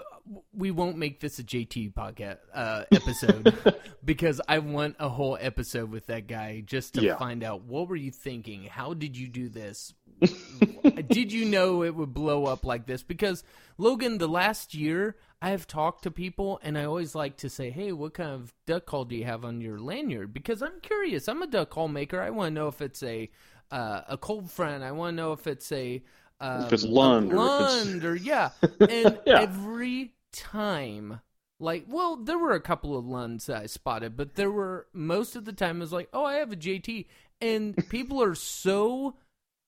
we 0.54 0.72
won't 0.72 0.98
make 0.98 1.20
this 1.20 1.38
a 1.40 1.44
JT 1.44 1.94
podcast 1.94 2.38
uh, 2.54 2.86
episode 2.92 3.54
because 4.06 4.42
I 4.48 4.60
want 4.60 4.96
a 5.00 5.10
whole 5.10 5.38
episode 5.40 5.92
with 5.92 6.08
that 6.08 6.28
guy 6.28 6.62
just 6.66 6.96
to 6.96 7.02
Yeah. 7.04 7.18
find 7.18 7.44
out 7.44 7.64
what 7.64 7.88
were 7.88 7.96
you 7.96 8.12
thinking? 8.12 8.64
How 8.64 8.94
did 8.94 9.16
you 9.18 9.28
do 9.28 9.48
this? 9.50 9.94
did 11.10 11.32
you 11.32 11.46
know 11.46 11.84
it 11.84 11.94
would 11.96 12.14
blow 12.14 12.46
up 12.46 12.66
like 12.66 12.86
this? 12.86 13.04
Because 13.04 13.44
Logan, 13.78 14.18
the 14.18 14.28
last 14.28 14.74
year 14.74 15.18
I 15.42 15.50
have 15.50 15.68
talked 15.68 16.04
to 16.04 16.12
people 16.12 16.60
and 16.64 16.78
I 16.78 16.86
always 16.86 17.14
like 17.16 17.38
to 17.38 17.50
say, 17.50 17.70
"Hey, 17.70 17.92
what 17.92 18.14
kind 18.14 18.30
of 18.32 18.54
duck 18.66 18.86
call 18.86 19.06
do 19.06 19.16
you 19.16 19.26
have 19.26 19.44
on 19.46 19.60
your 19.62 19.78
lanyard?" 19.78 20.34
Because 20.34 20.62
I'm 20.64 20.80
curious. 20.82 21.28
I'm 21.28 21.42
a 21.42 21.48
duck 21.48 21.70
call 21.70 21.90
maker. 21.90 22.22
I 22.22 22.30
want 22.30 22.48
to 22.52 22.54
know 22.54 22.68
if 22.70 22.82
it's 22.82 23.04
a 23.04 23.30
uh, 23.72 24.02
a 24.08 24.18
cold 24.18 24.50
front. 24.50 24.84
I 24.84 24.92
want 24.94 25.12
to 25.14 25.22
know 25.22 25.34
if 25.34 25.48
it's 25.48 25.72
a 25.72 26.02
um, 26.40 26.66
If 26.68 26.74
it's 26.74 26.84
a 26.84 26.88
Lund 26.88 27.34
or 27.34 27.50
Lund 27.50 28.04
or 28.06 28.16
yeah. 28.16 28.52
And 28.88 29.20
Yeah. 29.26 29.42
every 29.42 30.14
time, 30.32 31.22
like, 31.60 31.86
well, 31.88 32.16
there 32.18 32.38
were 32.38 32.52
a 32.54 32.62
couple 32.62 32.98
of 32.98 33.06
Lunds 33.06 33.46
that 33.48 33.64
I 33.64 33.66
spotted, 33.66 34.16
but 34.16 34.36
there 34.36 34.52
were 34.52 34.88
most 34.94 35.36
of 35.36 35.46
the 35.46 35.54
time 35.54 35.78
it 35.78 35.82
was 35.82 35.94
like, 35.94 36.10
oh, 36.14 36.24
I 36.26 36.36
have 36.36 36.52
a 36.52 36.56
JT, 36.56 37.08
and 37.42 37.78
people 37.90 38.22
are 38.22 38.36
so 38.36 39.16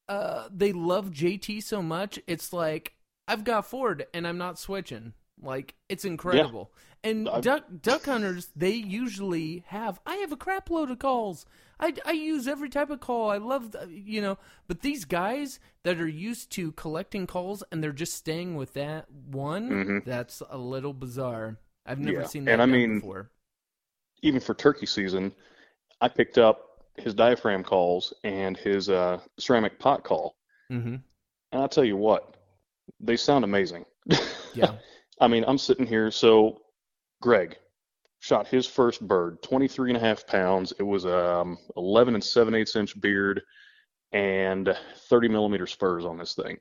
uh 0.09 0.49
they 0.51 0.71
love 0.73 1.11
JT 1.11 1.61
so 1.61 1.81
much. 1.81 2.19
It's 2.27 2.53
like 2.53 2.93
I've 3.27 3.43
got 3.43 3.65
Ford 3.67 4.07
and 4.13 4.27
I'm 4.27 4.37
not 4.37 4.59
switching. 4.59 5.13
Like 5.41 5.75
it's 5.89 6.05
incredible. 6.05 6.71
And 7.03 7.29
I've- 7.29 7.41
duck 7.41 7.63
duck 7.81 8.05
hunters, 8.05 8.49
they 8.55 8.71
usually 8.71 9.63
have. 9.67 9.99
I 10.05 10.15
have 10.17 10.31
a 10.31 10.37
crap 10.37 10.69
load 10.69 10.89
of 10.91 10.99
calls. 10.99 11.45
I, 11.79 11.93
I 12.05 12.13
use 12.13 12.47
every 12.47 12.69
type 12.69 12.89
of 12.89 12.99
call. 13.01 13.29
I 13.29 13.37
love 13.37 13.71
the, 13.71 13.87
you 13.87 14.19
know, 14.19 14.39
but 14.67 14.81
these 14.81 15.05
guys 15.05 15.59
that 15.83 16.01
are 16.01 16.07
used 16.07 16.49
to 16.53 16.71
collecting 16.71 17.27
calls 17.27 17.63
and 17.71 17.83
they're 17.83 17.91
just 17.91 18.15
staying 18.15 18.55
with 18.55 18.73
that 18.73 19.05
one. 19.11 19.69
Mhm. 19.69 20.05
That's 20.05 20.41
a 20.49 20.57
little 20.57 20.93
bizarre. 20.93 21.57
I've 21.85 21.99
never 21.99 22.21
Yeah, 22.21 22.25
seen 22.25 22.45
that 22.45 22.53
and 22.53 22.61
I 22.63 22.65
mean, 22.65 22.95
before. 22.99 23.29
even 24.23 24.39
for 24.41 24.55
turkey 24.55 24.87
season, 24.87 25.31
I 26.01 26.07
picked 26.07 26.39
up 26.39 26.63
his 26.97 27.13
diaphragm 27.13 27.63
calls 27.63 28.11
and 28.23 28.57
his 28.57 28.89
uh, 28.89 29.19
ceramic 29.37 29.77
pot 29.77 30.03
call, 30.03 30.35
Mm-hmm. 30.71 30.95
and 30.95 31.61
I'll 31.61 31.69
tell 31.69 31.85
you 31.85 31.95
what, 31.95 32.35
they 32.99 33.17
sound 33.17 33.45
amazing. 33.45 33.85
Yeah. 34.55 34.71
I 35.19 35.27
mean, 35.27 35.43
I'm 35.47 35.57
sitting 35.57 35.87
here, 35.87 36.11
so 36.11 36.61
Greg 37.21 37.57
shot 38.19 38.47
his 38.47 38.65
first 38.65 39.07
bird, 39.07 39.41
23 39.43 39.91
and 39.91 39.97
a 39.97 39.99
half 39.99 40.25
pounds. 40.27 40.73
It 40.79 40.83
was 40.83 41.05
um 41.05 41.57
11 41.75 42.15
and 42.15 42.23
7 42.23 42.53
eighths 42.55 42.75
inch 42.75 42.99
beard 42.99 43.41
and 44.11 44.75
30 45.09 45.27
millimeter 45.29 45.67
spurs 45.67 46.05
on 46.05 46.17
this 46.17 46.33
thing. 46.33 46.57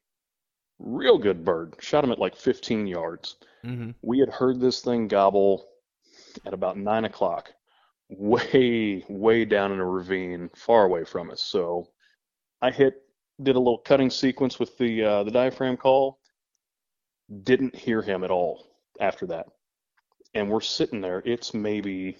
Real 0.78 1.18
good 1.18 1.44
bird. 1.44 1.74
Shot 1.80 2.04
him 2.04 2.12
at 2.12 2.18
like 2.18 2.36
15 2.36 2.86
yards. 2.86 3.36
Mm-hmm. 3.64 3.90
We 4.02 4.18
had 4.18 4.28
heard 4.28 4.60
this 4.60 4.80
thing 4.80 5.08
gobble 5.08 5.66
at 6.44 6.52
about 6.52 6.76
nine 6.76 7.04
o'clock, 7.04 7.52
way, 8.10 9.04
way 9.08 9.44
down 9.44 9.72
in 9.72 9.80
a 9.80 9.84
ravine, 9.84 10.50
far 10.54 10.84
away 10.84 11.04
from 11.04 11.30
us. 11.30 11.40
So 11.40 11.88
I 12.60 12.70
hit, 12.70 13.02
did 13.42 13.56
a 13.56 13.60
little 13.60 13.78
cutting 13.78 14.10
sequence 14.10 14.58
with 14.58 14.76
the 14.78 15.02
uh, 15.02 15.22
the 15.22 15.30
diaphragm 15.30 15.76
call. 15.76 16.18
Didn't 17.42 17.74
hear 17.74 18.02
him 18.02 18.22
at 18.22 18.30
all 18.30 18.66
after 19.00 19.26
that, 19.26 19.46
and 20.34 20.48
we're 20.48 20.60
sitting 20.60 21.00
there. 21.00 21.22
It's 21.24 21.54
maybe, 21.54 22.16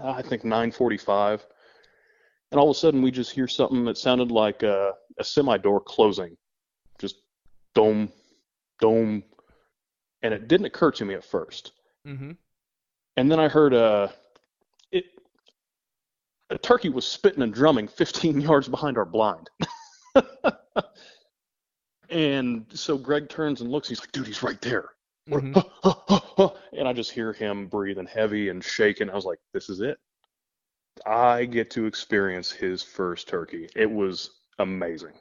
uh, 0.00 0.10
I 0.10 0.22
think 0.22 0.44
9:45, 0.44 1.44
and 2.50 2.60
all 2.60 2.70
of 2.70 2.76
a 2.76 2.78
sudden 2.78 3.02
we 3.02 3.10
just 3.10 3.32
hear 3.32 3.48
something 3.48 3.84
that 3.86 3.98
sounded 3.98 4.30
like 4.30 4.62
a, 4.62 4.92
a 5.18 5.24
semi 5.24 5.56
door 5.56 5.80
closing, 5.80 6.36
just 7.00 7.16
dome, 7.74 8.12
dome, 8.80 9.24
and 10.22 10.32
it 10.32 10.46
didn't 10.46 10.66
occur 10.66 10.92
to 10.92 11.04
me 11.04 11.14
at 11.14 11.24
first. 11.24 11.72
Mm-hmm. 12.06 12.32
And 13.16 13.30
then 13.30 13.40
I 13.40 13.48
heard 13.48 13.74
a 13.74 14.12
it. 14.92 15.04
A 16.50 16.58
turkey 16.58 16.90
was 16.90 17.06
spitting 17.06 17.42
and 17.42 17.52
drumming 17.52 17.88
15 17.88 18.40
yards 18.48 18.68
behind 18.68 18.96
our 18.98 19.04
blind. 19.04 19.50
and 22.12 22.66
so 22.74 22.96
Greg 22.98 23.28
turns 23.28 23.60
and 23.60 23.70
looks. 23.70 23.88
He's 23.88 24.00
like, 24.00 24.12
"Dude, 24.12 24.26
he's 24.26 24.42
right 24.42 24.60
there." 24.60 24.90
Mhm. 25.28 26.56
and 26.72 26.88
I 26.88 26.92
just 26.92 27.10
hear 27.12 27.32
him 27.32 27.68
breathing 27.68 28.06
heavy 28.06 28.48
and 28.48 28.62
shaking. 28.62 29.08
I 29.08 29.14
was 29.14 29.24
like, 29.24 29.38
"This 29.52 29.68
is 29.70 29.80
it. 29.80 29.98
I 31.06 31.44
get 31.44 31.70
to 31.72 31.86
experience 31.86 32.50
his 32.50 32.82
first 32.82 33.28
turkey." 33.28 33.68
It 33.74 33.90
was 33.90 34.40
amazing. 34.58 35.14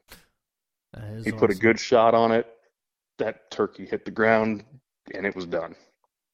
He 1.24 1.32
put 1.32 1.52
a 1.52 1.56
good 1.56 1.80
shot 1.80 2.14
on 2.14 2.32
it. 2.32 2.48
That 3.18 3.50
turkey 3.52 3.86
hit 3.86 4.04
the 4.06 4.12
ground, 4.12 4.66
and 5.14 5.26
it 5.26 5.36
was 5.36 5.46
done. 5.46 5.76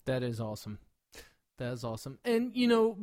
That 0.06 0.24
is 0.24 0.40
awesome. 0.40 0.80
That 1.58 1.74
is 1.74 1.84
awesome. 1.84 2.20
And 2.24 2.56
you 2.56 2.68
know, 2.68 2.98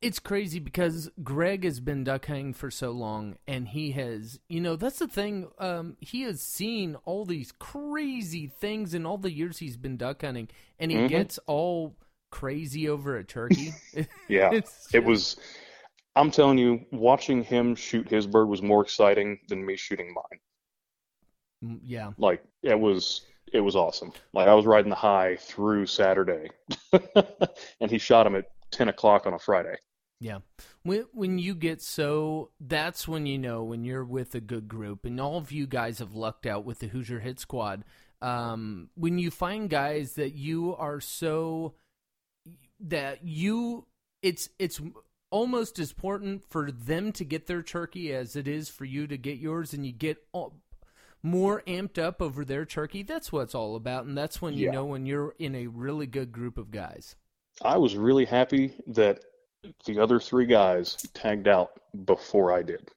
it's 0.00 0.18
crazy 0.18 0.58
because 0.58 1.10
Greg 1.22 1.64
has 1.64 1.80
been 1.80 2.04
duck 2.04 2.26
hunting 2.26 2.54
for 2.54 2.70
so 2.70 2.90
long, 2.92 3.36
and 3.46 3.68
he 3.68 3.92
has, 3.92 4.38
you 4.48 4.60
know, 4.60 4.76
that's 4.76 4.98
the 4.98 5.08
thing. 5.08 5.48
Um, 5.58 5.96
he 6.00 6.22
has 6.22 6.40
seen 6.40 6.96
all 7.04 7.24
these 7.24 7.52
crazy 7.52 8.46
things 8.46 8.94
in 8.94 9.04
all 9.04 9.18
the 9.18 9.32
years 9.32 9.58
he's 9.58 9.76
been 9.76 9.96
duck 9.96 10.22
hunting, 10.22 10.48
and 10.78 10.90
he 10.90 10.96
Mhm. 10.98 11.08
gets 11.08 11.38
all 11.46 11.94
crazy 12.30 12.88
over 12.88 13.16
a 13.16 13.24
turkey. 13.24 13.72
Yeah. 14.28 14.60
It 14.92 15.04
was, 15.04 15.36
I'm 16.14 16.30
telling 16.30 16.58
you, 16.58 16.86
watching 16.90 17.44
him 17.44 17.74
shoot 17.74 18.08
his 18.08 18.26
bird 18.26 18.46
was 18.46 18.62
more 18.62 18.82
exciting 18.82 19.40
than 19.48 19.64
me 19.64 19.76
shooting 19.76 20.14
mine. 20.14 20.40
Mm, 21.64 21.80
yeah. 21.84 22.12
Like 22.18 22.42
it 22.62 22.78
was, 22.78 23.22
it 23.52 23.60
was 23.60 23.76
awesome. 23.76 24.12
Like 24.32 24.48
I 24.48 24.54
was 24.54 24.66
riding 24.66 24.90
the 24.90 24.96
high 24.96 25.36
through 25.36 25.86
Saturday, 25.86 26.50
and 27.80 27.90
he 27.90 27.98
shot 27.98 28.26
him 28.26 28.36
at 28.36 28.46
10 28.70 28.88
o'clock 28.88 29.26
on 29.26 29.34
a 29.34 29.38
Friday. 29.38 29.76
Yeah. 30.20 30.38
When 30.82 31.04
when 31.12 31.38
you 31.38 31.54
get 31.54 31.82
so 31.82 32.50
that's 32.58 33.06
when 33.06 33.26
you 33.26 33.38
know 33.38 33.62
when 33.64 33.84
you're 33.84 34.04
with 34.04 34.34
a 34.34 34.40
good 34.40 34.66
group 34.66 35.04
and 35.04 35.20
all 35.20 35.36
of 35.36 35.52
you 35.52 35.66
guys 35.66 35.98
have 35.98 36.14
lucked 36.14 36.46
out 36.46 36.64
with 36.64 36.78
the 36.78 36.86
Hoosier 36.86 37.20
Hit 37.20 37.38
Squad. 37.38 37.84
Um 38.22 38.88
when 38.94 39.18
you 39.18 39.30
find 39.30 39.68
guys 39.68 40.14
that 40.14 40.32
you 40.34 40.74
are 40.76 41.00
so 41.00 41.74
that 42.80 43.24
you 43.24 43.86
it's 44.22 44.48
it's 44.58 44.80
almost 45.30 45.78
as 45.78 45.90
important 45.90 46.44
for 46.48 46.70
them 46.70 47.12
to 47.12 47.24
get 47.24 47.46
their 47.46 47.62
turkey 47.62 48.14
as 48.14 48.36
it 48.36 48.48
is 48.48 48.68
for 48.68 48.84
you 48.86 49.06
to 49.06 49.18
get 49.18 49.38
yours 49.38 49.74
and 49.74 49.84
you 49.84 49.92
get 49.92 50.16
all, 50.32 50.54
more 51.22 51.62
amped 51.66 51.98
up 51.98 52.22
over 52.22 52.44
their 52.44 52.64
turkey. 52.64 53.02
That's 53.02 53.32
what 53.32 53.42
it's 53.42 53.54
all 53.54 53.76
about 53.76 54.06
and 54.06 54.16
that's 54.16 54.40
when 54.40 54.54
you 54.54 54.66
Yeah. 54.66 54.72
know 54.72 54.84
when 54.86 55.04
you're 55.04 55.34
in 55.38 55.54
a 55.54 55.66
really 55.66 56.06
good 56.06 56.32
group 56.32 56.56
of 56.56 56.70
guys. 56.70 57.16
I 57.62 57.76
was 57.78 57.96
really 57.96 58.24
happy 58.24 58.74
that 58.88 59.20
the 59.84 59.98
other 59.98 60.20
three 60.20 60.46
guys 60.46 60.96
tagged 61.14 61.48
out 61.48 61.70
before 62.04 62.52
I 62.52 62.62
did. 62.62 62.88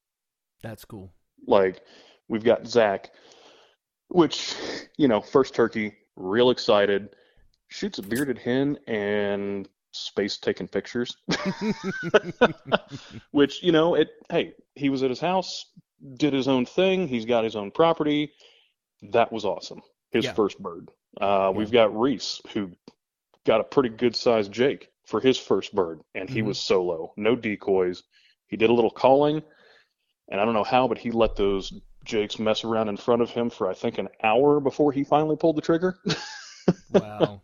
That's 0.61 0.85
cool. 0.85 1.11
Like 1.47 1.81
we've 2.27 2.43
got 2.43 2.67
Zach, 2.67 3.11
which, 4.09 4.53
you 4.97 5.07
know, 5.07 5.21
first 5.21 5.55
turkey, 5.55 5.93
real 6.15 6.49
excited, 6.49 7.09
shoots 7.69 7.99
a 7.99 8.03
bearded 8.03 8.37
hen 8.37 8.77
and 8.87 9.67
space 9.91 10.37
taking 10.37 10.67
pictures. 10.67 11.15
which, 13.31 13.63
you 13.63 13.71
know, 13.71 13.95
it 13.95 14.09
hey, 14.29 14.53
he 14.75 14.89
was 14.89 15.03
at 15.03 15.09
his 15.09 15.19
house, 15.19 15.65
did 16.15 16.33
his 16.33 16.47
own 16.47 16.65
thing, 16.65 17.07
he's 17.07 17.25
got 17.25 17.43
his 17.43 17.55
own 17.55 17.71
property. 17.71 18.31
That 19.11 19.31
was 19.31 19.45
awesome. 19.45 19.81
His 20.11 20.25
Yeah. 20.25 20.33
first 20.33 20.59
bird. 20.59 20.89
Uh, 21.19 21.51
we've 21.55 21.71
got 21.71 21.97
Reese, 21.97 22.41
who 22.53 22.71
got 23.49 23.61
a 23.61 23.63
pretty 23.63 23.89
good 23.89 24.15
sized 24.15 24.51
Jake 24.51 24.91
for 25.05 25.19
his 25.19 25.35
first 25.35 25.73
bird, 25.73 26.01
and 26.13 26.29
he 26.29 26.39
Mhm. 26.41 26.45
was 26.45 26.59
solo, 26.59 27.11
no 27.17 27.35
decoys. 27.35 28.03
He 28.45 28.57
did 28.57 28.69
a 28.69 28.73
little 28.73 28.91
calling, 28.91 29.41
and 30.27 30.39
I 30.39 30.45
don't 30.45 30.53
know 30.53 30.63
how, 30.63 30.87
but 30.87 30.99
he 30.99 31.09
let 31.09 31.35
those 31.35 31.73
Jakes 32.05 32.37
mess 32.37 32.63
around 32.63 32.89
in 32.89 32.97
front 32.97 33.23
of 33.23 33.31
him 33.31 33.49
for 33.49 33.67
I 33.67 33.73
think 33.73 33.97
an 33.97 34.09
hour 34.21 34.59
before 34.59 34.91
he 34.91 35.03
finally 35.03 35.35
pulled 35.35 35.55
the 35.57 35.61
trigger. 35.63 35.97
Wow. 36.93 37.41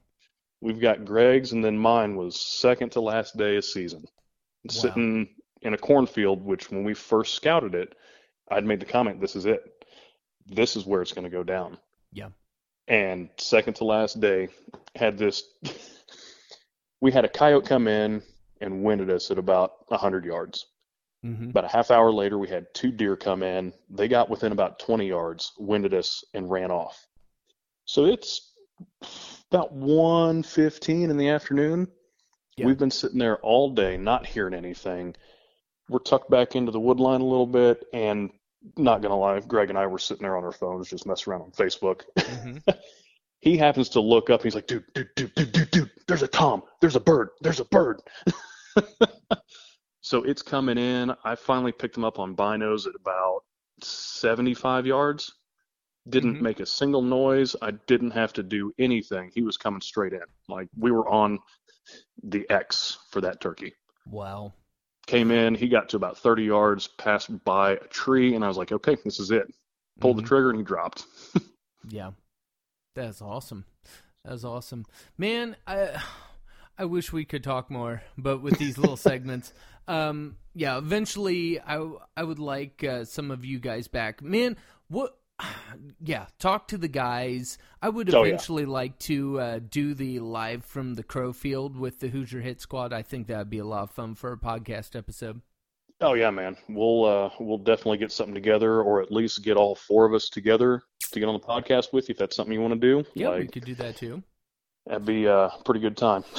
We've 0.61 0.80
got 0.80 1.06
Greg's, 1.06 1.52
and 1.52 1.65
then 1.65 1.77
mine 1.80 2.15
was 2.15 2.40
second 2.40 2.91
to 2.91 3.02
last 3.02 3.36
day 3.36 3.56
of 3.57 3.65
season, 3.65 4.06
sitting 4.69 5.30
in 5.64 5.73
a 5.73 5.77
cornfield. 5.80 6.44
Which, 6.44 6.69
when 6.69 6.84
we 6.84 6.94
first 6.94 7.34
scouted 7.34 7.73
it, 7.73 7.95
I'd 8.49 8.65
made 8.65 8.80
the 8.80 8.86
comment, 8.86 9.19
"This 9.19 9.36
is 9.36 9.48
it. 9.48 9.61
This 10.45 10.76
is 10.76 10.86
where 10.86 11.02
it's 11.02 11.14
going 11.14 11.23
to 11.23 11.38
go 11.38 11.44
down." 11.44 11.80
Yeah. 12.11 12.30
And 12.88 13.30
second 13.38 13.73
to 13.77 13.86
last 13.86 14.19
day, 14.19 14.49
had 14.95 15.18
this. 15.18 15.44
we 17.02 17.12
had 17.12 17.26
a 17.26 17.30
coyote 17.30 17.66
come 17.66 17.88
in 17.88 18.22
and 18.62 18.84
winded 18.84 19.10
us 19.10 19.32
at 19.32 19.38
about 19.38 19.90
100 19.90 20.26
yards. 20.26 20.66
Mm-hmm. 21.26 21.50
About 21.50 21.66
a 21.66 21.70
half 21.70 21.92
hour 21.92 22.12
later, 22.12 22.38
we 22.38 22.48
had 22.48 22.74
two 22.74 22.92
deer 22.92 23.16
come 23.16 23.42
in. 23.44 23.74
They 23.90 24.08
got 24.08 24.30
within 24.30 24.52
about 24.52 24.80
20 24.80 25.08
yards, 25.08 25.54
winded 25.58 25.94
us, 25.94 26.24
and 26.34 26.50
ran 26.50 26.72
off. 26.72 27.08
So 27.86 28.06
it's 28.06 28.52
about 29.52 29.76
1.15 29.76 31.10
in 31.10 31.18
the 31.18 31.30
afternoon. 31.30 31.88
Yeah. 32.58 32.68
We've 32.68 32.78
been 32.78 32.92
sitting 32.92 33.20
there 33.20 33.38
all 33.38 33.72
day, 33.72 33.98
not 33.98 34.26
hearing 34.26 34.54
anything. 34.54 35.16
We're 35.90 36.00
tucked 36.00 36.30
back 36.30 36.56
into 36.56 36.72
the 36.72 36.80
woodline 36.80 37.22
a 37.22 37.26
little 37.26 37.48
bit, 37.48 37.86
and 37.94 38.32
not 38.78 39.02
gonna 39.02 39.18
lie, 39.18 39.40
Greg 39.42 39.70
and 39.70 39.78
I 39.78 39.88
were 39.88 40.00
sitting 40.00 40.24
there 40.24 40.38
on 40.38 40.44
our 40.44 40.52
phones, 40.52 40.90
just 40.90 41.06
messing 41.06 41.32
around 41.32 41.42
on 41.42 41.52
Facebook. 41.52 42.02
Mm-hmm. 42.18 42.58
he 43.46 43.56
happens 43.58 43.88
to 43.90 44.02
look 44.02 44.30
up. 44.30 44.42
and 44.42 44.46
He's 44.46 44.56
like, 44.56 44.68
"Dude, 44.68 44.84
dude, 44.94 45.08
dude, 45.16 45.34
dude, 45.36 45.52
dude, 45.54 45.72
dude! 45.72 45.92
There's 46.08 46.24
a 46.24 46.28
tom. 46.28 46.64
There's 46.82 46.96
a 46.98 47.00
bird. 47.00 47.30
There's 47.42 47.62
a 47.62 47.66
bird." 47.66 48.02
so 50.02 50.24
it's 50.24 50.42
coming 50.42 50.78
in. 50.78 51.14
I 51.24 51.36
finally 51.36 51.72
picked 51.72 51.96
him 51.98 52.04
up 52.04 52.20
on 52.20 52.36
binos 52.36 52.86
at 52.88 52.96
about 53.00 53.42
75 53.82 54.86
yards. 54.86 55.34
Didn't 56.08 56.36
Mhm. 56.38 56.42
make 56.42 56.60
a 56.60 56.66
single 56.66 57.02
noise. 57.02 57.56
I 57.62 57.72
didn't 57.72 58.12
have 58.12 58.34
to 58.34 58.44
do 58.44 58.74
anything. 58.78 59.32
He 59.34 59.42
was 59.42 59.58
coming 59.58 59.82
straight 59.82 60.14
in. 60.14 60.22
Like 60.48 60.68
we 60.78 60.92
were 60.92 61.08
on 61.10 61.40
the 62.24 62.48
X 62.50 62.98
for 63.12 63.22
that 63.22 63.42
turkey. 63.42 63.74
Wow. 64.08 64.54
Came 65.08 65.32
in. 65.32 65.56
He 65.56 65.68
got 65.68 65.90
to 65.90 65.98
about 65.98 66.18
30 66.18 66.44
yards, 66.46 66.88
passed 66.88 67.44
by 67.44 67.72
a 67.74 67.88
tree, 67.88 68.36
and 68.36 68.44
I 68.44 68.48
was 68.48 68.58
like, 68.58 68.72
"Okay, 68.72 68.96
this 69.04 69.20
is 69.20 69.32
it." 69.32 69.48
Pulled 70.00 70.18
Mhm. 70.18 70.22
the 70.22 70.28
trigger, 70.28 70.50
and 70.50 70.58
he 70.60 70.64
dropped. 70.66 71.06
Yeah. 71.88 72.12
That's 72.96 73.22
awesome. 73.22 73.66
That's 74.24 74.44
awesome. 74.44 74.86
Man, 75.18 75.56
I 75.68 76.02
I 76.78 76.86
wish 76.86 77.14
we 77.14 77.26
could 77.26 77.44
talk 77.44 77.70
more, 77.72 78.02
but 78.18 78.42
with 78.42 78.58
these 78.58 78.78
little 78.78 78.98
segments, 79.10 79.54
um 79.88 80.38
yeah, 80.54 80.78
eventually 80.78 81.60
I 81.60 81.88
I 82.18 82.24
would 82.24 82.40
like 82.40 82.84
uh, 82.84 83.06
some 83.06 83.30
of 83.32 83.46
you 83.46 83.60
guys 83.60 83.88
back. 83.88 84.22
Man, 84.22 84.58
what 84.88 85.18
yeah, 86.04 86.28
talk 86.40 86.70
to 86.70 86.78
the 86.78 86.88
guys. 86.88 87.58
I 87.82 87.90
would 87.90 88.14
Oh, 88.14 88.24
yeah. 88.24 88.30
eventually 88.30 88.66
like 88.66 88.98
to 89.00 89.40
uh, 89.40 89.60
do 89.70 89.94
the 89.94 90.20
live 90.20 90.64
from 90.64 90.94
the 90.96 91.04
Crow 91.04 91.34
Field 91.34 91.78
with 91.78 92.00
the 92.00 92.08
Hoosier 92.08 92.40
Hit 92.42 92.62
Squad. 92.62 92.94
I 92.94 93.02
think 93.04 93.28
that'd 93.28 93.50
be 93.50 93.60
a 93.60 93.66
lot 93.66 93.84
of 93.84 93.92
fun 93.92 94.16
for 94.16 94.32
a 94.32 94.38
podcast 94.38 94.96
episode. 94.96 95.42
Oh 96.02 96.14
yeah, 96.14 96.30
man. 96.30 96.58
We'll 96.70 97.06
uh 97.06 97.30
we'll 97.40 97.58
definitely 97.58 97.98
get 98.00 98.12
something 98.12 98.36
together, 98.36 98.82
or 98.82 99.02
at 99.02 99.12
least 99.12 99.44
get 99.44 99.58
all 99.58 99.76
four 99.76 100.06
of 100.06 100.14
us 100.14 100.30
together 100.30 100.84
to 101.12 101.20
get 101.20 101.28
on 101.30 101.34
the 101.34 101.40
podcast 101.46 101.94
with 101.94 102.10
you. 102.10 102.14
If 102.14 102.18
that's 102.20 102.36
something 102.36 102.54
you 102.54 102.62
want 102.62 102.74
to 102.74 102.80
do, 102.80 103.06
Yeah, 103.14 103.38
we 103.38 103.48
could 103.48 103.64
do 103.66 103.76
that 103.76 103.96
too. 103.96 104.22
that'd 104.86 105.06
be 105.06 105.26
a 105.26 105.50
pretty 105.64 105.80
good 105.80 105.98
time. 105.98 106.24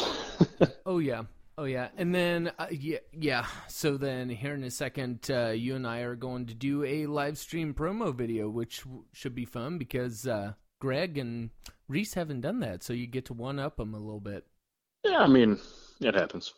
Oh 0.84 0.98
yeah, 0.98 1.22
oh 1.56 1.64
yeah, 1.64 1.88
and 1.96 2.14
then 2.14 2.52
uh, 2.58 2.66
yeah, 2.70 2.98
yeah. 3.12 3.46
So 3.68 3.96
then 3.96 4.28
here 4.28 4.52
in 4.54 4.62
a 4.64 4.70
second, 4.70 5.28
uh, 5.30 5.48
you 5.48 5.74
and 5.74 5.86
I 5.86 6.00
are 6.00 6.14
going 6.14 6.46
to 6.46 6.54
do 6.54 6.84
a 6.84 7.06
live 7.06 7.38
stream 7.38 7.72
promo 7.74 8.14
video, 8.14 8.48
which 8.50 8.82
w- 8.84 9.04
should 9.14 9.34
be 9.34 9.46
fun 9.46 9.78
because 9.78 10.26
uh, 10.26 10.52
Greg 10.80 11.16
and 11.18 11.50
Reese 11.88 12.12
haven't 12.14 12.42
done 12.42 12.60
that, 12.60 12.82
so 12.82 12.92
you 12.92 13.06
get 13.06 13.24
to 13.26 13.32
one 13.32 13.58
up 13.58 13.78
them 13.78 13.94
a 13.94 13.98
little 13.98 14.20
bit. 14.20 14.44
yeah, 15.04 15.18
I 15.20 15.26
mean, 15.26 15.58
it 16.00 16.14
happens. 16.14 16.54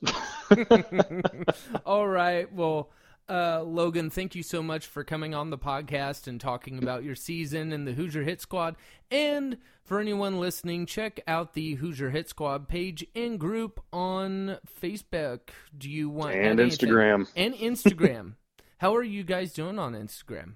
All 1.87 2.07
right, 2.09 2.53
well. 2.53 2.91
Uh, 3.31 3.63
Logan, 3.63 4.09
thank 4.09 4.35
you 4.35 4.43
so 4.43 4.63
much 4.63 4.87
for 4.87 5.05
coming 5.05 5.35
on 5.35 5.51
the 5.51 5.59
podcast 5.59 6.27
and 6.29 6.41
talking 6.41 6.79
about 6.79 7.05
your 7.05 7.15
season 7.15 7.73
and 7.75 7.87
the 7.87 7.93
Hoosier 7.93 8.23
Hit 8.23 8.41
Squad. 8.41 8.75
And 9.11 9.59
for 9.85 10.01
anyone 10.01 10.41
listening, 10.41 10.87
check 10.87 11.21
out 11.29 11.53
the 11.53 11.75
Hoosier 11.75 12.09
Hit 12.09 12.31
Squad 12.31 12.69
page 12.69 13.07
and 13.15 13.39
group 13.39 13.85
on 13.93 14.57
Facebook. 14.83 15.41
Do 15.77 15.91
you 15.91 16.09
want 16.09 16.37
and 16.37 16.59
anything? 16.59 16.89
Instagram. 16.89 17.29
and 17.37 17.53
Instagram. 17.53 18.33
How 18.79 18.97
are 18.97 19.03
you 19.03 19.25
guys 19.25 19.53
doing 19.53 19.79
on 19.79 19.93
Instagram? 19.93 20.55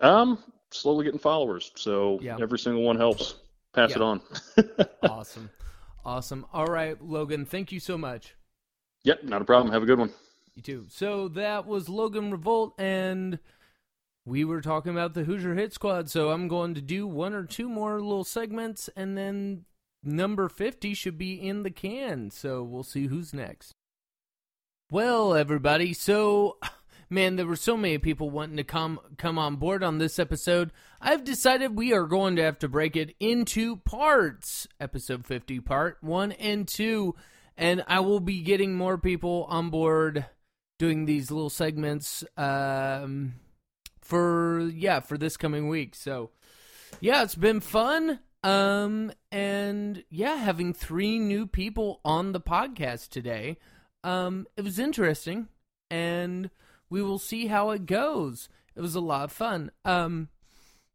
Um, 0.00 0.38
slowly 0.70 1.04
getting 1.04 1.20
followers, 1.20 1.70
so 1.74 2.18
Yeah. 2.22 2.38
every 2.40 2.58
single 2.58 2.82
one 2.82 2.96
helps. 2.96 3.34
Pass 3.74 3.90
Yeah. 3.90 3.96
it 3.96 4.02
on. 4.02 4.20
Awesome. 5.02 5.50
Awesome. 6.04 6.46
All 6.52 6.66
right, 6.66 7.00
Logan, 7.02 7.44
thank 7.44 7.72
you 7.72 7.80
so 7.80 7.98
much. 7.98 8.34
yep, 9.04 9.22
not 9.22 9.42
a 9.42 9.44
problem. 9.44 9.72
Have 9.72 9.82
a 9.82 9.86
good 9.86 9.98
one. 9.98 10.10
You 10.54 10.62
too. 10.62 10.86
So 10.88 11.28
that 11.28 11.66
was 11.66 11.88
Logan 11.88 12.30
Revolt, 12.30 12.74
and 12.78 13.38
we 14.24 14.44
were 14.44 14.60
talking 14.60 14.92
about 14.92 15.14
the 15.14 15.24
Hoosier 15.24 15.54
Hit 15.54 15.72
Squad. 15.72 16.10
So 16.10 16.30
I'm 16.30 16.48
going 16.48 16.74
to 16.74 16.80
do 16.80 17.06
one 17.06 17.34
or 17.34 17.44
two 17.44 17.68
more 17.68 18.00
little 18.00 18.24
segments, 18.24 18.88
and 18.96 19.16
then 19.16 19.64
number 20.02 20.48
50 20.48 20.94
should 20.94 21.18
be 21.18 21.34
in 21.34 21.62
the 21.62 21.70
can. 21.70 22.30
So 22.30 22.62
we'll 22.62 22.82
see 22.82 23.06
who's 23.06 23.32
next. 23.34 23.74
Well, 24.90 25.34
everybody, 25.34 25.92
so 25.92 26.58
man, 27.10 27.34
there 27.34 27.46
were 27.46 27.56
so 27.56 27.76
many 27.76 27.98
people 27.98 28.30
wanting 28.30 28.56
to 28.56 28.64
come 28.64 29.00
come 29.18 29.38
on 29.38 29.56
board 29.56 29.82
on 29.82 29.98
this 29.98 30.18
episode. 30.18 30.70
I've 31.00 31.24
decided 31.24 31.76
we 31.76 31.92
are 31.92 32.06
going 32.06 32.36
to 32.36 32.42
have 32.42 32.58
to 32.60 32.68
break 32.68 32.96
it 32.96 33.14
into 33.18 33.76
parts. 33.76 34.68
Episode 34.78 35.26
50, 35.26 35.60
part 35.60 35.98
1 36.00 36.32
and 36.32 36.66
2, 36.66 37.14
and 37.56 37.84
I 37.88 38.00
will 38.00 38.20
be 38.20 38.42
getting 38.42 38.76
more 38.76 38.96
people 38.96 39.44
on 39.48 39.68
board 39.70 40.24
doing 40.78 41.04
these 41.04 41.30
little 41.30 41.50
segments 41.50 42.24
um 42.38 43.34
for 44.00 44.60
yeah, 44.72 45.00
for 45.00 45.18
this 45.18 45.36
coming 45.36 45.68
week. 45.68 45.94
So, 45.94 46.30
yeah, 47.00 47.22
it's 47.22 47.34
been 47.34 47.60
fun. 47.60 48.20
Um 48.42 49.12
and 49.30 50.04
yeah, 50.08 50.36
having 50.36 50.72
three 50.72 51.18
new 51.18 51.46
people 51.46 52.00
on 52.04 52.32
the 52.32 52.40
podcast 52.40 53.08
today. 53.08 53.58
Um 54.04 54.46
it 54.56 54.64
was 54.64 54.78
interesting 54.78 55.48
and 55.90 56.50
we 56.90 57.00
will 57.00 57.18
see 57.18 57.46
how 57.46 57.70
it 57.70 57.86
goes. 57.86 58.48
It 58.74 58.80
was 58.80 58.94
a 58.94 59.00
lot 59.00 59.24
of 59.24 59.32
fun. 59.32 59.70
Um 59.84 60.28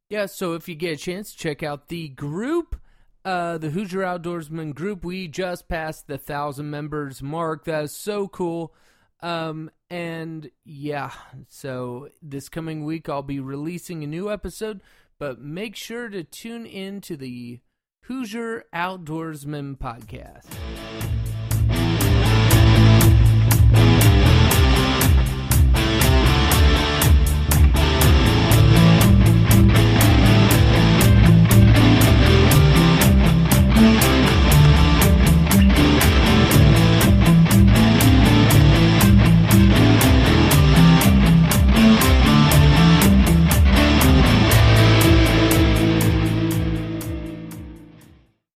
yeah, 0.09 0.27
so 0.27 0.53
if 0.53 0.69
you 0.69 0.75
get 0.75 0.93
a 0.93 1.01
chance, 1.01 1.33
check 1.33 1.63
out 1.63 1.87
the 1.87 2.09
group, 2.09 2.79
uh, 3.23 3.57
the 3.57 3.71
Hoosier 3.71 4.01
Outdoorsman 4.01 4.75
group. 4.75 5.03
We 5.03 5.27
just 5.27 5.67
passed 5.67 6.07
the 6.07 6.19
thousand 6.19 6.69
members 6.69 7.23
mark. 7.23 7.65
That 7.65 7.85
is 7.85 7.95
so 7.97 8.27
cool. 8.27 8.73
Um, 9.21 9.71
and 9.89 10.51
yeah, 10.63 11.11
so 11.47 12.09
this 12.21 12.49
coming 12.49 12.85
week 12.85 13.09
I'll 13.09 13.23
be 13.23 13.39
releasing 13.39 14.03
a 14.03 14.07
new 14.07 14.31
episode, 14.31 14.81
but 15.17 15.41
make 15.41 15.75
sure 15.75 16.09
to 16.09 16.23
tune 16.23 16.67
in 16.67 17.01
to 17.01 17.17
the 17.17 17.61
Hoosier 18.03 18.65
Outdoorsman 18.73 19.79
podcast. 19.79 21.14